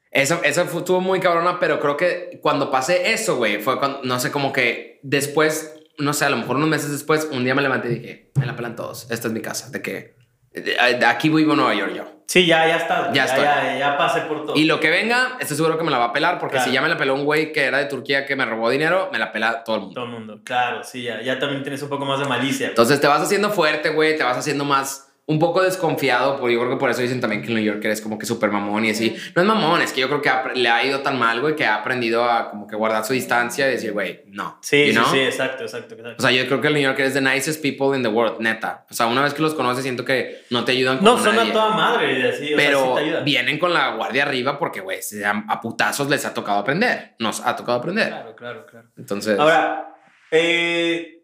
eso, 0.09 0.41
eso 0.43 0.61
estuvo 0.61 1.01
muy 1.01 1.19
cabrona, 1.19 1.59
pero 1.59 1.79
creo 1.79 1.97
que 1.97 2.39
cuando 2.41 2.71
pasé 2.71 3.13
eso, 3.13 3.35
güey, 3.35 3.59
fue 3.61 3.77
cuando, 3.77 4.01
no 4.03 4.19
sé, 4.19 4.31
como 4.31 4.51
que 4.51 4.99
después, 5.03 5.75
no 5.97 6.13
sé, 6.13 6.25
a 6.25 6.29
lo 6.29 6.37
mejor 6.37 6.55
unos 6.55 6.69
meses 6.69 6.91
después, 6.91 7.27
un 7.31 7.43
día 7.43 7.53
me 7.53 7.61
levanté 7.61 7.89
y 7.89 7.95
dije, 7.99 8.31
me 8.35 8.45
la 8.45 8.55
pelan 8.55 8.75
todos, 8.75 9.09
esta 9.11 9.27
es 9.27 9.33
mi 9.33 9.41
casa, 9.41 9.69
de 9.69 9.81
que 9.81 10.15
de 10.53 11.05
aquí 11.05 11.29
vivo 11.29 11.51
en 11.51 11.57
Nueva 11.57 11.73
York 11.73 11.93
yo. 11.95 12.03
Sí, 12.27 12.45
ya, 12.45 12.67
ya 12.67 12.77
está. 12.77 13.11
Ya, 13.11 13.25
ya, 13.25 13.77
ya, 13.77 13.97
pasé 13.97 14.21
por 14.21 14.45
todo. 14.45 14.55
Y 14.55 14.65
lo 14.65 14.79
que 14.79 14.89
venga, 14.89 15.37
estoy 15.39 15.57
seguro 15.57 15.77
que 15.77 15.83
me 15.83 15.91
la 15.91 15.97
va 15.97 16.05
a 16.05 16.13
pelar, 16.13 16.39
porque 16.39 16.59
si 16.59 16.71
ya 16.71 16.81
me 16.81 16.87
la 16.87 16.97
peló 16.97 17.15
un 17.15 17.25
güey 17.25 17.51
que 17.51 17.63
era 17.63 17.79
de 17.79 17.85
Turquía 17.85 18.25
que 18.25 18.35
me 18.35 18.45
robó 18.45 18.69
dinero, 18.69 19.09
me 19.11 19.19
la 19.19 19.31
pela 19.31 19.63
todo 19.63 19.75
el 19.75 19.81
mundo. 19.83 19.95
Todo 19.95 20.05
el 20.05 20.11
mundo, 20.11 20.41
claro, 20.43 20.83
sí, 20.83 21.03
ya, 21.03 21.21
ya 21.21 21.37
también 21.37 21.63
tienes 21.63 21.81
un 21.81 21.89
poco 21.89 22.05
más 22.05 22.19
de 22.19 22.25
malicia. 22.25 22.69
Entonces 22.69 23.01
te 23.01 23.07
vas 23.07 23.21
haciendo 23.21 23.49
fuerte, 23.49 23.89
güey, 23.89 24.15
te 24.15 24.23
vas 24.23 24.37
haciendo 24.37 24.63
más 24.63 25.12
un 25.25 25.39
poco 25.39 25.61
desconfiado, 25.61 26.37
porque 26.37 26.53
yo 26.53 26.59
creo 26.59 26.71
que 26.71 26.77
por 26.77 26.89
eso 26.89 27.01
dicen 27.01 27.21
también 27.21 27.41
que 27.41 27.47
el 27.47 27.55
New 27.55 27.63
Yorker 27.63 27.91
es 27.91 28.01
como 28.01 28.17
que 28.19 28.25
súper 28.25 28.51
mamón 28.51 28.83
y 28.83 28.89
así. 28.89 29.15
No 29.33 29.41
es 29.41 29.47
mamón, 29.47 29.81
es 29.81 29.93
que 29.93 30.01
yo 30.01 30.09
creo 30.09 30.21
que 30.21 30.29
le 30.55 30.67
ha 30.67 30.85
ido 30.85 30.99
tan 30.99 31.17
mal, 31.17 31.39
güey, 31.39 31.55
que 31.55 31.65
ha 31.65 31.75
aprendido 31.75 32.25
a 32.25 32.49
como 32.49 32.67
que 32.67 32.75
guardar 32.75 33.05
su 33.05 33.13
distancia 33.13 33.69
y 33.69 33.71
decir, 33.71 33.93
güey, 33.93 34.23
no. 34.27 34.57
Sí, 34.61 34.91
sí, 34.91 34.99
sí, 35.11 35.19
exacto, 35.19 35.63
exacto, 35.63 35.95
exacto. 35.95 36.17
O 36.17 36.21
sea, 36.21 36.31
yo 36.31 36.45
creo 36.47 36.59
que 36.59 36.67
el 36.67 36.73
New 36.73 36.83
Yorker 36.83 37.05
es 37.05 37.13
the 37.13 37.21
nicest 37.21 37.61
people 37.61 37.95
in 37.95 38.03
the 38.03 38.09
world, 38.09 38.41
neta. 38.41 38.85
O 38.89 38.93
sea, 38.93 39.05
una 39.05 39.23
vez 39.23 39.33
que 39.33 39.41
los 39.41 39.53
conoces, 39.53 39.83
siento 39.83 40.03
que 40.03 40.41
no 40.49 40.65
te 40.65 40.73
ayudan 40.73 40.97
con 40.97 41.05
No, 41.05 41.17
son 41.17 41.39
a 41.39 41.51
toda 41.53 41.69
madre, 41.69 42.19
y 42.19 42.21
así, 42.23 42.53
pero 42.57 42.97
vienen 43.23 43.59
con 43.59 43.73
la 43.73 43.95
guardia 43.95 44.23
arriba 44.23 44.59
porque, 44.59 44.81
güey, 44.81 44.99
a 45.47 45.61
putazos 45.61 46.09
les 46.09 46.25
ha 46.25 46.33
tocado 46.33 46.59
aprender. 46.59 47.15
Nos 47.19 47.39
ha 47.39 47.55
tocado 47.55 47.77
aprender. 47.77 48.09
Claro, 48.09 48.35
claro, 48.35 48.65
claro. 48.65 48.89
Entonces. 48.97 49.39
Ahora, 49.39 49.95
eh 50.31 51.22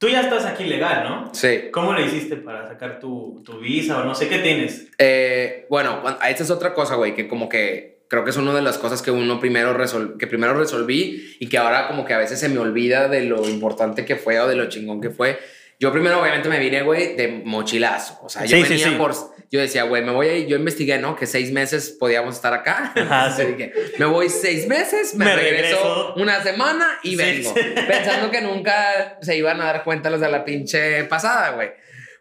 Tú 0.00 0.08
ya 0.08 0.22
estás 0.22 0.46
aquí 0.46 0.64
legal, 0.64 1.04
¿no? 1.06 1.34
Sí. 1.34 1.68
¿Cómo 1.70 1.92
le 1.92 2.06
hiciste 2.06 2.36
para 2.36 2.66
sacar 2.66 2.98
tu, 2.98 3.42
tu 3.44 3.60
visa 3.60 4.00
o 4.00 4.04
no 4.06 4.14
sé 4.14 4.28
qué 4.30 4.38
tienes? 4.38 4.88
Eh, 4.96 5.66
bueno, 5.68 6.02
esta 6.26 6.42
es 6.42 6.50
otra 6.50 6.72
cosa, 6.72 6.94
güey, 6.94 7.14
que 7.14 7.28
como 7.28 7.50
que 7.50 8.00
creo 8.08 8.24
que 8.24 8.30
es 8.30 8.38
una 8.38 8.54
de 8.54 8.62
las 8.62 8.78
cosas 8.78 9.02
que 9.02 9.10
uno 9.10 9.38
primero 9.38 9.76
que 10.18 10.26
primero 10.26 10.54
resolví 10.54 11.36
y 11.38 11.48
que 11.50 11.58
ahora 11.58 11.86
como 11.86 12.06
que 12.06 12.14
a 12.14 12.18
veces 12.18 12.40
se 12.40 12.48
me 12.48 12.58
olvida 12.58 13.08
de 13.08 13.24
lo 13.24 13.46
importante 13.46 14.06
que 14.06 14.16
fue 14.16 14.40
o 14.40 14.48
de 14.48 14.56
lo 14.56 14.70
chingón 14.70 15.02
que 15.02 15.10
fue. 15.10 15.38
Yo 15.80 15.90
primero 15.90 16.20
obviamente 16.20 16.46
me 16.50 16.58
vine, 16.58 16.82
güey, 16.82 17.16
de 17.16 17.42
mochilazo. 17.44 18.20
O 18.22 18.28
sea, 18.28 18.44
yo 18.44 18.60
venía 18.60 18.98
por 18.98 19.14
yo 19.50 19.60
decía, 19.60 19.82
güey, 19.84 20.04
me 20.04 20.12
voy 20.12 20.28
a 20.28 20.36
ir. 20.36 20.46
Yo 20.46 20.56
investigué, 20.56 20.98
¿no? 20.98 21.16
Que 21.16 21.26
seis 21.26 21.50
meses 21.50 21.96
podíamos 21.98 22.36
estar 22.36 22.52
acá. 22.52 22.92
Que 22.94 23.72
me 23.98 24.04
voy 24.04 24.28
seis 24.28 24.68
meses, 24.68 25.14
me, 25.14 25.34
regreso, 25.34 26.14
una 26.16 26.42
semana 26.42 26.86
y 27.02 27.16
vengo. 27.16 27.54
Pensando 27.88 28.30
que 28.30 28.42
nunca 28.42 29.18
se 29.22 29.36
iban 29.36 29.58
a 29.62 29.64
dar 29.64 29.82
cuenta 29.82 30.10
los 30.10 30.20
de 30.20 30.30
la 30.30 30.44
pinche 30.44 31.04
pasada, 31.04 31.52
güey. 31.52 31.70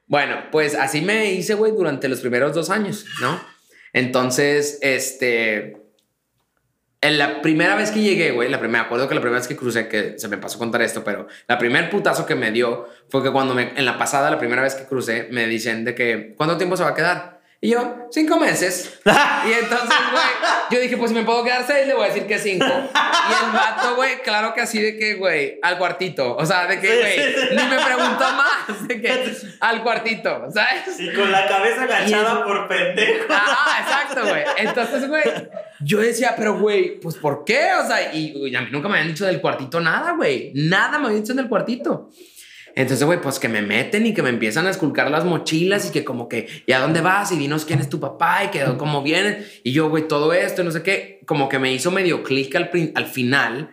Bueno, 0.08 0.46
pues 0.52 0.74
así 0.74 1.02
me 1.02 1.34
hice, 1.34 1.54
güey, 1.54 1.74
durante 1.74 2.08
los 2.08 2.22
primeros 2.22 2.56
dos 2.56 2.70
años, 2.70 3.06
¿no? 3.22 3.40
Entonces, 3.92 4.80
este, 4.82 5.79
en 7.02 7.18
la 7.18 7.42
primera 7.42 7.76
vez 7.76 7.92
que 7.92 8.02
llegué, 8.02 8.32
güey, 8.32 8.50
la 8.50 8.60
primera, 8.60 8.84
acuerdo 8.84 9.08
que 9.08 9.16
la 9.16 9.22
primera 9.22 9.40
vez 9.40 9.48
que 9.48 9.56
crucé, 9.56 9.88
que 9.88 10.20
se 10.20 10.28
me 10.28 10.38
pasó 10.38 10.60
contar 10.60 10.82
esto, 10.82 11.04
pero 11.04 11.28
la 11.48 11.58
primer 11.58 11.90
putazo 11.90 12.26
que 12.26 12.36
me 12.36 12.52
dio 12.52 12.90
fue 13.10 13.24
que 13.24 13.32
cuando 13.32 13.56
me, 13.56 13.72
en 13.76 13.86
la 13.86 13.98
pasada, 13.98 14.30
la 14.30 14.38
primera 14.38 14.62
vez 14.62 14.76
que 14.76 14.84
crucé, 14.84 15.30
me 15.32 15.48
dicen 15.48 15.86
de 15.86 15.96
que, 15.96 16.34
¿cuánto 16.36 16.58
tiempo 16.58 16.76
se 16.76 16.84
va 16.84 16.90
a 16.90 16.96
quedar? 16.96 17.39
Y 17.62 17.72
yo, 17.72 18.08
cinco 18.10 18.40
meses. 18.40 19.00
y 19.06 19.52
entonces, 19.52 19.90
güey, 20.12 20.24
yo 20.72 20.80
dije, 20.80 20.96
pues 20.96 21.12
si 21.12 21.18
me 21.18 21.26
puedo 21.26 21.44
quedar 21.44 21.66
seis, 21.68 21.86
le 21.88 21.94
voy 21.94 22.06
a 22.06 22.08
decir 22.08 22.26
que 22.26 22.40
cinco. 22.40 22.66
Y 22.66 23.46
el 23.46 23.52
vato, 23.52 23.96
güey, 23.98 24.22
claro 24.22 24.54
que 24.54 24.62
así 24.62 24.82
de 24.82 24.98
que, 24.98 25.16
güey, 25.16 25.60
al 25.62 25.78
cuartito. 25.78 26.38
O 26.38 26.46
sea, 26.46 26.68
de 26.68 26.80
que, 26.80 26.88
güey, 26.88 27.18
ni 27.52 27.64
me 27.64 27.84
preguntó 27.84 28.26
más. 28.32 28.88
De 28.88 29.02
que, 29.02 29.36
al 29.60 29.84
cuartito, 29.84 30.48
¿sabes? 30.54 31.00
Y 31.00 31.12
con 31.14 31.30
la 31.30 31.48
cabeza 31.50 31.84
agachada 31.84 32.46
por 32.46 32.70
pendejo. 32.70 33.26
Ah, 33.30 33.80
exacto, 33.82 34.26
güey. 34.26 34.44
Entonces, 34.56 35.10
güey, 35.10 35.24
yo 35.82 36.00
decía, 36.00 36.36
pero, 36.38 36.58
güey, 36.58 36.98
pues 37.02 37.16
¿por 37.16 37.44
qué? 37.44 37.72
O 37.84 37.86
sea, 37.86 38.14
y, 38.14 38.56
a 38.56 38.62
mí 38.62 38.68
nunca 38.72 38.88
me 38.88 39.00
habían 39.00 39.10
dicho 39.10 39.26
del 39.26 39.42
cuartito 39.42 39.82
nada, 39.82 40.14
güey. 40.14 40.54
Nada 40.56 40.98
me 40.98 41.08
habían 41.08 41.24
dicho 41.24 41.34
del 41.34 41.50
cuartito. 41.50 42.10
Entonces, 42.76 43.06
güey, 43.06 43.22
pues 43.22 43.40
que 43.40 43.50
me 43.50 43.62
meten 43.62 44.06
y 44.06 44.14
que 44.14 44.22
me 44.22 44.30
empiezan 44.30 44.68
a 44.68 44.70
esculcar 44.70 45.10
las 45.12 45.26
mochilas 45.26 45.88
y 45.88 45.92
que 45.92 46.04
como 46.04 46.30
que, 46.30 46.48
¿y 46.66 46.72
a 46.72 46.80
dónde 46.80 47.02
vas? 47.02 47.32
Y 47.32 47.38
dinos 47.38 47.66
quién 47.66 47.80
es 47.80 47.90
tu 47.90 48.00
papá 48.00 48.44
y 48.46 48.48
que 48.50 48.64
cómo 48.78 49.04
vienes. 49.04 49.62
Y 49.64 49.72
yo, 49.72 49.90
güey, 49.90 50.08
todo 50.08 50.34
esto, 50.34 50.64
no 50.64 50.72
sé 50.72 50.84
qué, 50.84 51.22
como 51.26 51.50
que 51.50 51.60
me 51.60 51.74
hizo 51.74 51.92
medio 51.92 52.24
clic 52.24 52.56
al, 52.56 52.70
al 52.96 53.06
final 53.06 53.72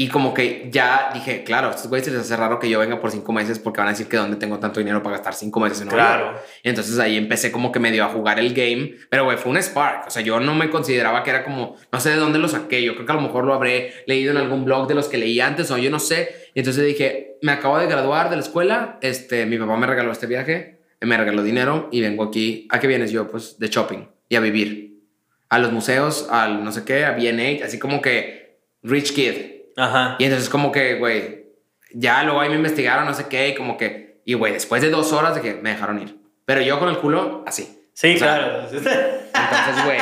y 0.00 0.06
como 0.10 0.32
que 0.32 0.68
ya 0.70 1.10
dije, 1.12 1.42
claro, 1.42 1.66
a 1.66 1.70
estos 1.70 1.88
güeyes 1.88 2.06
se 2.06 2.12
les 2.12 2.20
hace 2.20 2.36
raro 2.36 2.60
que 2.60 2.70
yo 2.70 2.78
venga 2.78 3.00
por 3.00 3.10
cinco 3.10 3.32
meses 3.32 3.58
porque 3.58 3.80
van 3.80 3.88
a 3.88 3.90
decir 3.90 4.06
que 4.06 4.16
dónde 4.16 4.36
tengo 4.36 4.60
tanto 4.60 4.78
dinero 4.78 5.02
para 5.02 5.16
gastar 5.16 5.34
cinco 5.34 5.58
meses 5.58 5.80
en 5.80 5.88
Claro. 5.88 6.38
Entonces 6.62 7.00
ahí 7.00 7.16
empecé 7.16 7.50
como 7.50 7.72
que 7.72 7.80
medio 7.80 8.04
a 8.04 8.08
jugar 8.08 8.38
el 8.38 8.54
game. 8.54 8.94
Pero, 9.10 9.24
güey, 9.24 9.38
fue 9.38 9.50
un 9.50 9.58
spark. 9.60 10.06
O 10.06 10.10
sea, 10.10 10.22
yo 10.22 10.38
no 10.38 10.54
me 10.54 10.70
consideraba 10.70 11.24
que 11.24 11.30
era 11.30 11.42
como, 11.42 11.74
no 11.90 11.98
sé 11.98 12.10
de 12.10 12.16
dónde 12.16 12.38
lo 12.38 12.46
saqué. 12.46 12.80
Yo 12.80 12.94
creo 12.94 13.06
que 13.06 13.12
a 13.12 13.16
lo 13.16 13.22
mejor 13.22 13.44
lo 13.44 13.54
habré 13.54 13.92
leído 14.06 14.30
en 14.30 14.36
algún 14.36 14.64
blog 14.64 14.86
de 14.86 14.94
los 14.94 15.08
que 15.08 15.18
leí 15.18 15.40
antes 15.40 15.68
o 15.72 15.78
yo 15.78 15.90
no 15.90 15.98
sé. 15.98 16.28
Y 16.54 16.60
entonces 16.60 16.86
dije, 16.86 17.36
me 17.42 17.50
acabo 17.50 17.76
de 17.80 17.88
graduar 17.88 18.30
de 18.30 18.36
la 18.36 18.42
escuela. 18.42 19.00
Este, 19.02 19.46
mi 19.46 19.58
papá 19.58 19.76
me 19.78 19.88
regaló 19.88 20.12
este 20.12 20.28
viaje, 20.28 20.78
me 21.00 21.16
regaló 21.16 21.42
dinero 21.42 21.88
y 21.90 22.02
vengo 22.02 22.22
aquí. 22.22 22.68
¿A 22.70 22.78
qué 22.78 22.86
vienes 22.86 23.10
yo? 23.10 23.28
Pues 23.28 23.58
de 23.58 23.66
shopping 23.66 24.06
y 24.28 24.36
a 24.36 24.40
vivir. 24.40 25.02
A 25.48 25.58
los 25.58 25.72
museos, 25.72 26.28
al 26.30 26.62
no 26.62 26.70
sé 26.70 26.84
qué, 26.84 27.04
a 27.04 27.16
B&A, 27.16 27.64
así 27.64 27.80
como 27.80 28.00
que 28.00 28.60
rich 28.84 29.12
kid. 29.12 29.57
Ajá. 29.78 30.16
Y 30.18 30.24
entonces 30.24 30.48
como 30.50 30.72
que, 30.72 30.96
güey, 30.96 31.46
ya 31.92 32.22
luego 32.24 32.40
ahí 32.40 32.48
me 32.50 32.56
investigaron, 32.56 33.06
no 33.06 33.14
sé 33.14 33.28
qué, 33.28 33.48
y 33.48 33.54
como 33.54 33.76
que, 33.76 34.20
y 34.24 34.34
güey, 34.34 34.52
después 34.52 34.82
de 34.82 34.90
dos 34.90 35.12
horas 35.12 35.34
de 35.34 35.40
que 35.40 35.54
me 35.54 35.70
dejaron 35.70 36.02
ir. 36.02 36.18
Pero 36.44 36.60
yo 36.62 36.78
con 36.78 36.88
el 36.88 36.98
culo 36.98 37.44
así. 37.46 37.88
Sí, 37.92 38.16
claro. 38.16 38.64
Entonces, 38.64 39.84
güey, 39.84 39.98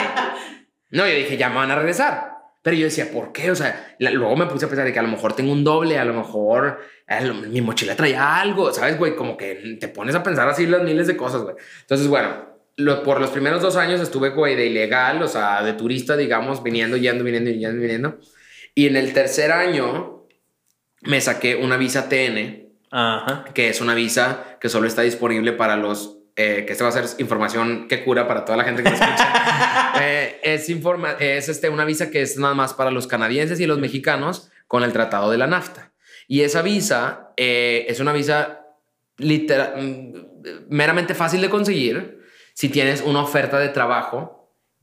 no, 0.90 1.06
yo 1.06 1.14
dije, 1.14 1.36
ya 1.36 1.48
me 1.48 1.56
van 1.56 1.70
a 1.70 1.76
regresar. 1.76 2.36
Pero 2.62 2.76
yo 2.76 2.84
decía, 2.86 3.12
¿por 3.12 3.32
qué? 3.32 3.50
O 3.50 3.54
sea, 3.54 3.94
luego 4.00 4.34
me 4.34 4.46
puse 4.46 4.64
a 4.66 4.68
pensar 4.68 4.84
de 4.84 4.92
que 4.92 4.98
a 4.98 5.02
lo 5.02 5.08
mejor 5.08 5.34
tengo 5.34 5.52
un 5.52 5.62
doble, 5.62 5.98
a 5.98 6.04
lo 6.04 6.14
mejor 6.14 6.80
mi 7.48 7.60
mochila 7.60 7.94
traía 7.94 8.40
algo, 8.40 8.72
¿sabes, 8.72 8.98
güey? 8.98 9.14
Como 9.14 9.36
que 9.36 9.76
te 9.78 9.86
pones 9.86 10.16
a 10.16 10.22
pensar 10.24 10.48
así 10.48 10.66
las 10.66 10.82
miles 10.82 11.06
de 11.06 11.16
cosas, 11.16 11.42
güey. 11.42 11.54
Entonces, 11.82 12.08
bueno, 12.08 12.44
lo, 12.76 13.04
por 13.04 13.20
los 13.20 13.30
primeros 13.30 13.62
dos 13.62 13.76
años 13.76 14.00
estuve, 14.00 14.30
güey, 14.30 14.56
de 14.56 14.66
ilegal, 14.66 15.22
o 15.22 15.28
sea, 15.28 15.62
de 15.62 15.74
turista, 15.74 16.16
digamos, 16.16 16.62
viniendo, 16.62 16.96
yendo, 16.96 17.22
viniendo, 17.22 17.50
yendo, 17.50 17.80
viniendo. 17.80 18.18
Y 18.76 18.86
en 18.86 18.96
el 18.96 19.14
tercer 19.14 19.52
año 19.52 20.26
me 21.00 21.22
saqué 21.22 21.56
una 21.56 21.78
visa 21.78 22.10
TN, 22.10 22.68
que 23.54 23.70
es 23.70 23.80
una 23.80 23.94
visa 23.94 24.58
que 24.60 24.68
solo 24.68 24.86
está 24.86 25.00
disponible 25.00 25.52
para 25.52 25.76
los 25.76 26.18
eh, 26.38 26.64
que 26.66 26.72
esta 26.74 26.84
va 26.84 26.90
a 26.90 26.92
ser 26.92 27.06
información 27.18 27.88
que 27.88 28.04
cura 28.04 28.28
para 28.28 28.44
toda 28.44 28.58
la 28.58 28.64
gente 28.64 28.82
que 28.82 28.90
me 28.90 28.94
escucha. 28.94 29.92
Eh, 30.02 30.40
es 30.42 30.68
informa 30.68 31.12
es 31.18 31.48
este, 31.48 31.70
una 31.70 31.86
visa 31.86 32.10
que 32.10 32.20
es 32.20 32.36
nada 32.36 32.52
más 32.52 32.74
para 32.74 32.90
los 32.90 33.06
canadienses 33.06 33.58
y 33.60 33.66
los 33.66 33.78
mexicanos 33.78 34.50
con 34.66 34.82
el 34.82 34.92
tratado 34.92 35.30
de 35.30 35.38
la 35.38 35.46
NAFTA. 35.46 35.94
Y 36.28 36.42
esa 36.42 36.60
visa 36.60 37.32
eh, 37.38 37.86
es 37.88 37.98
una 37.98 38.12
visa 38.12 38.66
mm, 39.16 40.12
meramente 40.68 41.14
fácil 41.14 41.40
de 41.40 41.48
conseguir 41.48 42.20
si 42.52 42.68
tienes 42.68 43.00
una 43.00 43.22
oferta 43.22 43.58
de 43.58 43.70
trabajo 43.70 44.35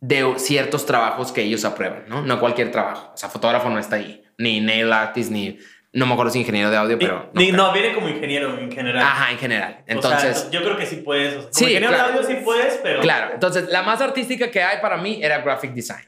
de 0.03 0.33
ciertos 0.35 0.85
trabajos 0.85 1.31
que 1.31 1.41
ellos 1.43 1.63
aprueban, 1.63 2.03
¿no? 2.09 2.21
No 2.23 2.37
cualquier 2.37 2.71
trabajo. 2.71 3.11
O 3.13 3.17
sea, 3.17 3.29
fotógrafo 3.29 3.69
no 3.69 3.79
está 3.79 3.95
ahí, 3.95 4.21
ni 4.37 4.59
nail 4.59 4.91
artist, 4.91 5.31
ni... 5.31 5.57
No 5.93 6.05
me 6.05 6.11
acuerdo 6.11 6.33
si 6.33 6.39
ingeniero 6.39 6.69
de 6.69 6.75
audio, 6.75 6.99
pero... 6.99 7.31
No, 7.33 7.41
no, 7.53 7.71
viene 7.71 7.93
como 7.93 8.09
ingeniero 8.09 8.59
en 8.59 8.69
general. 8.69 9.01
Ajá, 9.01 9.31
en 9.31 9.37
general. 9.37 9.81
Entonces... 9.87 10.37
O 10.37 10.41
sea, 10.41 10.51
yo 10.51 10.61
creo 10.61 10.75
que 10.75 10.85
sí 10.85 10.97
puedes. 10.97 11.35
como 11.35 11.47
Sí, 11.53 11.65
ingeniero 11.65 11.93
claro. 11.93 12.11
de 12.11 12.19
audio 12.19 12.27
sí 12.27 12.41
puedes, 12.43 12.79
pero... 12.83 12.99
Claro, 12.99 13.29
entonces 13.33 13.69
la 13.69 13.81
más 13.83 14.01
artística 14.01 14.51
que 14.51 14.61
hay 14.61 14.81
para 14.81 14.97
mí 14.97 15.19
era 15.23 15.37
graphic 15.41 15.71
design. 15.71 16.05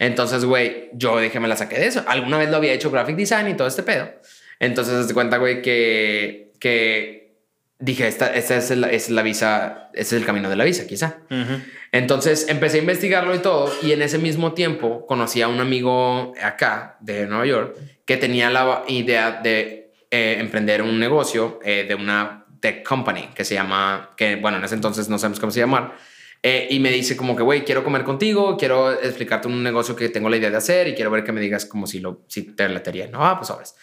Entonces, 0.00 0.44
güey, 0.44 0.90
yo 0.94 1.20
dije, 1.20 1.38
me 1.38 1.46
la 1.46 1.56
saqué 1.56 1.78
de 1.78 1.86
eso. 1.86 2.02
Alguna 2.08 2.38
vez 2.38 2.50
lo 2.50 2.56
había 2.56 2.72
hecho 2.72 2.90
graphic 2.90 3.14
design 3.14 3.46
y 3.48 3.54
todo 3.54 3.68
este 3.68 3.84
pedo. 3.84 4.10
Entonces, 4.58 5.06
te 5.06 5.14
cuenta, 5.14 5.36
güey, 5.36 5.62
que, 5.62 6.50
que 6.58 7.36
dije, 7.78 8.08
esta, 8.08 8.34
esta 8.34 8.56
es, 8.56 8.70
la, 8.70 8.90
es 8.90 9.10
la 9.10 9.22
visa, 9.22 9.90
ese 9.92 10.16
es 10.16 10.22
el 10.22 10.26
camino 10.26 10.48
de 10.50 10.56
la 10.56 10.64
visa, 10.64 10.88
quizá. 10.88 11.18
Ujú. 11.30 11.62
Entonces 11.92 12.48
empecé 12.48 12.78
a 12.78 12.80
investigarlo 12.80 13.34
y 13.34 13.40
todo, 13.40 13.70
y 13.82 13.92
en 13.92 14.00
ese 14.00 14.16
mismo 14.16 14.54
tiempo 14.54 15.06
conocí 15.06 15.42
a 15.42 15.48
un 15.48 15.60
amigo 15.60 16.32
acá 16.42 16.96
de 17.00 17.26
Nueva 17.26 17.44
York 17.44 17.76
que 18.06 18.16
tenía 18.16 18.48
la 18.48 18.82
idea 18.88 19.40
de 19.42 19.92
eh, 20.10 20.36
emprender 20.38 20.80
un 20.80 20.98
negocio 20.98 21.60
eh, 21.62 21.84
de 21.86 21.94
una 21.94 22.46
tech 22.60 22.82
company 22.82 23.28
que 23.34 23.44
se 23.44 23.54
llama, 23.54 24.10
que 24.16 24.36
bueno, 24.36 24.56
en 24.56 24.64
ese 24.64 24.74
entonces 24.74 25.10
no 25.10 25.18
sabemos 25.18 25.38
cómo 25.38 25.52
se 25.52 25.60
llamar, 25.60 25.94
eh, 26.42 26.66
y 26.70 26.80
me 26.80 26.90
dice 26.90 27.16
como 27.16 27.36
que, 27.36 27.42
güey, 27.42 27.62
quiero 27.62 27.84
comer 27.84 28.04
contigo, 28.04 28.56
quiero 28.56 28.90
explicarte 28.90 29.46
un 29.46 29.62
negocio 29.62 29.94
que 29.94 30.08
tengo 30.08 30.28
la 30.28 30.38
idea 30.38 30.50
de 30.50 30.56
hacer 30.56 30.88
y 30.88 30.94
quiero 30.94 31.10
ver 31.10 31.22
que 31.22 31.32
me 31.32 31.40
digas 31.40 31.66
como 31.66 31.86
si, 31.86 32.00
lo, 32.00 32.24
si 32.26 32.54
te 32.54 32.68
latería. 32.68 33.06
No, 33.06 33.24
ah, 33.24 33.38
pues 33.38 33.48
sabes. 33.48 33.74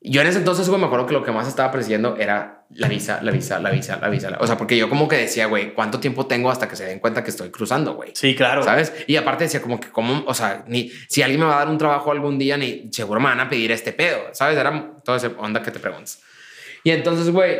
Yo 0.00 0.20
en 0.20 0.28
ese 0.28 0.38
entonces, 0.38 0.68
güey, 0.68 0.80
me 0.80 0.86
acuerdo 0.86 1.06
que 1.06 1.12
lo 1.12 1.24
que 1.24 1.32
más 1.32 1.48
estaba 1.48 1.72
persiguiendo 1.72 2.16
era 2.16 2.66
la 2.70 2.88
visa, 2.88 3.20
la 3.20 3.32
visa, 3.32 3.58
la 3.58 3.70
visa, 3.70 3.98
la 4.00 4.08
visa. 4.08 4.36
O 4.40 4.46
sea, 4.46 4.56
porque 4.56 4.76
yo 4.76 4.88
como 4.88 5.08
que 5.08 5.16
decía, 5.16 5.46
güey, 5.46 5.74
¿cuánto 5.74 5.98
tiempo 5.98 6.26
tengo 6.26 6.50
hasta 6.50 6.68
que 6.68 6.76
se 6.76 6.84
den 6.84 7.00
cuenta 7.00 7.24
que 7.24 7.30
estoy 7.30 7.50
cruzando, 7.50 7.94
güey? 7.94 8.12
Sí, 8.14 8.36
claro. 8.36 8.62
¿Sabes? 8.62 8.92
Y 9.08 9.16
aparte 9.16 9.44
decía 9.44 9.60
como 9.60 9.80
que, 9.80 9.88
como, 9.88 10.22
o 10.24 10.34
sea, 10.34 10.64
ni 10.68 10.90
si 11.08 11.22
alguien 11.22 11.40
me 11.40 11.46
va 11.46 11.56
a 11.56 11.58
dar 11.60 11.68
un 11.68 11.78
trabajo 11.78 12.12
algún 12.12 12.38
día, 12.38 12.56
ni 12.56 12.88
seguro 12.92 13.18
me 13.18 13.26
van 13.26 13.40
a 13.40 13.48
pedir 13.48 13.72
este 13.72 13.92
pedo, 13.92 14.18
¿sabes? 14.32 14.56
Era 14.56 14.92
toda 15.04 15.16
esa 15.18 15.32
onda 15.38 15.62
que 15.62 15.72
te 15.72 15.80
preguntas. 15.80 16.22
Y 16.84 16.90
entonces, 16.90 17.30
güey, 17.30 17.58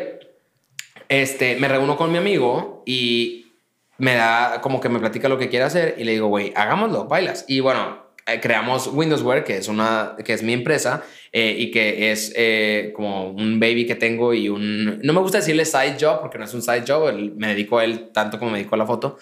este, 1.09 1.57
me 1.57 1.66
reúno 1.66 1.97
con 1.97 2.12
mi 2.12 2.18
amigo 2.18 2.84
y 2.86 3.53
me 3.97 4.14
da 4.14 4.61
como 4.61 4.80
que 4.80 4.89
me 4.89 5.01
platica 5.01 5.28
lo 5.28 5.39
que 5.39 5.49
quiere 5.49 5.64
hacer 5.64 5.97
y 5.99 6.05
le 6.05 6.12
digo, 6.12 6.28
güey, 6.28 6.53
hagámoslo, 6.55 7.07
bailas. 7.07 7.45
Y 7.49 7.61
bueno, 7.61 8.08
eh, 8.29 8.41
creamos 8.41 8.89
Windowsware, 8.93 9.45
que 9.45 9.57
es 9.57 9.68
una, 9.68 10.14
que 10.24 10.33
es 10.35 10.43
mi 10.43 10.53
empresa 10.53 11.03
eh, 11.33 11.55
y 11.59 11.70
que 11.70 12.11
es 12.11 12.33
eh, 12.37 12.93
como 12.95 13.31
un 13.31 13.59
baby 13.61 13.87
que 13.87 13.95
tengo 13.95 14.33
y 14.35 14.49
un, 14.49 14.99
no 15.01 15.12
me 15.12 15.20
gusta 15.20 15.39
decirle 15.39 15.64
side 15.64 15.97
job 16.01 16.20
porque 16.20 16.39
no 16.39 16.45
es 16.45 16.55
un 16.55 16.62
side 16.62 16.85
job, 16.87 17.09
el- 17.09 17.33
me 17.37 17.49
dedico 17.49 17.79
a 17.79 17.85
él 17.85 18.11
tanto 18.12 18.39
como 18.39 18.51
me 18.51 18.59
dedico 18.59 18.74
a 18.74 18.79
la 18.79 18.87
foto. 18.87 19.18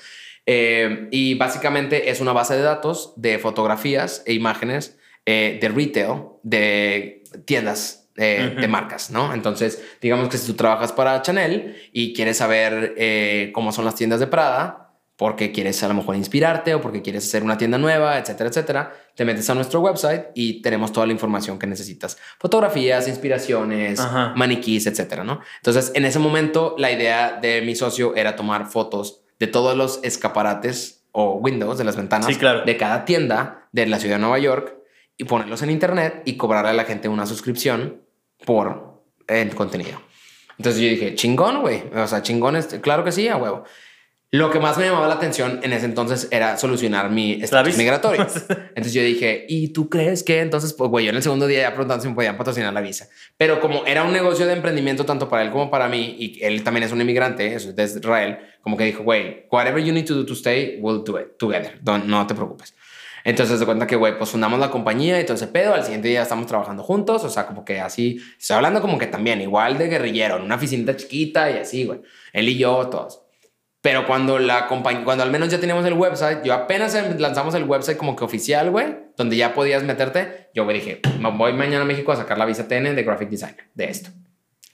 Y 1.10 1.34
básicamente 1.34 2.08
es 2.10 2.20
una 2.20 2.32
base 2.32 2.54
de 2.54 2.62
datos 2.62 3.12
de 3.16 3.38
fotografías 3.38 4.22
e 4.26 4.32
imágenes 4.32 4.96
de 5.24 5.72
retail, 5.74 6.20
de 6.44 7.24
tiendas 7.46 8.08
eh, 8.16 8.54
de 8.60 8.68
marcas, 8.68 9.10
¿no? 9.10 9.34
Entonces, 9.34 9.82
digamos 10.00 10.28
que 10.28 10.38
si 10.38 10.46
tú 10.46 10.54
trabajas 10.54 10.92
para 10.92 11.20
Chanel 11.20 11.76
y 11.92 12.14
quieres 12.14 12.38
saber 12.38 12.94
eh, 12.96 13.50
cómo 13.52 13.72
son 13.72 13.84
las 13.84 13.94
tiendas 13.96 14.20
de 14.20 14.26
Prada, 14.26 14.85
porque 15.16 15.50
quieres 15.50 15.82
a 15.82 15.88
lo 15.88 15.94
mejor 15.94 16.14
inspirarte 16.16 16.74
o 16.74 16.80
porque 16.80 17.00
quieres 17.02 17.24
hacer 17.26 17.42
una 17.42 17.56
tienda 17.56 17.78
nueva, 17.78 18.18
etcétera, 18.18 18.50
etcétera, 18.50 18.92
te 19.14 19.24
metes 19.24 19.48
a 19.48 19.54
nuestro 19.54 19.80
website 19.80 20.26
y 20.34 20.60
tenemos 20.60 20.92
toda 20.92 21.06
la 21.06 21.12
información 21.12 21.58
que 21.58 21.66
necesitas. 21.66 22.18
Fotografías, 22.38 23.08
inspiraciones, 23.08 23.98
Ajá. 23.98 24.34
maniquís, 24.36 24.86
etcétera, 24.86 25.24
¿no? 25.24 25.40
Entonces, 25.56 25.90
en 25.94 26.04
ese 26.04 26.18
momento, 26.18 26.74
la 26.78 26.90
idea 26.92 27.38
de 27.40 27.62
mi 27.62 27.74
socio 27.74 28.14
era 28.14 28.36
tomar 28.36 28.66
fotos 28.66 29.22
de 29.38 29.46
todos 29.46 29.76
los 29.76 30.00
escaparates 30.02 31.04
o 31.12 31.36
windows 31.36 31.78
de 31.78 31.84
las 31.84 31.96
ventanas 31.96 32.26
Sí, 32.26 32.34
claro. 32.36 32.62
de 32.66 32.76
cada 32.76 33.04
tienda 33.06 33.68
de 33.72 33.86
la 33.86 33.98
ciudad 33.98 34.16
de 34.16 34.20
Nueva 34.20 34.38
York 34.38 34.74
y 35.16 35.24
ponerlos 35.24 35.62
en 35.62 35.70
internet 35.70 36.20
y 36.26 36.36
cobrarle 36.36 36.70
a 36.70 36.74
la 36.74 36.84
gente 36.84 37.08
una 37.08 37.24
suscripción 37.24 38.02
por 38.44 39.02
el 39.28 39.54
contenido. 39.54 39.98
Entonces 40.58 40.82
yo 40.82 40.88
dije, 40.88 41.14
chingón, 41.14 41.62
güey. 41.62 41.84
O 41.94 42.06
sea, 42.06 42.20
chingón, 42.22 42.56
este, 42.56 42.80
claro 42.82 43.02
que 43.02 43.12
sí, 43.12 43.28
a 43.28 43.36
huevo. 43.36 43.64
Lo 44.32 44.50
que 44.50 44.58
más 44.58 44.76
me 44.76 44.84
llamaba 44.86 45.06
la 45.06 45.14
atención 45.14 45.60
en 45.62 45.72
ese 45.72 45.86
entonces 45.86 46.28
era 46.32 46.58
solucionar 46.58 47.10
mi 47.10 47.34
estatus 47.34 47.76
migratorio. 47.78 48.22
Entonces 48.70 48.92
yo 48.92 49.00
dije, 49.02 49.46
¿y 49.48 49.68
tú 49.68 49.88
crees 49.88 50.24
que? 50.24 50.40
Entonces, 50.40 50.72
pues, 50.74 50.90
güey, 50.90 51.04
yo 51.06 51.10
en 51.10 51.16
el 51.16 51.22
segundo 51.22 51.46
día 51.46 51.60
ya 51.62 51.70
preguntando 51.70 52.02
si 52.02 52.08
me 52.08 52.14
podían 52.16 52.36
patrocinar 52.36 52.72
la 52.74 52.80
visa. 52.80 53.08
Pero 53.38 53.60
como 53.60 53.86
era 53.86 54.02
un 54.02 54.12
negocio 54.12 54.44
de 54.46 54.52
emprendimiento 54.54 55.06
tanto 55.06 55.28
para 55.28 55.42
él 55.44 55.50
como 55.52 55.70
para 55.70 55.88
mí, 55.88 56.16
y 56.18 56.44
él 56.44 56.64
también 56.64 56.82
es 56.84 56.92
un 56.92 57.00
inmigrante, 57.00 57.54
es 57.54 57.74
de 57.74 57.84
Israel, 57.84 58.38
como 58.62 58.76
que 58.76 58.84
dijo, 58.84 59.04
güey, 59.04 59.46
whatever 59.50 59.82
you 59.82 59.92
need 59.94 60.04
to 60.06 60.14
do 60.14 60.26
to 60.26 60.34
stay, 60.34 60.78
we'll 60.80 61.04
do 61.04 61.18
it 61.20 61.36
together. 61.38 61.78
Don't- 61.82 62.04
no 62.04 62.26
te 62.26 62.34
preocupes. 62.34 62.74
Entonces 63.24 63.58
se 63.58 63.64
cuenta 63.64 63.86
que, 63.86 63.96
güey, 63.96 64.18
pues 64.18 64.30
fundamos 64.30 64.58
la 64.60 64.70
compañía 64.70 65.20
y 65.20 65.24
todo 65.24 65.34
ese 65.36 65.46
pedo. 65.48 65.72
Al 65.74 65.82
siguiente 65.84 66.08
día 66.08 66.22
estamos 66.22 66.46
trabajando 66.46 66.82
juntos. 66.82 67.24
O 67.24 67.30
sea, 67.30 67.46
como 67.46 67.64
que 67.64 67.80
así, 67.80 68.20
estoy 68.38 68.56
hablando 68.56 68.80
como 68.80 68.98
que 68.98 69.06
también, 69.06 69.40
igual 69.40 69.78
de 69.78 69.88
guerrillero, 69.88 70.36
en 70.36 70.42
una 70.42 70.56
oficinita 70.56 70.96
chiquita 70.96 71.50
y 71.50 71.58
así, 71.58 71.84
güey. 71.86 72.00
Él 72.32 72.48
y 72.48 72.56
yo, 72.58 72.86
todos. 72.88 73.22
Pero 73.82 74.06
cuando 74.06 74.38
la 74.38 74.66
compañía, 74.66 75.04
cuando 75.04 75.22
al 75.22 75.30
menos 75.30 75.48
ya 75.48 75.60
teníamos 75.60 75.84
el 75.86 75.92
website, 75.94 76.42
yo 76.42 76.52
apenas 76.54 76.94
em- 76.94 77.18
lanzamos 77.18 77.54
el 77.54 77.64
website 77.64 77.96
como 77.96 78.16
que 78.16 78.24
oficial, 78.24 78.70
güey, 78.70 78.86
donde 79.16 79.36
ya 79.36 79.54
podías 79.54 79.82
meterte, 79.84 80.48
yo 80.54 80.64
güey, 80.64 80.78
dije, 80.80 81.00
me 81.20 81.30
voy 81.30 81.52
mañana 81.52 81.82
a 81.82 81.84
México 81.86 82.10
a 82.10 82.16
sacar 82.16 82.36
la 82.38 82.46
visa 82.46 82.66
TN 82.66 82.94
de 82.96 83.02
graphic 83.04 83.28
designer, 83.28 83.64
de 83.74 83.84
esto. 83.84 84.10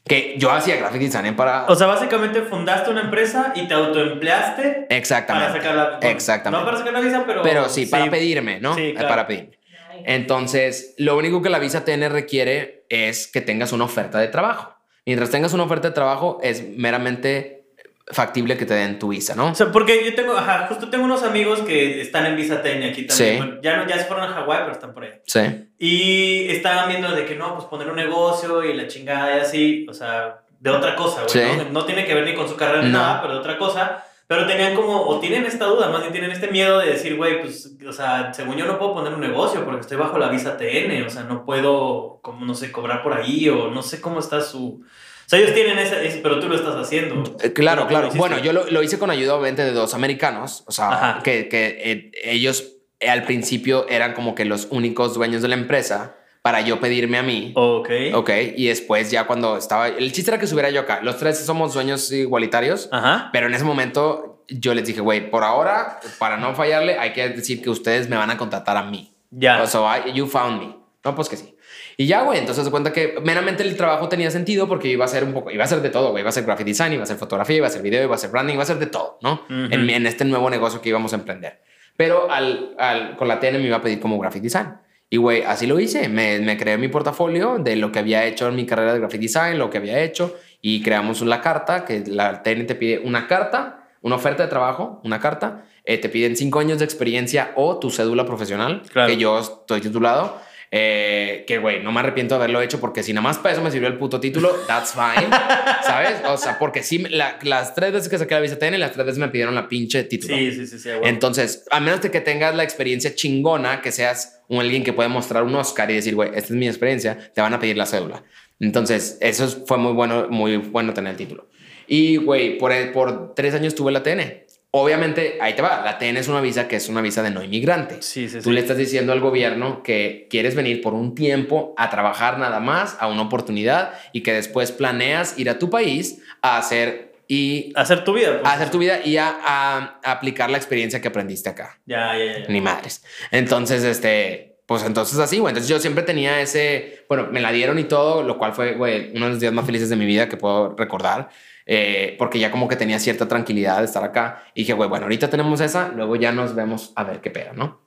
Que 0.05 0.35
yo 0.39 0.51
hacía 0.51 0.77
graphic 0.77 1.01
design 1.03 1.37
para... 1.37 1.67
O 1.69 1.77
sea, 1.77 1.87
básicamente 1.87 2.43
fundaste 2.43 2.91
una 2.91 3.03
empresa 3.03 3.53
y 3.55 3.69
te 3.69 3.75
autoempleaste 3.75 4.87
Exactamente. 4.89 5.49
para 5.49 5.61
sacar 5.61 5.77
la 5.77 5.85
bueno, 5.99 6.09
Exactamente. 6.09 6.61
No 6.61 6.67
para 6.67 6.79
sacar 6.79 6.93
la 6.93 7.01
visa, 7.01 7.25
pero. 7.27 7.43
Pero 7.43 7.69
sí, 7.69 7.87
para 7.87 8.11
pedirme, 8.11 8.61
¿no? 8.61 8.75
Sí, 8.75 8.93
claro. 8.93 9.09
Para 9.09 9.27
pedirme. 9.27 9.59
Entonces, 10.05 10.95
lo 10.99 11.17
único 11.17 11.43
que 11.43 11.51
la 11.51 11.59
visa 11.59 11.85
TN 11.85 12.09
requiere 12.11 12.85
es 12.89 13.29
que 13.29 13.41
tengas 13.41 13.73
una 13.73 13.85
oferta 13.85 14.19
de 14.19 14.29
trabajo. 14.29 14.75
Mientras 15.07 15.31
tengas 15.31 15.53
una 15.53 15.65
oferta 15.65 15.89
de 15.89 15.95
trabajo, 15.95 16.39
es 16.43 16.65
meramente 16.77 17.62
factible 18.09 18.57
que 18.57 18.67
te 18.67 18.75
den 18.75 18.99
tu 18.99 19.09
visa, 19.09 19.35
¿no? 19.35 19.51
O 19.51 19.55
sea, 19.55 19.71
porque 19.71 20.05
yo 20.05 20.15
tengo, 20.15 20.37
ajá, 20.37 20.67
justo 20.69 20.91
tengo 20.91 21.05
unos 21.05 21.23
amigos 21.23 21.61
que 21.61 22.01
están 22.01 22.27
en 22.27 22.37
visa 22.37 22.63
TN 22.63 22.83
aquí 22.85 23.07
también. 23.07 23.33
Sí. 23.33 23.37
Bueno, 23.39 23.61
ya, 23.63 23.77
no, 23.77 23.89
ya 23.89 23.99
se 23.99 24.05
fueron 24.05 24.25
a 24.25 24.29
Hawái, 24.29 24.61
pero 24.61 24.73
están 24.73 24.93
por 24.93 25.05
ahí. 25.05 25.13
Sí. 25.27 25.41
Y 25.79 26.49
estaban 26.49 26.89
viendo 26.89 27.11
de 27.13 27.25
que 27.25 27.37
no, 27.37 27.55
pues 27.55 27.67
poner 27.67 27.89
un 27.89 27.97
negocio 27.97 28.65
y 28.65 28.75
la 28.75 28.87
chingada 28.89 29.37
y 29.37 29.41
así, 29.41 29.87
o 29.89 29.95
sea, 29.95 30.43
de 30.59 30.71
otra 30.71 30.95
cosa, 30.97 31.23
güey. 31.23 31.31
Sí. 31.31 31.57
¿no? 31.59 31.71
no 31.71 31.85
tiene 31.85 32.05
que 32.05 32.15
ver 32.15 32.25
ni 32.25 32.35
con 32.35 32.49
su 32.49 32.57
carrera 32.57 32.83
ni 32.83 32.91
No. 32.91 32.99
nada, 32.99 33.23
pero 33.23 33.35
de 33.35 33.41
otra 33.41 33.57
cosa. 33.59 34.05
Pero 34.29 34.47
tenían 34.47 34.75
como, 34.75 35.03
o 35.03 35.21
tienen 35.21 35.45
esta 35.45 35.67
duda, 35.67 35.91
más 35.91 36.01
bien 36.01 36.13
tienen 36.13 36.31
este 36.31 36.49
miedo 36.49 36.79
de 36.79 36.93
decir, 36.93 37.17
güey, 37.17 37.43
pues, 37.43 37.77
o 37.87 37.93
sea, 37.93 38.33
según 38.33 38.57
yo 38.57 38.65
no 38.65 38.79
puedo 38.79 38.95
poner 38.95 39.13
un 39.13 39.21
negocio 39.21 39.63
porque 39.65 39.83
estoy 39.83 39.99
bajo 39.99 40.17
la 40.17 40.29
visa 40.29 40.57
TN, 40.57 41.03
o 41.07 41.11
sea, 41.11 41.25
no 41.25 41.45
puedo, 41.45 42.19
como, 42.23 42.47
no 42.47 42.55
sé, 42.55 42.73
cobrar 42.73 43.03
por 43.03 43.13
ahí 43.13 43.49
o 43.51 43.71
no 43.71 43.83
sé 43.83 44.01
cómo 44.01 44.21
está 44.21 44.41
su... 44.41 44.83
O 45.27 45.29
sea, 45.29 45.39
ellos 45.39 45.55
tienen 45.55 45.79
ese, 45.79 46.21
pero 46.23 46.39
tú 46.41 46.49
lo 46.49 46.57
estás 46.57 46.75
haciendo. 46.77 47.23
Eh, 47.43 47.53
Claro, 47.53 47.83
¿Cómo 47.83 47.89
claro. 47.89 48.11
Bueno, 48.15 48.39
yo 48.39 48.53
lo, 48.53 48.67
lo 48.71 48.83
hice 48.83 48.99
con 48.99 49.11
ayuda 49.11 49.35
obviamente 49.35 49.65
de 49.65 49.73
dos 49.73 49.95
americanos, 49.95 50.65
o 50.67 50.73
sea, 50.73 50.89
Ajá. 50.91 51.23
que, 51.23 51.49
que 51.49 51.79
eh, 51.83 52.11
ellos 52.25 52.65
eh, 53.01 53.09
al 53.09 53.25
principio 53.25 53.87
eran 53.89 54.13
como 54.15 54.35
que 54.35 54.45
los 54.45 54.69
únicos 54.71 55.15
dueños 55.15 55.43
de 55.43 55.49
la 55.49 55.55
empresa 55.55 56.17
para 56.43 56.61
yo 56.61 56.81
pedirme 56.81 57.19
a 57.19 57.23
mí. 57.23 57.53
Ok. 57.55 57.89
Ok, 58.15 58.31
y 58.57 58.67
después 58.67 59.11
ya 59.11 59.27
cuando 59.27 59.57
estaba, 59.57 59.89
el 59.89 60.13
chiste 60.13 60.31
era 60.33 60.39
que 60.41 60.47
subiera 60.47 60.71
yo 60.71 60.81
acá, 60.81 61.01
los 61.03 61.17
tres 61.17 61.39
somos 61.45 61.73
dueños 61.75 62.11
igualitarios, 62.13 62.89
Ajá. 62.93 63.31
pero 63.33 63.47
en 63.47 63.55
ese 63.55 63.65
momento 63.65 64.45
yo 64.49 64.75
les 64.75 64.85
dije, 64.87 65.01
güey, 65.01 65.31
por 65.31 65.45
ahora, 65.45 66.01
para 66.19 66.37
no 66.37 66.55
fallarle, 66.55 66.99
hay 66.99 67.13
que 67.13 67.29
decir 67.29 67.63
que 67.63 67.71
ustedes 67.71 68.09
me 68.09 68.17
van 68.17 68.31
a 68.31 68.37
contratar 68.37 68.77
a 68.77 68.83
mí. 68.83 69.15
Ya. 69.31 69.63
O 69.63 69.67
sea, 69.67 70.05
I- 70.07 70.13
you 70.13 70.27
found 70.27 70.61
me. 70.61 70.77
No, 71.05 71.15
pues 71.15 71.29
que 71.29 71.37
sí. 71.37 71.52
Y 71.97 72.07
ya, 72.07 72.23
güey, 72.23 72.39
entonces 72.39 72.65
se 72.65 72.71
cuenta 72.71 72.93
que 72.93 73.15
meramente 73.25 73.63
el 73.63 73.77
trabajo 73.77 74.09
tenía 74.09 74.31
sentido 74.31 74.67
porque 74.69 74.89
iba 74.89 75.05
a 75.05 75.09
ser 75.09 75.25
un 75.25 75.33
poco, 75.33 75.51
iba 75.51 75.65
a 75.65 75.67
ser 75.67 75.81
de 75.83 75.91
todo, 75.91 76.11
güey. 76.11 76.23
Iba 76.23 76.31
a 76.31 76.33
ser 76.33 76.45
graphic 76.45 76.67
design, 76.67 76.93
iba 76.95 77.03
a 77.03 77.07
ser 77.07 77.17
fotografía, 77.17 77.57
iba 77.57 77.67
a 77.67 77.71
ser 77.71 77.83
video, 77.83 78.05
iba 78.05 78.15
a 78.15 78.19
ser 78.19 78.31
branding, 78.31 78.55
iba 78.55 78.63
a 78.63 78.67
ser 78.67 78.79
de 78.79 78.87
todo, 78.87 79.19
¿no? 79.23 79.43
En, 79.49 79.89
en 79.91 80.07
este 80.07 80.25
nuevo 80.25 80.49
negocio 80.51 80.81
que 80.81 80.89
íbamos 80.89 81.13
a 81.13 81.17
emprender. 81.17 81.61
Pero 81.97 82.31
al, 82.31 82.75
al, 82.79 83.17
con 83.17 83.29
la 83.29 83.39
TN 83.39 83.59
me 83.59 83.67
iba 83.67 83.77
a 83.77 83.83
pedir 83.83 84.01
como 84.01 84.19
graphic 84.19 84.43
design. 84.43 84.75
Y, 85.11 85.19
güey, 85.19 85.43
así 85.43 85.67
lo 85.67 85.79
hice. 85.79 86.09
Me, 86.09 86.39
me 86.39 86.57
creé 86.57 86.79
mi 86.79 86.89
portafolio 86.89 87.59
de 87.59 87.77
lo 87.77 87.93
que 87.93 87.99
había 87.99 88.25
hecho 88.25 88.49
en 88.49 88.57
mi 88.57 88.65
carrera 88.65 88.95
de 88.95 88.99
graphic 89.01 89.21
design, 89.21 89.59
lo 89.59 89.69
que 89.69 89.77
había 89.77 90.01
hecho, 90.03 90.35
y 90.63 90.83
creamos 90.83 91.21
una 91.21 91.43
carta, 91.43 91.85
que 91.85 92.03
la 92.07 92.43
TN 92.43 92.67
te 92.67 92.75
pide 92.75 92.99
una 93.05 93.27
carta, 93.29 93.91
una 94.01 94.17
oferta 94.17 94.43
de 94.45 94.49
trabajo, 94.49 95.01
una 95.05 95.21
carta. 95.21 95.65
eh, 95.85 95.99
te 95.99 96.09
piden 96.09 96.37
cinco 96.37 96.61
años 96.61 96.79
de 96.79 96.85
experiencia 96.85 97.51
o 97.57 97.79
tu 97.79 97.91
cédula 97.91 98.25
profesional, 98.25 98.83
Claro. 98.93 99.09
que 99.09 99.17
yo 99.17 99.39
estoy 99.41 99.81
titulado. 99.81 100.41
Eh, 100.75 101.45
que, 101.47 101.59
güey, 101.59 101.83
no 101.83 101.93
me 101.93 102.01
arrepiento 102.01 102.35
de 102.35 102.37
haberlo 102.39 102.63
hecho 102.63 102.81
porque 102.81 103.03
si 103.03 103.13
nada 103.13 103.23
más 103.23 103.37
para 103.39 103.53
eso 103.53 103.63
me 103.63 103.71
sirvió 103.71 103.89
el 103.89 103.99
puto 103.99 104.19
título, 104.21 104.49
that's 104.67 104.95
fine, 104.95 105.29
¿sabes? 105.85 106.15
O 106.27 106.39
sea, 106.39 106.59
porque 106.59 106.83
sí, 106.83 106.99
la- 107.11 107.39
las 107.43 107.75
tres 107.75 107.93
veces 107.93 108.09
que 108.09 108.17
saqué 108.17 108.35
la 108.35 108.41
visa 108.41 108.59
TN, 108.59 108.79
las 108.81 108.93
tres 108.93 109.05
veces 109.05 109.19
me 109.19 109.29
pidieron 109.29 109.55
la 109.55 109.69
pinche 109.69 110.03
título. 110.05 110.35
Sí, 110.35 110.51
sí, 110.51 110.67
sí, 110.67 110.79
sí. 110.79 110.89
a 110.89 110.95
huevo. 110.95 111.07
Entonces, 111.07 111.67
a 111.71 111.79
menos 111.81 112.01
de 112.01 112.11
que 112.11 112.23
tengas 112.23 112.55
la 112.55 112.63
experiencia 112.65 113.15
chingona, 113.15 113.83
que 113.83 113.93
seas 113.93 114.41
un 114.49 114.61
alguien 114.61 114.83
que 114.83 114.95
puede 114.95 115.11
mostrar 115.11 115.43
un 115.43 115.55
Oscar 115.55 115.91
y 115.91 115.95
decir, 115.95 116.15
güey, 116.15 116.31
esta 116.31 116.41
es 116.41 116.51
mi 116.53 116.67
experiencia, 116.67 117.31
te 117.35 117.43
van 117.43 117.53
a 117.53 117.59
pedir 117.61 117.77
la 117.77 117.85
cédula. 117.85 118.25
Entonces, 118.59 119.19
eso 119.21 119.49
fue 119.67 119.77
muy 119.77 119.93
bueno, 119.93 120.29
muy 120.31 120.57
bueno 120.57 120.95
tener 120.95 121.11
el 121.11 121.17
título. 121.19 121.49
Y, 121.87 122.17
güey, 122.17 122.57
por, 122.57 122.73
por 122.93 123.35
tres 123.35 123.55
años 123.55 123.75
tuve 123.75 123.93
la 123.93 124.03
TN. 124.03 124.45
Obviamente, 124.75 125.37
ahí 125.43 125.55
te 125.55 125.61
va, 125.61 125.83
la 125.85 125.99
TN 125.99 126.17
es 126.17 126.29
una 126.29 126.41
visa 126.41 126.67
que 126.67 126.77
es 126.77 126.89
una 126.89 127.03
visa 127.03 127.23
de 127.23 127.31
no 127.31 127.43
inmigrante. 127.45 128.01
Sí, 128.01 128.27
sí, 128.31 128.41
Tú 128.41 128.53
le 128.53 128.61
estás 128.61 128.79
diciendo 128.79 129.13
al 129.13 129.21
gobierno 129.21 129.83
que 129.83 130.27
quieres 130.31 130.55
venir 130.55 130.81
por 130.81 130.95
un 130.95 131.15
tiempo 131.15 131.75
a 131.77 131.91
trabajar 131.91 132.39
nada 132.39 132.59
más, 132.59 132.97
a 132.99 133.07
una 133.09 133.21
oportunidad, 133.21 133.93
y 134.15 134.23
que 134.23 134.33
después 134.33 134.73
planeas 134.73 135.39
ir 135.39 135.51
a 135.51 135.59
tu 135.59 135.69
país 135.69 136.23
a 136.41 136.57
hacer 136.57 137.13
y... 137.29 137.71
Hacer 137.77 138.03
tu 138.03 138.15
vida. 138.15 138.39
pues. 138.41 138.51
A 138.51 138.55
hacer 138.55 138.71
tu 138.71 138.79
vida 138.79 139.01
y 139.05 139.19
a, 139.19 139.29
a- 139.29 140.01
a 140.03 140.11
aplicar 140.13 140.49
la 140.51 140.57
experiencia 140.57 141.03
que 141.03 141.09
aprendiste 141.09 141.51
acá. 141.51 141.79
Ya, 141.85 142.17
ya, 142.17 142.39
ya. 142.41 142.49
Ni 142.49 142.63
madres. 142.63 143.05
Entonces, 143.31 143.85
este, 143.85 144.57
pues 144.65 144.83
entonces 144.85 145.19
así, 145.19 145.39
güey. 145.39 145.51
Entonces 145.51 145.69
yo 145.69 145.79
siempre 145.81 146.03
tenía 146.03 146.41
ese, 146.41 147.05
bueno, 147.11 147.29
me 147.31 147.41
la 147.41 147.53
dieron 147.53 147.79
y 147.79 147.85
todo, 147.85 148.23
lo 148.23 148.39
cual 148.39 148.55
fue, 148.55 148.73
güey, 148.73 149.11
uno 149.15 149.27
de 149.27 149.33
los 149.33 149.41
días 149.41 149.53
más 149.53 149.67
felices 149.67 149.91
de 149.91 149.97
mi 149.97 150.07
vida 150.07 150.31
que 150.31 150.39
puedo 150.39 150.75
recordar. 150.77 151.29
Eh, 151.67 152.17
porque 152.19 152.39
ya 152.39 152.51
como 152.51 152.69
que 152.69 152.77
tenía 152.77 152.99
cierta 152.99 153.29
tranquilidad 153.29 153.79
de 153.79 153.85
estar 153.85 154.03
acá. 154.05 154.45
Y 154.55 154.61
dije, 154.63 154.73
güey, 154.73 154.89
bueno, 154.89 155.05
ahorita 155.07 155.31
tenemos 155.31 155.61
esa, 155.61 155.89
luego 155.89 156.17
ya 156.17 156.33
nos 156.33 156.55
vemos 156.55 156.93
a 156.97 157.05
ver 157.05 157.21
qué 157.21 157.31
pega, 157.31 157.53
¿no? 157.53 157.81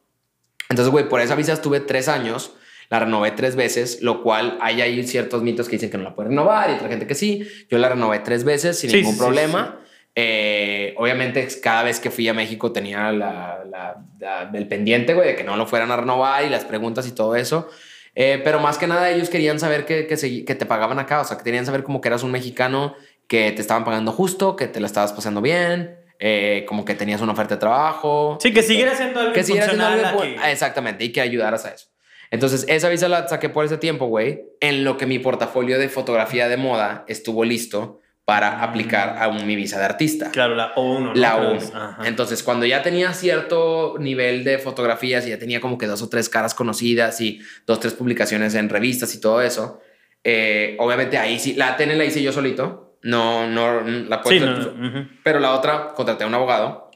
Entonces, 0.69 0.91
güey, 0.91 1.07
por 1.07 1.21
esa 1.21 1.35
visa 1.35 1.53
estuve 1.53 1.79
tres 1.79 2.07
años, 2.07 2.55
la 2.89 2.99
renové 2.99 3.31
tres 3.31 3.55
veces, 3.55 4.01
lo 4.01 4.23
cual 4.23 4.57
hay 4.61 4.81
ahí 4.81 5.03
ciertos 5.05 5.41
mitos 5.43 5.67
que 5.67 5.73
dicen 5.77 5.89
que 5.89 5.97
no 5.97 6.03
la 6.03 6.15
puede 6.15 6.29
renovar 6.29 6.69
y 6.69 6.73
otra 6.73 6.87
gente 6.89 7.05
que 7.07 7.15
sí. 7.15 7.47
Yo 7.69 7.77
la 7.77 7.89
renové 7.89 8.19
tres 8.19 8.43
veces 8.43 8.79
sin 8.79 8.89
Sí, 8.89 8.97
ningún 8.97 9.13
sí, 9.13 9.17
sí, 9.19 9.23
problema. 9.25 9.79
Eh, 10.17 10.93
obviamente, 10.97 11.45
cada 11.61 11.83
vez 11.83 11.99
que 11.99 12.09
fui 12.09 12.27
a 12.29 12.33
México 12.33 12.71
tenía 12.71 13.11
la, 13.11 13.63
la- 13.69 13.97
la- 14.19 14.49
el 14.53 14.67
pendiente, 14.67 15.13
güey, 15.13 15.27
de 15.29 15.35
que 15.35 15.43
no 15.43 15.57
lo 15.57 15.67
fueran 15.67 15.91
a 15.91 15.97
renovar 15.97 16.45
y 16.45 16.49
las 16.49 16.63
preguntas 16.63 17.05
y 17.07 17.11
todo 17.11 17.35
eso. 17.35 17.69
Eh, 18.15 18.39
pero 18.43 18.59
más 18.61 18.77
que 18.77 18.87
nada, 18.87 19.09
ellos 19.11 19.29
querían 19.29 19.59
saber 19.59 19.85
que, 19.85 20.07
que, 20.07 20.15
se- 20.15 20.45
que 20.45 20.55
te 20.55 20.65
pagaban 20.65 20.99
acá, 20.99 21.19
o 21.19 21.25
sea, 21.25 21.37
que 21.37 21.43
querían 21.43 21.65
saber 21.65 21.83
como 21.83 21.99
que 21.99 22.07
eras 22.07 22.23
un 22.23 22.31
mexicano, 22.31 22.95
que 23.27 23.51
te 23.51 23.61
estaban 23.61 23.83
pagando 23.83 24.11
justo, 24.11 24.55
que 24.55 24.67
te 24.67 24.79
la 24.79 24.87
estabas 24.87 25.13
pasando 25.13 25.41
bien, 25.41 25.97
eh, 26.19 26.65
como 26.67 26.85
que 26.85 26.95
tenías 26.95 27.21
una 27.21 27.33
oferta 27.33 27.55
de 27.55 27.59
trabajo. 27.59 28.37
Sí, 28.41 28.53
que 28.53 28.61
siguiera 28.61 28.95
siendo 28.95 29.19
algo 29.19 29.33
Que 29.33 29.43
siguiera 29.43 29.67
siendo 29.67 29.85
algo 29.85 30.21
que- 30.21 30.37
Exactamente, 30.51 31.03
y 31.03 31.11
que 31.11 31.21
ayudaras 31.21 31.65
a 31.65 31.73
eso. 31.73 31.87
Entonces, 32.31 32.65
esa 32.67 32.89
visa 32.89 33.07
la 33.07 33.27
saqué 33.27 33.49
por 33.49 33.65
ese 33.65 33.77
tiempo, 33.77 34.07
güey, 34.07 34.43
en 34.59 34.83
lo 34.83 34.97
que 34.97 35.05
mi 35.05 35.19
portafolio 35.19 35.77
de 35.77 35.89
fotografía 35.89 36.47
de 36.49 36.57
moda 36.57 37.05
estuvo 37.07 37.43
listo 37.45 38.01
para 38.25 38.57
Mm. 38.57 38.63
aplicar 38.63 39.17
a 39.19 39.27
un, 39.27 39.45
mi 39.45 39.55
visa 39.55 39.77
de 39.77 39.85
artista. 39.85 40.31
Claro, 40.31 40.55
la 40.55 40.73
O1. 40.75 40.99
¿no? 40.99 41.13
La 41.13 41.35
Creo 41.37 41.49
1. 41.51 41.57
es. 41.59 41.71
Ajá. 41.75 41.97
Entonces, 42.07 42.41
cuando 42.41 42.65
ya 42.65 42.81
tenía 42.81 43.13
cierto 43.13 43.95
nivel 43.99 44.43
de 44.43 44.57
fotografías 44.57 45.27
y 45.27 45.29
ya 45.29 45.37
tenía 45.37 45.61
como 45.61 45.77
que 45.77 45.85
dos 45.85 46.01
o 46.01 46.09
tres 46.09 46.27
caras 46.29 46.55
conocidas 46.55 47.21
y 47.21 47.39
dos, 47.67 47.79
tres 47.79 47.93
publicaciones 47.93 48.55
en 48.55 48.69
revistas 48.69 49.13
y 49.13 49.21
todo 49.21 49.41
eso, 49.43 49.79
eh, 50.23 50.75
obviamente 50.79 51.19
ahí 51.19 51.37
sí, 51.37 51.53
la 51.53 51.77
TN 51.77 51.95
la 51.97 52.05
hice 52.05 52.23
yo 52.23 52.31
solito. 52.31 52.84
No, 53.05 53.47
no, 53.47 53.81
la 53.81 54.21
Sí, 54.23 54.39
puedo 54.39 54.45
no, 54.51 54.71
no, 54.73 54.87
ujú. 54.87 55.07
pero 55.23 55.39
la 55.39 55.53
otra, 55.53 55.93
contraté 55.93 56.23
a 56.23 56.27
un 56.27 56.33
abogado 56.33 56.89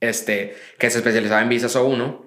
este, 0.00 0.56
que 0.78 0.90
se 0.90 0.98
especializaba 0.98 1.42
en 1.42 1.48
visas 1.48 1.76
O1. 1.76 2.24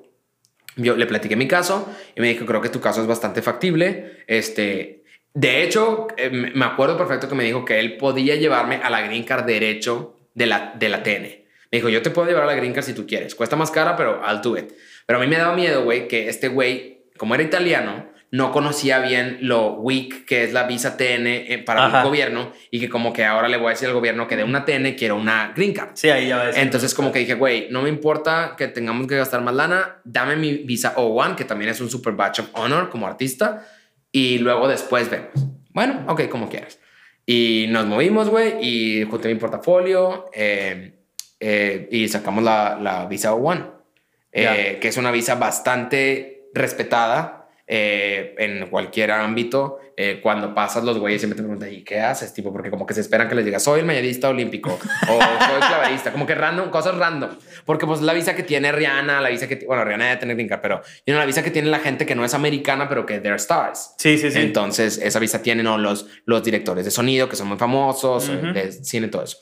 Yo 0.78 0.96
le 0.96 1.06
platiqué 1.06 1.36
mi 1.36 1.48
caso 1.48 1.94
y 2.16 2.22
me 2.22 2.30
dijo, 2.30 2.46
creo 2.46 2.62
que 2.62 2.70
tu 2.70 2.80
caso 2.80 3.02
es 3.02 3.08
bastante 3.08 3.42
factible. 3.42 4.24
Este, 4.28 5.04
de 5.34 5.64
hecho, 5.64 6.08
eh, 6.18 6.30
me 6.30 6.52
me 6.52 6.66
acuerdo 6.66 6.98
perfecto 6.98 7.28
que 7.28 7.36
me 7.36 7.44
dijo 7.44 7.66
que 7.66 7.80
él 7.80 7.98
podía 7.98 8.36
llevarme 8.36 8.78
a 8.78 8.90
la 8.90 9.02
green 9.02 9.24
card 9.24 9.46
derecho 9.46 10.16
de 10.34 10.46
la, 10.46 10.74
de 10.78 10.90
la 10.90 11.04
TN. 11.04 11.24
Me 11.72 11.78
dijo, 11.78 11.90
yo 11.90 12.02
te 12.02 12.10
puedo 12.10 12.28
llevar 12.28 12.44
a 12.44 12.48
la 12.48 12.56
green 12.56 12.74
card 12.74 12.86
si 12.86 12.94
tú 12.94 13.06
quieres. 13.06 13.36
Cuesta 13.36 13.56
más 13.58 13.72
cara, 13.72 13.96
pero 13.98 14.22
I'll 14.26 14.42
do 14.42 14.58
it. 14.58 14.72
Pero 15.06 15.20
a 15.20 15.22
mí 15.22 15.28
me 15.28 15.38
daba 15.38 15.54
miedo, 15.56 15.84
güey, 15.84 16.08
que 16.08 16.30
este 16.30 16.48
güey, 16.48 17.06
como 17.18 17.36
era 17.36 17.44
italiano, 17.44 18.10
no 18.34 18.52
conocía 18.54 19.00
bien 19.00 19.40
lo 19.42 19.74
weak 19.74 20.24
que 20.26 20.44
es 20.46 20.54
la 20.54 20.64
visa 20.64 20.96
TN 20.96 21.28
eh, 21.28 21.62
para 21.66 21.86
Ajá. 21.88 22.00
el 22.00 22.06
gobierno 22.08 22.52
y 22.72 22.80
que 22.80 22.88
como 22.88 23.12
que 23.12 23.26
ahora 23.26 23.50
le 23.50 23.58
voy 23.58 23.68
a 23.68 23.70
decir 23.72 23.90
al 23.90 23.94
gobierno 23.94 24.26
que 24.28 24.38
de 24.38 24.46
una 24.46 24.64
TN 24.64 24.94
quiero 24.98 25.18
una 25.18 25.52
green 25.54 25.74
card. 25.74 25.90
Sí, 25.96 26.10
ahí 26.10 26.30
ya 26.30 26.46
decir. 26.46 26.64
Entonces 26.64 26.94
como 26.94 27.12
que 27.12 27.20
dije, 27.20 27.34
güey, 27.36 27.68
no 27.72 27.82
me 27.82 27.90
importa 27.90 28.56
que 28.58 28.70
tengamos 28.70 29.08
que 29.08 29.18
gastar 29.18 29.42
más 29.42 29.54
lana, 29.54 29.98
dame 30.06 30.38
mi 30.38 30.54
visa 30.60 30.96
O1, 30.96 31.36
que 31.36 31.44
también 31.44 31.70
es 31.72 31.82
un 31.82 31.90
super 31.90 32.14
badge 32.14 32.40
of 32.40 32.50
honor 32.54 32.90
como 32.90 33.06
artista, 33.06 33.68
y 34.14 34.38
luego 34.40 34.68
después 34.70 35.10
vemos. 35.10 35.32
Bueno, 35.74 36.06
ok, 36.08 36.28
como 36.30 36.48
quieras. 36.50 36.80
Y 37.26 37.66
nos 37.70 37.86
movimos, 37.86 38.30
güey, 38.30 38.56
y 38.62 39.04
junté 39.04 39.28
mi 39.28 39.36
portafolio 39.36 40.26
eh, 40.34 40.94
eh, 41.40 41.88
y 41.92 42.08
sacamos 42.08 42.44
la, 42.44 42.78
la 42.82 43.06
visa 43.08 43.34
O1, 43.34 43.72
eh, 44.32 44.44
Ya. 44.44 44.80
que 44.80 44.88
es 44.88 44.98
una 44.98 45.12
visa 45.12 45.36
bastante 45.36 46.50
respetada 46.54 47.41
eh, 47.74 48.36
en 48.38 48.68
cualquier 48.70 49.12
ámbito. 49.12 49.80
Eh, 49.96 50.20
cuando 50.22 50.54
pasas, 50.54 50.84
los 50.84 50.98
güeyes 50.98 51.22
siempre 51.22 51.38
te 51.38 51.44
preguntan, 51.44 51.72
¿y 51.72 51.84
qué 51.84 52.02
haces? 52.02 52.34
Tipo, 52.34 52.52
porque 52.52 52.70
como 52.70 52.86
que 52.86 52.94
se 52.94 53.00
esperan 53.00 53.30
que 53.30 53.36
les 53.36 53.46
digas, 53.46 53.64
soy 53.64 53.80
el 53.80 53.86
medallista 53.86 54.28
olímpico 54.28 54.72
o 54.72 55.08
soy 55.22 55.60
clavadista, 55.60 56.12
como 56.12 56.26
que 56.26 56.36
random, 56.36 56.70
cosas 56.70 56.96
random. 56.98 57.30
Porque 57.66 57.86
pues 57.86 58.02
la 58.02 58.14
visa 58.14 58.36
que 58.36 58.44
tiene 58.44 58.74
Rihanna, 58.74 59.22
la 59.22 59.30
visa 59.30 59.48
que, 59.48 59.64
bueno, 59.66 59.86
Rihanna 59.86 60.06
debe 60.06 60.18
tener 60.18 60.48
card, 60.50 60.60
pero 60.62 60.82
tiene 61.06 61.18
la 61.20 61.26
visa 61.26 61.44
que 61.44 61.52
tiene 61.52 61.70
la 61.70 61.80
gente 61.80 62.06
que 62.06 62.16
no 62.16 62.26
es 62.26 62.34
americana, 62.34 62.90
pero 62.90 63.06
que 63.06 63.20
they're 63.20 63.36
stars. 63.38 63.94
Sí, 63.98 64.18
sí, 64.18 64.32
sí. 64.32 64.40
Entonces, 64.40 64.98
esa 64.98 65.20
visa 65.20 65.42
tienen 65.42 65.66
¿no? 65.66 65.78
los, 65.78 66.08
los 66.26 66.44
directores 66.44 66.84
de 66.84 66.92
sonido, 66.92 67.30
que 67.30 67.38
son 67.38 67.48
muy 67.48 67.58
famosos, 67.58 68.28
Ujú. 68.28 68.48
eh, 68.48 68.54
de 68.54 68.72
cine, 68.72 69.08
todo 69.08 69.24
eso. 69.24 69.38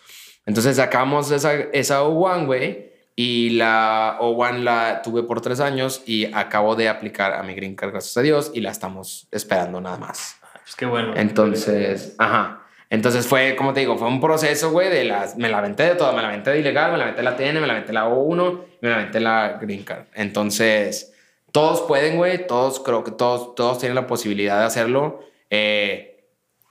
Entonces, 0.45 0.75
sacamos 0.75 1.31
esa, 1.31 1.53
esa 1.73 2.03
O1, 2.03 2.45
güey, 2.45 2.88
y 3.21 3.49
la 3.49 4.17
O1 4.21 4.59
la 4.59 5.01
tuve 5.01 5.23
por 5.23 5.41
tres 5.41 5.59
años 5.59 6.03
y 6.05 6.33
acabo 6.33 6.77
de 6.77 6.87
aplicar 6.87 7.33
a 7.33 7.43
mi 7.43 7.53
green 7.53 7.75
card, 7.75 7.91
gracias 7.91 8.15
a 8.15 8.21
Dios, 8.21 8.51
y 8.53 8.61
la 8.61 8.71
estamos 8.71 9.27
esperando 9.29 9.81
nada 9.81 9.97
más. 9.97 10.37
Pues 10.63 10.73
qué 10.77 10.85
bueno. 10.85 11.11
Entonces, 11.17 12.15
ajá. 12.17 12.61
Entonces 12.89 13.27
fue, 13.27 13.57
como 13.57 13.73
te 13.73 13.81
digo, 13.81 13.97
fue 13.97 14.07
un 14.07 14.21
proceso, 14.21 14.71
güey, 14.71 14.89
de 14.89 15.03
las, 15.03 15.35
me 15.35 15.49
la 15.49 15.57
aventé 15.57 15.83
de 15.83 15.95
todo, 15.95 16.13
me 16.13 16.21
la 16.21 16.29
aventé 16.29 16.51
de 16.51 16.59
ilegal, 16.59 16.93
me 16.93 16.97
la 16.97 17.03
aventé 17.03 17.21
la 17.21 17.35
TN, 17.35 17.59
me 17.59 17.67
la 17.67 17.73
aventé 17.73 17.91
la 17.91 18.07
O1, 18.07 18.61
me 18.79 18.87
la 18.87 18.95
aventé 18.95 19.19
la 19.19 19.57
Green 19.61 19.83
Card. 19.83 20.05
Entonces, 20.13 21.13
todos 21.51 21.81
pueden, 21.81 22.15
güey, 22.15 22.47
todos, 22.47 22.79
creo 22.79 23.03
que 23.03 23.11
todos, 23.11 23.53
todos 23.53 23.79
tienen 23.79 23.95
la 23.95 24.07
posibilidad 24.07 24.59
de 24.59 24.65
hacerlo. 24.65 25.19
Eh, 25.49 26.08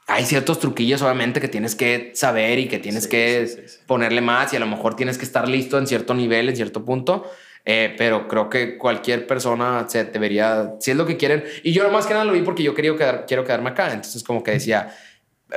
hay 0.09 0.25
ciertos 0.25 0.59
truquillos, 0.59 1.03
obviamente, 1.03 1.41
que 1.41 1.49
tienes 1.49 1.75
que 1.77 2.13
saber 2.15 2.59
y 2.59 2.67
que 2.69 2.79
tienes 2.79 3.05
Sí, 3.05 3.11
que 3.11 3.47
sí, 3.47 3.57
sí, 3.63 3.69
sí. 3.69 3.79
ponerle 3.87 4.21
más 4.23 4.53
y 4.53 4.57
a 4.57 4.61
lo 4.61 4.67
mejor 4.67 4.97
tienes 4.97 5.19
que 5.19 5.25
estar 5.25 5.47
listo 5.49 5.79
en 5.79 5.87
cierto 5.87 6.15
nivel, 6.15 6.49
en 6.49 6.57
cierto 6.57 6.85
punto. 6.85 7.31
Eh, 7.65 7.95
pero 7.99 8.27
creo 8.29 8.49
que 8.49 8.79
cualquier 8.79 9.27
persona 9.27 9.85
se 9.89 10.05
debería, 10.05 10.75
si 10.81 10.93
es 10.93 10.97
lo 10.97 11.05
que 11.07 11.19
quieren. 11.19 11.45
Y 11.63 11.73
yo 11.73 11.91
más 11.91 12.07
que 12.07 12.15
nada 12.15 12.25
lo 12.25 12.33
vi 12.33 12.41
porque 12.43 12.63
yo 12.63 12.75
quería 12.75 12.97
quedar, 12.97 13.27
quiero 13.27 13.45
quedarme 13.45 13.71
acá. 13.71 13.89
Entonces, 13.93 14.25
como 14.25 14.43
que 14.43 14.53
decía, 14.53 14.95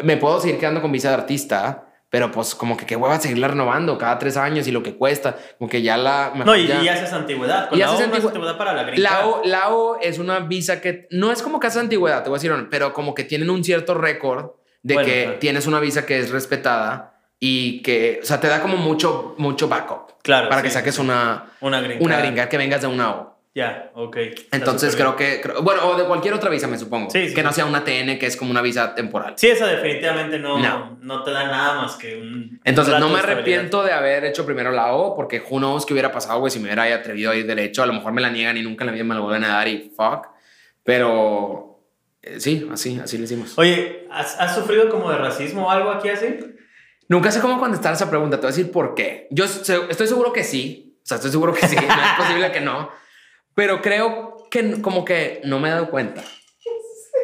me 0.04 0.18
puedo 0.18 0.42
seguir 0.42 0.58
quedando 0.60 0.82
con 0.82 0.92
visa 0.92 1.10
de 1.10 1.16
artista, 1.16 1.91
pero 2.12 2.30
pues 2.30 2.54
como 2.54 2.76
que 2.78 2.86
qué 2.86 2.96
hueva 2.96 3.20
seguirla 3.20 3.48
renovando 3.48 3.98
cada 3.98 4.20
tres 4.20 4.36
años 4.38 4.68
y 4.68 4.72
lo 4.72 4.84
que 4.84 4.96
cuesta. 4.96 5.36
Como 5.58 5.68
que 5.70 5.82
ya 5.82 5.96
la. 5.98 6.34
No, 6.36 6.56
y, 6.56 6.68
ya- 6.68 6.84
y 6.84 6.88
haces 6.90 7.12
antigüedad. 7.14 7.70
Con 7.70 7.78
Y 7.78 7.82
la 7.82 7.88
haces 7.88 7.98
O 7.98 8.00
no 8.02 8.06
es 8.16 8.22
antigüe- 8.24 8.28
antigüedad 8.28 8.58
para 8.58 8.74
la 8.74 8.84
green 8.84 9.02
la. 9.02 9.26
O, 9.28 9.42
la 9.46 9.70
O 9.70 9.98
es 10.00 10.20
una 10.20 10.40
visa 10.42 10.80
que 10.82 11.08
no 11.10 11.32
es 11.32 11.42
como 11.42 11.60
casa 11.60 11.80
de 11.80 11.86
antigüedad, 11.86 12.22
te 12.22 12.30
voy 12.30 12.38
a 12.38 12.40
decir, 12.42 12.68
pero 12.70 12.94
como 12.94 13.16
que 13.16 13.24
tienen 13.24 13.50
un 13.50 13.64
cierto 13.64 13.94
récord 13.96 14.52
de 14.84 14.94
Bueno, 14.96 15.08
que 15.10 15.24
claro. 15.24 15.40
tienes 15.40 15.66
una 15.68 15.80
visa 15.80 16.06
que 16.06 16.20
es 16.20 16.30
respetada 16.32 17.18
y 17.40 17.82
que, 17.82 18.20
o 18.22 18.26
sea, 18.26 18.40
te 18.40 18.48
da 18.50 18.62
como 18.62 18.76
mucho, 18.78 19.34
mucho 19.38 19.68
backup 19.70 20.22
Claro. 20.22 20.50
para 20.50 20.62
sí. 20.62 20.68
que 20.68 20.74
saques 20.74 21.00
una, 21.00 21.46
Una 21.62 21.80
green 21.82 22.04
una 22.04 22.18
gringa 22.18 22.50
que 22.50 22.58
vengas 22.58 22.82
de 22.82 22.88
una 22.88 23.12
O. 23.12 23.31
Ya, 23.54 23.92
ok. 23.96 24.16
Está 24.18 24.56
Entonces 24.58 24.96
creo 24.96 25.16
bien. 25.18 25.34
que, 25.36 25.42
creo- 25.42 25.62
bueno, 25.62 25.86
o 25.86 25.98
de 25.98 26.06
cualquier 26.06 26.34
otra 26.34 26.50
visa, 26.50 26.68
me 26.68 26.78
supongo. 26.78 27.10
Sí, 27.10 27.28
sí, 27.28 27.34
que 27.36 27.44
no 27.44 27.52
sea 27.52 27.66
una 27.66 27.84
TN, 27.84 28.18
que 28.18 28.26
es 28.26 28.38
como 28.38 28.50
una 28.50 28.62
visa 28.62 28.96
temporal. 28.96 29.34
Sí, 29.36 29.48
esa 29.50 29.68
definitivamente 29.68 30.40
no, 30.40 30.58
No. 30.58 30.98
no. 31.02 31.24
te 31.24 31.32
da 31.32 31.44
nada 31.48 31.82
más 31.82 31.96
que 31.98 32.16
un. 32.16 32.62
Entonces 32.64 32.98
no 33.00 33.10
me 33.10 33.20
arrepiento 33.20 33.84
de 33.84 33.92
haber 33.92 34.24
hecho 34.24 34.46
primero 34.46 34.72
la 34.72 34.94
O, 34.94 35.16
porque 35.18 35.42
who 35.50 35.58
knows 35.58 35.86
qué 35.86 35.92
hubiera 35.94 36.14
pasado, 36.14 36.40
güey, 36.40 36.50
si 36.50 36.60
me 36.60 36.66
hubiera 36.74 36.84
atrevido 36.96 37.32
a 37.32 37.36
ir 37.36 37.46
derecho. 37.46 37.84
A 37.84 37.86
lo 37.86 37.92
mejor 37.94 38.14
me 38.14 38.22
la 38.22 38.30
niegan 38.30 38.56
y 38.56 38.62
nunca 38.64 38.84
en 38.84 38.88
la 38.88 38.94
vida 38.94 39.04
me 39.04 39.16
la 39.16 39.22
vuelven 39.22 39.44
a 39.44 39.50
dar 39.50 39.68
y 39.68 39.92
fuck. 39.98 40.28
Pero 40.86 41.84
eh, 42.22 42.40
sí, 42.40 42.68
así, 42.72 43.00
así 43.04 43.18
lo 43.18 43.26
hicimos. 43.26 43.58
Oye, 43.58 44.08
¿has, 44.12 44.40
has 44.40 44.56
sufrido 44.56 44.90
como 44.90 45.12
de 45.12 45.18
racismo 45.18 45.68
o 45.68 45.70
algo 45.70 45.90
aquí 45.92 46.10
así? 46.10 46.40
Nunca 47.08 47.32
sé 47.32 47.42
cómo 47.42 47.60
contestar 47.60 47.94
esa 47.94 48.10
pregunta. 48.10 48.38
Te 48.38 48.44
voy 48.44 48.54
a 48.54 48.56
decir 48.56 48.72
por 48.72 48.96
qué. 48.96 49.28
Yo 49.32 49.44
estoy 49.46 50.08
seguro 50.08 50.32
que 50.32 50.44
sí. 50.44 50.98
O 51.04 51.06
sea, 51.06 51.16
estoy 51.18 51.32
seguro 51.32 51.54
que 51.54 51.68
sí. 51.68 51.76
No 51.76 51.82
es 51.82 52.14
posible 52.18 52.52
que 52.52 52.62
no. 52.62 52.90
Pero 53.56 53.82
creo 53.82 54.48
que 54.50 54.82
como 54.82 55.06
que 55.06 55.42
no 55.44 55.60
me 55.60 55.70
he 55.70 55.72
dado 55.72 55.90
cuenta. 55.90 56.24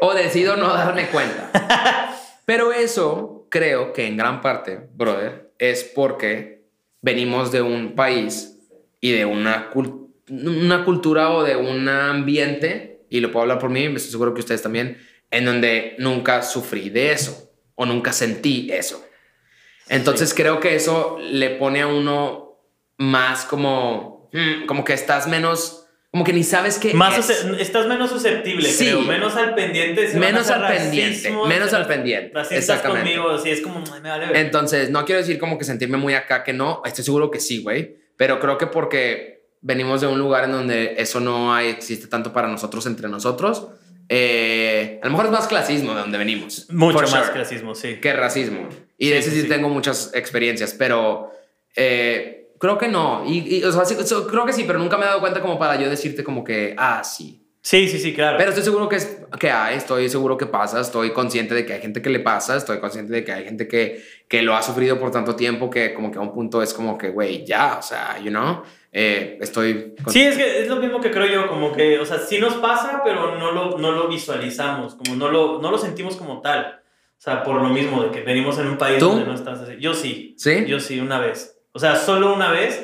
O 0.01 0.13
decido 0.13 0.57
no 0.57 0.73
darme 0.73 1.07
cuenta. 1.07 1.51
Pero 2.45 2.71
eso 2.71 3.47
creo 3.49 3.93
que 3.93 4.07
en 4.07 4.17
gran 4.17 4.41
parte, 4.41 4.87
brother, 4.93 5.51
es 5.59 5.83
porque 5.83 6.65
venimos 7.01 7.51
de 7.51 7.61
un 7.61 7.95
país 7.95 8.59
y 9.01 9.11
de 9.11 9.25
una, 9.25 9.71
una 10.29 10.85
cultura 10.85 11.31
o 11.31 11.43
de 11.43 11.55
un 11.55 11.87
ambiente, 11.89 13.05
y 13.09 13.19
lo 13.19 13.31
puedo 13.31 13.43
hablar 13.43 13.59
por 13.59 13.69
mí, 13.69 13.85
estoy 13.85 14.11
seguro 14.11 14.33
que 14.33 14.41
ustedes 14.41 14.61
también, 14.61 14.97
en 15.31 15.45
donde 15.45 15.95
nunca 15.99 16.41
sufrí 16.41 16.89
de 16.89 17.11
eso 17.11 17.51
o 17.75 17.85
nunca 17.85 18.13
sentí 18.13 18.69
eso. 18.71 19.05
Entonces 19.89 20.33
creo 20.33 20.59
que 20.59 20.75
eso 20.75 21.17
le 21.21 21.51
pone 21.51 21.81
a 21.81 21.87
uno 21.87 22.59
más 22.97 23.45
como, 23.45 24.29
mm, 24.33 24.65
como 24.65 24.83
que 24.83 24.93
estás 24.93 25.27
menos, 25.27 25.86
como 26.17 26.25
que 26.25 26.33
ni 26.33 26.43
sabes 26.43 26.79
qué 26.79 26.95
Más 26.95 27.29
es. 27.29 27.45
estás 27.59 27.85
menos 27.85 28.09
susceptible, 28.09 28.67
Sí. 28.67 28.85
creo. 28.85 29.01
Menos 29.01 29.35
al 29.35 29.53
pendiente. 29.53 30.09
si 30.09 30.17
Menos 30.17 30.49
al 30.49 30.67
pendiente, 30.67 31.15
racismo, 31.19 31.45
menos 31.45 31.69
si 31.69 31.75
al 31.75 31.85
pendiente, 31.87 32.39
exactamente. 32.51 33.15
conmigo, 33.15 33.37
sí, 33.37 33.51
es 33.51 33.61
como, 33.61 33.83
"Ay, 33.93 34.01
me 34.01 34.09
vale 34.09 34.25
ver. 34.25 34.35
Entonces, 34.37 34.89
no 34.89 35.05
quiero 35.05 35.21
decir 35.21 35.37
como 35.37 35.59
que 35.59 35.63
sentirme 35.65 35.97
muy 35.97 36.15
acá 36.15 36.43
que 36.43 36.53
no, 36.53 36.81
estoy 36.85 37.03
seguro 37.05 37.29
que 37.29 37.39
sí, 37.39 37.61
güey, 37.61 37.97
pero 38.15 38.39
creo 38.39 38.57
que 38.57 38.65
porque 38.65 39.43
venimos 39.61 40.01
de 40.01 40.07
un 40.07 40.17
lugar 40.17 40.45
en 40.45 40.53
donde 40.53 40.95
eso 40.97 41.19
no 41.19 41.53
hay, 41.53 41.67
existe 41.69 42.07
tanto 42.07 42.33
para 42.33 42.47
nosotros 42.47 42.85
entre 42.87 43.07
nosotros, 43.09 43.67
eh, 44.09 44.99
a 45.03 45.05
lo 45.05 45.11
mejor 45.11 45.25
es 45.27 45.31
más 45.31 45.47
clasismo 45.47 45.93
de 45.93 45.99
donde 46.01 46.17
venimos. 46.17 46.65
Mucho 46.71 46.99
más 47.01 47.09
sure, 47.11 47.31
clasismo, 47.31 47.75
sí. 47.75 47.97
que 48.01 48.13
racismo. 48.13 48.67
Y 48.97 49.05
Sí, 49.05 49.11
de 49.11 49.17
ese 49.19 49.31
sí, 49.31 49.41
sí. 49.43 49.47
tengo 49.47 49.69
muchas 49.69 50.11
experiencias, 50.15 50.73
pero 50.73 51.31
eh, 51.75 52.46
creo 52.57 52.77
que 52.77 52.87
no. 52.87 53.23
Y, 53.25 53.57
y, 53.57 53.63
o 53.63 53.71
sea, 53.71 53.85
sí, 53.85 53.95
so- 54.05 54.27
creo 54.27 54.45
que 54.45 54.53
sí, 54.53 54.63
pero 54.65 54.79
nunca 54.79 54.97
me 54.97 55.03
he 55.03 55.07
dado 55.07 55.19
cuenta 55.19 55.41
como 55.41 55.57
para 55.59 55.79
yo 55.79 55.89
decirte 55.89 56.23
como 56.23 56.43
que, 56.43 56.73
ah, 56.77 57.03
sí. 57.03 57.43
Sí, 57.61 57.87
sí, 57.89 57.99
sí, 57.99 58.13
claro. 58.13 58.37
Pero 58.37 58.49
estoy 58.51 58.63
seguro 58.63 58.87
que, 58.87 58.95
es, 58.95 59.17
que 59.39 59.51
hay, 59.51 59.75
estoy 59.75 60.07
seguro 60.07 60.37
que 60.37 60.45
pasa, 60.45 60.79
estoy 60.79 61.11
consciente 61.11 61.53
de 61.53 61.65
que 61.65 61.73
hay 61.73 61.81
gente 61.81 62.01
que 62.01 62.09
le 62.09 62.21
pasa, 62.21 62.55
estoy 62.55 62.79
consciente 62.79 63.11
de 63.11 63.25
que 63.25 63.33
hay 63.33 63.43
gente 63.43 63.67
que, 63.67 64.01
que 64.29 64.41
lo 64.41 64.55
ha 64.55 64.61
sufrido 64.61 64.97
por 64.97 65.11
tanto 65.11 65.35
tiempo 65.35 65.69
que 65.69 65.93
como 65.93 66.09
que 66.09 66.17
a 66.17 66.21
un 66.21 66.33
punto 66.33 66.61
es 66.61 66.73
como 66.73 66.97
que, 66.97 67.09
güey, 67.09 67.45
ya, 67.45 67.75
o 67.77 67.81
sea, 67.81 68.19
you 68.23 68.29
know, 68.29 68.61
eh, 68.93 69.37
estoy... 69.41 69.95
Sí, 70.07 70.21
es 70.23 70.37
que 70.37 70.61
es 70.61 70.69
lo 70.69 70.77
mismo 70.77 71.01
que 71.01 71.11
creo 71.11 71.25
yo, 71.25 71.47
como 71.49 71.73
que, 71.73 71.99
o 71.99 72.05
sea, 72.05 72.19
sí 72.19 72.39
nos 72.39 72.53
pasa, 72.53 73.01
pero 73.03 73.37
no 73.37 73.51
lo, 73.51 73.77
no 73.77 73.91
lo 73.91 74.07
visualizamos, 74.07 74.95
como 74.95 75.15
no 75.17 75.29
lo, 75.29 75.61
no 75.61 75.69
lo 75.69 75.77
sentimos 75.77 76.15
como 76.15 76.39
tal. 76.39 76.79
O 77.17 77.19
sea, 77.19 77.43
por 77.43 77.55
lo 77.61 77.67
mismo 77.69 78.03
de 78.03 78.11
que 78.11 78.21
venimos 78.21 78.57
en 78.59 78.67
un 78.67 78.77
país 78.77 78.99
¿Tú? 78.99 79.09
donde 79.09 79.25
no 79.25 79.33
estás 79.33 79.59
así. 79.59 79.73
Yo 79.79 79.93
sí. 79.93 80.35
¿Sí? 80.37 80.65
Yo 80.67 80.79
sí, 80.79 80.99
una 81.01 81.19
vez. 81.19 81.56
O 81.77 81.79
sea, 81.79 81.95
solo 81.95 82.33
una 82.33 82.49
vez. 82.49 82.83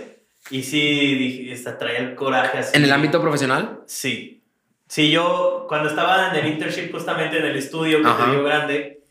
Y 0.51 0.61
sí, 0.61 1.15
dije, 1.15 1.71
traía 1.79 1.97
el 1.97 2.13
coraje 2.13 2.59
así. 2.59 2.77
¿En 2.77 2.83
el 2.83 2.91
ámbito 2.91 3.19
profesional? 3.19 3.79
Sí. 3.87 4.43
Sí, 4.87 5.09
yo 5.09 5.65
cuando 5.67 5.89
estaba 5.89 6.29
en 6.29 6.35
el 6.45 6.51
internship 6.53 6.91
justamente 6.91 7.39
en 7.39 7.45
el 7.45 7.55
estudio 7.55 8.03
que 8.03 8.07
Ajá. 8.07 8.25
te 8.25 8.31
dio 8.31 8.43
grande, 8.43 9.01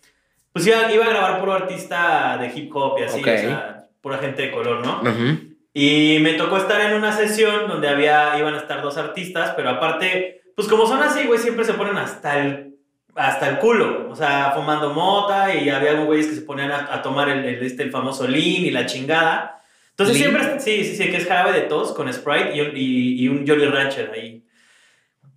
pues 0.53 0.65
iba, 0.69 0.93
iba 0.93 1.05
a 1.05 1.09
grabar 1.09 1.41
puro 1.41 1.55
artista 1.55 2.39
de 2.41 2.47
hip 2.57 2.71
hop 2.77 2.97
y 3.01 3.03
así, 3.03 3.19
Ok. 3.21 3.27
o 3.27 3.39
sea, 3.39 3.85
pura 4.01 4.19
gente 4.19 4.43
de 4.43 4.51
color, 4.53 4.87
¿no? 4.87 5.01
Ujú. 5.01 5.39
Y 5.75 6.19
me 6.21 6.35
tocó 6.35 6.59
estar 6.59 6.81
en 6.83 6.93
una 6.93 7.11
sesión 7.11 7.67
donde 7.67 7.89
había, 7.89 8.39
iban 8.39 8.55
a 8.55 8.59
estar 8.59 8.81
dos 8.83 8.97
artistas, 8.97 9.55
pero 9.57 9.71
aparte, 9.71 10.43
pues 10.55 10.69
como 10.69 10.87
son 10.87 11.03
así, 11.03 11.25
güey, 11.27 11.41
siempre 11.41 11.65
se 11.65 11.73
ponen 11.75 11.97
hasta 11.97 12.39
el, 12.39 12.77
hasta 13.17 13.49
el 13.49 13.59
culo. 13.59 14.09
O 14.11 14.15
sea, 14.15 14.53
fumando 14.55 14.93
mota 14.93 15.53
y 15.53 15.69
había 15.71 15.95
güeyes 15.95 16.27
que 16.29 16.35
se 16.37 16.43
ponían 16.43 16.71
a, 16.71 16.95
a 16.95 17.03
tomar 17.03 17.29
el, 17.31 17.45
el- 17.45 17.63
este, 17.67 17.83
el 17.83 17.91
famoso 17.91 18.29
lean 18.29 18.65
y 18.67 18.71
la 18.71 18.87
chingada. 18.87 19.59
Entonces 19.93 20.17
siempre, 20.17 20.59
sí, 20.59 20.85
sí, 20.85 20.97
sí, 20.97 21.11
que 21.11 21.19
es 21.19 21.27
jarabe 21.27 21.53
de 21.53 21.63
tos 21.63 21.93
con 21.93 22.13
Sprite 22.13 22.53
y, 22.55 22.61
y, 22.61 23.25
y 23.25 23.29
un 23.29 23.47
Jolly 23.47 23.67
Rancher 23.67 24.11
ahí. 24.15 24.43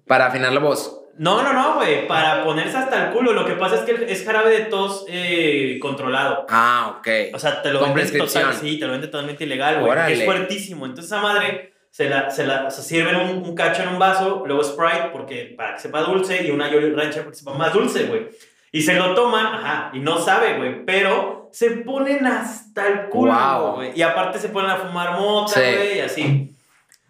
Para 0.08 0.28
afinar 0.28 0.52
la 0.54 0.60
voz. 0.60 1.02
No, 1.18 1.44
no, 1.44 1.54
no, 1.54 1.76
güey, 1.76 2.08
para 2.08 2.44
ponerse 2.44 2.76
hasta 2.78 3.06
el 3.06 3.14
culo. 3.14 3.34
Lo 3.34 3.46
que 3.46 3.54
pasa 3.54 3.76
es 3.76 3.82
que 3.82 4.12
es 4.12 4.26
jarabe 4.26 4.52
de 4.52 4.66
tos 4.66 5.06
eh, 5.08 5.78
controlado. 5.82 6.46
Ah, 6.50 6.98
ok. 6.98 7.08
O 7.34 7.40
sea, 7.40 7.62
te 7.62 7.72
lo 7.72 7.80
venden 7.80 7.94
prescripción. 7.94 8.44
total, 8.44 8.60
sí, 8.60 8.78
te 8.78 8.86
lo 8.86 8.92
venden 8.92 9.12
totalmente 9.12 9.46
ilegal, 9.46 9.80
güey. 9.80 10.14
Es 10.14 10.26
fuertísimo. 10.26 10.86
Entonces 10.86 11.12
esa 11.12 11.22
madre 11.22 11.74
se 11.90 12.10
la, 12.10 12.30
se 12.30 12.46
la 12.46 12.66
o 12.68 12.72
sea, 12.72 12.84
sirven 12.84 13.16
un, 13.16 13.44
un 13.44 13.56
cacho 13.56 13.84
en 13.84 13.90
un 13.90 14.00
vaso, 14.00 14.44
luego 14.46 14.62
Sprite 14.64 15.10
porque 15.14 15.54
para 15.56 15.76
que 15.76 15.80
sepa 15.80 16.02
dulce 16.02 16.46
y 16.46 16.52
una 16.52 16.68
Jolly 16.68 16.92
Rancher 16.92 17.24
porque 17.24 17.38
sepa 17.38 17.54
más 17.54 17.72
dulce, 17.72 18.04
güey. 18.04 18.28
Y 18.74 18.82
se 18.82 18.96
lo 18.96 19.16
toman, 19.16 19.46
ajá, 19.46 19.92
y 19.94 20.00
no 20.00 20.20
sabe, 20.20 20.58
güey, 20.58 20.84
pero 20.86 21.45
se 21.56 21.72
ponen 21.72 22.28
hasta 22.28 22.86
el 22.86 23.06
culo, 23.08 23.32
Wow. 23.34 23.84
Y 23.96 24.02
aparte 24.02 24.40
se 24.40 24.50
ponen 24.50 24.72
a 24.72 24.76
fumar 24.76 25.14
mota, 25.18 25.54
Sí. 25.54 25.62
güey, 25.62 25.98
y 25.98 26.02
así. 26.02 26.52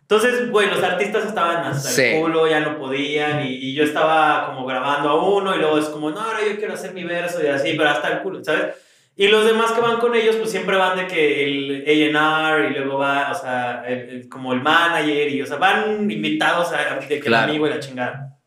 Entonces, 0.01 0.51
güey, 0.51 0.69
los 0.69 0.83
artistas 0.83 1.25
estaban 1.25 1.65
hasta 1.65 1.89
Sí. 1.89 2.03
el 2.03 2.21
culo, 2.21 2.47
ya 2.47 2.59
no 2.59 2.77
podían, 2.77 3.41
y, 3.43 3.53
y 3.55 3.73
yo 3.73 3.83
estaba 3.83 4.45
como 4.45 4.67
grabando 4.67 5.09
a 5.09 5.15
uno, 5.35 5.55
y 5.55 5.57
luego 5.57 5.79
es 5.79 5.85
como, 5.85 6.11
no, 6.11 6.19
ahora 6.21 6.41
yo 6.47 6.57
quiero 6.57 6.75
hacer 6.75 6.93
mi 6.93 7.03
verso, 7.03 7.43
y 7.43 7.47
así, 7.47 7.73
pero 7.75 7.89
hasta 7.89 8.09
el 8.09 8.19
culo, 8.19 8.43
¿sabes? 8.43 8.75
Y 9.15 9.29
los 9.29 9.45
demás 9.47 9.71
que 9.71 9.81
van 9.81 9.97
con 9.97 10.13
ellos, 10.13 10.35
pues 10.35 10.51
siempre 10.51 10.77
van 10.77 10.95
de 10.95 11.07
que 11.07 11.43
el 11.45 11.83
A&R, 11.87 12.67
y 12.69 12.73
luego 12.73 12.99
va, 12.99 13.31
o 13.31 13.33
sea, 13.33 13.83
el- 13.87 14.09
el- 14.09 14.29
como 14.29 14.53
el 14.53 14.61
manager, 14.61 15.27
y, 15.27 15.41
o 15.41 15.45
sea, 15.47 15.57
van 15.57 16.11
invitados 16.11 16.71
a, 16.71 16.93
a- 16.93 16.99
de 16.99 17.07
que 17.07 17.19
Claro. 17.19 17.45
el 17.45 17.49
amigo 17.49 17.65
y 17.65 17.69
la 17.71 17.79
chingada. 17.79 18.37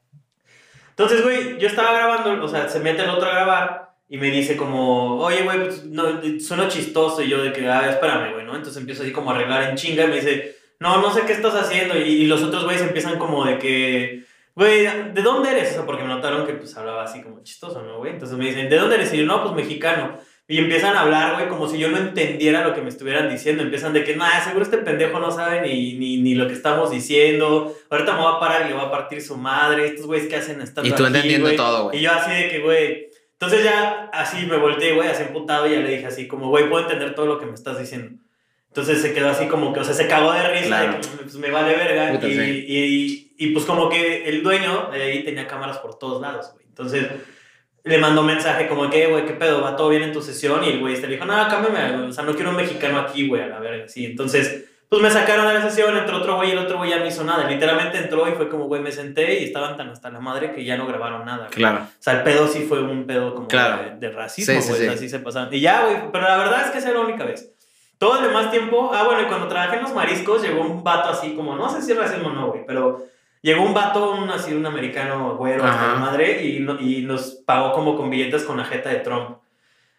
Entonces, 0.91 1.25
güey, 1.25 1.59
yo 1.59 1.67
estaba 1.67 1.93
grabando, 1.93 2.45
o 2.45 2.49
sea, 2.49 2.69
se 2.69 2.79
mete 2.79 3.03
el 3.03 3.11
otro 3.11 3.29
a 3.29 3.33
grabar, 3.35 3.88
y 4.09 4.17
me 4.17 4.31
dice 4.31 4.57
como, 4.57 5.19
oye, 5.19 5.43
güey, 5.43 5.65
pues, 5.65 5.85
no, 5.85 6.21
suena 6.41 6.69
chistoso, 6.69 7.23
y 7.23 7.29
yo 7.29 7.43
de 7.43 7.53
que, 7.53 7.69
ah, 7.69 7.91
espérame, 7.91 8.33
güey, 8.33 8.45
¿no? 8.45 8.57
Entonces 8.57 8.81
empiezo 8.81 9.03
así 9.03 9.13
como 9.13 9.31
a 9.31 9.35
arreglar 9.35 9.65
en 9.65 9.77
chinga, 9.77 10.05
y 10.05 10.09
me 10.09 10.17
dice, 10.17 10.57
no, 10.81 11.03
no 11.03 11.13
sé 11.13 11.23
qué 11.27 11.33
estás 11.33 11.55
haciendo. 11.55 11.97
Y, 11.97 12.03
y 12.03 12.27
los 12.27 12.43
otros 12.43 12.65
güeyes 12.65 12.83
empiezan 12.83 13.19
como 13.19 13.45
de 13.45 13.59
que, 13.59 14.25
güey, 14.55 14.87
¿de 15.13 15.23
dónde 15.23 15.51
eres? 15.51 15.71
O 15.71 15.75
sea, 15.75 15.87
porque 15.87 16.03
me 16.03 16.09
notaron 16.09 16.47
que 16.47 16.55
pues 16.55 16.77
hablaba 16.77 17.05
así 17.05 17.23
como 17.23 17.43
chistoso, 17.43 17.83
¿no, 17.83 17.99
güey? 17.99 18.13
Entonces 18.13 18.37
me 18.39 18.47
dicen, 18.47 18.69
¿de 18.69 18.77
dónde 18.77 18.97
eres? 18.97 19.13
Y 19.13 19.19
yo, 19.19 19.27
no, 19.27 19.43
pues 19.43 19.55
mexicano. 19.55 20.19
Y 20.51 20.59
empiezan 20.59 20.97
a 20.97 21.03
hablar, 21.03 21.35
güey, 21.35 21.49
como 21.49 21.69
si 21.69 21.79
yo 21.79 21.91
no 21.91 21.99
entendiera 21.99 22.67
lo 22.67 22.75
que 22.75 22.81
me 22.81 22.89
estuvieran 22.89 23.29
diciendo. 23.29 23.63
Empiezan 23.63 23.93
de 23.93 24.03
que, 24.03 24.17
nada, 24.17 24.43
seguro 24.43 24.65
este 24.65 24.79
pendejo 24.79 25.19
no 25.19 25.31
sabe 25.31 25.61
ni, 25.61 25.99
ni, 25.99 26.23
ni 26.23 26.35
lo 26.35 26.47
que 26.47 26.55
estamos 26.55 26.91
diciendo. 26.91 27.77
Ahorita 27.91 28.15
me 28.15 28.23
va 28.23 28.37
a 28.37 28.41
parar 28.41 28.65
y 28.65 28.71
le 28.71 28.75
va 28.75 28.85
a 28.85 28.91
partir 28.91 29.21
su 29.21 29.37
madre. 29.37 29.87
Estos 29.87 30.07
güeyes 30.07 30.27
que 30.27 30.37
hacen 30.37 30.63
estando 30.63 30.89
Y 30.89 30.93
tú 30.93 31.05
aquí, 31.05 31.15
entendiendo 31.15 31.55
todo, 31.55 31.85
güey. 31.85 31.99
Y 31.99 32.03
yo 32.03 32.13
así 32.13 32.31
de 32.31 32.49
que, 32.49 32.61
güey... 32.61 33.08
Entonces 33.41 33.62
ya 33.62 34.11
así 34.12 34.47
me 34.47 34.57
volteé, 34.57 34.95
güey, 34.95 35.09
así 35.09 35.22
emputado 35.22 35.68
y 35.68 35.72
ya 35.72 35.78
le 35.78 35.91
dije 35.91 36.07
así 36.07 36.26
como, 36.26 36.49
güey, 36.49 36.68
puedo 36.68 36.82
entender 36.82 37.14
todo 37.14 37.26
lo 37.26 37.39
que 37.39 37.47
me 37.47 37.55
estás 37.55 37.78
diciendo. 37.78 38.18
Entonces 38.66 39.01
se 39.01 39.14
quedó 39.14 39.30
así 39.30 39.47
como 39.47 39.72
que, 39.72 39.80
o 39.80 39.84
sea, 39.84 39.95
se 39.95 40.09
cagó 40.09 40.32
de 40.32 40.49
risa, 40.49 40.66
Claro. 40.66 40.93
de 40.95 41.01
que 41.01 41.09
pues, 41.22 41.36
me 41.36 41.51
vale 41.51 41.74
verga. 41.76 42.12
Puta, 42.12 42.26
y, 42.26 42.34
sí. 42.34 42.64
y, 42.66 43.34
y, 43.39 43.51
pues 43.53 43.64
como 43.64 43.89
que 43.89 44.28
el 44.28 44.43
dueño 44.43 44.91
de 44.93 45.03
ahí 45.03 45.24
tenía 45.24 45.47
cámaras 45.47 45.78
por 45.78 45.99
todos 45.99 46.20
lados, 46.20 46.51
güey. 46.53 46.66
Entonces 46.66 47.07
le 47.84 47.99
mandó 47.99 48.22
mensaje 48.22 48.66
como 48.66 48.91
que, 48.91 49.07
güey, 49.07 49.24
¿qué 49.24 49.32
pedo? 49.34 49.62
¿Va 49.62 49.76
todo 49.76 49.89
bien 49.89 50.03
en 50.03 50.12
tu 50.12 50.20
sesión? 50.20 50.62
Y 50.64 50.70
el 50.70 50.80
güey 50.80 50.95
este 50.95 51.07
le 51.07 51.14
dijo, 51.14 51.24
no, 51.24 51.34
cámbiame, 51.49 52.09
o 52.09 52.12
sea, 52.12 52.24
no 52.24 52.34
quiero 52.34 52.51
un 52.51 52.57
mexicano 52.57 52.99
aquí, 52.99 53.28
güey, 53.28 53.41
a 53.43 53.47
la 53.47 53.61
verga, 53.61 53.89
sí. 53.89 54.05
Entonces, 54.05 54.68
pues 54.89 55.03
me 55.03 55.11
sacaron 55.11 55.47
de 55.47 55.55
la 55.55 55.62
sesión, 55.62 55.97
entró 55.97 56.16
otro 56.18 56.36
güey 56.36 56.49
y 56.49 56.53
el 56.53 56.59
otro 56.59 56.78
güey 56.78 56.91
ya 56.91 56.99
no 56.99 57.07
hizo 57.07 57.22
nada. 57.24 57.49
Literalmente 57.49 57.99
entró 57.99 58.26
y 58.28 58.32
fue 58.32 58.49
como, 58.49 58.64
güey, 58.64 58.80
me 58.80 58.91
senté 58.91 59.41
y 59.41 59.45
estaban 59.45 59.76
tan 59.76 59.91
hasta 59.91 60.11
la 60.11 60.18
madre 60.20 60.53
que 60.53 60.64
ya 60.64 60.76
no 60.76 60.86
grabaron 60.86 61.24
nada. 61.26 61.45
güey. 61.47 61.51
Claro. 61.51 61.80
O 61.84 61.89
sea, 62.03 62.14
el 62.14 62.22
pedo 62.22 62.47
sí 62.49 62.64
fue 62.68 62.80
un 62.80 63.07
pedo 63.07 63.34
como 63.34 63.49
Claro. 63.49 63.82
de, 63.82 63.97
de 63.99 64.11
racismo, 64.14 64.55
Sí, 64.61 64.68
güey. 64.68 64.78
sí, 64.78 64.84
sea, 64.84 64.93
sí. 64.93 64.97
así 64.99 65.09
se 65.11 65.18
pasaron. 65.18 65.53
Y 65.53 65.61
ya, 65.61 65.84
güey, 65.84 65.97
pero 66.11 66.24
la 66.26 66.36
verdad 66.39 66.64
es 66.64 66.70
que 66.70 66.78
esa 66.78 66.91
era 66.91 67.01
la 67.01 67.05
única 67.07 67.24
vez. 67.24 67.53
Todo 67.99 68.18
el 68.18 68.24
demás 68.24 68.51
tiempo, 68.51 68.93
ah, 68.95 69.03
bueno, 69.05 69.22
y 69.22 69.26
cuando 69.26 69.49
trabajé 69.49 69.76
en 69.76 69.82
los 69.82 69.93
mariscos, 69.95 70.41
llegó 70.41 70.62
un 70.62 70.82
vato 70.84 71.11
así 71.11 71.34
como, 71.34 71.57
no 71.57 71.68
sé 71.68 71.82
si 71.82 71.93
es 71.93 71.99
racismo 71.99 72.28
o 72.28 72.32
no, 72.32 72.47
güey, 72.49 72.64
pero 72.64 73.05
llegó 73.43 73.64
un 73.64 73.74
vato, 73.74 74.12
un 74.12 74.30
así, 74.30 74.55
un 74.55 74.64
americano 74.64 75.36
güero, 75.36 75.64
hasta 75.64 75.89
la 75.89 75.95
madre, 75.95 76.43
y, 76.45 76.64
y 76.80 77.03
nos 77.03 77.43
pagó 77.45 77.72
como 77.72 77.97
con 77.97 78.09
billetes 78.09 78.45
con 78.45 78.57
la 78.57 78.64
jeta 78.64 78.89
de 78.91 79.01
Trump. 79.01 79.39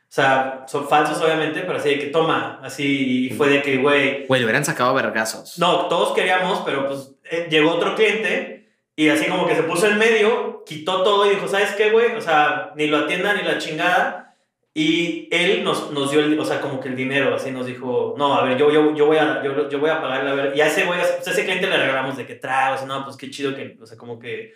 O 0.09 0.11
sea, 0.11 0.65
son 0.67 0.87
falsos 0.87 1.21
obviamente, 1.21 1.61
pero 1.61 1.77
así 1.77 1.89
de 1.89 1.99
que 1.99 2.07
toma, 2.07 2.59
así, 2.63 3.27
y 3.27 3.29
fue 3.29 3.47
de 3.49 3.61
que, 3.61 3.77
güey, 3.77 4.25
Güey, 4.25 4.41
le 4.41 4.45
hubieran 4.45 4.65
sacado 4.65 4.91
vergazos. 4.95 5.59
no, 5.59 5.85
todos 5.85 6.15
queríamos, 6.15 6.63
pero 6.65 6.87
pues 6.87 7.11
eh, 7.29 7.47
llegó 7.49 7.73
otro 7.73 7.93
cliente 7.93 8.71
y 8.95 9.09
así 9.09 9.27
como 9.27 9.45
que 9.45 9.55
se 9.55 9.61
puso 9.63 9.85
en 9.87 9.99
medio, 9.99 10.63
quitó 10.65 11.03
todo 11.03 11.27
y 11.27 11.35
dijo, 11.35 11.47
¿sabes 11.47 11.73
qué, 11.73 11.91
güey? 11.91 12.15
O 12.15 12.21
sea, 12.21 12.71
ni 12.75 12.87
lo 12.87 12.97
atiendan 12.97 13.37
ni 13.37 13.43
la 13.43 13.59
chingada. 13.59 14.35
Y 14.73 15.27
él 15.31 15.63
nos, 15.63 15.91
nos 15.91 16.09
dio, 16.11 16.21
el, 16.21 16.39
o 16.39 16.45
sea, 16.45 16.59
como 16.61 16.79
que 16.79 16.89
el 16.89 16.95
dinero, 16.95 17.35
así 17.35 17.51
nos 17.51 17.65
dijo, 17.65 18.15
no, 18.17 18.35
a 18.35 18.43
ver, 18.43 18.57
yo, 18.57 18.71
yo, 18.71 18.95
yo, 18.95 19.05
voy, 19.07 19.17
a, 19.17 19.43
yo, 19.43 19.69
yo 19.69 19.79
voy 19.79 19.89
a 19.89 20.01
pagarle, 20.01 20.29
a 20.29 20.33
ver. 20.33 20.55
Y 20.55 20.61
a 20.61 20.67
ese 20.67 20.85
güey, 20.85 20.99
pues 20.99 21.27
a 21.27 21.31
ese 21.31 21.43
cliente 21.43 21.67
le 21.67 21.77
regalamos 21.77 22.17
de 22.17 22.25
que 22.25 22.35
tragos, 22.35 22.85
no, 22.85 23.03
pues 23.03 23.15
qué 23.15 23.29
chido 23.29 23.55
que, 23.55 23.77
o 23.81 23.85
sea, 23.85 23.97
como 23.97 24.19
que, 24.19 24.53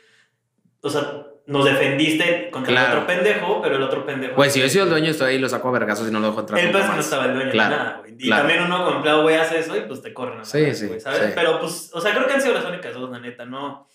o 0.81 0.89
sea, 0.89 1.25
nos 1.45 1.65
defendiste 1.65 2.49
contra 2.51 2.71
Claro. 2.71 2.91
el 2.93 2.97
otro 2.99 3.07
pendejo, 3.07 3.61
pero 3.61 3.75
el 3.75 3.83
otro 3.83 4.05
pendejo... 4.05 4.35
Pues 4.35 4.53
si 4.53 4.61
yo 4.61 4.69
soy 4.69 4.81
el 4.81 4.89
dueño, 4.89 5.11
estoy 5.11 5.31
ahí, 5.33 5.39
lo 5.39 5.49
saco 5.49 5.67
a 5.67 5.71
vergazos 5.71 6.07
y 6.07 6.11
no 6.11 6.19
lo 6.19 6.27
dejo 6.27 6.39
entrar. 6.39 6.59
Es 6.59 6.65
que 6.67 6.71
no 6.71 6.99
estaba 6.99 7.25
el 7.25 7.33
dueño 7.35 7.51
Claro, 7.51 7.75
nada, 7.75 7.97
güey. 7.99 8.13
Y 8.17 8.27
claro. 8.27 8.41
también 8.43 8.63
uno 8.63 8.83
como 8.85 8.95
empleado, 8.97 9.23
güey, 9.23 9.35
hace 9.35 9.59
eso 9.59 9.75
y 9.75 9.81
pues 9.81 10.01
te 10.01 10.13
corren. 10.13 10.45
Sí, 10.45 10.73
sí, 10.73 10.87
güey, 10.87 10.99
¿sabes? 11.01 11.19
sí. 11.21 11.31
Pero 11.35 11.59
pues, 11.59 11.91
o 11.93 11.99
sea, 11.99 12.13
creo 12.13 12.27
que 12.27 12.33
han 12.33 12.41
sido 12.41 12.53
las 12.53 12.63
únicas 12.65 12.93
dos, 12.93 13.09
la 13.11 13.19
neta. 13.19 13.45
No, 13.45 13.87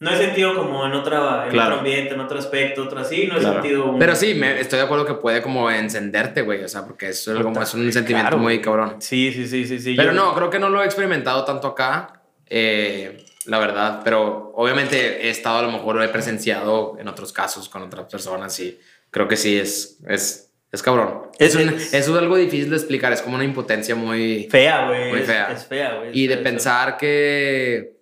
no 0.00 0.10
he 0.10 0.16
sentido 0.16 0.54
como 0.56 0.86
en, 0.86 0.92
otra, 0.94 1.44
en 1.44 1.50
Claro. 1.50 1.68
otro 1.76 1.78
ambiente, 1.78 2.14
en 2.14 2.20
otro 2.20 2.38
aspecto, 2.38 2.82
otro 2.84 2.98
así. 3.00 3.28
No 3.28 3.36
he 3.36 3.40
Claro. 3.40 3.54
sentido 3.62 3.84
un... 3.90 3.98
Pero 4.00 4.16
sí, 4.16 4.34
me, 4.34 4.58
estoy 4.60 4.78
de 4.80 4.84
acuerdo 4.86 5.04
que 5.06 5.14
puede 5.14 5.40
como 5.40 5.70
encenderte, 5.70 6.42
güey. 6.42 6.64
O 6.64 6.68
sea, 6.68 6.84
porque 6.84 7.10
es, 7.10 7.28
algo- 7.28 7.48
Puta, 7.50 7.62
es 7.62 7.74
un 7.74 7.92
sentimiento 7.92 8.30
claro, 8.30 8.38
muy 8.42 8.60
cabrón. 8.60 8.96
Sí, 9.00 9.30
sí, 9.32 9.46
sí, 9.46 9.66
sí. 9.66 9.78
sí. 9.78 9.94
Pero 9.96 10.12
Yo- 10.12 10.16
no, 10.16 10.34
creo 10.34 10.50
que 10.50 10.58
no 10.58 10.68
lo 10.68 10.82
he 10.82 10.84
experimentado 10.84 11.44
tanto 11.44 11.68
acá, 11.68 12.22
eh, 12.46 13.24
la 13.48 13.58
verdad. 13.58 14.00
Pero 14.04 14.52
obviamente 14.54 15.26
he 15.26 15.30
estado, 15.30 15.58
a 15.58 15.62
lo 15.62 15.72
mejor 15.72 15.96
lo 15.96 16.02
he 16.04 16.08
presenciado 16.08 16.96
en 17.00 17.08
otros 17.08 17.32
casos 17.32 17.68
con 17.68 17.82
otras 17.82 18.06
personas 18.10 18.58
y 18.60 18.78
creo 19.10 19.26
que 19.26 19.36
sí 19.36 19.58
es, 19.58 19.98
es, 20.08 20.52
es 20.70 20.82
cabrón. 20.82 21.30
Es- 21.38 21.54
Es 21.54 21.66
es- 21.72 21.94
eso 21.94 22.12
es 22.14 22.18
algo 22.18 22.36
difícil 22.36 22.70
de 22.70 22.76
explicar, 22.76 23.12
es 23.12 23.22
como 23.22 23.34
una 23.36 23.44
impotencia 23.44 23.94
muy... 23.94 24.48
Fea, 24.50 24.86
güey. 24.86 25.10
Muy 25.10 25.20
fea. 25.22 25.50
Es, 25.52 25.64
fea, 25.66 25.94
güey. 25.94 26.10
Y 26.12 26.26
de 26.26 26.34
fea, 26.34 26.44
pensar 26.44 26.96
que... 26.96 27.96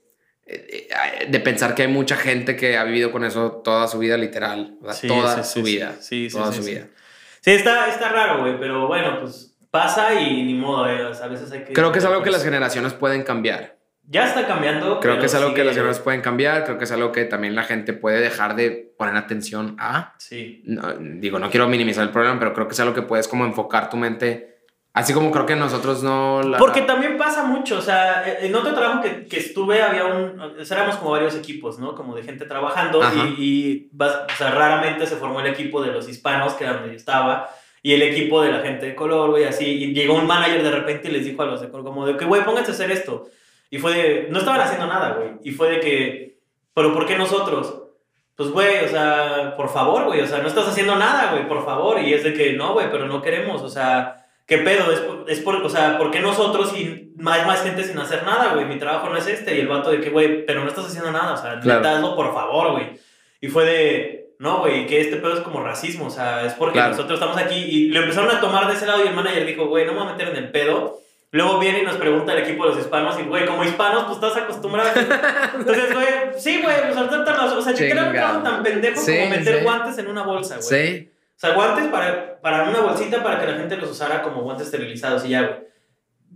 eh, 0.46 1.26
De 1.28 1.40
pensar 1.40 1.74
que 1.74 1.82
hay 1.82 1.88
mucha 1.88 2.16
gente 2.16 2.56
que 2.56 2.76
ha 2.76 2.84
vivido 2.84 3.10
con 3.12 3.24
eso 3.24 3.60
toda 3.64 3.86
su 3.88 3.98
vida, 3.98 4.16
literal. 4.16 4.76
Sí, 4.92 5.08
toda 5.08 5.42
sí, 5.42 5.52
su 5.60 5.64
sí, 5.66 5.72
vida. 5.74 5.94
sí, 6.00 6.30
sí, 6.30 6.36
toda 6.36 6.52
su 6.52 6.62
vida. 6.62 6.86
Sí, 7.40 7.52
está, 7.52 7.88
está 7.88 8.08
raro, 8.08 8.40
güey. 8.40 8.58
Pero 8.58 8.86
bueno, 8.88 9.20
pues 9.20 9.56
pasa 9.70 10.14
y 10.14 10.42
ni 10.42 10.54
modo, 10.54 10.88
eh. 10.90 11.12
a 11.22 11.26
veces 11.28 11.52
hay 11.52 11.62
que... 11.64 11.72
Creo 11.72 11.92
que 11.92 11.98
es 12.00 12.04
algo 12.04 12.22
que 12.22 12.30
las 12.30 12.42
generaciones 12.42 12.92
pueden 12.94 13.22
cambiar. 13.22 13.75
Ya 14.08 14.26
está 14.26 14.46
cambiando. 14.46 15.00
Creo 15.00 15.18
que 15.18 15.26
es 15.26 15.34
algo 15.34 15.48
que 15.50 15.56
sigue- 15.56 15.64
las 15.64 15.74
ciudades 15.74 15.98
pueden 15.98 16.20
cambiar, 16.20 16.64
creo 16.64 16.78
que 16.78 16.84
es 16.84 16.92
algo 16.92 17.10
que 17.12 17.24
también 17.24 17.54
la 17.54 17.64
gente 17.64 17.92
puede 17.92 18.20
dejar 18.20 18.54
de 18.56 18.94
poner 18.96 19.16
atención 19.16 19.76
a. 19.78 20.14
Sí. 20.18 20.62
No, 20.64 20.94
digo, 20.98 21.38
no 21.38 21.50
quiero 21.50 21.68
minimizar 21.68 22.04
el 22.04 22.10
problema, 22.10 22.38
pero 22.38 22.52
creo 22.54 22.68
que 22.68 22.74
es 22.74 22.80
algo 22.80 22.94
que 22.94 23.02
puedes 23.02 23.26
como 23.28 23.44
enfocar 23.44 23.90
tu 23.90 23.96
mente. 23.96 24.54
Así 24.94 25.12
como 25.12 25.30
creo 25.30 25.44
que 25.44 25.56
nosotros 25.56 26.02
no... 26.02 26.42
la- 26.42 26.56
Porque 26.56 26.80
también 26.80 27.18
pasa 27.18 27.42
mucho, 27.42 27.76
o 27.76 27.82
sea, 27.82 28.24
en 28.40 28.54
otro 28.54 28.72
trabajo 28.72 29.02
que, 29.02 29.26
que 29.26 29.38
estuve 29.38 29.82
había 29.82 30.06
un, 30.06 30.40
o 30.40 30.64
sea, 30.64 30.78
éramos 30.78 30.96
como 30.96 31.10
varios 31.10 31.34
equipos, 31.34 31.78
¿no? 31.78 31.94
Como 31.94 32.16
de 32.16 32.22
gente 32.22 32.46
trabajando 32.46 33.02
y, 33.36 33.44
y 33.44 33.90
o 34.00 34.36
sea, 34.38 34.52
raramente 34.52 35.06
se 35.06 35.16
formó 35.16 35.40
el 35.40 35.48
equipo 35.48 35.82
de 35.82 35.92
los 35.92 36.08
hispanos, 36.08 36.54
que 36.54 36.64
era 36.64 36.72
donde 36.74 36.90
yo 36.92 36.96
estaba, 36.96 37.50
y 37.82 37.92
el 37.92 38.00
equipo 38.00 38.40
de 38.40 38.50
la 38.52 38.60
gente 38.60 38.86
de 38.86 38.94
color, 38.94 39.28
güey, 39.32 39.44
así, 39.44 39.66
y 39.66 39.92
llegó 39.92 40.14
un 40.14 40.26
manager 40.26 40.62
de 40.62 40.70
repente 40.70 41.08
y 41.08 41.12
les 41.12 41.26
dijo 41.26 41.42
a 41.42 41.46
los 41.46 41.60
de 41.60 41.68
color 41.68 41.84
como 41.84 42.06
de 42.06 42.16
que, 42.16 42.24
güey, 42.24 42.42
pónganse 42.42 42.70
a 42.70 42.74
hacer 42.74 42.90
esto. 42.90 43.28
Y 43.70 43.78
fue 43.78 43.92
de, 43.94 44.26
no 44.30 44.38
estaban 44.38 44.60
haciendo 44.60 44.86
nada, 44.86 45.14
güey, 45.14 45.30
y 45.42 45.50
fue 45.52 45.70
de 45.70 45.80
que, 45.80 46.38
pero 46.74 46.92
¿por 46.92 47.06
qué 47.06 47.16
nosotros? 47.16 47.82
Pues, 48.36 48.50
güey, 48.50 48.84
o 48.84 48.88
sea, 48.88 49.54
por 49.56 49.68
favor, 49.70 50.04
güey, 50.04 50.20
o 50.20 50.26
sea, 50.26 50.38
no 50.38 50.48
estás 50.48 50.68
haciendo 50.68 50.94
nada, 50.96 51.32
güey, 51.32 51.48
por 51.48 51.64
favor, 51.64 52.00
y 52.00 52.12
es 52.14 52.22
de 52.22 52.34
que, 52.34 52.52
no, 52.52 52.74
güey, 52.74 52.90
pero 52.90 53.06
no 53.06 53.22
queremos, 53.22 53.62
o 53.62 53.68
sea... 53.68 54.16
¿Qué 54.46 54.58
pedo? 54.58 54.92
Es 54.92 55.02
es 55.26 55.40
por, 55.40 55.56
o 55.56 55.68
sea, 55.68 55.98
¿por 55.98 56.12
qué 56.12 56.20
nosotros 56.20 56.72
y 56.78 57.10
más, 57.16 57.44
más 57.48 57.64
gente 57.64 57.82
sin 57.82 57.98
hacer 57.98 58.22
nada, 58.22 58.54
güey? 58.54 58.64
Mi 58.64 58.78
trabajo 58.78 59.08
no 59.08 59.16
es 59.16 59.26
este. 59.26 59.56
Y 59.56 59.60
el 59.62 59.66
vato 59.66 59.90
de 59.90 60.00
que, 60.00 60.08
güey, 60.10 60.46
pero 60.46 60.60
no 60.62 60.68
estás 60.68 60.86
haciendo 60.86 61.10
nada, 61.10 61.32
o 61.32 61.36
sea, 61.36 61.58
Claro. 61.58 61.84
hazlo 61.88 62.14
por 62.14 62.32
favor, 62.32 62.70
güey. 62.70 62.90
Y 63.40 63.48
fue 63.48 63.64
de, 63.64 64.28
no, 64.38 64.58
güey, 64.60 64.86
que 64.86 65.00
este 65.00 65.16
pedo 65.16 65.34
es 65.34 65.40
como 65.40 65.64
racismo, 65.64 66.06
o 66.06 66.10
sea, 66.10 66.46
es 66.46 66.52
porque 66.52 66.74
Claro. 66.74 66.90
nosotros 66.92 67.18
estamos 67.18 67.36
aquí. 67.38 67.56
Y 67.56 67.88
lo 67.88 68.02
empezaron 68.02 68.30
a 68.30 68.40
tomar 68.40 68.68
de 68.68 68.74
ese 68.74 68.86
lado 68.86 69.02
y 69.04 69.08
el 69.08 69.14
manager 69.14 69.44
dijo, 69.46 69.66
güey, 69.66 69.84
no 69.84 69.94
me 69.94 69.98
voy 69.98 70.08
a 70.10 70.12
meter 70.12 70.28
en 70.28 70.36
el 70.36 70.52
pedo. 70.52 71.00
Luego 71.36 71.58
viene 71.58 71.80
y 71.80 71.82
nos 71.84 71.96
pregunta 71.96 72.32
el 72.32 72.38
equipo 72.38 72.64
de 72.64 72.70
los 72.70 72.78
hispanos 72.80 73.18
y, 73.20 73.24
güey, 73.24 73.44
como 73.46 73.62
hispanos, 73.62 74.04
pues 74.04 74.16
estás 74.16 74.36
acostumbrado. 74.42 74.88
Entonces, 75.58 75.92
güey, 75.92 76.06
sí, 76.38 76.62
güey, 76.62 76.76
pues 76.86 76.96
ahorita, 76.96 77.44
o 77.44 77.62
sea, 77.62 77.72
yo 77.74 77.88
creo 77.90 78.12
que 78.12 78.18
algo 78.18 78.42
tan 78.42 78.62
pendejo 78.62 79.00
Sí, 79.00 79.16
como 79.18 79.30
meter 79.30 79.58
sí. 79.58 79.62
guantes 79.64 79.98
en 79.98 80.08
una 80.08 80.22
bolsa, 80.22 80.56
güey. 80.56 80.66
Sí, 80.68 81.10
O 81.36 81.38
sea, 81.38 81.52
guantes 81.54 81.86
para, 81.88 82.40
para 82.40 82.64
una 82.68 82.80
bolsita 82.80 83.22
para 83.22 83.38
que 83.38 83.46
la 83.46 83.58
gente 83.58 83.76
los 83.76 83.90
usara 83.90 84.22
como 84.22 84.42
guantes 84.42 84.66
esterilizados 84.66 85.24
y 85.26 85.30
ya, 85.30 85.42
güey. 85.42 85.66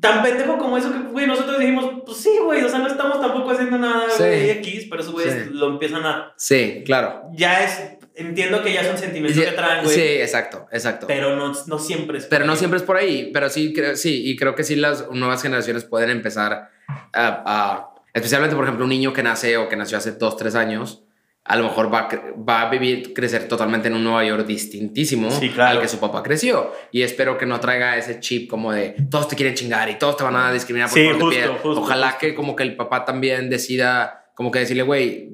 Tan 0.01 0.23
pendejo 0.23 0.57
como 0.57 0.79
eso 0.79 0.91
que, 0.93 0.99
güey, 0.99 1.27
nosotros 1.27 1.59
dijimos, 1.59 1.87
pues 2.07 2.19
sí, 2.19 2.39
güey, 2.43 2.63
o 2.63 2.69
sea, 2.69 2.79
no 2.79 2.87
estamos 2.87 3.21
tampoco 3.21 3.51
haciendo 3.51 3.77
nada, 3.79 4.05
güey, 4.19 4.51
X, 4.51 4.87
pero 4.89 5.03
esos 5.03 5.13
güeyes 5.13 5.51
lo 5.51 5.69
empiezan 5.69 6.05
a... 6.07 6.33
sí, 6.37 6.83
claro. 6.87 7.25
Ya 7.33 7.65
es, 7.65 7.99
entiendo 8.21 8.63
que 8.63 8.73
ya 8.73 8.85
son 8.85 8.97
sentimientos 8.99 9.43
Sí, 9.43 9.49
que 9.51 9.57
traen, 9.57 9.85
güey, 9.85 9.95
sí, 9.95 10.01
exacto, 10.03 10.67
exacto. 10.73 11.07
pero 11.07 11.37
no, 11.37 11.53
no 11.67 11.79
siempre 11.79 12.19
es... 12.19 12.27
Pero 12.27 12.41
por 12.41 12.47
no 12.47 12.53
ahí. 12.53 12.59
siempre 12.59 12.77
es 12.79 12.83
por 12.85 12.97
ahí, 12.97 13.31
pero 13.33 13.49
sí, 13.49 13.73
creo, 13.73 13.97
sí, 13.97 14.23
y 14.31 14.37
creo 14.37 14.55
que 14.55 14.65
sí 14.65 14.77
las 14.77 15.11
nuevas 15.11 15.43
generaciones 15.43 15.85
pueden 15.85 16.11
empezar 16.11 16.71
a, 17.13 17.43
a- 17.47 17.95
especialmente 18.15 18.55
por 18.57 18.65
ejemplo 18.65 18.85
un 18.85 18.91
niño 18.91 19.13
que 19.13 19.23
nace 19.23 19.57
o 19.57 19.69
que 19.69 19.77
nació 19.77 19.99
hace 19.99 20.13
dos, 20.13 20.37
tres 20.37 20.55
años, 20.55 21.03
a 21.45 21.57
lo 21.57 21.65
mejor 21.65 21.93
va 21.93 22.09
va 22.49 22.63
a 22.63 22.71
vivir, 22.71 23.15
crecer 23.15 23.49
totalmente 23.49 23.89
en 23.89 23.95
un 23.95 24.05
Nueva 24.05 24.25
York 24.25 24.47
distintísimo 24.47 25.31
Sí, 25.31 25.49
claro. 25.49 25.77
al 25.77 25.81
que 25.83 25.89
su 25.89 25.99
papá 25.99 26.23
creció. 26.23 26.71
Y 26.93 27.03
espero 27.03 27.39
que 27.39 27.47
no 27.47 27.59
traiga 27.59 27.97
ese 27.97 28.21
chip 28.21 28.49
como 28.49 28.73
de 28.73 28.95
todos 29.11 29.27
te 29.27 29.37
quieren 29.37 29.55
chingar 29.55 29.89
y 29.89 29.99
todos 29.99 30.17
te 30.19 30.23
van 30.25 30.37
a 30.37 30.53
discriminar 30.53 30.91
por 30.91 30.99
Sí, 30.99 31.09
justo, 31.19 31.53
justo, 31.63 31.81
Ojalá 31.81 32.11
justo. 32.11 32.19
que 32.21 32.35
como 32.35 32.55
que 32.55 32.63
el 32.63 32.77
papá 32.77 33.05
también 33.07 33.49
decida 33.49 34.31
como 34.35 34.51
que 34.51 34.61
decirle, 34.61 34.83
güey, 34.83 35.31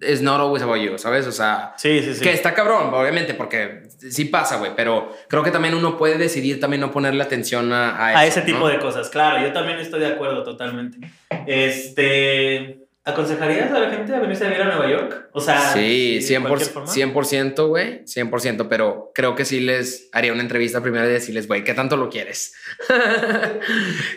it's 0.00 0.20
not 0.20 0.40
always 0.40 0.62
about 0.62 0.78
you, 0.80 0.96
¿sabes? 0.98 1.26
O 1.26 1.32
sea, 1.32 1.74
Sí, 1.76 2.02
sí, 2.02 2.14
sí. 2.14 2.20
que 2.22 2.32
está 2.32 2.54
cabrón, 2.54 2.92
obviamente, 2.92 3.34
porque 3.34 3.82
sí 4.10 4.24
pasa, 4.26 4.56
güey, 4.58 4.72
pero 4.76 5.14
creo 5.28 5.42
que 5.42 5.50
también 5.50 5.74
uno 5.74 5.96
puede 5.96 6.16
decidir 6.18 6.58
también 6.60 6.80
no 6.80 6.90
ponerle 6.90 7.22
atención 7.22 7.72
a, 7.72 7.96
a, 7.96 8.06
a 8.18 8.26
eso, 8.26 8.40
ese 8.40 8.46
tipo 8.46 8.60
¿no? 8.60 8.68
de 8.68 8.78
cosas, 8.78 9.08
claro, 9.10 9.46
yo 9.46 9.52
también 9.52 9.78
estoy 9.78 10.00
de 10.00 10.06
acuerdo 10.08 10.42
totalmente. 10.42 10.98
Este... 11.46 12.79
¿Aconsejarías 13.02 13.72
a 13.72 13.78
la 13.78 13.90
gente 13.90 14.14
a 14.14 14.20
venirse 14.20 14.44
a 14.44 14.48
vivir 14.48 14.62
a 14.62 14.66
Nueva 14.76 14.90
York? 14.90 15.30
O 15.32 15.40
sea, 15.40 15.58
Sí, 15.72 16.18
de 16.18 16.40
cualquier 16.40 16.68
100%, 16.68 16.72
forma. 16.72 16.92
100%, 16.92 17.66
güey, 17.68 18.04
100%, 18.04 18.68
pero 18.68 19.10
creo 19.14 19.34
que 19.34 19.46
sí 19.46 19.60
les 19.60 20.10
haría 20.12 20.34
una 20.34 20.42
entrevista 20.42 20.82
primero 20.82 21.08
y 21.08 21.12
decirles, 21.12 21.48
güey, 21.48 21.64
¿qué 21.64 21.72
tanto 21.72 21.96
lo 21.96 22.10
quieres? 22.10 22.52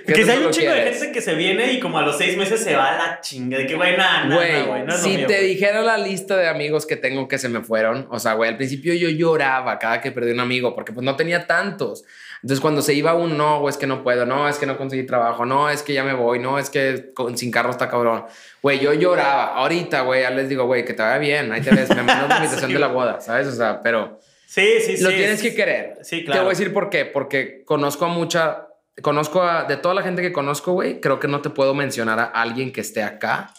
¿Qué 0.06 0.14
Que 0.14 0.24
si 0.26 0.30
hay 0.30 0.38
un 0.38 0.44
lo 0.44 0.52
chingo 0.52 0.72
de 0.72 0.76
quieres? 0.82 1.00
gente 1.00 1.14
que 1.14 1.22
se 1.22 1.34
viene 1.36 1.72
y 1.74 1.80
como 1.80 1.98
a 1.98 2.02
los 2.02 2.18
seis 2.18 2.38
meses 2.38 2.62
se 2.62 2.76
va 2.76 2.94
a 2.94 2.98
la 2.98 3.22
chinga. 3.22 3.58
De 3.58 3.68
que, 3.68 3.76
güey, 3.76 3.96
nada, 3.96 4.26
Güey, 4.36 4.66
güey. 4.66 4.84
No 4.84 4.98
si 4.98 5.10
mío, 5.18 5.28
te 5.28 5.36
güey. 5.38 5.48
dijera 5.48 5.82
la 5.82 5.98
lista 5.98 6.36
de 6.38 6.48
amigos 6.50 6.86
que 6.86 6.98
tengo 6.98 7.28
que 7.28 7.38
se 7.38 7.50
me 7.50 7.62
fueron, 7.62 8.08
o 8.12 8.20
sea, 8.20 8.34
güey, 8.34 8.50
al 8.50 8.58
principio 8.58 8.94
yo 8.94 9.10
lloraba 9.10 9.80
cada 9.80 10.02
que 10.02 10.12
perdí 10.12 10.32
un 10.32 10.40
amigo 10.42 10.76
porque 10.76 10.92
pues 10.92 11.06
no 11.06 11.16
tenía 11.16 11.48
tantos. 11.48 12.04
Entonces 12.42 12.60
cuando 12.60 12.82
se 12.82 12.94
iba 12.94 13.14
uno, 13.16 13.34
no, 13.36 13.60
güey, 13.62 13.72
es 13.72 13.78
que 13.78 13.88
no 13.88 14.04
puedo, 14.04 14.26
no, 14.26 14.50
es 14.50 14.58
que 14.58 14.66
no 14.66 14.78
conseguí 14.78 15.06
trabajo, 15.06 15.46
no, 15.46 15.70
es 15.70 15.82
que 15.82 15.94
ya 15.94 16.04
me 16.04 16.14
voy, 16.14 16.40
no, 16.40 16.60
es 16.60 16.70
que 16.70 17.12
con- 17.14 17.38
sin 17.38 17.50
carro 17.52 17.72
está 17.72 17.90
cabrón. 17.90 18.26
Güey, 18.64 18.80
yo 18.80 18.94
lloraba. 18.94 19.54
Ahorita, 19.58 20.02
güey, 20.02 20.22
ya 20.24 20.32
les 20.32 20.50
digo, 20.50 20.66
güey, 20.66 20.84
que 20.86 20.94
te 20.94 21.04
vaya 21.04 21.18
bien, 21.20 21.52
ahí 21.52 21.62
te 21.62 21.70
ves, 21.70 21.90
me 21.90 22.02
mandas 22.02 22.30
la 22.30 22.36
invitación 22.38 22.70
Sí, 22.70 22.74
de 22.74 22.80
la 22.80 22.88
boda, 22.88 23.20
¿sabes? 23.22 23.46
O 23.48 23.52
sea, 23.52 23.82
pero 23.84 24.20
Sí, 24.48 24.80
sí, 24.86 24.98
sí. 24.98 25.04
lo 25.04 25.10
tienes 25.10 25.36
es- 25.36 25.42
que 25.42 25.54
querer. 25.54 25.98
Sí, 26.02 26.20
Te 26.20 26.26
claro. 26.26 26.44
voy 26.44 26.48
a 26.52 26.58
decir 26.58 26.74
por 26.74 26.90
qué. 26.90 27.06
Porque 27.06 27.64
conozco 27.66 28.06
a 28.06 28.08
mucha. 28.08 28.68
Conozco 29.02 29.42
a. 29.44 29.66
De 29.66 29.76
toda 29.78 29.94
la 29.94 30.02
gente 30.02 30.22
que 30.22 30.32
conozco, 30.32 30.72
güey, 30.74 31.02
creo 31.02 31.20
que 31.20 31.28
no 31.28 31.42
te 31.42 31.50
puedo 31.50 31.74
mencionar 31.74 32.20
a 32.20 32.24
alguien 32.26 32.72
que 32.72 32.82
esté 32.82 33.04
acá 33.04 33.54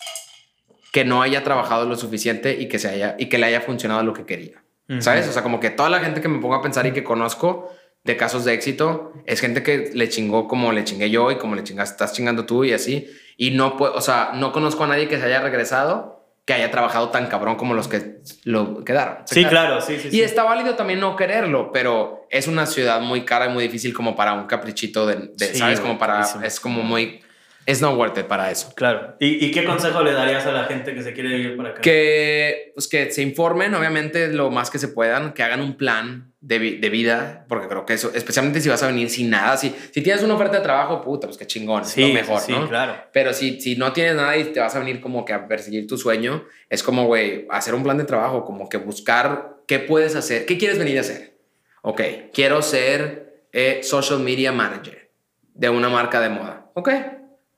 que 0.93 1.05
no 1.05 1.22
haya 1.22 1.43
trabajado 1.43 1.86
lo 1.86 1.97
suficiente 1.97 2.52
y 2.55 2.68
que, 2.68 2.78
se 2.78 2.89
haya, 2.89 3.16
y 3.18 3.28
que 3.28 3.36
le 3.36 3.47
haya 3.47 3.60
funcionado 3.60 4.02
lo 4.05 4.12
que 4.14 4.24
quería. 4.24 4.62
¿Sabes? 5.01 5.26
O 5.28 5.32
sea, 5.32 5.43
como 5.43 5.59
que 5.60 5.70
toda 5.70 5.90
la 5.90 5.98
gente 5.98 6.20
que 6.20 6.28
me 6.28 6.39
pongo 6.39 6.55
a 6.55 6.62
pensar 6.62 6.86
y 6.86 6.93
que 6.93 7.02
conozco 7.02 7.74
de 8.05 8.16
casos 8.16 8.44
de 8.44 8.52
éxito 8.52 9.12
es 9.26 9.40
gente 9.40 9.62
que 9.62 9.90
le 9.94 10.09
chingó 10.09 10.47
como 10.47 10.72
le 10.72 10.85
chingué 10.85 11.10
yo 11.10 11.31
y 11.31 11.36
como 11.39 11.55
le 11.56 11.64
chingas, 11.64 11.90
estás 11.90 12.12
chingando 12.12 12.44
tú 12.44 12.64
y 12.64 12.72
así. 12.72 13.09
Y 13.36 13.51
no 13.52 13.76
o 13.78 14.01
sea, 14.01 14.32
no 14.35 14.52
conozco 14.52 14.85
a 14.85 14.86
nadie 14.86 15.09
que 15.09 15.18
se 15.18 15.24
haya 15.24 15.40
regresado 15.40 16.12
que 16.47 16.52
haya 16.52 16.70
trabajado 16.70 17.09
tan 17.09 17.26
cabrón 17.28 17.56
como 17.56 17.72
los 17.72 17.89
que 17.89 18.18
lo 18.44 18.85
quedaron. 18.85 19.26
¿Se 19.26 19.35
Sí, 19.36 19.40
quedaron? 19.40 19.51
claro, 19.78 19.81
sí, 19.81 19.98
sí. 19.98 20.09
Y 20.09 20.10
sí. 20.10 20.20
está 20.20 20.43
válido 20.43 20.74
también 20.74 21.01
no 21.01 21.16
quererlo, 21.16 21.72
pero 21.72 22.26
es 22.28 22.47
una 22.48 22.66
ciudad 22.66 23.01
muy 23.01 23.22
cara 23.24 23.47
y 23.47 23.48
muy 23.48 23.64
difícil 23.64 23.94
como 23.94 24.14
para 24.14 24.35
un 24.35 24.44
caprichito 24.47 25.06
de, 25.06 25.31
de- 25.39 25.47
Sí, 25.47 25.59
¿sabes? 25.59 25.81
Como 25.81 25.98
para, 25.98 26.22
es 26.44 26.60
como 26.60 26.82
muy, 26.82 27.22
es 27.66 27.80
no 27.80 27.92
worth 27.94 28.18
it 28.18 28.26
para 28.26 28.50
eso. 28.50 28.72
Claro. 28.74 29.16
¿Y, 29.20 29.44
¿Y 29.46 29.50
qué 29.50 29.64
consejo 29.64 30.02
le 30.02 30.12
darías 30.12 30.44
a 30.46 30.52
la 30.52 30.64
gente 30.64 30.94
que 30.94 31.02
se 31.02 31.12
quiere 31.12 31.30
vivir 31.30 31.56
para 31.56 31.70
acá? 31.70 31.80
Que, 31.80 32.72
pues 32.74 32.88
que 32.88 33.10
se 33.10 33.22
informen, 33.22 33.74
obviamente, 33.74 34.28
lo 34.28 34.50
más 34.50 34.70
que 34.70 34.78
se 34.78 34.88
puedan, 34.88 35.32
que 35.32 35.42
hagan 35.42 35.60
un 35.60 35.76
plan 35.76 36.32
de, 36.40 36.58
vi- 36.58 36.76
de 36.78 36.90
vida, 36.90 37.46
porque 37.48 37.68
creo 37.68 37.86
que 37.86 37.94
eso, 37.94 38.10
especialmente 38.14 38.60
si 38.60 38.68
vas 38.68 38.82
a 38.82 38.86
venir 38.88 39.08
sin 39.08 39.30
nada, 39.30 39.56
si, 39.56 39.74
si 39.92 40.02
tienes 40.02 40.22
una 40.22 40.34
oferta 40.34 40.58
de 40.58 40.62
trabajo, 40.62 41.00
puta, 41.00 41.26
pues 41.26 41.38
qué 41.38 41.46
chingón, 41.46 41.86
Sí, 41.86 42.08
lo 42.08 42.12
mejor, 42.14 42.40
sí, 42.40 42.52
¿no? 42.52 42.68
claro. 42.68 42.96
Pero 43.12 43.32
si, 43.32 43.60
si 43.60 43.76
no 43.76 43.92
tienes 43.94 44.14
nada 44.16 44.36
y 44.36 44.44
te 44.44 44.60
vas 44.60 44.74
a 44.76 44.78
venir 44.80 45.00
como 45.00 45.24
que 45.24 45.32
a 45.32 45.48
perseguir 45.48 45.86
tu 45.86 45.96
sueño, 45.96 46.44
es 46.68 46.82
como, 46.82 47.06
güey, 47.06 47.46
hacer 47.50 47.74
un 47.74 47.82
plan 47.82 47.96
de 47.96 48.04
trabajo, 48.04 48.44
como 48.44 48.68
que 48.68 48.76
buscar 48.76 49.56
qué 49.66 49.78
puedes 49.78 50.14
hacer, 50.16 50.44
qué 50.44 50.58
quieres 50.58 50.78
venir 50.78 50.98
a 50.98 51.00
hacer. 51.00 51.38
Ok, 51.80 52.02
quiero 52.34 52.60
ser 52.60 53.46
eh, 53.52 53.80
social 53.82 54.20
media 54.20 54.52
manager 54.52 55.10
de 55.54 55.68
una 55.70 55.88
marca 55.88 56.20
de 56.20 56.28
moda. 56.28 56.66
Ok, 56.74 56.90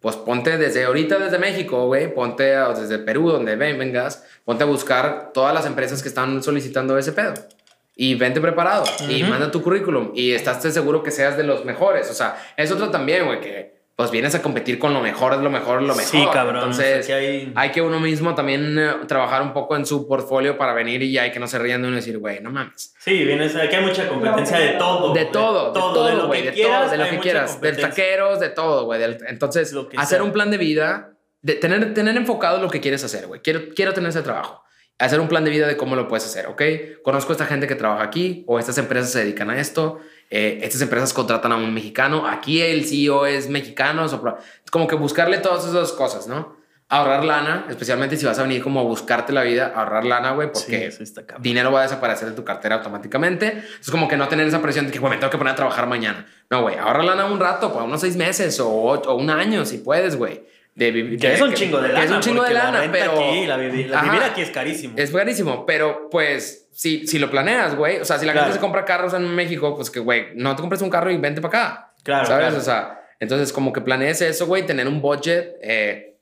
pues 0.06 0.14
ponte 0.14 0.56
desde 0.56 0.84
ahorita, 0.84 1.18
desde 1.18 1.36
México, 1.36 1.86
güey, 1.86 2.14
ponte 2.14 2.44
desde 2.44 3.00
Perú, 3.00 3.28
donde 3.28 3.56
ven- 3.56 3.76
vengas, 3.76 4.24
ponte 4.44 4.62
a 4.62 4.66
buscar 4.68 5.32
todas 5.34 5.52
las 5.52 5.66
empresas 5.66 6.00
que 6.00 6.06
están 6.08 6.44
solicitando 6.44 6.96
ese 6.96 7.10
pedo. 7.10 7.34
Y 7.96 8.14
vente 8.14 8.40
preparado 8.40 8.84
y 9.08 9.24
manda 9.24 9.50
tu 9.50 9.62
currículum 9.62 10.12
y 10.14 10.30
estás 10.30 10.62
seguro 10.62 11.02
que 11.02 11.10
seas 11.10 11.36
de 11.36 11.42
los 11.42 11.64
mejores. 11.64 12.08
O 12.08 12.14
sea, 12.14 12.36
es 12.56 12.70
otro 12.70 12.90
también, 12.90 13.24
güey, 13.26 13.40
que 13.40 13.75
pues 13.96 14.10
vienes 14.10 14.34
a 14.34 14.42
competir 14.42 14.78
con 14.78 14.92
lo 14.92 15.00
mejor, 15.00 15.32
es 15.32 15.40
lo 15.40 15.48
mejor, 15.48 15.80
lo 15.80 15.94
mejor. 15.94 16.04
Sí, 16.04 16.22
cabrón. 16.32 16.56
Entonces, 16.56 17.00
o 17.00 17.02
sea, 17.02 17.18
que 17.18 17.26
hay- 17.26 17.52
hay 17.54 17.70
que 17.70 17.80
uno 17.80 17.98
mismo 17.98 18.34
también 18.34 18.78
eh, 18.78 18.90
trabajar 19.08 19.40
un 19.40 19.54
poco 19.54 19.74
en 19.74 19.86
su 19.86 20.06
portfolio 20.06 20.58
para 20.58 20.74
venir 20.74 21.02
y 21.02 21.12
ya 21.12 21.22
hay 21.22 21.32
que 21.32 21.40
no 21.40 21.46
se 21.48 21.58
rían 21.58 21.80
de 21.80 21.88
uno 21.88 21.96
y 21.96 22.00
decir, 22.00 22.18
güey, 22.18 22.40
no 22.42 22.50
mames. 22.50 22.94
Sí, 22.98 23.24
vienes, 23.24 23.56
aquí 23.56 23.74
hay 23.74 23.82
mucha 23.84 24.06
competencia 24.06 24.58
de 24.58 24.68
todo. 24.74 25.14
De 25.14 25.24
todo, 25.24 25.72
de 25.72 25.80
todo, 25.80 26.06
de 26.20 26.26
güey, 26.26 26.42
de 26.42 26.52
quieras. 26.52 26.82
todo, 26.82 26.90
de 26.90 26.98
lo 26.98 27.10
que 27.10 27.18
quieras, 27.20 27.60
del 27.60 27.76
taqueros, 27.78 28.38
de 28.38 28.50
todo, 28.50 28.84
güey. 28.84 29.02
Entonces, 29.28 29.72
Lo 29.72 29.88
que 29.88 29.96
hacer 29.96 30.18
sea. 30.18 30.24
un 30.24 30.32
plan 30.32 30.50
de 30.50 30.58
vida, 30.58 31.12
de 31.40 31.54
tener, 31.54 31.94
tener 31.94 32.16
enfocado 32.18 32.60
lo 32.60 32.68
que 32.68 32.80
quieres 32.82 33.02
hacer, 33.02 33.26
güey. 33.26 33.40
Quiero, 33.40 33.62
quiero 33.74 33.94
tener 33.94 34.10
ese 34.10 34.20
trabajo. 34.22 34.62
Hacer 34.98 35.20
un 35.20 35.28
plan 35.28 35.44
de 35.44 35.50
vida 35.50 35.66
de 35.66 35.76
cómo 35.76 35.94
lo 35.94 36.08
puedes 36.08 36.24
hacer, 36.24 36.46
¿ok? 36.46 36.62
Conozco 37.02 37.32
a 37.32 37.34
esta 37.34 37.44
gente 37.46 37.66
que 37.66 37.74
trabaja 37.74 38.02
aquí 38.02 38.44
o 38.46 38.58
estas 38.58 38.78
empresas 38.78 39.10
se 39.12 39.18
dedican 39.20 39.50
a 39.50 39.58
esto. 39.60 40.00
Eh, 40.30 40.60
estas 40.62 40.80
empresas 40.82 41.12
contratan 41.12 41.52
a 41.52 41.56
un 41.56 41.72
mexicano. 41.72 42.26
Aquí 42.26 42.60
el 42.60 42.84
CEO 42.84 43.26
es 43.26 43.48
mexicano. 43.48 44.06
como 44.70 44.86
que 44.86 44.96
buscarle 44.96 45.38
todas 45.38 45.66
esas 45.66 45.92
cosas, 45.92 46.26
¿no? 46.26 46.56
Ahorrar 46.88 47.24
lana, 47.24 47.66
especialmente 47.68 48.16
si 48.16 48.26
vas 48.26 48.38
a 48.38 48.42
venir 48.42 48.62
como 48.62 48.78
a 48.78 48.84
buscarte 48.84 49.32
la 49.32 49.42
vida, 49.42 49.72
ahorrar 49.74 50.04
lana, 50.04 50.32
güey, 50.32 50.52
porque 50.52 50.92
Sí, 50.92 51.04
dinero 51.40 51.72
va 51.72 51.80
a 51.80 51.82
desaparecer 51.82 52.28
de 52.28 52.34
tu 52.36 52.44
cartera 52.44 52.76
automáticamente. 52.76 53.64
Es 53.80 53.90
como 53.90 54.06
que 54.06 54.16
no 54.16 54.28
tener 54.28 54.46
esa 54.46 54.62
presión 54.62 54.86
de 54.86 54.92
que, 54.92 55.00
güey, 55.00 55.10
me 55.12 55.18
tengo 55.18 55.30
que 55.32 55.38
poner 55.38 55.54
a 55.54 55.56
trabajar 55.56 55.88
mañana. 55.88 56.26
No, 56.48 56.62
güey, 56.62 56.76
ahorra 56.76 57.02
lana 57.02 57.24
un 57.24 57.40
rato, 57.40 57.72
pues 57.72 57.84
unos 57.84 58.00
seis 58.00 58.14
meses 58.16 58.60
o, 58.60 58.68
o 58.68 59.14
un 59.16 59.30
año, 59.30 59.64
si 59.64 59.78
puedes, 59.78 60.16
güey. 60.16 60.44
De 60.76 60.90
vivir. 60.92 61.18
Que 61.18 61.32
es 61.34 61.40
un 61.40 61.52
chingo 61.54 61.80
de 61.80 61.88
lana. 61.88 62.04
es 62.04 62.10
un 62.12 62.20
chingo 62.20 62.42
de 62.44 62.52
la 62.54 62.64
lana, 62.64 62.80
renta 62.82 62.98
pero. 62.98 63.12
Aquí, 63.12 63.46
la, 63.46 63.58
vivi- 63.58 63.86
la 63.88 63.98
Ajá. 64.00 64.10
vivir 64.12 64.22
aquí 64.24 64.40
es 64.42 64.50
carísimo. 64.50 64.94
Es 64.96 65.10
buenísimo, 65.10 65.66
pero 65.66 66.08
pues 66.10 66.68
si, 66.72 67.06
si 67.06 67.18
lo 67.18 67.30
planeas, 67.30 67.74
güey. 67.74 67.98
O 67.98 68.04
sea, 68.04 68.18
si 68.18 68.26
la 68.26 68.32
Claro. 68.32 68.46
gente 68.48 68.58
se 68.58 68.60
compra 68.60 68.84
carros 68.84 69.14
en 69.14 69.34
México, 69.34 69.74
pues 69.74 69.90
que, 69.90 70.00
güey, 70.00 70.26
no 70.34 70.54
te 70.54 70.60
compres 70.60 70.82
un 70.82 70.90
carro 70.90 71.10
y 71.10 71.16
vente 71.16 71.40
para 71.40 71.58
acá. 71.64 71.92
Claro, 72.04 72.26
¿Sabes? 72.26 72.46
claro. 72.48 72.58
O 72.58 72.64
sea, 72.64 73.00
entonces 73.18 73.52
como 73.52 73.72
que 73.72 73.80
planees 73.80 74.20
eso, 74.20 74.46
güey, 74.46 74.64
tener 74.66 74.86
un 74.86 75.00
budget. 75.00 75.56
eh, 75.62 76.15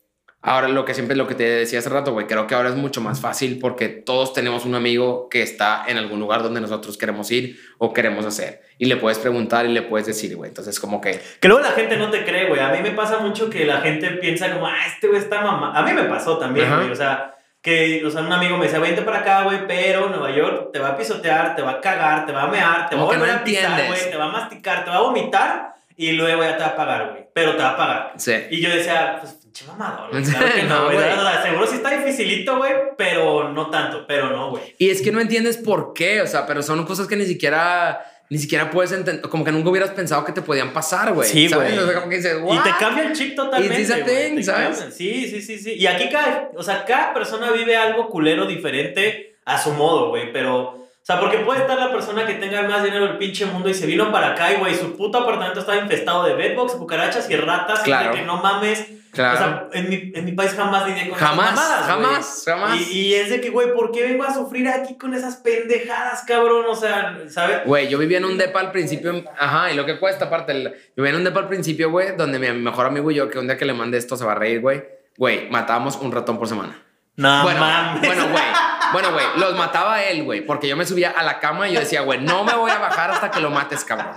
Ahora, 0.47 0.69
lo 0.69 0.85
que 0.85 0.93
siempre, 0.93 1.17
lo 1.17 1.27
que 1.27 1.35
te 1.35 1.43
decía 1.45 1.79
hace 1.79 1.89
rato, 1.89 2.13
güey, 2.13 2.27
creo 2.27 2.47
que 2.47 2.55
ahora 2.55 2.69
es 2.69 2.75
mucho 2.75 3.01
más 3.01 3.19
fácil 3.19 3.59
porque 3.59 3.89
todos 3.89 4.35
tenemos 4.35 4.67
un 4.67 4.75
amigo 4.75 5.31
que 5.31 5.41
está 5.41 5.85
en 5.89 5.97
algún 5.97 6.21
lugar 6.21 6.43
donde 6.43 6.61
nosotros 6.61 6.99
queremos 6.99 7.31
ir 7.31 7.59
o 7.79 7.95
queremos 7.95 8.27
hacer. 8.27 8.61
Y 8.77 8.85
le 8.85 8.97
puedes 8.97 9.19
preguntar 9.19 9.65
y 9.65 9.71
le 9.71 9.81
puedes 9.81 10.07
decir, 10.07 10.37
güey. 10.37 10.51
Entonces, 10.51 10.79
como 10.79 11.01
que... 11.01 11.19
Que 11.41 11.49
luego 11.49 11.63
la 11.63 11.71
gente 11.71 11.97
no 11.97 12.11
te 12.11 12.27
cree, 12.27 12.47
güey. 12.47 12.61
A 12.61 12.69
mí 12.69 12.79
me 12.83 12.91
pasa 12.91 13.21
mucho 13.21 13.49
que 13.49 13.65
la 13.65 13.81
gente 13.81 14.07
piensa 14.21 14.53
como, 14.53 14.67
ah, 14.67 14.87
este 14.87 15.09
güey 15.09 15.19
está 15.19 15.41
mamá. 15.41 15.73
A 15.75 15.83
mí 15.83 15.95
me 15.95 16.05
pasó 16.05 16.37
también, 16.37 16.69
güey. 16.77 16.91
O 16.91 16.95
sea, 16.95 17.35
que, 17.63 18.05
o 18.05 18.11
sea, 18.11 18.21
un 18.21 18.31
amigo 18.31 18.59
me 18.59 18.67
decía, 18.67 18.81
vente 18.81 19.01
para 19.01 19.21
acá, 19.21 19.45
güey, 19.45 19.67
pero 19.67 20.11
Nueva 20.11 20.31
York 20.31 20.73
te 20.75 20.79
va 20.79 20.89
a 20.89 20.97
pisotear, 20.99 21.57
te 21.57 21.63
va 21.63 21.71
a 21.71 21.81
cagar, 21.81 22.27
te 22.27 22.33
va 22.33 22.43
a 22.43 22.49
mear, 22.49 22.91
te 22.91 22.97
va 22.97 23.03
a 23.03 23.05
volver 23.07 23.31
a 23.31 23.43
pisar, 23.43 23.87
güey, 23.87 24.11
te 24.11 24.17
va 24.19 24.27
a 24.27 24.33
masticar, 24.33 24.85
te 24.85 24.91
va 24.91 24.97
a 24.99 25.01
vomitar 25.01 25.75
y 25.97 26.13
luego 26.13 26.43
ya 26.43 26.57
te 26.57 26.63
va 26.63 26.69
a 26.71 26.77
pagar, 26.77 27.11
güey. 27.11 27.27
Pero 27.33 27.57
te 27.57 27.63
va 27.63 27.71
a 27.71 27.77
pagar. 27.77 28.13
Sí. 28.17 28.35
Y 28.51 28.61
yo 28.61 28.71
decía, 28.71 29.19
pues 29.21 29.35
pinche 29.35 29.67
mamador, 29.67 30.11
güey. 30.11 30.25
Claro 30.31 30.55
que 30.55 30.63
no, 30.65 30.85
güey. 30.87 30.99
seguro 31.43 31.67
sí 31.67 31.77
está 31.77 31.91
dificilito, 31.91 32.57
güey, 32.57 32.73
pero 32.97 33.51
no 33.51 33.71
tanto, 33.71 34.07
pero 34.07 34.31
no, 34.31 34.51
güey. 34.51 34.75
Y 34.79 34.91
es 34.91 35.03
que 35.03 35.13
no 35.13 35.21
entiendes 35.21 35.57
por 35.57 35.93
qué, 35.93 36.23
o 36.23 36.27
sea, 36.27 36.47
pero 36.47 36.63
son 36.63 36.85
cosas 36.87 37.07
que 37.07 37.17
ni 37.17 37.27
siquiera 37.27 38.05
ni 38.31 38.39
siquiera 38.39 38.71
puedes 38.71 38.91
entender, 38.91 39.29
como 39.29 39.45
que 39.45 39.53
nunca 39.53 39.69
hubieras 39.69 39.91
pensado 39.91 40.25
que 40.25 40.33
te 40.33 40.41
podían 40.41 40.73
pasar, 40.73 41.13
güey. 41.13 41.29
Sí, 41.29 41.47
güey. 41.49 41.79
O 41.79 41.85
sea, 41.85 41.95
como 41.95 42.09
que 42.09 42.17
dices, 42.17 42.39
y 42.43 42.59
te 42.59 42.71
cambia 42.79 43.05
el 43.05 43.13
chip 43.13 43.37
totalmente. 43.37 43.83
Y 43.83 44.03
thing, 44.03 44.43
¿sabes? 44.43 44.87
Sí, 44.93 45.29
sí, 45.29 45.43
sí, 45.43 45.59
sí. 45.59 45.75
Y 45.75 45.87
aquí 45.87 46.09
cada, 46.09 46.51
o 46.57 46.63
sea, 46.63 46.85
cada 46.85 47.13
persona 47.13 47.53
vive 47.53 47.77
algo 47.77 48.09
culero 48.09 48.47
diferente 48.47 49.37
a 49.45 49.63
su 49.63 49.73
modo, 49.73 50.09
güey, 50.09 50.33
pero 50.33 50.84
sea, 51.07 51.21
porque 51.21 51.39
puede 51.41 51.61
estar 51.61 51.79
la 51.79 51.93
persona 51.93 52.27
que 52.27 52.35
tenga 52.35 52.63
más 52.63 52.83
dinero 52.83 53.07
del 53.07 53.19
pinche 53.19 53.45
mundo 53.45 53.69
y 53.69 53.75
se 53.75 53.85
vino 53.85 54.11
para 54.11 54.29
acá 54.29 54.55
y, 54.55 54.57
güey, 54.57 54.75
su 54.75 54.97
puto 54.97 55.19
apartamento 55.19 55.61
estaba 55.61 55.79
infestado 55.79 56.25
de 56.25 56.33
bedbugs, 56.35 56.73
cucarachas 56.73 57.29
y 57.29 57.37
ratas. 57.37 57.81
Claro. 57.81 58.07
Y 58.07 58.09
de 58.15 58.21
que 58.21 58.27
no 58.27 58.39
mames. 58.39 58.87
Claro. 59.11 59.35
O 59.35 59.39
sea, 59.39 59.69
en 59.75 59.91
mi, 59.91 60.13
en 60.15 60.25
mi 60.25 60.33
país 60.33 60.55
jamás 60.55 60.89
lidié 60.89 61.11
con 61.11 61.19
jamás, 61.19 61.53
esas 61.53 61.59
mamadas, 61.59 61.87
Jamás, 61.87 62.43
jamás. 62.47 62.91
Y, 62.91 63.01
y, 63.01 63.15
es 63.15 63.29
de 63.29 63.43
que, 63.43 63.51
güey, 63.51 63.75
¿por 63.75 63.93
qué 63.93 64.03
vengo 64.03 64.25
a 64.25 64.33
sufrir 64.33 64.67
aquí 64.67 64.97
con 64.97 65.13
esas 65.13 65.37
pendejadas, 65.37 66.25
cabrón? 66.27 66.65
O 66.69 66.75
sea, 66.75 67.19
¿sabes? 67.29 67.67
Güey, 67.67 67.89
yo 67.89 67.99
vivía 67.99 68.17
en 68.17 68.25
un 68.25 68.39
depa 68.39 68.61
al 68.61 68.73
principio. 68.73 69.23
Ajá, 69.39 69.71
y 69.71 69.77
lo 69.77 69.85
que 69.85 70.01
cuesta, 70.01 70.25
aparte, 70.25 70.55
yo 70.65 70.71
vivía 70.97 71.11
en 71.11 71.17
un 71.17 71.25
depa 71.25 71.41
al 71.41 71.49
principio, 71.49 71.91
güey, 71.91 72.17
donde 72.17 72.39
mi 72.39 72.51
mejor 72.51 72.87
amigo 72.87 73.11
y 73.11 73.17
yo, 73.17 73.29
que 73.29 73.39
un 73.39 73.47
día 73.47 73.59
que 73.59 73.67
le 73.67 73.75
mandé 73.75 73.99
esto 73.99 74.17
se 74.17 74.25
va 74.25 74.33
a 74.33 74.37
reír, 74.37 74.63
güey. 74.63 74.83
Güey, 75.19 75.51
matábamos 75.51 75.97
un 75.97 76.11
ratón 76.11 76.39
por 76.39 76.49
semana. 76.49 76.83
No 77.17 77.43
bueno, 77.43 77.61
mames. 77.61 78.07
Bueno, 78.07 78.29
güey. 78.29 78.45
Bueno, 78.93 79.13
güey, 79.13 79.27
los 79.39 79.57
mataba 79.57 80.03
él, 80.05 80.23
güey, 80.23 80.47
porque 80.47 80.69
yo 80.69 80.77
me 80.77 80.87
subía 80.87 81.11
a 81.11 81.23
la 81.25 81.41
cama 81.41 81.69
y 81.69 81.75
yo 81.75 81.81
decía, 81.81 82.03
güey, 82.03 82.21
no 82.21 82.45
me 82.45 82.55
voy 82.55 82.71
a 82.71 82.79
bajar 82.79 83.11
hasta 83.11 83.31
que 83.31 83.41
lo 83.41 83.51
mates, 83.51 83.85
cabrón. 83.85 84.15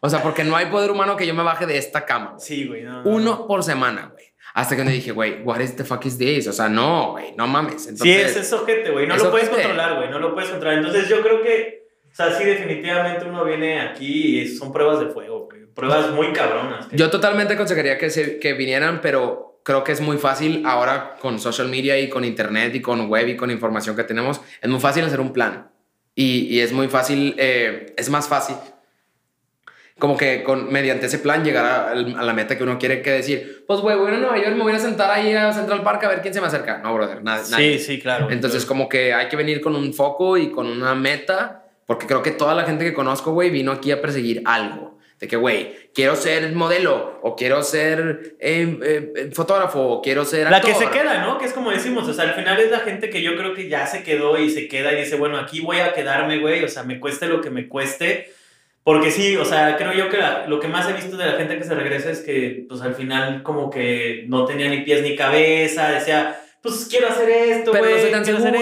O 0.00 0.08
sea, 0.10 0.22
porque 0.22 0.44
no 0.44 0.54
hay 0.54 0.66
poder 0.66 0.90
humano 0.90 1.16
que 1.16 1.26
yo 1.26 1.34
me 1.34 1.42
baje 1.42 1.66
de 1.66 1.78
esta 1.78 2.04
cama. 2.04 2.34
Sí, 2.38 2.66
güey. 2.66 2.82
No, 2.82 3.02
no, 3.02 3.10
Uno 3.10 3.46
por 3.46 3.62
semana, 3.62 4.10
güey. 4.12 4.26
Hasta 4.54 4.76
que 4.76 4.84
me 4.84 4.92
dije, 4.92 5.12
güey, 5.12 5.42
what 5.42 5.60
is 5.60 5.76
the 5.76 5.84
fuck 5.84 6.04
is 6.04 6.18
this? 6.18 6.46
O 6.48 6.52
sea, 6.52 6.68
no, 6.68 7.12
güey, 7.12 7.34
no 7.36 7.46
mames. 7.46 7.86
Entonces, 7.86 8.32
sí, 8.32 8.38
es, 8.38 8.46
es 8.46 8.52
ojete, 8.52 8.90
güey. 8.90 9.06
No 9.06 9.16
lo 9.16 9.30
puedes 9.30 9.48
controlar, 9.48 9.96
güey. 9.96 10.10
No 10.10 10.18
lo 10.18 10.34
puedes 10.34 10.50
controlar. 10.50 10.78
Entonces, 10.78 11.08
yo 11.08 11.20
creo 11.22 11.42
que, 11.42 11.86
o 12.10 12.14
sea, 12.14 12.32
sí, 12.32 12.44
definitivamente 12.44 13.24
uno 13.26 13.44
viene 13.44 13.80
aquí 13.80 14.40
y 14.40 14.48
son 14.48 14.72
pruebas 14.72 15.00
de 15.00 15.06
fuego, 15.06 15.48
güey. 15.50 15.66
Pruebas 15.66 16.10
muy 16.10 16.32
cabronas. 16.32 16.88
Yo 16.90 17.08
totalmente 17.08 17.54
aconsejaría 17.54 17.98
que, 17.98 18.10
se, 18.10 18.38
que 18.40 18.52
vinieran, 18.54 19.00
pero 19.00 19.47
creo 19.68 19.84
que 19.84 19.92
es 19.92 20.00
muy 20.00 20.16
fácil 20.16 20.62
ahora 20.64 21.18
con 21.20 21.38
social 21.38 21.68
media 21.68 21.98
y 21.98 22.08
con 22.08 22.24
internet 22.24 22.74
y 22.74 22.80
con 22.80 23.06
web 23.10 23.28
y 23.28 23.36
con 23.36 23.50
información 23.50 23.94
que 23.94 24.02
tenemos, 24.02 24.40
es 24.62 24.68
muy 24.70 24.80
fácil 24.80 25.04
hacer 25.04 25.20
un 25.20 25.34
plan. 25.34 25.70
Y, 26.14 26.46
y 26.46 26.60
es 26.60 26.72
muy 26.72 26.88
fácil, 26.88 27.34
eh, 27.36 27.92
es 27.98 28.08
más 28.08 28.28
fácil 28.28 28.56
como 29.98 30.16
que 30.16 30.42
con, 30.42 30.72
mediante 30.72 31.04
ese 31.04 31.18
plan 31.18 31.44
llegar 31.44 31.66
a, 31.66 31.90
a, 31.90 31.94
la 31.94 32.32
meta 32.32 32.56
que 32.56 32.62
uno 32.62 32.78
quiere 32.78 33.02
que 33.02 33.10
decir, 33.10 33.64
pues 33.66 33.80
güey, 33.80 33.98
voy 33.98 34.10
a 34.10 34.16
Nueva 34.16 34.38
York, 34.38 34.56
me 34.56 34.62
voy 34.62 34.72
a 34.72 34.78
sentar 34.78 35.10
ahí 35.10 35.34
a 35.34 35.52
Central 35.52 35.82
Park 35.82 36.02
a 36.04 36.08
ver 36.08 36.22
quién 36.22 36.32
se 36.32 36.40
me 36.40 36.46
acerca. 36.46 36.78
No, 36.78 36.94
brother, 36.94 37.22
nada. 37.22 37.44
Sí, 37.44 37.78
sí, 37.78 38.00
claro. 38.00 38.30
Entonces 38.30 38.64
claro. 38.64 38.68
como 38.68 38.88
que 38.88 39.12
hay 39.12 39.28
que 39.28 39.36
venir 39.36 39.60
con 39.60 39.76
un 39.76 39.92
foco 39.92 40.38
y 40.38 40.50
con 40.50 40.66
una 40.66 40.94
meta, 40.94 41.66
porque 41.84 42.06
creo 42.06 42.22
que 42.22 42.30
toda 42.30 42.54
la 42.54 42.62
gente 42.62 42.86
que 42.86 42.94
conozco, 42.94 43.32
güey, 43.32 43.50
vino 43.50 43.70
aquí 43.70 43.90
a 43.90 44.00
perseguir 44.00 44.40
algo. 44.46 44.97
De 45.18 45.26
que, 45.26 45.36
güey, 45.36 45.74
quiero 45.92 46.14
ser 46.14 46.52
modelo, 46.52 47.18
o 47.22 47.34
quiero 47.34 47.62
ser 47.62 48.36
eh, 48.38 49.12
eh, 49.16 49.30
fotógrafo, 49.34 49.80
o 49.80 50.02
quiero 50.02 50.24
ser 50.24 50.46
actor. 50.46 50.70
La 50.70 50.78
que 50.78 50.84
se 50.84 50.90
queda, 50.90 51.24
¿no? 51.24 51.38
Que 51.38 51.46
es 51.46 51.52
como 51.52 51.72
decimos, 51.72 52.08
o 52.08 52.14
sea, 52.14 52.24
al 52.24 52.34
final 52.34 52.60
es 52.60 52.70
la 52.70 52.80
gente 52.80 53.10
que 53.10 53.20
yo 53.20 53.36
creo 53.36 53.52
que 53.52 53.68
ya 53.68 53.86
se 53.86 54.04
quedó 54.04 54.38
y 54.38 54.48
se 54.48 54.68
queda 54.68 54.92
y 54.92 55.00
dice, 55.00 55.16
bueno, 55.16 55.36
aquí 55.38 55.60
voy 55.60 55.78
a 55.80 55.92
quedarme, 55.92 56.38
güey, 56.38 56.62
o 56.62 56.68
sea, 56.68 56.84
me 56.84 57.00
cueste 57.00 57.26
lo 57.26 57.40
que 57.40 57.50
me 57.50 57.66
cueste. 57.66 58.32
Porque 58.84 59.10
sí, 59.10 59.36
o 59.36 59.44
sea, 59.44 59.76
creo 59.76 59.92
yo 59.92 60.08
que 60.08 60.16
la, 60.16 60.46
lo 60.46 60.60
que 60.60 60.68
más 60.68 60.88
he 60.88 60.94
visto 60.94 61.16
de 61.16 61.26
la 61.26 61.32
gente 61.32 61.58
que 61.58 61.64
se 61.64 61.74
regresa 61.74 62.10
es 62.10 62.20
que, 62.20 62.64
pues 62.68 62.80
al 62.80 62.94
final, 62.94 63.42
como 63.42 63.68
que 63.68 64.24
no 64.28 64.46
tenía 64.46 64.68
ni 64.70 64.82
pies 64.82 65.02
ni 65.02 65.14
cabeza, 65.14 65.90
decía, 65.90 66.40
pues 66.68 66.86
quiero 66.90 67.08
hacer 67.08 67.28
esto, 67.28 67.72
pero 67.72 67.84
güey, 67.84 67.94
no 67.96 68.00
soy 68.02 68.10
tan 68.10 68.24
quiero 68.24 68.40
seguro. 68.40 68.60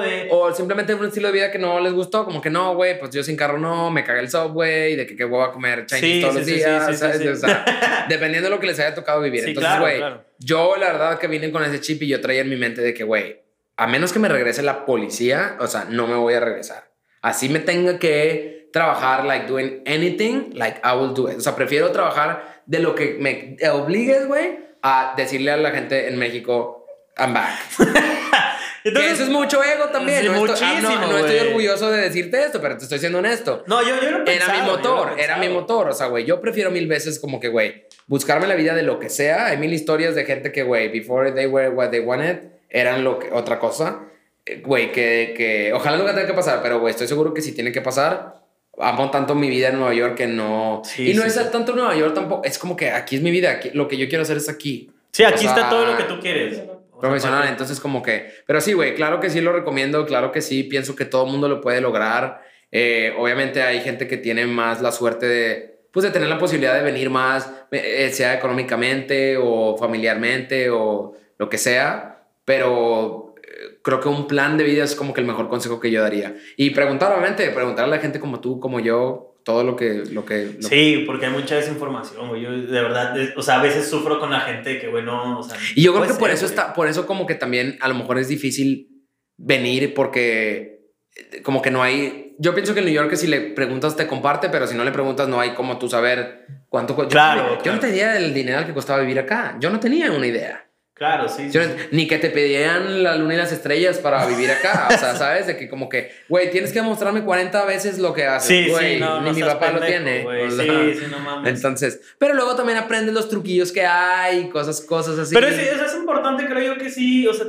hacer 0.00 0.14
esto. 0.22 0.38
O 0.38 0.54
simplemente 0.54 0.94
un 0.94 1.06
estilo 1.06 1.28
de 1.28 1.32
vida 1.34 1.50
que 1.50 1.58
no 1.58 1.80
les 1.80 1.92
gustó, 1.92 2.24
como 2.24 2.40
que 2.40 2.50
no, 2.50 2.74
güey, 2.74 2.98
pues 2.98 3.10
yo 3.12 3.22
sin 3.22 3.36
carro 3.36 3.58
no, 3.58 3.90
me 3.90 4.04
cagué 4.04 4.20
el 4.20 4.30
subway, 4.30 4.96
de 4.96 5.06
que, 5.06 5.16
que 5.16 5.24
voy 5.24 5.42
a 5.44 5.50
comer 5.50 5.86
Chinese 5.86 6.06
Sí, 6.06 6.20
todos 6.20 6.34
sí, 6.34 6.38
los 6.40 6.48
sí, 6.48 6.54
días, 6.54 6.86
sí, 6.86 6.92
sí, 6.92 6.98
¿sabes? 6.98 7.16
sí, 7.18 7.22
sí. 7.22 7.28
O 7.28 7.36
sea, 7.36 8.06
dependiendo 8.08 8.48
de 8.48 8.54
lo 8.54 8.60
que 8.60 8.66
les 8.66 8.78
haya 8.80 8.94
tocado 8.94 9.20
vivir. 9.20 9.42
Sí, 9.42 9.48
Entonces, 9.48 9.68
claro, 9.70 9.82
güey, 9.84 9.96
claro. 9.98 10.24
yo 10.38 10.74
la 10.76 10.92
verdad 10.92 11.18
que 11.18 11.26
vine 11.26 11.50
con 11.50 11.64
ese 11.64 11.80
chip 11.80 12.02
y 12.02 12.08
yo 12.08 12.20
traía 12.20 12.42
en 12.42 12.50
mi 12.50 12.56
mente 12.56 12.80
de 12.82 12.94
que, 12.94 13.04
güey, 13.04 13.40
a 13.76 13.86
menos 13.86 14.12
que 14.12 14.18
me 14.18 14.28
regrese 14.28 14.62
la 14.62 14.84
policía, 14.84 15.56
o 15.60 15.66
sea, 15.66 15.86
no 15.88 16.06
me 16.06 16.14
voy 16.14 16.34
a 16.34 16.40
regresar. 16.40 16.90
Así 17.22 17.48
me 17.48 17.60
tenga 17.60 17.98
que 17.98 18.68
trabajar, 18.72 19.24
like, 19.24 19.46
doing 19.46 19.82
anything, 19.86 20.50
like, 20.54 20.80
I 20.84 20.96
will 20.96 21.14
do 21.14 21.30
it. 21.30 21.38
O 21.38 21.40
sea, 21.40 21.56
prefiero 21.56 21.90
trabajar 21.90 22.62
de 22.66 22.78
lo 22.78 22.94
que 22.94 23.16
me 23.18 23.56
obligues, 23.70 24.26
güey, 24.26 24.58
a 24.82 25.14
decirle 25.16 25.50
a 25.50 25.56
la 25.56 25.70
gente 25.72 26.08
en 26.08 26.18
México, 26.18 26.79
I'm 27.18 27.34
back. 27.34 27.58
Entonces, 28.84 29.12
eso 29.12 29.24
es 29.24 29.28
mucho 29.28 29.62
ego 29.62 29.86
también. 29.92 30.22
Sí, 30.22 30.28
no 30.28 30.46
estoy, 30.46 30.66
ah, 30.66 30.78
no, 30.80 31.06
no 31.12 31.18
estoy 31.18 31.38
orgulloso 31.48 31.90
de 31.90 32.00
decirte 32.00 32.42
esto, 32.42 32.62
pero 32.62 32.78
te 32.78 32.84
estoy 32.84 32.98
siendo 32.98 33.18
honesto. 33.18 33.62
No, 33.66 33.82
yo, 33.82 34.00
yo 34.00 34.08
Era 34.08 34.24
pensaba, 34.24 34.52
mi 34.54 34.58
yo 34.60 34.64
lo 34.66 34.76
motor, 34.78 35.20
era 35.20 35.36
mi 35.36 35.48
motor. 35.50 35.88
O 35.90 35.92
sea, 35.92 36.06
güey, 36.06 36.24
yo 36.24 36.40
prefiero 36.40 36.70
mil 36.70 36.86
veces 36.86 37.18
como 37.18 37.40
que, 37.40 37.48
güey, 37.48 37.84
buscarme 38.06 38.46
la 38.46 38.54
vida 38.54 38.74
de 38.74 38.82
lo 38.82 38.98
que 38.98 39.10
sea. 39.10 39.46
Hay 39.46 39.58
mil 39.58 39.72
historias 39.74 40.14
de 40.14 40.24
gente 40.24 40.50
que, 40.50 40.62
güey, 40.62 40.88
before 40.88 41.30
they 41.32 41.44
were 41.46 41.68
what 41.68 41.90
they 41.90 42.00
wanted, 42.00 42.38
eran 42.70 43.04
lo 43.04 43.18
que, 43.18 43.30
otra 43.32 43.58
cosa. 43.58 44.00
Eh, 44.46 44.62
Güey, 44.64 44.90
que, 44.92 45.34
que 45.36 45.72
ojalá 45.74 45.98
nunca 45.98 46.14
tenga 46.14 46.26
que 46.28 46.32
pasar, 46.32 46.60
pero, 46.62 46.80
güey, 46.80 46.92
estoy 46.92 47.06
seguro 47.06 47.34
que 47.34 47.42
si 47.42 47.52
tiene 47.52 47.72
que 47.72 47.82
pasar, 47.82 48.36
amo 48.78 49.10
tanto 49.10 49.34
mi 49.34 49.50
vida 49.50 49.68
en 49.68 49.76
Nueva 49.76 49.92
York 49.92 50.14
que 50.16 50.26
no... 50.26 50.80
Sí, 50.86 51.10
y 51.10 51.14
no 51.14 51.22
sí, 51.22 51.28
es 51.28 51.50
tanto 51.52 51.74
Nueva 51.74 51.94
York 51.94 52.14
tampoco, 52.14 52.42
es 52.44 52.58
como 52.58 52.74
que 52.74 52.90
aquí 52.90 53.16
es 53.16 53.22
mi 53.22 53.30
vida, 53.30 53.50
aquí- 53.50 53.70
lo 53.74 53.86
que 53.88 53.98
yo 53.98 54.08
quiero 54.08 54.22
hacer 54.22 54.38
es 54.38 54.48
aquí. 54.48 54.90
Sí, 55.12 55.22
aquí 55.24 55.34
O 55.34 55.38
sea, 55.40 55.50
está 55.50 55.68
todo 55.68 55.84
lo 55.84 55.96
que 55.98 56.04
tú 56.04 56.18
quieres. 56.20 56.62
Profesional. 57.00 57.48
Entonces, 57.48 57.80
como 57.80 58.02
que, 58.02 58.30
pero 58.46 58.60
sí, 58.60 58.72
güey, 58.72 58.94
claro 58.94 59.20
que 59.20 59.30
sí 59.30 59.40
lo 59.40 59.52
recomiendo, 59.52 60.04
claro 60.06 60.32
que 60.32 60.42
sí, 60.42 60.64
pienso 60.64 60.94
que 60.94 61.04
todo 61.04 61.24
el 61.24 61.32
mundo 61.32 61.48
lo 61.48 61.60
puede 61.60 61.80
lograr. 61.80 62.42
Eh, 62.72 63.14
obviamente 63.18 63.62
hay 63.62 63.80
gente 63.80 64.06
que 64.06 64.16
tiene 64.16 64.46
más 64.46 64.80
la 64.80 64.92
suerte 64.92 65.26
de, 65.26 65.80
pues, 65.92 66.04
de 66.04 66.10
tener 66.10 66.28
la 66.28 66.38
posibilidad 66.38 66.74
de 66.74 66.82
venir 66.82 67.10
más, 67.10 67.50
eh, 67.72 68.10
sea 68.12 68.34
económicamente 68.34 69.36
o 69.36 69.76
familiarmente 69.76 70.70
o 70.70 71.14
lo 71.38 71.48
que 71.48 71.58
sea, 71.58 72.24
pero 72.44 73.34
eh, 73.42 73.78
creo 73.82 74.00
que 74.00 74.08
un 74.08 74.26
plan 74.26 74.56
de 74.56 74.64
vida 74.64 74.84
es 74.84 74.94
como 74.94 75.12
que 75.12 75.20
el 75.20 75.26
mejor 75.26 75.48
consejo 75.48 75.80
que 75.80 75.90
yo 75.90 76.02
daría. 76.02 76.36
Y 76.56 76.70
preguntar, 76.70 77.12
obviamente, 77.12 77.50
preguntar 77.50 77.86
a 77.86 77.88
la 77.88 77.98
gente 77.98 78.20
como 78.20 78.40
tú, 78.40 78.60
como 78.60 78.78
yo, 78.80 79.29
todo 79.44 79.64
lo 79.64 79.76
que... 79.76 80.04
Lo 80.12 80.24
que 80.24 80.56
lo- 80.60 80.68
Sí, 80.68 81.04
porque 81.06 81.26
hay 81.26 81.32
mucha 81.32 81.56
desinformación, 81.56 82.28
güey. 82.28 82.42
Yo, 82.42 82.50
de 82.52 82.82
verdad, 82.82 83.14
de- 83.14 83.32
o 83.36 83.42
sea, 83.42 83.58
a 83.60 83.62
veces 83.62 83.88
sufro 83.88 84.18
con 84.20 84.30
la 84.30 84.40
gente 84.40 84.78
que, 84.78 84.88
güey, 84.88 85.04
no, 85.04 85.38
o 85.38 85.42
sea... 85.42 85.56
Y 85.74 85.82
yo 85.82 85.92
creo 85.94 86.06
que 86.06 86.14
por 86.14 86.30
eso 86.30 86.46
güey. 86.46 86.50
está, 86.58 86.72
por 86.74 86.88
eso 86.88 87.06
como 87.06 87.26
que 87.26 87.34
también 87.34 87.78
a 87.80 87.88
lo 87.88 87.94
mejor 87.94 88.18
es 88.18 88.28
difícil 88.28 88.88
venir 89.36 89.94
porque 89.94 90.82
eh, 91.16 91.42
como 91.42 91.62
que 91.62 91.70
no 91.70 91.82
hay, 91.82 92.36
yo 92.38 92.54
pienso 92.54 92.74
que 92.74 92.80
en 92.80 92.86
New 92.86 92.94
York 92.94 93.14
si 93.16 93.26
le 93.26 93.40
preguntas 93.40 93.96
te 93.96 94.06
comparte, 94.06 94.48
pero 94.50 94.66
si 94.66 94.76
no 94.76 94.84
le 94.84 94.92
preguntas 94.92 95.28
no 95.28 95.40
hay 95.40 95.50
como 95.54 95.78
tú 95.78 95.88
saber 95.88 96.46
cuánto 96.68 96.96
yo- 96.96 97.08
Claro, 97.08 97.56
Yo, 97.56 97.58
claro. 97.62 97.76
no 97.76 97.80
tenía 97.80 98.16
el 98.16 98.32
dinero 98.34 98.66
que 98.66 98.74
costaba 98.74 99.00
vivir 99.00 99.18
acá. 99.18 99.56
Yo 99.60 99.70
no 99.70 99.80
tenía 99.80 100.10
una 100.12 100.26
idea. 100.26 100.66
Claro, 101.00 101.30
sí. 101.30 101.44
sí, 101.46 101.50
Yo 101.52 101.62
no- 101.66 101.68
sí. 101.78 101.88
ni 101.92 102.06
que 102.06 102.18
te 102.18 102.28
pedían 102.28 103.02
la 103.02 103.16
luna 103.16 103.32
y 103.32 103.36
las 103.38 103.50
estrellas 103.52 103.96
para 104.00 104.26
vivir 104.26 104.50
acá. 104.50 104.86
O 104.94 104.98
sea, 104.98 105.14
¿sabes? 105.16 105.46
De 105.46 105.56
que 105.56 105.66
como 105.66 105.88
que, 105.88 106.10
güey, 106.28 106.50
tienes 106.50 106.74
que 106.74 106.82
mostrarme 106.82 107.24
40 107.24 107.64
veces 107.64 107.98
lo 107.98 108.12
que 108.12 108.26
haces. 108.26 108.48
Sí, 108.66 108.70
güey, 108.70 108.96
sí, 108.96 109.00
no, 109.00 109.22
ni 109.22 109.30
no 109.30 109.34
mi 109.34 109.40
papá 109.42 109.70
lo 109.72 109.80
tiene. 109.80 110.24
güey. 110.24 110.42
O 110.46 110.50
sea, 110.50 110.64
Sí, 110.66 110.94
sí, 111.00 111.06
no 111.10 111.18
mames. 111.20 111.54
Entonces, 111.54 112.02
pero 112.18 112.34
luego 112.34 112.54
también 112.54 112.76
aprendes 112.76 113.14
los 113.14 113.30
truquillos 113.30 113.72
que 113.72 113.86
hay, 113.86 114.50
cosas, 114.50 114.82
cosas 114.82 115.18
así. 115.18 115.34
Pero 115.34 115.46
es, 115.46 115.56
es, 115.58 115.80
es 115.80 115.94
importante, 115.94 116.44
creo 116.44 116.74
yo 116.74 116.78
que 116.78 116.90
sí, 116.90 117.26
o 117.26 117.32
sea, 117.32 117.46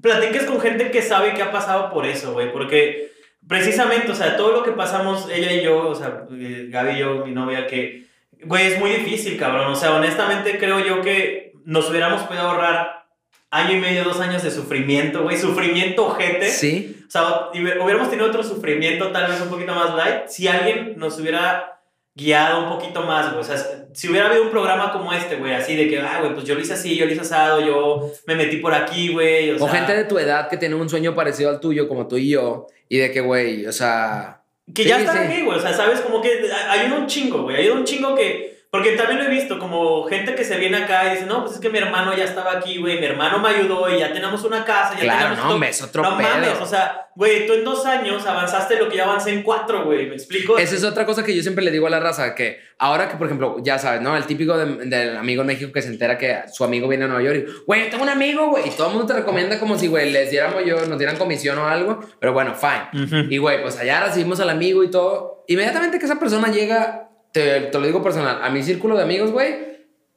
platiques 0.00 0.42
con 0.42 0.60
gente 0.60 0.90
que 0.90 1.02
sabe 1.02 1.34
que 1.34 1.42
ha 1.42 1.52
pasado 1.52 1.88
por 1.92 2.04
eso, 2.04 2.32
güey, 2.32 2.50
porque 2.52 3.12
precisamente, 3.46 4.10
o 4.10 4.14
sea, 4.16 4.36
todo 4.36 4.50
lo 4.50 4.64
que 4.64 4.72
pasamos, 4.72 5.28
ella 5.32 5.52
y 5.52 5.62
yo, 5.62 5.88
o 5.88 5.94
sea, 5.94 6.24
eh, 6.32 6.66
Gaby 6.68 6.90
y 6.94 6.98
yo, 6.98 7.24
mi 7.26 7.30
novia, 7.32 7.68
que, 7.68 8.06
güey, 8.44 8.66
es 8.72 8.80
muy 8.80 8.90
difícil, 8.90 9.38
cabrón, 9.38 9.70
o 9.70 9.76
sea, 9.76 9.94
honestamente 9.94 10.58
creo 10.58 10.80
yo 10.84 11.00
que 11.00 11.51
nos 11.64 11.88
hubiéramos 11.90 12.22
podido 12.22 12.44
ahorrar 12.48 13.06
año 13.50 13.76
y 13.76 13.80
medio, 13.80 14.04
dos 14.04 14.18
años 14.20 14.42
de 14.42 14.50
sufrimiento, 14.50 15.22
güey, 15.22 15.36
sufrimiento 15.36 16.06
ojete. 16.06 16.48
Sí. 16.48 16.96
O 17.06 17.10
sea, 17.10 17.50
hubiéramos 17.52 18.08
tenido 18.08 18.28
otro 18.28 18.42
sufrimiento 18.42 19.12
tal 19.12 19.30
vez 19.30 19.40
un 19.40 19.50
poquito 19.50 19.74
más 19.74 19.94
light 19.94 20.28
si 20.28 20.48
alguien 20.48 20.94
nos 20.96 21.18
hubiera 21.20 21.80
guiado 22.14 22.64
un 22.64 22.70
poquito 22.70 23.02
más, 23.02 23.28
güey. 23.28 23.40
O 23.40 23.44
sea, 23.44 23.56
si 23.92 24.08
hubiera 24.08 24.28
habido 24.28 24.44
un 24.44 24.50
programa 24.50 24.92
como 24.92 25.12
este, 25.12 25.36
güey, 25.36 25.52
así 25.52 25.76
de 25.76 25.88
que, 25.88 25.98
ah, 25.98 26.18
güey, 26.20 26.34
pues 26.34 26.46
yo 26.46 26.54
lo 26.54 26.60
hice 26.60 26.72
así, 26.74 26.96
yo 26.96 27.04
lo 27.04 27.12
hice 27.12 27.22
asado, 27.22 27.60
yo 27.60 28.10
me 28.26 28.34
metí 28.34 28.56
por 28.56 28.74
aquí, 28.74 29.12
güey. 29.12 29.50
O, 29.50 29.64
o 29.64 29.68
gente 29.68 29.94
de 29.94 30.04
tu 30.04 30.18
edad 30.18 30.48
que 30.48 30.56
tiene 30.56 30.74
un 30.74 30.88
sueño 30.88 31.14
parecido 31.14 31.50
al 31.50 31.60
tuyo, 31.60 31.88
como 31.88 32.08
tú 32.08 32.16
y 32.16 32.30
yo, 32.30 32.66
y 32.88 32.98
de 32.98 33.10
que, 33.10 33.20
güey, 33.20 33.66
o 33.66 33.72
sea... 33.72 34.42
Que 34.72 34.84
ya 34.84 35.00
están 35.00 35.26
aquí, 35.26 35.42
güey. 35.42 35.58
O 35.58 35.60
sea, 35.60 35.72
sabes, 35.74 36.00
como 36.00 36.22
que 36.22 36.48
hay 36.68 36.90
un 36.90 37.06
chingo, 37.06 37.42
güey. 37.42 37.56
Hay 37.56 37.68
un 37.68 37.84
chingo 37.84 38.14
que 38.14 38.51
porque 38.72 38.92
también 38.92 39.18
lo 39.18 39.26
he 39.26 39.28
visto, 39.28 39.58
como 39.58 40.04
gente 40.04 40.34
que 40.34 40.44
se 40.44 40.56
viene 40.56 40.78
acá 40.78 41.08
y 41.08 41.10
dice, 41.10 41.26
no, 41.26 41.42
pues 41.42 41.56
es 41.56 41.60
que 41.60 41.68
mi 41.68 41.76
hermano 41.76 42.16
ya 42.16 42.24
estaba 42.24 42.52
aquí, 42.52 42.78
güey, 42.78 42.98
mi 42.98 43.04
hermano 43.04 43.38
me 43.38 43.50
ayudó 43.50 43.94
y 43.94 43.98
ya 43.98 44.14
tenemos 44.14 44.42
una 44.44 44.64
casa, 44.64 44.94
ya 44.94 45.02
claro, 45.02 45.34
tenemos... 45.34 45.60
no, 45.60 45.66
es 45.66 45.82
otro 45.82 46.02
No 46.02 46.12
mames, 46.12 46.58
o 46.58 46.64
sea, 46.64 47.10
güey, 47.14 47.46
tú 47.46 47.52
en 47.52 47.64
dos 47.64 47.84
años 47.84 48.24
avanzaste 48.24 48.78
lo 48.78 48.88
que 48.88 48.96
ya 48.96 49.04
avancé 49.04 49.34
en 49.34 49.42
cuatro, 49.42 49.84
güey, 49.84 50.06
¿me 50.06 50.14
explico? 50.14 50.56
Esa 50.56 50.74
es 50.74 50.84
otra 50.84 51.04
cosa 51.04 51.22
que 51.22 51.36
yo 51.36 51.42
siempre 51.42 51.62
le 51.62 51.70
digo 51.70 51.86
a 51.86 51.90
la 51.90 52.00
raza, 52.00 52.34
que 52.34 52.60
ahora 52.78 53.10
que, 53.10 53.16
por 53.18 53.26
ejemplo, 53.26 53.56
ya 53.62 53.78
sabes, 53.78 54.00
¿no? 54.00 54.16
El 54.16 54.24
típico 54.24 54.56
del 54.56 55.18
amigo 55.18 55.42
en 55.42 55.48
México 55.48 55.70
que 55.70 55.82
se 55.82 55.88
entera 55.88 56.16
que 56.16 56.38
su 56.50 56.64
amigo 56.64 56.88
viene 56.88 57.04
a 57.04 57.08
Nueva 57.08 57.22
York 57.22 57.44
y, 57.46 57.64
güey, 57.66 57.90
tengo 57.90 58.04
un 58.04 58.08
amigo, 58.08 58.48
güey, 58.48 58.68
y 58.68 58.70
todo 58.70 58.86
el 58.86 58.94
mundo 58.94 59.06
te 59.06 59.20
recomienda 59.20 59.60
como 59.60 59.78
si, 59.78 59.88
güey, 59.88 60.10
les 60.10 60.30
diéramos 60.30 60.64
yo, 60.64 60.86
nos 60.86 60.96
dieran 60.96 61.18
comisión 61.18 61.58
o 61.58 61.66
algo, 61.66 62.00
pero 62.18 62.32
bueno, 62.32 62.54
fine. 62.54 63.26
Y, 63.28 63.36
güey, 63.36 63.60
pues 63.60 63.78
allá 63.78 64.06
recibimos 64.06 64.40
al 64.40 64.48
amigo 64.48 64.82
y 64.82 64.90
todo. 64.90 65.44
Inmediatamente 65.46 65.98
que 65.98 66.06
esa 66.06 66.18
persona 66.18 66.48
llega 66.48 67.10
te, 67.32 67.60
te, 67.62 67.78
lo 67.78 67.86
digo 67.86 68.02
personal, 68.02 68.40
a 68.42 68.50
mi 68.50 68.62
círculo 68.62 68.96
de 68.96 69.02
amigos, 69.02 69.30
güey, 69.30 69.72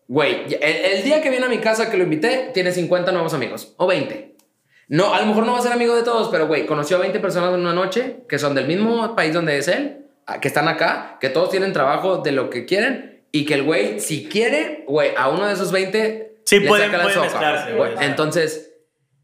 güey, 0.07 0.45
el, 0.61 1.03
día 1.03 1.21
que 1.21 1.29
viene 1.29 1.45
a 1.45 1.49
mi 1.49 1.59
casa 1.59 1.89
que 1.89 1.97
lo 1.97 2.03
invité, 2.03 2.51
tiene 2.53 2.71
50 2.71 3.11
nuevos 3.11 3.33
amigos, 3.33 3.73
o 3.77 3.87
20. 3.87 4.35
No, 4.87 5.13
a 5.13 5.19
lo 5.19 5.25
mejor 5.25 5.45
no 5.45 5.53
va 5.53 5.59
a 5.59 5.61
ser 5.61 5.71
amigo 5.71 5.95
de 5.95 6.03
todos, 6.03 6.29
pero, 6.29 6.47
güey, 6.47 6.65
conoció 6.65 6.97
a 6.97 6.99
20 6.99 7.19
personas 7.19 7.53
en 7.53 7.61
una 7.61 7.73
noche 7.73 8.17
que 8.29 8.37
son 8.37 8.53
del 8.53 8.67
mismo 8.67 9.15
país 9.15 9.33
donde 9.33 9.57
es 9.57 9.67
él, 9.67 10.05
que 10.41 10.47
están 10.47 10.67
acá, 10.67 11.17
que 11.19 11.29
todos 11.29 11.49
tienen 11.49 11.73
trabajo 11.73 12.17
de 12.17 12.31
lo 12.31 12.49
que 12.49 12.65
quieren 12.65 13.23
y 13.31 13.45
que 13.45 13.55
el 13.55 13.63
güey, 13.63 13.99
si 13.99 14.27
quiere, 14.27 14.83
güey, 14.87 15.11
a 15.17 15.29
uno 15.29 15.47
de 15.47 15.53
esos 15.53 15.71
20... 15.71 16.35
Sí, 16.45 16.59
pueden, 16.59 16.91
pueden 16.91 17.21
mezclarse, 17.21 17.73
güey. 17.73 17.93
Entonces 18.01 18.64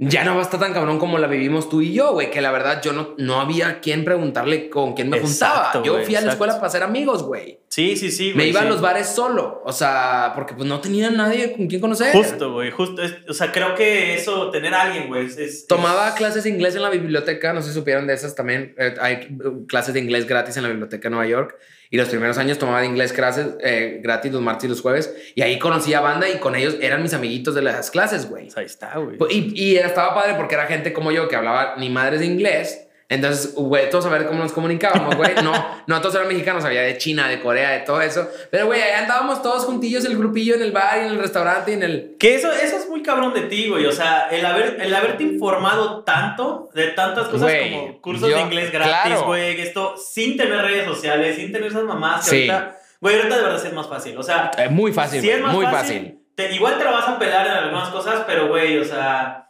ya 0.03 0.23
no 0.23 0.33
va 0.33 0.39
a 0.39 0.43
estar 0.43 0.59
tan 0.59 0.73
cabrón 0.73 0.97
como 0.97 1.19
la 1.19 1.27
vivimos 1.27 1.69
tú 1.69 1.81
y 1.81 1.93
yo, 1.93 2.13
güey. 2.13 2.31
Que 2.31 2.41
la 2.41 2.51
verdad 2.51 2.81
yo 2.81 2.91
no, 2.91 3.13
no 3.19 3.39
había 3.39 3.81
quien 3.81 4.03
preguntarle 4.03 4.67
con 4.67 4.93
quién 4.95 5.11
me 5.11 5.19
juntaba. 5.19 5.83
Yo 5.83 6.01
fui 6.03 6.15
a 6.15 6.21
la 6.21 6.31
escuela 6.31 6.55
para 6.55 6.71
ser 6.71 6.81
amigos, 6.81 7.21
güey. 7.21 7.59
Sí, 7.67 7.95
sí, 7.95 8.09
sí. 8.09 8.33
me 8.35 8.47
iba 8.47 8.61
a 8.61 8.65
los 8.65 8.81
bares 8.81 9.07
solo. 9.07 9.61
O 9.63 9.71
sea, 9.71 10.31
porque 10.33 10.55
pues 10.55 10.67
no 10.67 10.81
tenía 10.81 11.11
nadie 11.11 11.53
con 11.53 11.67
quien 11.67 11.79
conocer. 11.79 12.13
Justo, 12.13 12.51
güey. 12.51 12.71
Justo. 12.71 13.03
o 13.29 13.33
sea, 13.33 13.51
creo 13.51 13.75
que 13.75 14.15
eso, 14.15 14.49
tener 14.49 14.73
a 14.73 14.81
alguien, 14.81 15.07
güey. 15.07 15.27
Es, 15.27 15.67
Tomaba 15.67 16.15
clases 16.15 16.45
de 16.45 16.49
inglés 16.49 16.75
en 16.75 16.81
la 16.81 16.89
biblioteca. 16.89 17.53
No 17.53 17.61
sé 17.61 17.67
si 17.67 17.75
supieron 17.75 18.07
de 18.07 18.15
esas 18.15 18.33
también. 18.33 18.73
Eh, 18.79 18.95
hay 18.99 19.37
clases 19.67 19.93
de 19.93 19.99
inglés 19.99 20.25
gratis 20.25 20.57
en 20.57 20.63
la 20.63 20.69
biblioteca 20.69 21.09
de 21.09 21.11
Nueva 21.11 21.27
York. 21.27 21.59
Y 21.91 21.97
los 21.97 22.07
primeros 22.07 22.37
años 22.37 22.57
tomaba 22.57 22.79
de 22.79 22.87
inglés 22.87 23.11
clases 23.11 23.47
eh, 23.59 23.99
gratis 24.01 24.31
los 24.31 24.41
martes 24.41 24.63
y 24.63 24.67
los 24.69 24.81
jueves. 24.81 25.13
Y 25.35 25.41
ahí 25.41 25.59
conocía 25.59 25.99
banda 25.99 26.29
y 26.29 26.39
con 26.39 26.55
ellos 26.55 26.77
eran 26.81 27.03
mis 27.03 27.13
amiguitos 27.13 27.53
de 27.53 27.61
las 27.61 27.91
clases, 27.91 28.29
güey. 28.29 28.47
Ahí 28.55 28.65
está, 28.65 28.97
güey. 28.97 29.17
Y, 29.29 29.61
y 29.61 29.75
estaba 29.75 30.15
padre 30.15 30.35
porque 30.37 30.55
era 30.55 30.67
gente 30.67 30.93
como 30.93 31.11
yo 31.11 31.27
que 31.27 31.35
hablaba 31.35 31.75
ni 31.77 31.89
madres 31.89 32.21
de 32.21 32.27
inglés 32.27 32.87
entonces, 33.11 33.53
güey, 33.55 33.89
todos 33.89 34.05
a 34.05 34.09
ver 34.09 34.25
cómo 34.25 34.39
nos 34.39 34.53
comunicábamos, 34.53 35.17
güey. 35.17 35.35
No, 35.43 35.51
no 35.85 35.99
todos 35.99 36.15
eran 36.15 36.29
mexicanos, 36.29 36.63
había 36.63 36.81
de 36.83 36.97
China, 36.97 37.27
de 37.27 37.41
Corea, 37.41 37.71
de 37.71 37.79
todo 37.79 37.99
eso. 37.99 38.25
Pero, 38.49 38.67
güey, 38.67 38.81
ahí 38.81 38.93
andábamos 38.93 39.41
todos 39.41 39.65
juntillos, 39.65 40.05
el 40.05 40.17
grupillo 40.17 40.55
en 40.55 40.61
el 40.61 40.71
bar 40.71 40.97
y 40.97 41.07
en 41.07 41.11
el 41.11 41.19
restaurante 41.19 41.71
y 41.71 41.73
en 41.73 41.83
el... 41.83 42.15
Que 42.17 42.35
eso, 42.35 42.49
eso 42.53 42.77
es 42.77 42.87
muy 42.87 43.03
cabrón 43.03 43.33
de 43.33 43.41
ti, 43.41 43.67
güey. 43.67 43.85
O 43.85 43.91
sea, 43.91 44.29
el, 44.31 44.45
haber, 44.45 44.77
el 44.79 44.95
haberte 44.95 45.23
informado 45.23 46.05
tanto 46.05 46.69
de 46.73 46.87
tantas 46.91 47.27
cosas 47.27 47.51
como 47.53 47.99
cursos 47.99 48.29
de 48.29 48.39
inglés 48.39 48.71
gratis, 48.71 49.19
güey. 49.25 49.59
Esto 49.59 49.95
sin 49.97 50.37
tener 50.37 50.61
redes 50.61 50.85
sociales, 50.85 51.35
sin 51.35 51.51
tener 51.51 51.69
esas 51.69 51.83
mamás 51.83 52.23
que 52.23 52.29
sí. 52.29 52.49
ahorita... 52.49 52.77
Güey, 53.01 53.15
ahorita 53.17 53.35
de 53.35 53.43
verdad 53.43 53.59
sí 53.59 53.67
es 53.67 53.73
más 53.73 53.89
fácil. 53.89 54.17
O 54.17 54.23
sea... 54.23 54.51
Es 54.57 54.71
muy 54.71 54.93
fácil, 54.93 55.19
sí 55.19 55.29
es 55.29 55.41
más 55.41 55.53
muy 55.53 55.65
fácil. 55.65 56.17
Te, 56.33 56.55
igual 56.55 56.77
te 56.77 56.85
lo 56.85 56.93
vas 56.93 57.09
a 57.09 57.19
pelar 57.19 57.45
en 57.45 57.51
algunas 57.51 57.89
cosas, 57.89 58.23
pero, 58.25 58.47
güey, 58.47 58.77
o 58.77 58.85
sea 58.85 59.40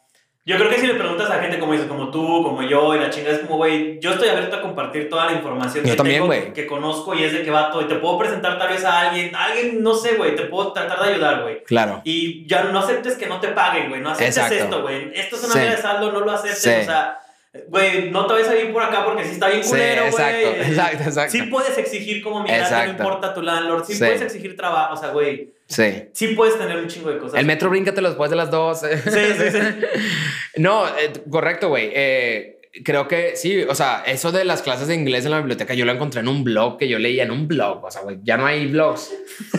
yo 0.43 0.57
creo 0.57 0.69
que 0.71 0.79
si 0.79 0.87
le 0.87 0.95
preguntas 0.95 1.29
a 1.29 1.39
gente 1.39 1.59
como 1.59 1.73
dices, 1.73 1.87
como 1.87 2.09
tú, 2.09 2.43
como 2.43 2.63
yo, 2.63 2.95
y 2.95 2.99
la 2.99 3.11
chingada 3.11 3.35
es 3.35 3.41
como, 3.41 3.57
güey, 3.57 3.99
yo 3.99 4.11
estoy 4.11 4.29
abierto 4.29 4.55
a 4.55 4.61
compartir 4.61 5.07
toda 5.07 5.27
la 5.27 5.33
información 5.33 5.85
que 5.85 5.95
tengo, 5.95 6.29
que, 6.53 6.65
conozco 6.65 7.13
y 7.13 7.23
es 7.23 7.33
de 7.33 7.43
que 7.43 7.51
va 7.51 7.69
todo. 7.69 7.83
Y 7.83 7.85
te 7.85 7.95
puedo 7.95 8.17
presentar 8.17 8.57
tal 8.57 8.69
vez 8.69 8.83
a 8.83 9.01
alguien, 9.01 9.35
alguien, 9.35 9.83
no 9.83 9.93
sé, 9.93 10.15
güey, 10.15 10.35
te 10.35 10.43
puedo 10.43 10.73
tratar 10.73 10.99
de 11.03 11.13
ayudar, 11.13 11.43
güey. 11.43 11.63
Claro. 11.63 12.01
Y 12.03 12.47
ya 12.47 12.63
no 12.63 12.79
aceptes 12.79 13.15
que 13.15 13.27
no 13.27 13.39
te 13.39 13.49
paguen, 13.49 13.89
güey, 13.89 14.01
no 14.01 14.09
aceptes 14.09 14.51
esto, 14.51 14.81
güey. 14.81 15.11
Esto 15.13 15.35
es 15.35 15.43
una 15.43 15.61
vida 15.61 15.75
de 15.75 15.81
saldo, 15.81 16.11
no 16.11 16.21
lo 16.21 16.31
aceptes, 16.31 16.81
o 16.81 16.85
sea... 16.85 17.19
Güey, 17.67 18.09
no 18.11 18.25
te 18.27 18.33
vayas 18.33 18.47
a 18.47 18.55
ir 18.55 18.71
por 18.71 18.81
acá 18.81 19.03
porque 19.03 19.25
si 19.25 19.31
está 19.31 19.49
bien 19.49 19.61
culero, 19.61 20.03
güey. 20.09 20.13
exacto, 20.13 20.49
exacto, 20.71 21.03
exacto. 21.03 21.31
Sí 21.31 21.43
puedes 21.43 21.77
exigir 21.77 22.23
como 22.23 22.41
migrante, 22.41 22.85
no 22.85 22.91
importa 22.91 23.33
tu 23.33 23.41
landlord. 23.41 23.83
Sí, 23.83 23.99
puedes 23.99 24.21
exigir 24.21 24.55
trabajo, 24.55 24.93
o 24.93 24.97
sea, 24.97 25.09
güey. 25.09 25.53
Sí. 25.71 26.09
Sí 26.11 26.27
puedes 26.35 26.57
tener 26.57 26.77
un 26.77 26.87
chingo 26.87 27.09
de 27.09 27.17
cosas. 27.17 27.39
El 27.39 27.45
metro 27.45 27.69
bríncate 27.69 28.01
después 28.01 28.29
de 28.29 28.35
las 28.35 28.51
dos. 28.51 28.81
Sí, 28.81 28.87
sí, 29.05 29.51
sí. 29.51 29.59
no, 30.57 30.85
eh, 30.85 31.13
correcto, 31.29 31.69
güey. 31.69 31.91
Eh, 31.93 32.59
creo 32.83 33.07
que 33.07 33.37
sí, 33.37 33.63
o 33.63 33.73
sea, 33.73 34.03
eso 34.05 34.33
de 34.33 34.43
las 34.43 34.61
clases 34.61 34.87
de 34.89 34.95
inglés 34.95 35.23
en 35.25 35.31
la 35.31 35.37
biblioteca 35.37 35.73
yo 35.73 35.85
lo 35.85 35.93
encontré 35.93 36.19
en 36.19 36.27
un 36.27 36.43
blog 36.43 36.77
que 36.77 36.89
yo 36.89 36.99
leía 36.99 37.23
en 37.23 37.31
un 37.31 37.47
blog, 37.47 37.83
o 37.83 37.91
sea, 37.91 38.01
güey, 38.01 38.19
ya 38.23 38.37
no 38.37 38.45
hay 38.45 38.67
blogs. 38.67 39.13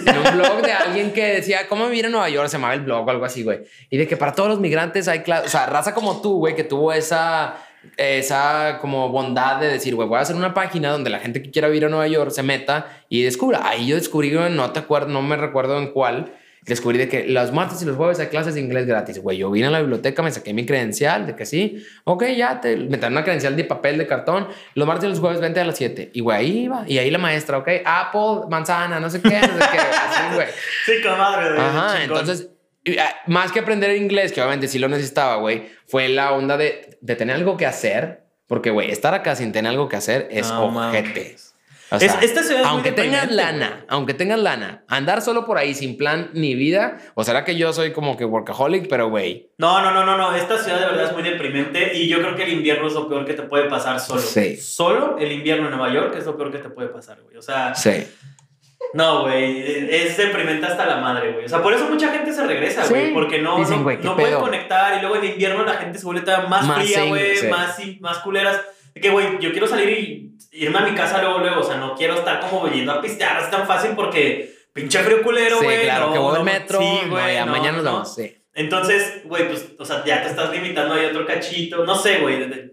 En 0.06 0.18
un 0.18 0.36
blog 0.36 0.62
de 0.62 0.72
alguien 0.72 1.12
que 1.12 1.34
decía, 1.34 1.66
¿cómo 1.68 1.86
vivir 1.86 2.06
en 2.06 2.12
Nueva 2.12 2.28
York? 2.28 2.48
Se 2.48 2.56
llamaba 2.56 2.74
el 2.74 2.82
blog 2.82 3.06
o 3.06 3.10
algo 3.10 3.24
así, 3.24 3.42
güey. 3.42 3.60
Y 3.88 3.96
de 3.96 4.06
que 4.06 4.16
para 4.18 4.32
todos 4.32 4.50
los 4.50 4.60
migrantes 4.60 5.08
hay 5.08 5.20
clases, 5.20 5.48
o 5.48 5.50
sea, 5.50 5.66
raza 5.66 5.94
como 5.94 6.20
tú, 6.20 6.38
güey, 6.38 6.54
que 6.54 6.64
tuvo 6.64 6.92
esa 6.92 7.56
esa 7.96 8.78
como 8.80 9.08
bondad 9.08 9.60
de 9.60 9.68
decir, 9.68 9.94
güey, 9.94 10.08
voy 10.08 10.18
a 10.18 10.22
hacer 10.22 10.36
una 10.36 10.54
página 10.54 10.90
donde 10.90 11.10
la 11.10 11.18
gente 11.18 11.42
que 11.42 11.50
quiera 11.50 11.68
vivir 11.68 11.84
a 11.84 11.88
Nueva 11.88 12.06
York 12.06 12.30
se 12.30 12.42
meta 12.42 12.86
y 13.08 13.22
descubra. 13.22 13.68
Ahí 13.68 13.86
yo 13.86 13.96
descubrí, 13.96 14.30
no 14.30 14.70
te 14.70 14.80
acuerdo, 14.80 15.08
no 15.08 15.22
me 15.22 15.36
recuerdo 15.36 15.78
en 15.78 15.88
cuál, 15.88 16.32
descubrí 16.64 16.96
de 16.96 17.08
que 17.08 17.26
los 17.26 17.52
martes 17.52 17.82
y 17.82 17.84
los 17.84 17.96
jueves 17.96 18.20
hay 18.20 18.28
clases 18.28 18.54
de 18.54 18.60
inglés 18.60 18.86
gratis. 18.86 19.20
Güey, 19.20 19.38
yo 19.38 19.50
vine 19.50 19.66
a 19.66 19.70
la 19.70 19.80
biblioteca, 19.80 20.22
me 20.22 20.30
saqué 20.30 20.54
mi 20.54 20.64
credencial 20.64 21.26
de 21.26 21.34
que 21.34 21.44
sí, 21.44 21.84
ok, 22.04 22.24
ya 22.36 22.60
te 22.60 22.76
metan 22.76 23.12
una 23.12 23.24
credencial 23.24 23.56
de 23.56 23.64
papel, 23.64 23.98
de 23.98 24.06
cartón. 24.06 24.46
Los 24.74 24.86
martes 24.86 25.06
y 25.06 25.08
los 25.08 25.20
jueves 25.20 25.40
vente 25.40 25.60
a 25.60 25.64
las 25.64 25.76
7. 25.76 26.12
Y 26.14 26.20
güey, 26.20 26.38
ahí 26.38 26.58
iba. 26.64 26.84
Y 26.86 26.98
ahí 26.98 27.10
la 27.10 27.18
maestra, 27.18 27.58
ok, 27.58 27.68
Apple, 27.84 28.48
manzana, 28.48 29.00
no 29.00 29.10
sé 29.10 29.20
qué, 29.20 29.40
no 29.40 29.46
sé 29.46 29.68
qué. 29.72 29.78
Así, 29.78 30.34
güey. 30.34 30.46
Sí, 30.86 30.92
comadre. 31.02 31.58
Ajá, 31.60 32.02
entonces 32.02 32.48
más 33.26 33.52
que 33.52 33.60
aprender 33.60 33.96
inglés, 33.96 34.32
que 34.32 34.40
obviamente 34.40 34.68
sí 34.68 34.78
lo 34.78 34.88
necesitaba, 34.88 35.36
güey, 35.36 35.68
fue 35.86 36.08
la 36.08 36.32
onda 36.32 36.56
de, 36.56 36.98
de, 37.00 37.16
tener 37.16 37.36
algo 37.36 37.56
que 37.56 37.66
hacer. 37.66 38.22
Porque, 38.46 38.70
güey, 38.70 38.90
estar 38.90 39.14
acá 39.14 39.34
sin 39.34 39.52
tener 39.52 39.70
algo 39.70 39.88
que 39.88 39.96
hacer 39.96 40.28
es 40.30 40.50
ojete. 40.50 41.36
O 41.92 41.98
sea, 41.98 42.20
esta 42.22 42.42
ciudad 42.42 42.62
aunque 42.64 42.90
tengas 42.90 43.30
lana, 43.30 43.84
aunque 43.88 44.14
tengas 44.14 44.38
lana, 44.38 44.82
andar 44.88 45.20
solo 45.20 45.44
por 45.44 45.58
ahí 45.58 45.74
sin 45.74 45.98
plan 45.98 46.30
ni 46.32 46.54
vida, 46.54 46.96
o 47.14 47.22
será 47.22 47.44
que 47.44 47.56
yo 47.56 47.72
soy 47.74 47.92
como 47.92 48.16
que 48.16 48.24
workaholic, 48.24 48.88
pero 48.88 49.10
güey. 49.10 49.50
No, 49.58 49.82
no, 49.82 49.92
no, 49.92 50.06
no, 50.06 50.16
no, 50.16 50.34
esta 50.34 50.56
ciudad 50.56 50.80
de 50.80 50.86
verdad 50.86 51.04
es 51.04 51.12
muy 51.12 51.22
deprimente 51.22 51.94
y 51.94 52.08
yo 52.08 52.20
creo 52.20 52.34
que 52.34 52.44
el 52.44 52.52
invierno 52.54 52.86
es 52.86 52.94
lo 52.94 53.08
peor 53.08 53.26
que 53.26 53.34
te 53.34 53.42
puede 53.42 53.68
pasar 53.68 54.00
solo. 54.00 54.22
Sí. 54.22 54.56
Solo 54.56 55.18
el 55.18 55.32
invierno 55.32 55.66
en 55.66 55.76
Nueva 55.76 55.92
York 55.92 56.14
es 56.16 56.24
lo 56.24 56.36
peor 56.36 56.50
que 56.50 56.58
te 56.58 56.70
puede 56.70 56.88
pasar, 56.88 57.20
güey. 57.22 57.36
O 57.36 57.42
sea, 57.42 57.74
sí. 57.74 58.06
No, 58.94 59.22
güey, 59.22 59.90
es 59.90 60.16
deprimente 60.16 60.66
hasta 60.66 60.84
la 60.84 60.96
madre, 60.96 61.32
güey. 61.32 61.46
O 61.46 61.48
sea, 61.48 61.62
por 61.62 61.72
eso 61.72 61.86
mucha 61.88 62.12
gente 62.12 62.32
se 62.32 62.46
regresa, 62.46 62.86
güey, 62.86 63.12
porque 63.12 63.38
no, 63.38 63.58
no, 63.58 64.16
puede 64.16 64.34
conectar 64.34 64.98
y 64.98 65.00
luego 65.00 65.16
en 65.16 65.24
invierno 65.24 65.64
la 65.64 65.74
gente 65.74 65.98
se 65.98 66.04
vuelve 66.04 66.22
todavía 66.22 66.48
más, 66.48 66.82
fría, 66.82 67.04
güey, 67.04 67.48
más, 67.48 67.78
más 68.00 68.18
culeras. 68.18 68.60
Que, 68.94 69.10
güey, 69.10 69.38
yo 69.40 69.52
quiero 69.52 69.66
salir 69.66 69.88
y 69.88 70.32
irme 70.52 70.78
a 70.78 70.82
mi 70.82 70.94
casa 70.94 71.22
luego, 71.22 71.38
luego, 71.38 71.60
o 71.60 71.64
sea, 71.64 71.76
no 71.76 71.94
quiero 71.94 72.14
estar 72.14 72.40
como 72.40 72.68
yendo 72.68 72.92
a 72.92 73.00
pistear, 73.00 73.42
es 73.42 73.50
tan 73.50 73.66
fácil 73.66 73.92
porque 73.96 74.54
pinche 74.74 74.98
frío 74.98 75.22
culero, 75.22 75.62
güey. 75.62 75.78
Sí, 75.78 75.84
claro, 75.84 76.12
que 76.12 76.18
voy 76.18 76.36
al 76.36 76.44
metro, 76.44 76.78
sí, 76.78 77.08
güey, 77.08 77.44
mañana 77.46 77.72
nos 77.72 77.84
vamos, 77.84 78.14
sí. 78.14 78.36
Entonces, 78.54 79.22
güey, 79.24 79.48
pues, 79.48 79.68
o 79.78 79.84
sea, 79.84 80.04
ya 80.04 80.22
te 80.22 80.28
estás 80.28 80.52
limitando 80.52 80.94
ahí 80.94 81.06
otro 81.06 81.24
cachito, 81.24 81.86
no 81.86 81.94
sé, 81.94 82.18
güey, 82.18 82.70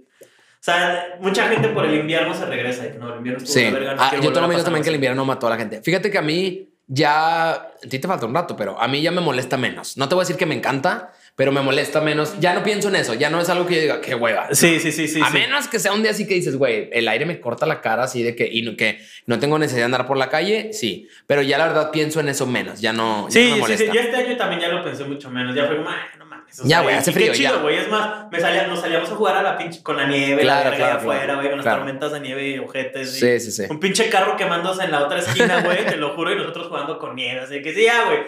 o 0.60 0.62
sea, 0.62 1.18
mucha 1.22 1.48
gente 1.48 1.70
por 1.70 1.86
el 1.86 1.96
invierno 1.96 2.34
se 2.34 2.46
regresa 2.46 2.86
y 2.86 2.92
que 2.92 2.98
no, 2.98 3.10
el 3.14 3.20
invierno 3.20 3.42
estuvo 3.42 3.54
sí. 3.54 3.72
verga, 3.72 3.96
ah, 3.98 4.12
yo 4.22 4.34
tengo 4.34 4.46
amigos 4.46 4.66
también 4.66 4.84
que 4.84 4.90
el 4.90 4.96
invierno 4.96 5.24
mató 5.24 5.48
a 5.48 5.52
la 5.52 5.58
gente. 5.58 5.82
Fíjate 5.82 6.12
que 6.12 6.18
a 6.18 6.22
mí 6.22 6.68
ya, 6.86 7.52
a 7.52 7.72
ti 7.88 7.98
te 7.98 8.08
falta 8.08 8.26
un 8.26 8.34
rato, 8.34 8.58
pero 8.58 8.78
a 8.82 8.88
mí 8.90 9.02
ya 9.02 9.12
me 9.12 9.22
molesta 9.22 9.56
menos. 9.56 9.96
No 9.96 10.10
te 10.10 10.16
voy 10.16 10.24
a 10.24 10.26
decir 10.26 10.36
que 10.36 10.46
me 10.46 10.56
encanta, 10.56 11.14
pero 11.36 11.54
me 11.54 11.62
molesta 11.62 12.02
menos. 12.02 12.38
Ya 12.42 12.54
no 12.54 12.62
pienso 12.62 12.90
en 12.90 12.96
eso, 12.96 13.14
ya 13.14 13.30
no 13.30 13.40
es 13.40 13.48
algo 13.48 13.68
que 13.68 13.76
yo 13.76 13.82
diga, 13.82 14.02
qué 14.02 14.16
hueva. 14.16 14.50
Sí, 14.52 14.80
sí, 14.82 14.92
sí, 14.92 15.08
sí. 15.08 15.22
A 15.24 15.30
menos 15.30 15.70
que 15.70 15.80
sea 15.80 15.94
un 15.94 16.02
día 16.02 16.12
así 16.12 16.28
que 16.28 16.34
dices, 16.34 16.58
güey, 16.58 16.90
el 16.92 17.08
aire 17.08 17.26
me 17.26 17.40
corta 17.40 17.66
la 17.66 17.80
cara 17.80 18.04
así 18.04 18.22
de 18.22 18.36
que, 18.36 18.50
y 18.52 18.76
que 18.76 19.00
no 19.28 19.40
tengo 19.40 19.58
necesidad 19.58 19.84
de 19.84 19.86
andar 19.86 20.08
por 20.08 20.18
la 20.18 20.28
calle, 20.28 20.74
sí. 20.74 21.08
Pero 21.26 21.42
ya 21.42 21.58
la 21.58 21.68
verdad 21.68 21.92
pienso 21.92 22.20
en 22.20 22.28
eso 22.28 22.46
menos, 22.48 22.82
ya 22.82 22.92
no, 22.92 23.28
sí, 23.30 23.52
me 23.52 23.60
molesta. 23.60 23.86
Sí, 23.86 23.92
sí, 23.92 23.96
ya 23.96 24.02
este 24.02 24.18
año 24.18 24.36
también 24.36 24.60
ya 24.60 24.68
lo 24.68 24.84
pensé 24.84 25.06
mucho 25.06 25.30
menos. 25.30 25.56
Ya 25.56 25.68
fue 25.68 25.78
ya, 26.64 26.82
güey, 26.82 26.96
hace 26.96 27.12
frío. 27.12 27.32
Qué 27.32 27.38
chido, 27.38 27.62
güey. 27.62 27.78
Es 27.78 27.90
más, 27.90 28.30
me 28.32 28.40
salía, 28.40 28.68
nos 28.68 28.82
salíamos 28.82 29.10
a 29.12 29.16
jugar 29.16 29.38
a 29.38 29.44
la 29.44 29.58
pinche 29.58 29.82
con 29.84 29.98
la 29.98 30.08
nieve, 30.08 30.42
claro, 30.42 30.70
la 30.72 30.76
claro, 30.76 31.00
afuera, 31.00 31.36
güey, 31.36 31.50
con 31.50 31.58
las 31.64 31.76
tormentas 31.76 32.12
de 32.12 32.20
nieve 32.20 32.48
y 32.50 32.60
ojetes. 32.60 33.12
Sí, 33.20 33.40
sí, 33.40 33.52
sí. 33.52 33.64
Un 33.70 33.80
pinche 33.80 34.10
carro 34.10 34.36
quemándose 34.36 34.84
en 34.84 34.92
la 34.92 35.04
otra 35.04 35.20
esquina, 35.20 35.62
güey, 35.64 35.86
te 35.86 35.98
lo 35.98 36.16
juro, 36.16 36.32
y 36.34 36.36
nosotros 36.36 36.68
jugando 36.68 36.98
con 37.00 37.16
nieve. 37.16 37.42
Así 37.42 37.62
que 37.62 37.74
sí, 37.74 37.84
ya, 37.84 38.06
güey. 38.06 38.20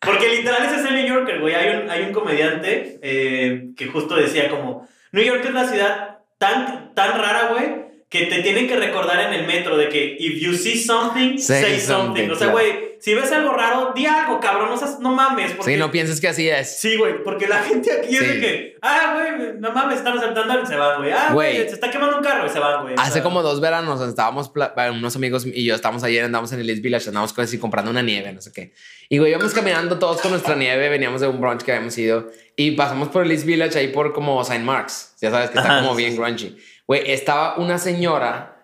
Porque 0.00 0.28
literal 0.28 0.64
ese 0.64 0.76
es 0.76 0.84
el 0.86 0.94
New 0.94 1.06
Yorker, 1.06 1.40
güey. 1.40 1.54
Hay 1.54 1.76
un, 1.76 1.90
hay 1.90 2.02
un 2.02 2.12
comediante 2.12 2.98
eh, 3.02 3.70
que 3.76 3.86
justo 3.86 4.14
decía 4.14 4.48
como, 4.48 4.86
New 5.12 5.24
York 5.24 5.44
es 5.44 5.54
la 5.54 5.66
ciudad 5.66 6.18
tan, 6.38 6.94
tan 6.94 7.18
rara, 7.20 7.48
güey, 7.50 7.88
que 8.08 8.26
te 8.26 8.42
tienen 8.42 8.68
que 8.68 8.76
recordar 8.76 9.20
en 9.20 9.40
el 9.40 9.46
metro 9.46 9.76
de 9.76 9.88
que 9.88 10.16
if 10.18 10.40
you 10.40 10.54
see 10.54 10.78
something, 10.78 11.36
Say 11.38 11.62
say, 11.62 11.80
something. 11.80 12.28
something, 12.28 12.30
O 12.30 12.34
sea, 12.36 12.50
claro. 12.50 12.52
güey, 12.52 12.87
si 13.00 13.14
ves 13.14 13.30
algo 13.32 13.52
raro, 13.52 13.92
di 13.94 14.06
algo, 14.06 14.40
cabrón, 14.40 14.70
no, 14.70 14.76
seas- 14.76 14.98
no 15.00 15.10
mames. 15.12 15.52
Porque, 15.52 15.72
Sí, 15.72 15.78
no 15.78 15.90
pienses 15.90 16.20
que 16.20 16.28
así 16.28 16.48
es. 16.48 16.78
Sí, 16.80 16.96
güey, 16.96 17.22
porque 17.22 17.46
la 17.46 17.58
gente 17.62 17.92
aquí 17.92 18.16
es 18.16 18.20
de 18.20 18.34
Sí. 18.34 18.40
que, 18.40 18.76
ah, 18.82 19.14
güey, 19.14 19.54
no 19.58 19.72
mames, 19.72 19.98
están 19.98 20.16
asaltando, 20.18 20.66
se 20.66 20.76
van, 20.76 20.98
güey. 21.00 21.12
Ah, 21.12 21.30
güey, 21.32 21.56
se 21.56 21.74
está 21.74 21.90
quemando 21.90 22.16
un 22.18 22.22
carro 22.22 22.46
y 22.46 22.48
se 22.48 22.58
van, 22.58 22.82
güey. 22.82 22.94
O 22.94 23.00
Hace 23.00 23.12
sea, 23.14 23.22
como 23.22 23.42
dos 23.42 23.60
veranos 23.60 24.00
estábamos, 24.00 24.50
unos 24.92 25.16
amigos 25.16 25.46
y 25.46 25.64
yo 25.64 25.74
estábamos 25.74 26.02
ayer, 26.04 26.24
andamos 26.24 26.52
en 26.52 26.60
el 26.60 26.70
East 26.70 26.82
Village, 26.82 27.08
andábamos 27.08 27.38
así 27.38 27.58
comprando 27.58 27.90
una 27.90 28.02
nieve, 28.02 28.32
no 28.32 28.40
sé 28.40 28.52
qué. 28.52 28.72
Y 29.08 29.18
güey, 29.18 29.30
íbamos 29.32 29.52
caminando 29.54 29.98
todos 29.98 30.20
con 30.20 30.30
nuestra 30.30 30.54
nieve, 30.54 30.88
veníamos 30.88 31.20
de 31.20 31.28
un 31.28 31.40
brunch 31.40 31.62
que 31.62 31.72
habíamos 31.72 31.96
ido 31.98 32.30
y 32.56 32.72
pasamos 32.72 33.08
por 33.08 33.24
el 33.24 33.30
East 33.30 33.44
Village 33.46 33.78
ahí 33.78 33.88
por 33.88 34.12
como 34.12 34.40
St. 34.42 34.62
Mark's, 34.62 35.14
ya 35.20 35.30
sabes 35.30 35.50
que 35.50 35.58
está 35.58 35.70
Ajá, 35.70 35.80
como 35.80 35.92
sí, 35.96 36.02
bien 36.02 36.12
sí. 36.12 36.18
grungy. 36.18 36.56
Güey, 36.86 37.10
estaba 37.12 37.56
una 37.58 37.78
señora, 37.78 38.56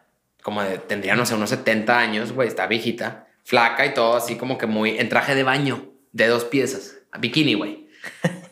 como 0.42 0.62
de, 0.62 0.78
tendría, 0.78 1.14
no 1.16 1.24
sé, 1.24 1.34
unos 1.34 1.50
70 1.50 1.98
años, 1.98 2.32
güey, 2.32 2.48
está 2.48 2.66
viejita, 2.66 3.26
flaca 3.44 3.86
y 3.86 3.94
todo 3.94 4.16
así 4.16 4.36
como 4.36 4.58
que 4.58 4.66
muy, 4.66 4.98
en 4.98 5.08
traje 5.08 5.34
de 5.34 5.44
baño, 5.44 5.92
de 6.12 6.26
dos 6.26 6.44
piezas, 6.44 6.96
bikini, 7.18 7.54
güey. 7.54 7.88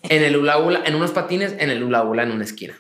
En 0.09 0.23
el 0.23 0.37
hula 0.37 0.59
hula, 0.59 0.83
en 0.85 0.95
unos 0.95 1.13
patines, 1.13 1.55
en 1.59 1.71
el 1.71 1.83
hula 1.83 2.03
hula 2.03 2.23
en 2.23 2.33
una 2.33 2.45
esquina. 2.45 2.75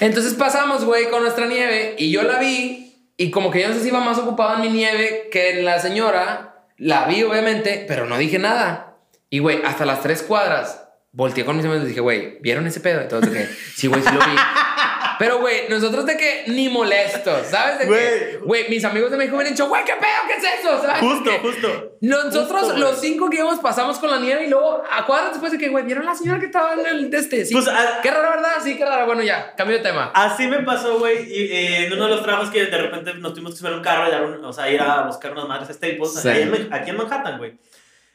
Entonces 0.00 0.34
pasamos, 0.34 0.84
güey, 0.84 1.10
con 1.10 1.22
nuestra 1.22 1.46
nieve 1.46 1.96
y 1.98 2.10
yo 2.10 2.22
la 2.22 2.38
vi 2.38 2.86
y 3.16 3.30
como 3.30 3.50
que 3.50 3.62
yo 3.62 3.68
no 3.68 3.74
sé 3.74 3.80
si 3.80 3.88
iba 3.88 4.00
más 4.00 4.18
ocupado 4.18 4.56
en 4.56 4.62
mi 4.62 4.68
nieve 4.76 5.28
que 5.32 5.58
en 5.58 5.64
la 5.64 5.78
señora. 5.80 6.52
La 6.76 7.06
vi, 7.06 7.22
obviamente, 7.22 7.86
pero 7.88 8.04
no 8.04 8.18
dije 8.18 8.38
nada. 8.38 8.96
Y, 9.30 9.38
güey, 9.38 9.62
hasta 9.64 9.86
las 9.86 10.02
tres 10.02 10.22
cuadras 10.22 10.82
volteé 11.12 11.46
con 11.46 11.56
mis 11.56 11.64
amigos 11.64 11.84
y 11.84 11.88
dije, 11.88 12.00
güey, 12.00 12.38
¿vieron 12.42 12.66
ese 12.66 12.80
pedo? 12.80 13.00
Entonces 13.00 13.32
dije, 13.32 13.48
sí, 13.74 13.86
güey, 13.86 14.02
sí 14.02 14.08
lo 14.12 14.18
vi. 14.18 14.36
Pero, 15.18 15.38
güey, 15.38 15.68
nosotros 15.68 16.04
de 16.06 16.16
que 16.16 16.44
ni 16.48 16.68
molestos, 16.68 17.46
¿sabes? 17.48 17.78
De 17.78 17.86
que, 17.86 18.38
Güey. 18.42 18.68
mis 18.68 18.84
amigos 18.84 19.10
de 19.10 19.16
México 19.16 19.36
me 19.36 19.44
han 19.44 19.50
dicho, 19.50 19.68
güey, 19.68 19.84
¿qué 19.84 19.92
pedo? 19.94 20.08
¿Qué 20.26 20.34
es 20.34 20.60
eso? 20.60 20.82
¿Sabes? 20.82 21.00
Justo, 21.00 21.30
Que 21.30 21.38
justo. 21.38 21.92
Nosotros, 22.00 22.60
Justo, 22.62 22.76
los 22.78 23.00
cinco 23.00 23.30
que 23.30 23.38
íbamos, 23.38 23.58
pasamos 23.60 23.98
con 23.98 24.10
la 24.10 24.18
nieve 24.18 24.44
y 24.46 24.48
luego 24.50 24.82
a 24.90 25.06
cuadras 25.06 25.30
después 25.32 25.50
de 25.52 25.58
que, 25.58 25.68
güey, 25.68 25.84
¿vieron 25.84 26.04
la 26.04 26.14
señora 26.14 26.38
que 26.38 26.46
estaba 26.46 26.74
en 26.74 26.86
el 26.86 27.10
de 27.10 27.18
este? 27.18 27.44
Sí. 27.44 27.54
Pues, 27.54 27.66
ah- 27.68 28.00
qué 28.02 28.10
rara, 28.10 28.30
¿verdad? 28.30 28.50
Sí, 28.62 28.76
qué 28.76 28.84
rara. 28.84 29.04
Bueno, 29.06 29.22
ya, 29.22 29.54
cambio 29.56 29.76
de 29.78 29.82
tema. 29.82 30.10
Así 30.14 30.46
me 30.46 30.60
pasó, 30.60 30.98
güey, 30.98 31.16
eh, 31.32 31.86
en 31.86 31.92
uno 31.92 32.04
de 32.04 32.10
los 32.10 32.22
trabajos 32.22 32.50
que 32.50 32.66
de 32.66 32.76
repente 32.78 33.14
nos 33.14 33.32
tuvimos 33.32 33.52
que 33.52 33.58
subir 33.58 33.72
a 33.72 33.76
un 33.76 33.82
carro 33.82 34.08
y 34.08 34.10
dar 34.10 34.24
un- 34.24 34.44
o 34.44 34.52
sea, 34.52 34.70
ir 34.70 34.80
a 34.80 35.02
buscar 35.02 35.32
unas 35.32 35.48
madres 35.48 35.74
Staples 35.76 36.12
Sí. 36.20 36.28
aquí 36.70 36.90
en 36.90 36.96
Manhattan, 36.96 37.38
güey. 37.38 37.54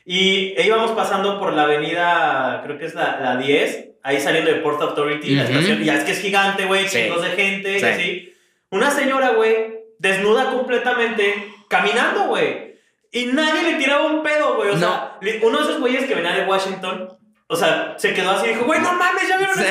Y 0.05 0.53
íbamos 0.61 0.91
pasando 0.91 1.39
por 1.39 1.53
la 1.53 1.63
avenida, 1.63 2.61
creo 2.63 2.77
que 2.77 2.85
es 2.85 2.95
la, 2.95 3.19
la 3.21 3.37
10, 3.37 3.89
ahí 4.03 4.19
saliendo 4.19 4.51
de 4.51 4.57
Port 4.61 4.81
Authority, 4.81 5.35
la 5.35 5.43
Ujú. 5.43 5.51
estación, 5.53 5.81
y 5.81 5.85
ya 5.85 5.95
es 5.97 6.03
que 6.03 6.11
es 6.11 6.19
gigante, 6.21 6.65
güey, 6.65 6.87
Sí. 6.87 7.03
chingos 7.03 7.21
de 7.21 7.29
gente, 7.29 7.79
Sí. 7.79 7.85
así. 7.85 8.33
Una 8.71 8.89
señora, 8.89 9.29
güey, 9.31 9.75
desnuda 9.99 10.51
completamente, 10.51 11.47
caminando, 11.69 12.25
güey. 12.25 12.71
Y 13.11 13.25
nadie 13.27 13.63
le 13.63 13.77
tiraba 13.77 14.05
un 14.07 14.23
pedo, 14.23 14.55
güey. 14.55 14.69
O 14.69 14.77
sea, 14.77 15.17
li- 15.21 15.39
uno 15.43 15.57
de 15.59 15.63
esos 15.65 15.79
güeyes 15.79 16.05
que 16.05 16.15
venía 16.15 16.31
de 16.31 16.45
Washington, 16.45 17.09
o 17.47 17.55
sea, 17.55 17.95
se 17.97 18.13
quedó 18.13 18.31
así 18.31 18.47
y 18.47 18.49
dijo, 18.53 18.65
güey, 18.65 18.79
no 18.79 18.93
mames, 18.93 19.27
ya 19.27 19.37
vieron. 19.37 19.55
Sí. 19.57 19.63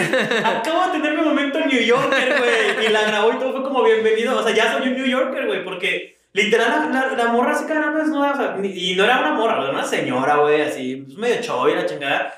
Acabo 0.44 0.86
de 0.86 0.92
tener 1.00 1.16
mi 1.18 1.22
momento 1.24 1.58
en 1.58 1.68
New 1.68 1.80
Yorker, 1.82 2.34
güey. 2.38 2.86
Y 2.86 2.88
la 2.90 3.02
grabó 3.04 3.32
y 3.32 3.36
todo 3.38 3.52
fue 3.52 3.62
como 3.62 3.82
bienvenido. 3.82 4.38
O 4.38 4.42
sea, 4.42 4.54
ya 4.54 4.70
soy 4.72 4.88
un 4.88 4.94
New 4.96 5.06
Yorker, 5.06 5.46
güey, 5.46 5.64
porque 5.64 6.18
literal 6.32 6.90
la, 6.92 7.06
la, 7.08 7.16
la 7.16 7.32
morra 7.32 7.54
se 7.54 7.66
caminando 7.66 7.98
desnuda. 7.98 8.32
O 8.32 8.36
sea, 8.36 8.56
y 8.64 8.94
no 8.96 9.04
era 9.04 9.20
una 9.20 9.32
morra, 9.32 9.62
era 9.62 9.70
una 9.72 9.84
señora, 9.86 10.36
güey, 10.36 10.62
así, 10.62 10.96
pues, 10.96 11.16
medio 11.18 11.40
choy, 11.42 11.74
la 11.74 11.86
chingada. 11.86 12.34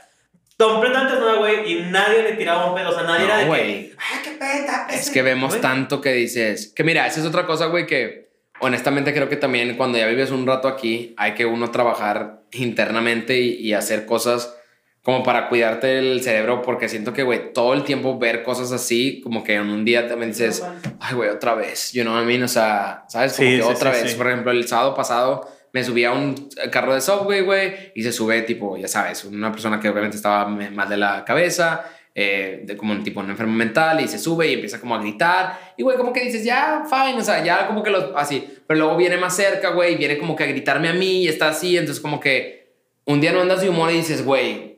Completamente 0.58 1.12
desnuda, 1.14 1.34
güey, 1.36 1.72
y 1.72 1.80
nadie 1.90 2.22
le 2.22 2.32
tiraba 2.32 2.66
un 2.70 2.74
pedo. 2.76 2.90
O 2.90 2.92
sea, 2.94 3.02
nadie 3.02 3.20
No, 3.20 3.24
era 3.26 3.36
de 3.38 3.44
güey. 3.46 3.62
que, 3.90 3.96
ay, 3.98 4.20
qué 4.22 4.30
peta. 4.32 4.86
Es 4.90 5.10
que 5.10 5.22
vemos 5.22 5.60
tanto 5.60 6.00
que 6.00 6.12
dices. 6.12 6.72
Que 6.74 6.84
mira, 6.84 7.06
esa 7.06 7.20
es 7.20 7.26
otra 7.26 7.46
cosa, 7.46 7.66
güey, 7.66 7.86
que 7.86 8.30
honestamente 8.60 9.12
creo 9.12 9.28
que 9.28 9.36
también 9.36 9.76
cuando 9.76 9.98
ya 9.98 10.06
vives 10.06 10.30
un 10.30 10.46
rato 10.46 10.68
aquí, 10.68 11.14
hay 11.16 11.32
que 11.34 11.46
uno 11.46 11.70
trabajar 11.72 12.42
internamente 12.52 13.40
y, 13.40 13.54
y 13.56 13.72
hacer 13.72 14.06
cosas 14.06 14.54
como 15.02 15.22
para 15.24 15.48
cuidarte 15.48 15.98
el 15.98 16.22
cerebro, 16.22 16.62
porque 16.62 16.88
siento 16.88 17.12
que, 17.12 17.24
güey, 17.24 17.52
todo 17.52 17.74
el 17.74 17.82
tiempo 17.82 18.18
ver 18.18 18.44
cosas 18.44 18.70
así, 18.70 19.20
como 19.22 19.42
que 19.42 19.54
en 19.54 19.68
un 19.68 19.84
día 19.84 20.06
también 20.06 20.30
dices, 20.30 20.62
ay, 21.00 21.14
güey, 21.16 21.28
otra 21.28 21.54
vez, 21.54 21.92
you 21.92 22.02
know 22.02 22.14
what 22.14 22.22
I 22.22 22.26
mean? 22.26 22.42
O 22.44 22.48
sea, 22.48 23.04
¿sabes? 23.08 23.32
Como 23.34 23.48
Sí, 23.48 23.56
que 23.56 23.62
sí, 23.62 23.68
otra 23.68 23.92
sí, 23.94 24.02
vez. 24.02 24.12
sí. 24.12 24.16
Por 24.16 24.28
ejemplo, 24.28 24.52
el 24.52 24.66
sábado 24.68 24.94
pasado 24.94 25.48
me 25.72 25.82
subí 25.82 26.04
a 26.04 26.12
un 26.12 26.48
carro 26.70 26.94
de 26.94 27.00
subway, 27.00 27.40
güey, 27.40 27.92
y 27.96 28.02
se 28.04 28.12
sube, 28.12 28.42
tipo, 28.42 28.76
ya 28.76 28.86
sabes, 28.86 29.24
una 29.24 29.50
persona 29.50 29.80
que 29.80 29.88
obviamente 29.88 30.16
estaba 30.16 30.46
mal 30.46 30.88
de 30.88 30.96
la 30.96 31.24
cabeza, 31.24 31.84
eh, 32.14 32.60
de 32.64 32.76
como 32.76 32.92
un 32.92 33.02
tipo 33.02 33.18
un 33.20 33.30
enfermo 33.30 33.54
mental, 33.54 34.00
y 34.02 34.06
se 34.06 34.18
sube 34.20 34.46
y 34.46 34.52
empieza 34.52 34.78
como 34.78 34.94
a 34.94 35.00
gritar, 35.00 35.74
y 35.76 35.82
güey, 35.82 35.96
como 35.96 36.12
que 36.12 36.20
dices, 36.22 36.44
ya, 36.44 36.84
fine, 36.88 37.18
o 37.18 37.22
sea, 37.24 37.42
ya 37.42 37.66
como 37.66 37.82
que 37.82 37.90
lo, 37.90 38.16
así, 38.16 38.46
pero 38.68 38.78
luego 38.78 38.96
viene 38.96 39.16
más 39.16 39.34
cerca, 39.34 39.70
güey, 39.70 39.94
y 39.94 39.96
viene 39.96 40.18
como 40.18 40.36
que 40.36 40.44
a 40.44 40.46
gritarme 40.46 40.90
a 40.90 40.92
mí, 40.92 41.22
y 41.22 41.28
está 41.28 41.48
así, 41.48 41.76
entonces 41.76 42.00
como 42.00 42.20
que 42.20 42.70
un 43.06 43.20
día 43.20 43.32
no 43.32 43.40
andas 43.40 43.62
de 43.62 43.68
humor 43.70 43.90
y 43.90 43.94
dices, 43.96 44.24
güey, 44.24 44.71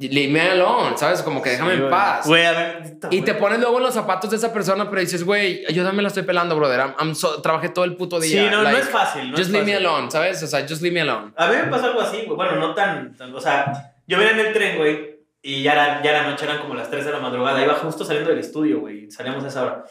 leave 0.00 0.32
me 0.32 0.40
alone, 0.40 0.96
¿sabes? 0.96 1.22
Como 1.22 1.40
que 1.42 1.50
déjame 1.50 1.70
Sí, 1.70 1.74
en 1.76 1.80
güey. 1.82 1.90
paz. 1.90 2.26
Güey, 2.26 2.44
a 2.46 2.52
ver. 2.52 2.96
Y 3.10 3.22
te 3.22 3.34
pones 3.34 3.58
luego 3.60 3.78
en 3.78 3.84
los 3.84 3.94
zapatos 3.94 4.30
de 4.30 4.36
esa 4.36 4.52
persona, 4.52 4.88
pero 4.88 5.00
dices, 5.00 5.24
güey, 5.24 5.64
yo 5.72 5.84
también 5.84 6.02
la 6.02 6.08
estoy 6.08 6.22
pelando, 6.24 6.56
brother. 6.56 6.80
I'm, 6.80 6.94
I'm 6.98 7.14
so- 7.14 7.40
trabajé 7.42 7.68
todo 7.68 7.84
el 7.84 7.96
puto 7.96 8.18
día. 8.20 8.44
Sí, 8.44 8.50
no, 8.50 8.58
no 8.58 8.62
like, 8.64 8.80
es 8.80 8.88
fácil. 8.88 9.24
No 9.30 9.36
just 9.36 9.40
es 9.40 9.48
leave 9.50 9.66
me 9.66 9.72
fácil. 9.72 9.86
alone, 9.86 10.10
¿sabes? 10.10 10.42
O 10.42 10.46
sea, 10.46 10.60
just 10.68 10.82
leave 10.82 10.94
me 10.94 11.00
alone. 11.02 11.32
A 11.36 11.46
mí 11.48 11.56
me 11.56 11.64
pasó 11.64 11.86
algo 11.86 12.00
así, 12.00 12.22
güey. 12.24 12.36
Bueno, 12.36 12.56
no 12.56 12.74
tan, 12.74 13.16
tan- 13.16 13.34
O 13.34 13.40
sea, 13.40 13.94
yo 14.06 14.18
venía 14.18 14.32
en 14.32 14.40
el 14.46 14.52
tren, 14.52 14.76
güey, 14.78 15.12
y 15.42 15.62
ya 15.62 15.72
era, 15.72 16.02
ya 16.02 16.10
era 16.10 16.28
noche, 16.30 16.44
eran 16.44 16.58
como 16.58 16.74
las 16.74 16.90
3 16.90 17.04
de 17.04 17.12
la 17.12 17.18
madrugada. 17.18 17.62
Iba 17.62 17.74
justo 17.74 18.04
saliendo 18.04 18.30
del 18.30 18.38
estudio, 18.38 18.80
güey. 18.80 19.10
Salíamos 19.10 19.42
a 19.44 19.48
esa 19.48 19.62
hora. 19.64 19.84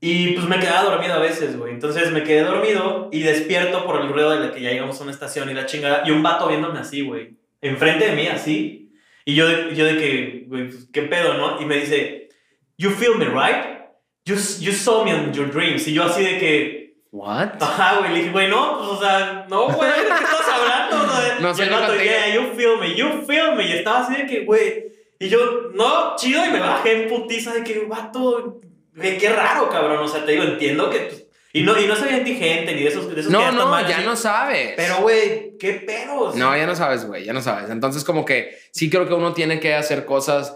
Y 0.00 0.34
pues 0.34 0.46
me 0.46 0.60
quedaba 0.60 0.88
dormido 0.90 1.14
a 1.14 1.18
veces, 1.18 1.58
güey. 1.58 1.72
Entonces 1.72 2.12
me 2.12 2.22
quedé 2.22 2.42
dormido 2.44 3.08
y 3.10 3.20
despierto 3.22 3.84
por 3.84 4.00
el 4.00 4.08
ruido 4.12 4.30
de 4.30 4.38
la 4.46 4.52
que 4.52 4.60
ya 4.60 4.70
llegamos 4.70 5.00
a 5.00 5.02
una 5.02 5.10
estación 5.12 5.50
y 5.50 5.54
la 5.54 5.66
chingada. 5.66 6.02
Y 6.06 6.12
un 6.12 6.22
vato 6.22 6.46
viéndome 6.46 6.78
así, 6.78 7.00
güey. 7.04 7.36
Enfrente 7.60 8.06
de 8.10 8.12
mí, 8.14 8.28
así. 8.28 8.87
Y 9.28 9.34
yo 9.34 9.46
de, 9.46 9.74
yo 9.74 9.84
de 9.84 9.98
que, 9.98 10.44
güey, 10.48 10.68
pues, 10.68 10.88
¿qué 10.90 11.02
pedo, 11.02 11.34
no? 11.34 11.60
Y 11.60 11.66
me 11.66 11.76
dice, 11.76 12.30
You 12.78 12.88
feel 12.88 13.16
me, 13.16 13.26
right? 13.26 13.90
You, 14.24 14.36
you 14.60 14.72
saw 14.72 15.04
me 15.04 15.10
in 15.10 15.34
your 15.34 15.50
dreams. 15.50 15.86
Y 15.86 15.92
yo 15.92 16.04
así 16.04 16.24
de 16.24 16.38
que. 16.38 16.94
What? 17.10 17.60
Ajá, 17.60 17.98
güey. 17.98 18.12
Le 18.12 18.18
dije, 18.20 18.30
güey, 18.30 18.48
no, 18.48 18.78
pues, 18.78 18.88
o 18.88 19.00
sea, 19.02 19.46
no, 19.50 19.68
güey, 19.68 19.90
¿de 19.90 20.06
qué 20.06 20.24
estás 20.24 20.48
hablando? 20.48 21.42
No 21.42 21.54
sé 21.54 21.68
vato, 21.68 21.88
contigo. 21.88 22.04
yeah, 22.04 22.34
you 22.34 22.54
feel 22.56 22.78
me, 22.78 22.94
you 22.94 23.22
feel 23.26 23.54
me. 23.54 23.68
Y 23.68 23.72
estaba 23.72 24.00
así 24.00 24.14
de 24.14 24.26
que, 24.26 24.46
güey. 24.46 24.86
Y 25.18 25.28
yo, 25.28 25.72
no, 25.74 26.16
chido, 26.16 26.46
y 26.46 26.50
me 26.50 26.60
bajé 26.60 27.02
en 27.02 27.08
putiza 27.10 27.52
de 27.52 27.62
que, 27.64 27.80
vato, 27.80 28.62
güey, 28.96 29.18
qué 29.18 29.28
raro, 29.28 29.68
cabrón. 29.68 29.98
O 29.98 30.08
sea, 30.08 30.24
te 30.24 30.32
digo, 30.32 30.44
entiendo 30.44 30.88
que. 30.88 31.27
Y 31.52 31.62
no, 31.62 31.80
y 31.80 31.86
no 31.86 31.96
soy 31.96 32.10
antigente 32.10 32.74
ni 32.74 32.82
de 32.82 32.88
esos, 32.88 33.06
de 33.14 33.20
esos 33.20 33.26
que 33.26 33.32
No, 33.32 33.40
están 33.40 33.56
no, 33.56 33.66
mal, 33.68 33.86
ya 33.86 33.96
así. 33.98 34.04
no 34.06 34.16
sabes. 34.16 34.72
Pero, 34.76 34.98
güey, 35.02 35.56
qué 35.58 35.72
pedos. 35.86 36.36
No, 36.36 36.56
ya 36.56 36.66
no 36.66 36.74
sabes, 36.76 37.04
güey, 37.06 37.24
ya 37.24 37.32
no 37.32 37.40
sabes. 37.40 37.70
Entonces, 37.70 38.04
como 38.04 38.24
que 38.24 38.56
sí 38.72 38.90
creo 38.90 39.06
que 39.08 39.14
uno 39.14 39.32
tiene 39.32 39.58
que 39.58 39.74
hacer 39.74 40.04
cosas, 40.04 40.54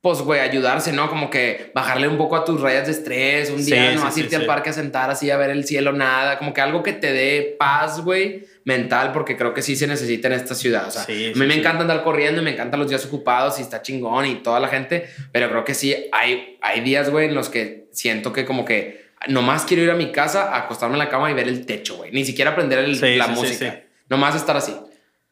pues, 0.00 0.20
güey, 0.22 0.40
ayudarse, 0.40 0.92
¿no? 0.94 1.10
Como 1.10 1.28
que 1.28 1.70
bajarle 1.74 2.08
un 2.08 2.16
poco 2.16 2.36
a 2.36 2.44
tus 2.46 2.60
rayas 2.62 2.86
de 2.86 2.92
estrés, 2.92 3.50
un 3.50 3.58
Sí, 3.62 3.66
día 3.72 3.92
no 3.92 4.10
sí, 4.10 4.20
irte 4.20 4.36
sí. 4.36 4.40
al 4.40 4.46
parque 4.46 4.70
a 4.70 4.72
sentar 4.72 5.10
así 5.10 5.30
a 5.30 5.36
ver 5.36 5.50
el 5.50 5.66
cielo, 5.66 5.92
nada. 5.92 6.38
Como 6.38 6.54
que 6.54 6.62
algo 6.62 6.82
que 6.82 6.94
te 6.94 7.12
dé 7.12 7.54
paz, 7.58 8.00
güey, 8.02 8.46
mental, 8.64 9.12
porque 9.12 9.36
creo 9.36 9.52
que 9.52 9.60
sí 9.60 9.76
se 9.76 9.86
necesita 9.86 10.28
en 10.28 10.34
esta 10.34 10.54
ciudad. 10.54 10.88
O 10.88 10.90
sea, 10.90 11.02
Sí, 11.04 11.32
a 11.34 11.38
mí 11.38 11.46
me 11.46 11.54
encanta 11.54 11.82
andar 11.82 12.02
corriendo 12.02 12.40
y 12.40 12.44
me 12.44 12.52
encantan 12.52 12.80
los 12.80 12.88
días 12.88 13.04
ocupados 13.04 13.58
y 13.58 13.62
está 13.62 13.82
chingón 13.82 14.24
y 14.24 14.36
toda 14.36 14.58
la 14.58 14.68
gente, 14.68 15.06
pero 15.32 15.50
creo 15.50 15.64
que 15.66 15.74
sí 15.74 15.94
hay, 16.12 16.56
hay 16.62 16.80
días, 16.80 17.10
güey, 17.10 17.28
en 17.28 17.34
los 17.34 17.50
que 17.50 17.88
siento 17.92 18.32
que 18.32 18.46
como 18.46 18.64
que 18.64 19.09
nomás 19.28 19.64
quiero 19.64 19.82
ir 19.82 19.90
a 19.90 19.94
mi 19.94 20.12
casa, 20.12 20.56
acostarme 20.56 20.94
en 20.94 21.00
la 21.00 21.08
cama 21.08 21.30
y 21.30 21.34
ver 21.34 21.48
el 21.48 21.66
techo, 21.66 21.96
güey. 21.96 22.10
Ni 22.12 22.24
siquiera 22.24 22.52
aprender 22.52 22.78
el- 22.80 22.96
Sí, 22.96 23.16
la 23.16 23.26
sí, 23.26 23.32
música. 23.32 23.70
sí. 23.72 23.78
Nomás 24.08 24.34
estar 24.34 24.56
así. 24.56 24.74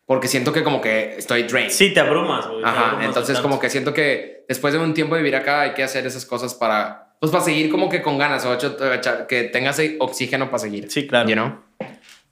Porque 0.06 0.26
siento 0.28 0.52
que 0.52 0.62
como 0.64 0.80
que 0.80 1.16
estoy 1.18 1.42
drained. 1.42 1.70
Sí, 1.70 1.92
te 1.92 2.00
abrumas, 2.00 2.46
güey. 2.48 2.64
Ajá, 2.64 2.86
abrumas 2.86 3.06
entonces 3.06 3.38
como 3.40 3.58
que 3.60 3.68
siento 3.68 3.92
que 3.92 4.44
después 4.48 4.72
de 4.72 4.80
un 4.80 4.94
tiempo 4.94 5.14
de 5.14 5.20
vivir 5.22 5.36
acá 5.36 5.60
hay 5.62 5.74
que 5.74 5.82
hacer 5.82 6.06
esas 6.06 6.24
cosas 6.24 6.54
para, 6.54 7.14
pues 7.20 7.30
para 7.30 7.44
seguir 7.44 7.70
como 7.70 7.88
que 7.90 8.00
con 8.00 8.16
ganas, 8.16 8.44
o 8.46 8.54
hecho, 8.54 8.74
echar- 8.94 9.26
que 9.26 9.44
tengas 9.44 9.78
oxígeno 9.98 10.46
para 10.46 10.58
seguir. 10.60 10.90
Sí, 10.90 11.06
claro. 11.06 11.28
You 11.28 11.34
know? 11.34 11.58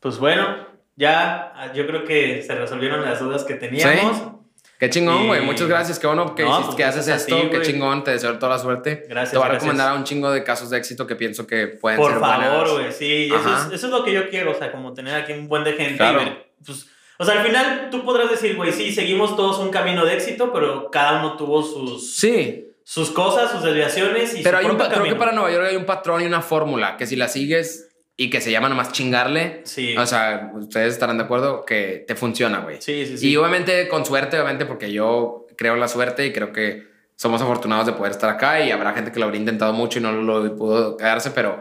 Pues 0.00 0.18
bueno, 0.18 0.66
ya 0.96 1.52
ah, 1.54 1.72
yo 1.74 1.86
creo 1.86 2.04
que 2.04 2.42
se 2.42 2.54
resolvieron 2.54 3.02
las 3.04 3.20
dudas 3.20 3.44
que 3.44 3.54
teníamos. 3.54 4.22
Qué 4.78 4.90
chingón, 4.90 5.22
Y- 5.22 5.26
güey. 5.28 5.40
Muchas 5.40 5.68
gracias. 5.68 5.98
Qué 5.98 6.06
bueno 6.06 6.34
que, 6.34 6.42
No, 6.42 6.50
hiciste- 6.50 6.64
pues, 6.66 6.76
que 6.76 6.84
haces 6.84 7.08
esto. 7.08 7.36
ti, 7.40 7.48
Qué 7.50 7.62
chingón. 7.62 8.04
Te 8.04 8.10
deseo 8.10 8.38
toda 8.38 8.56
la 8.56 8.58
suerte. 8.62 9.06
Gracias, 9.08 9.30
Te 9.32 9.38
voy 9.38 9.44
a 9.46 9.48
gracias. 9.48 9.62
recomendar 9.62 9.88
a 9.92 9.94
un 9.94 10.04
chingo 10.04 10.30
de 10.30 10.44
casos 10.44 10.68
de 10.70 10.76
éxito 10.78 11.06
que 11.06 11.16
pienso 11.16 11.46
que 11.46 11.66
pueden 11.68 11.98
Por 11.98 12.12
ser 12.12 12.20
favor, 12.20 12.48
buenas. 12.68 12.70
güey, 12.72 12.92
sí, 12.92 13.26
eso 13.34 13.56
es, 13.68 13.72
eso 13.74 13.86
es 13.86 13.92
lo 13.92 14.04
que 14.04 14.12
yo 14.12 14.28
quiero, 14.28 14.50
o 14.50 14.54
sea, 14.54 14.70
como 14.72 14.92
tener 14.92 15.14
aquí 15.14 15.32
un 15.32 15.48
buen 15.48 15.64
de 15.64 15.72
gente. 15.72 15.96
Claro. 15.96 16.20
y 16.20 16.24
ver, 16.26 16.46
pues, 16.64 16.86
o 17.18 17.24
sea, 17.24 17.40
al 17.40 17.46
final 17.46 17.88
tú 17.90 18.04
podrás 18.04 18.28
decir, 18.30 18.54
güey, 18.56 18.70
sí, 18.72 18.92
seguimos 18.92 19.34
todos 19.36 19.58
un 19.58 19.70
camino 19.70 20.04
de 20.04 20.14
éxito, 20.14 20.52
pero 20.52 20.90
cada 20.90 21.20
uno 21.20 21.36
tuvo 21.38 21.62
sus, 21.62 22.14
Sí, 22.14 22.68
sus 22.84 23.10
cosas, 23.10 23.50
sus 23.50 23.62
desviaciones 23.62 24.34
y 24.38 24.42
pero 24.42 24.58
su 24.60 24.64
hay 24.66 24.70
un, 24.70 24.76
creo 24.78 25.02
que 25.04 25.14
para 25.16 25.32
Nueva 25.32 25.50
York 25.50 25.66
hay 25.70 25.76
un 25.76 25.86
patrón 25.86 26.20
y 26.22 26.26
una 26.26 26.42
fórmula 26.42 26.96
que 26.98 27.06
si 27.06 27.16
la 27.16 27.28
sigues 27.28 27.85
y 28.16 28.30
que 28.30 28.40
se 28.40 28.50
llama 28.50 28.68
nomás 28.68 28.92
chingarle, 28.92 29.60
Sí, 29.64 29.96
o 29.96 30.06
sea, 30.06 30.50
ustedes 30.54 30.94
estarán 30.94 31.18
de 31.18 31.24
acuerdo 31.24 31.64
que 31.64 32.04
te 32.06 32.14
funciona, 32.14 32.60
güey. 32.60 32.76
sí, 32.80 33.06
sí, 33.06 33.18
sí. 33.18 33.28
Y 33.30 33.36
obviamente 33.36 33.88
con 33.88 34.06
suerte, 34.06 34.36
obviamente, 34.36 34.64
porque 34.66 34.92
yo 34.92 35.46
creo 35.56 35.74
en 35.74 35.80
la 35.80 35.88
suerte 35.88 36.26
y 36.26 36.32
creo 36.32 36.52
que 36.52 36.84
somos 37.14 37.40
afortunados 37.42 37.86
de 37.86 37.92
poder 37.92 38.12
estar 38.12 38.30
acá 38.30 38.60
y 38.60 38.70
habrá 38.70 38.92
gente 38.92 39.12
que 39.12 39.18
lo 39.18 39.26
habría 39.26 39.40
intentado 39.40 39.72
mucho 39.72 39.98
y 39.98 40.02
no 40.02 40.12
lo 40.12 40.56
pudo 40.56 40.96
quedarse, 40.96 41.30
pero 41.30 41.60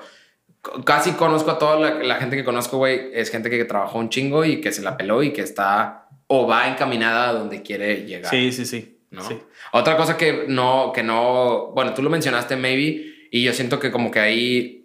casi 0.84 1.11
conozco 1.11 1.52
a 1.52 1.60
toda 1.60 1.80
la, 1.80 2.03
la 2.03 2.15
gente 2.15 2.36
que 2.36 2.44
conozco, 2.44 2.77
güey, 2.77 3.10
es 3.14 3.30
gente 3.30 3.49
que 3.49 3.64
trabajó 3.65 3.99
un 3.99 4.10
chingo 4.10 4.44
y 4.45 4.61
que 4.61 4.72
se 4.72 4.82
la 4.82 4.98
peló 4.98 5.23
y 5.23 5.32
que 5.32 5.41
está 5.41 6.07
o 6.27 6.48
va 6.48 6.68
encaminada 6.68 7.30
a 7.30 7.34
donde 7.34 7.61
quiere 7.61 8.06
llegar. 8.06 8.32
Sí, 8.32 8.52
sí, 8.52 8.65
sí. 8.65 8.98
¿no? 9.11 9.22
sí. 9.27 9.38
Otra 9.72 9.95
cosa 9.98 10.18
que 10.18 10.45
no, 10.48 10.91
que 10.94 11.03
no, 11.03 11.72
bueno, 11.73 11.94
tú 11.94 12.02
lo 12.02 12.10
mencionaste, 12.10 12.56
maybe, 12.56 13.27
y 13.32 13.44
yo 13.44 13.53
siento 13.53 13.80
que 13.80 13.91
como 13.91 14.11
que 14.11 14.19
ahí, 14.19 14.84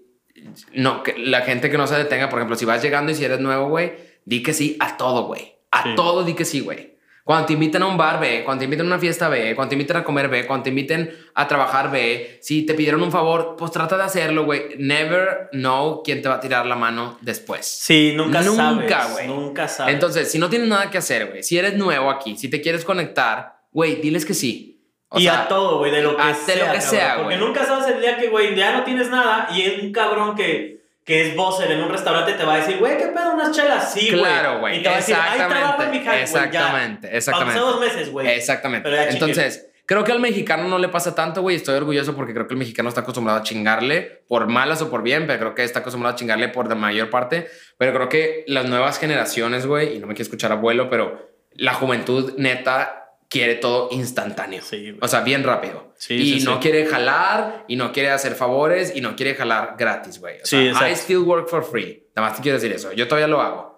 no, 0.74 1.02
que 1.02 1.14
la 1.18 1.42
gente 1.42 1.70
que 1.70 1.78
no 1.78 1.86
se 1.86 1.96
detenga, 1.96 2.28
por 2.28 2.38
ejemplo, 2.38 2.56
si 2.56 2.64
vas 2.64 2.82
llegando 2.82 3.12
y 3.12 3.14
si 3.14 3.24
eres 3.24 3.40
nuevo, 3.40 3.68
güey, 3.68 3.92
di 4.24 4.42
que 4.42 4.52
sí 4.52 4.76
a 4.80 4.96
todo, 4.96 5.24
güey. 5.24 5.54
A 5.70 5.82
Sí. 5.84 5.88
todo 5.96 6.24
di 6.24 6.34
que 6.34 6.44
sí, 6.44 6.60
güey. 6.60 6.90
Cuando 7.22 7.46
te 7.46 7.52
inviten 7.52 7.82
a 7.82 7.86
un 7.86 7.96
bar, 7.96 8.18
ve. 8.18 8.42
Cuando 8.44 8.60
te 8.60 8.64
inviten 8.64 8.86
a 8.86 8.88
una 8.88 8.98
fiesta, 8.98 9.28
ve. 9.28 9.54
Cuando 9.54 9.68
te 9.68 9.74
inviten 9.76 9.96
a 9.98 10.02
comer, 10.02 10.28
ve. 10.28 10.46
Cuando 10.46 10.64
te 10.64 10.70
inviten 10.70 11.14
a 11.34 11.46
trabajar, 11.46 11.90
ve. 11.92 12.38
Si 12.42 12.62
te 12.66 12.74
pidieron 12.74 13.02
un 13.02 13.12
favor, 13.12 13.54
pues 13.56 13.70
trata 13.70 13.96
de 13.96 14.02
hacerlo, 14.02 14.44
güey. 14.44 14.74
Never 14.78 15.48
know 15.52 16.02
quién 16.02 16.22
te 16.22 16.28
va 16.28 16.36
a 16.36 16.40
tirar 16.40 16.66
la 16.66 16.74
mano 16.74 17.18
después. 17.20 17.64
Sí, 17.66 18.14
nunca, 18.16 18.40
Nunca, 18.42 18.56
sabes. 19.00 19.12
güey. 19.12 19.26
Nunca 19.28 19.68
sabes. 19.68 19.94
Entonces, 19.94 20.30
si 20.32 20.38
no 20.40 20.48
tienes 20.50 20.66
nada 20.68 20.90
que 20.90 20.98
hacer, 20.98 21.28
güey, 21.28 21.42
si 21.44 21.56
eres 21.56 21.74
nuevo 21.76 22.10
aquí, 22.10 22.36
si 22.36 22.48
te 22.48 22.60
quieres 22.60 22.84
conectar, 22.84 23.60
güey, 23.70 23.96
diles 24.00 24.24
que 24.24 24.34
sí. 24.34 24.69
O 25.12 25.18
y 25.18 25.24
sea, 25.24 25.42
a 25.42 25.48
todo, 25.48 25.78
güey, 25.78 25.90
de 25.90 26.02
lo 26.02 26.16
que 26.16 26.22
a- 26.22 26.28
de 26.28 26.34
sea. 26.34 26.54
lo 26.54 26.60
que 26.60 26.66
cabrón, 26.78 26.82
sea, 26.82 27.14
Porque 27.16 27.36
güey. 27.36 27.46
nunca 27.46 27.64
sabes 27.66 27.94
el 27.94 28.00
día 28.00 28.16
que, 28.16 28.28
güey, 28.28 28.54
ya 28.54 28.72
no 28.72 28.84
tienes 28.84 29.10
nada 29.10 29.48
y 29.52 29.62
es 29.62 29.82
un 29.82 29.92
cabrón 29.92 30.36
que, 30.36 30.78
que 31.04 31.28
es 31.28 31.34
bosser 31.36 31.70
en 31.72 31.82
un 31.82 31.88
restaurante 31.88 32.34
te 32.34 32.44
va 32.44 32.54
a 32.54 32.56
decir, 32.58 32.78
güey, 32.78 32.96
¿qué 32.96 33.06
pedo 33.06 33.32
unas 33.34 33.50
chelas? 33.50 33.92
Sí, 33.92 34.08
güey. 34.10 34.20
Claro, 34.20 34.60
güey. 34.60 34.78
Y 34.78 34.82
te 34.82 34.88
va 34.88 34.94
a 34.94 34.98
decir, 34.98 35.16
ahí 35.16 35.38
trabajo 35.38 35.82
en 35.82 35.90
mi 35.90 35.96
Exactamente. 35.98 37.08
ya. 37.10 37.16
Exactamente. 37.16 37.60
Pasó 37.60 37.70
dos 37.72 37.80
meses, 37.80 38.12
güey. 38.12 38.28
Exactamente. 38.28 39.08
Entonces, 39.10 39.66
creo 39.86 40.04
que 40.04 40.12
al 40.12 40.20
mexicano 40.20 40.68
no 40.68 40.78
le 40.78 40.88
pasa 40.88 41.12
tanto, 41.16 41.42
güey. 41.42 41.56
Estoy 41.56 41.74
orgulloso 41.74 42.14
porque 42.14 42.32
creo 42.32 42.46
que 42.46 42.54
el 42.54 42.58
mexicano 42.58 42.88
está 42.88 43.00
acostumbrado 43.00 43.40
a 43.40 43.42
chingarle 43.42 44.22
por 44.28 44.46
malas 44.46 44.80
o 44.82 44.90
por 44.90 45.02
bien, 45.02 45.26
pero 45.26 45.40
creo 45.40 45.54
que 45.56 45.64
está 45.64 45.80
acostumbrado 45.80 46.14
a 46.14 46.16
chingarle 46.16 46.48
por 46.48 46.68
la 46.68 46.76
mayor 46.76 47.10
parte. 47.10 47.48
Pero 47.78 47.92
creo 47.92 48.08
que 48.08 48.44
las 48.46 48.66
nuevas 48.66 49.00
generaciones, 49.00 49.66
güey, 49.66 49.96
y 49.96 49.98
no 49.98 50.06
me 50.06 50.14
quiero 50.14 50.22
escuchar 50.26 50.52
abuelo, 50.52 50.88
pero 50.88 51.28
la 51.54 51.74
juventud 51.74 52.34
neta 52.36 52.99
quiere 53.30 53.54
todo 53.54 53.88
instantáneo. 53.92 54.60
Sí. 54.62 54.98
O 55.00 55.08
sea, 55.08 55.20
bien 55.20 55.44
rápido. 55.44 55.94
Sí, 55.96 56.14
y 56.14 56.40
sí, 56.40 56.44
no 56.44 56.60
quiere 56.60 56.84
jalar, 56.86 57.64
y 57.68 57.76
no 57.76 57.92
quiere 57.92 58.10
hacer 58.10 58.34
favores, 58.34 58.92
y 58.94 59.00
no 59.00 59.14
quiere 59.16 59.34
jalar 59.34 59.76
gratis, 59.78 60.18
güey. 60.20 60.36
O 60.36 60.44
Sí, 60.44 60.56
sea, 60.56 60.64
exacto. 60.66 60.88
I 60.88 60.96
still 60.96 61.18
work 61.18 61.48
for 61.48 61.64
free. 61.64 62.08
Nada 62.16 62.28
más 62.28 62.36
te 62.36 62.42
quiero 62.42 62.58
decir 62.58 62.72
eso. 62.72 62.92
Yo 62.92 63.06
todavía 63.06 63.28
lo 63.28 63.40
hago. 63.40 63.70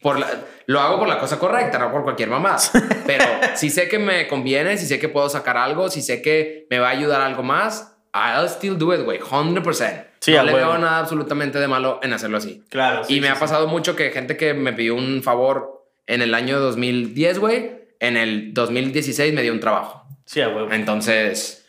Por 0.00 0.18
la- 0.18 0.30
lo 0.66 0.80
hago 0.80 0.98
por 0.98 1.08
la 1.08 1.18
cosa 1.18 1.38
correcta, 1.38 1.78
no 1.78 1.90
por 1.90 2.04
cualquier 2.04 2.28
mamá. 2.30 2.56
Pero 3.06 3.24
si 3.56 3.68
sé 3.68 3.88
que 3.88 3.98
me 3.98 4.28
conviene, 4.28 4.78
si 4.78 4.86
sé 4.86 4.98
que 4.98 5.08
puedo 5.08 5.28
sacar 5.28 5.56
algo, 5.58 5.90
si 5.90 6.00
sé 6.02 6.22
que 6.22 6.66
me 6.70 6.78
va 6.78 6.88
a 6.88 6.92
ayudar 6.92 7.20
algo 7.20 7.42
más, 7.42 7.96
I'll 8.14 8.48
still 8.48 8.78
do 8.78 8.94
it, 8.94 9.02
güey. 9.02 9.18
100%. 9.20 10.06
Sí, 10.20 10.32
no 10.32 10.42
le 10.44 10.52
veo 10.54 10.78
nada 10.78 10.98
absolutamente 11.00 11.58
de 11.58 11.66
malo 11.68 11.98
en 12.02 12.12
hacerlo 12.12 12.36
así. 12.38 12.62
Claro. 12.68 13.02
y 13.08 13.20
me 13.20 13.28
ha 13.28 13.34
pasado 13.34 13.66
mucho 13.66 13.96
que 13.96 14.10
gente 14.10 14.36
que 14.36 14.54
me 14.54 14.72
pidió 14.72 14.94
un 14.94 15.22
favor 15.22 15.86
en 16.06 16.22
el 16.22 16.34
año 16.34 16.60
2010, 16.60 17.38
güey, 17.38 17.79
en 18.00 18.16
el 18.16 18.52
2016 18.52 19.32
me 19.32 19.42
dio 19.42 19.52
un 19.52 19.60
trabajo. 19.60 20.04
Sí, 20.26 20.40
a 20.40 20.48
huevo. 20.48 20.70
Entonces, 20.72 21.64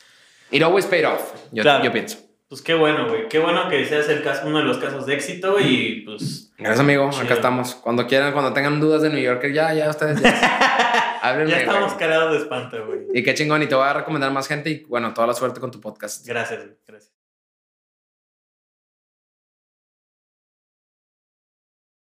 it 0.50 0.64
always 0.64 0.86
paid 0.86 1.08
off, 1.08 1.34
yo, 1.52 1.62
Claro. 1.64 1.84
yo 1.84 1.92
pienso. 1.92 2.18
Pues 2.50 2.62
qué 2.62 2.74
bueno, 2.74 3.08
güey. 3.08 3.30
Qué 3.30 3.40
bueno 3.40 3.70
que 3.70 3.86
seas 3.86 4.10
el 4.10 4.24
caso, 4.24 4.46
uno 4.46 4.58
de 4.58 4.66
los 4.66 4.78
casos 4.78 5.06
de 5.06 5.14
éxito 5.14 5.58
y 5.60 6.02
pues. 6.06 6.52
Gracias, 6.58 6.80
amigo. 6.82 7.10
Chido. 7.10 7.24
Acá 7.24 7.36
estamos. 7.36 7.76
Cuando 7.76 8.06
quieran, 8.08 8.34
cuando 8.34 8.52
tengan 8.52 8.80
dudas 8.82 9.02
de 9.02 9.10
New 9.10 9.22
Yorker, 9.22 9.54
ya, 9.54 9.74
ya 9.74 9.90
ustedes. 9.90 10.22
Ya. 10.22 11.20
Háblenme, 11.22 11.52
Ya 11.52 11.60
estamos 11.62 11.94
cagados 11.94 12.34
de 12.34 12.40
espanto, 12.40 12.86
güey. 12.86 13.02
Y 13.14 13.24
qué 13.24 13.34
chingón. 13.36 13.62
Y 13.64 13.68
te 13.68 13.76
voy 13.76 13.86
a 13.88 13.94
recomendar 13.94 14.32
más 14.32 14.48
gente. 14.50 14.70
Y 14.70 14.84
bueno, 14.86 15.14
toda 15.14 15.28
la 15.28 15.34
suerte 15.34 15.60
con 15.62 15.72
tu 15.72 15.80
podcast. 15.80 16.26
Gracias, 16.28 16.60
güey. 16.66 16.76
Gracias. 16.88 17.14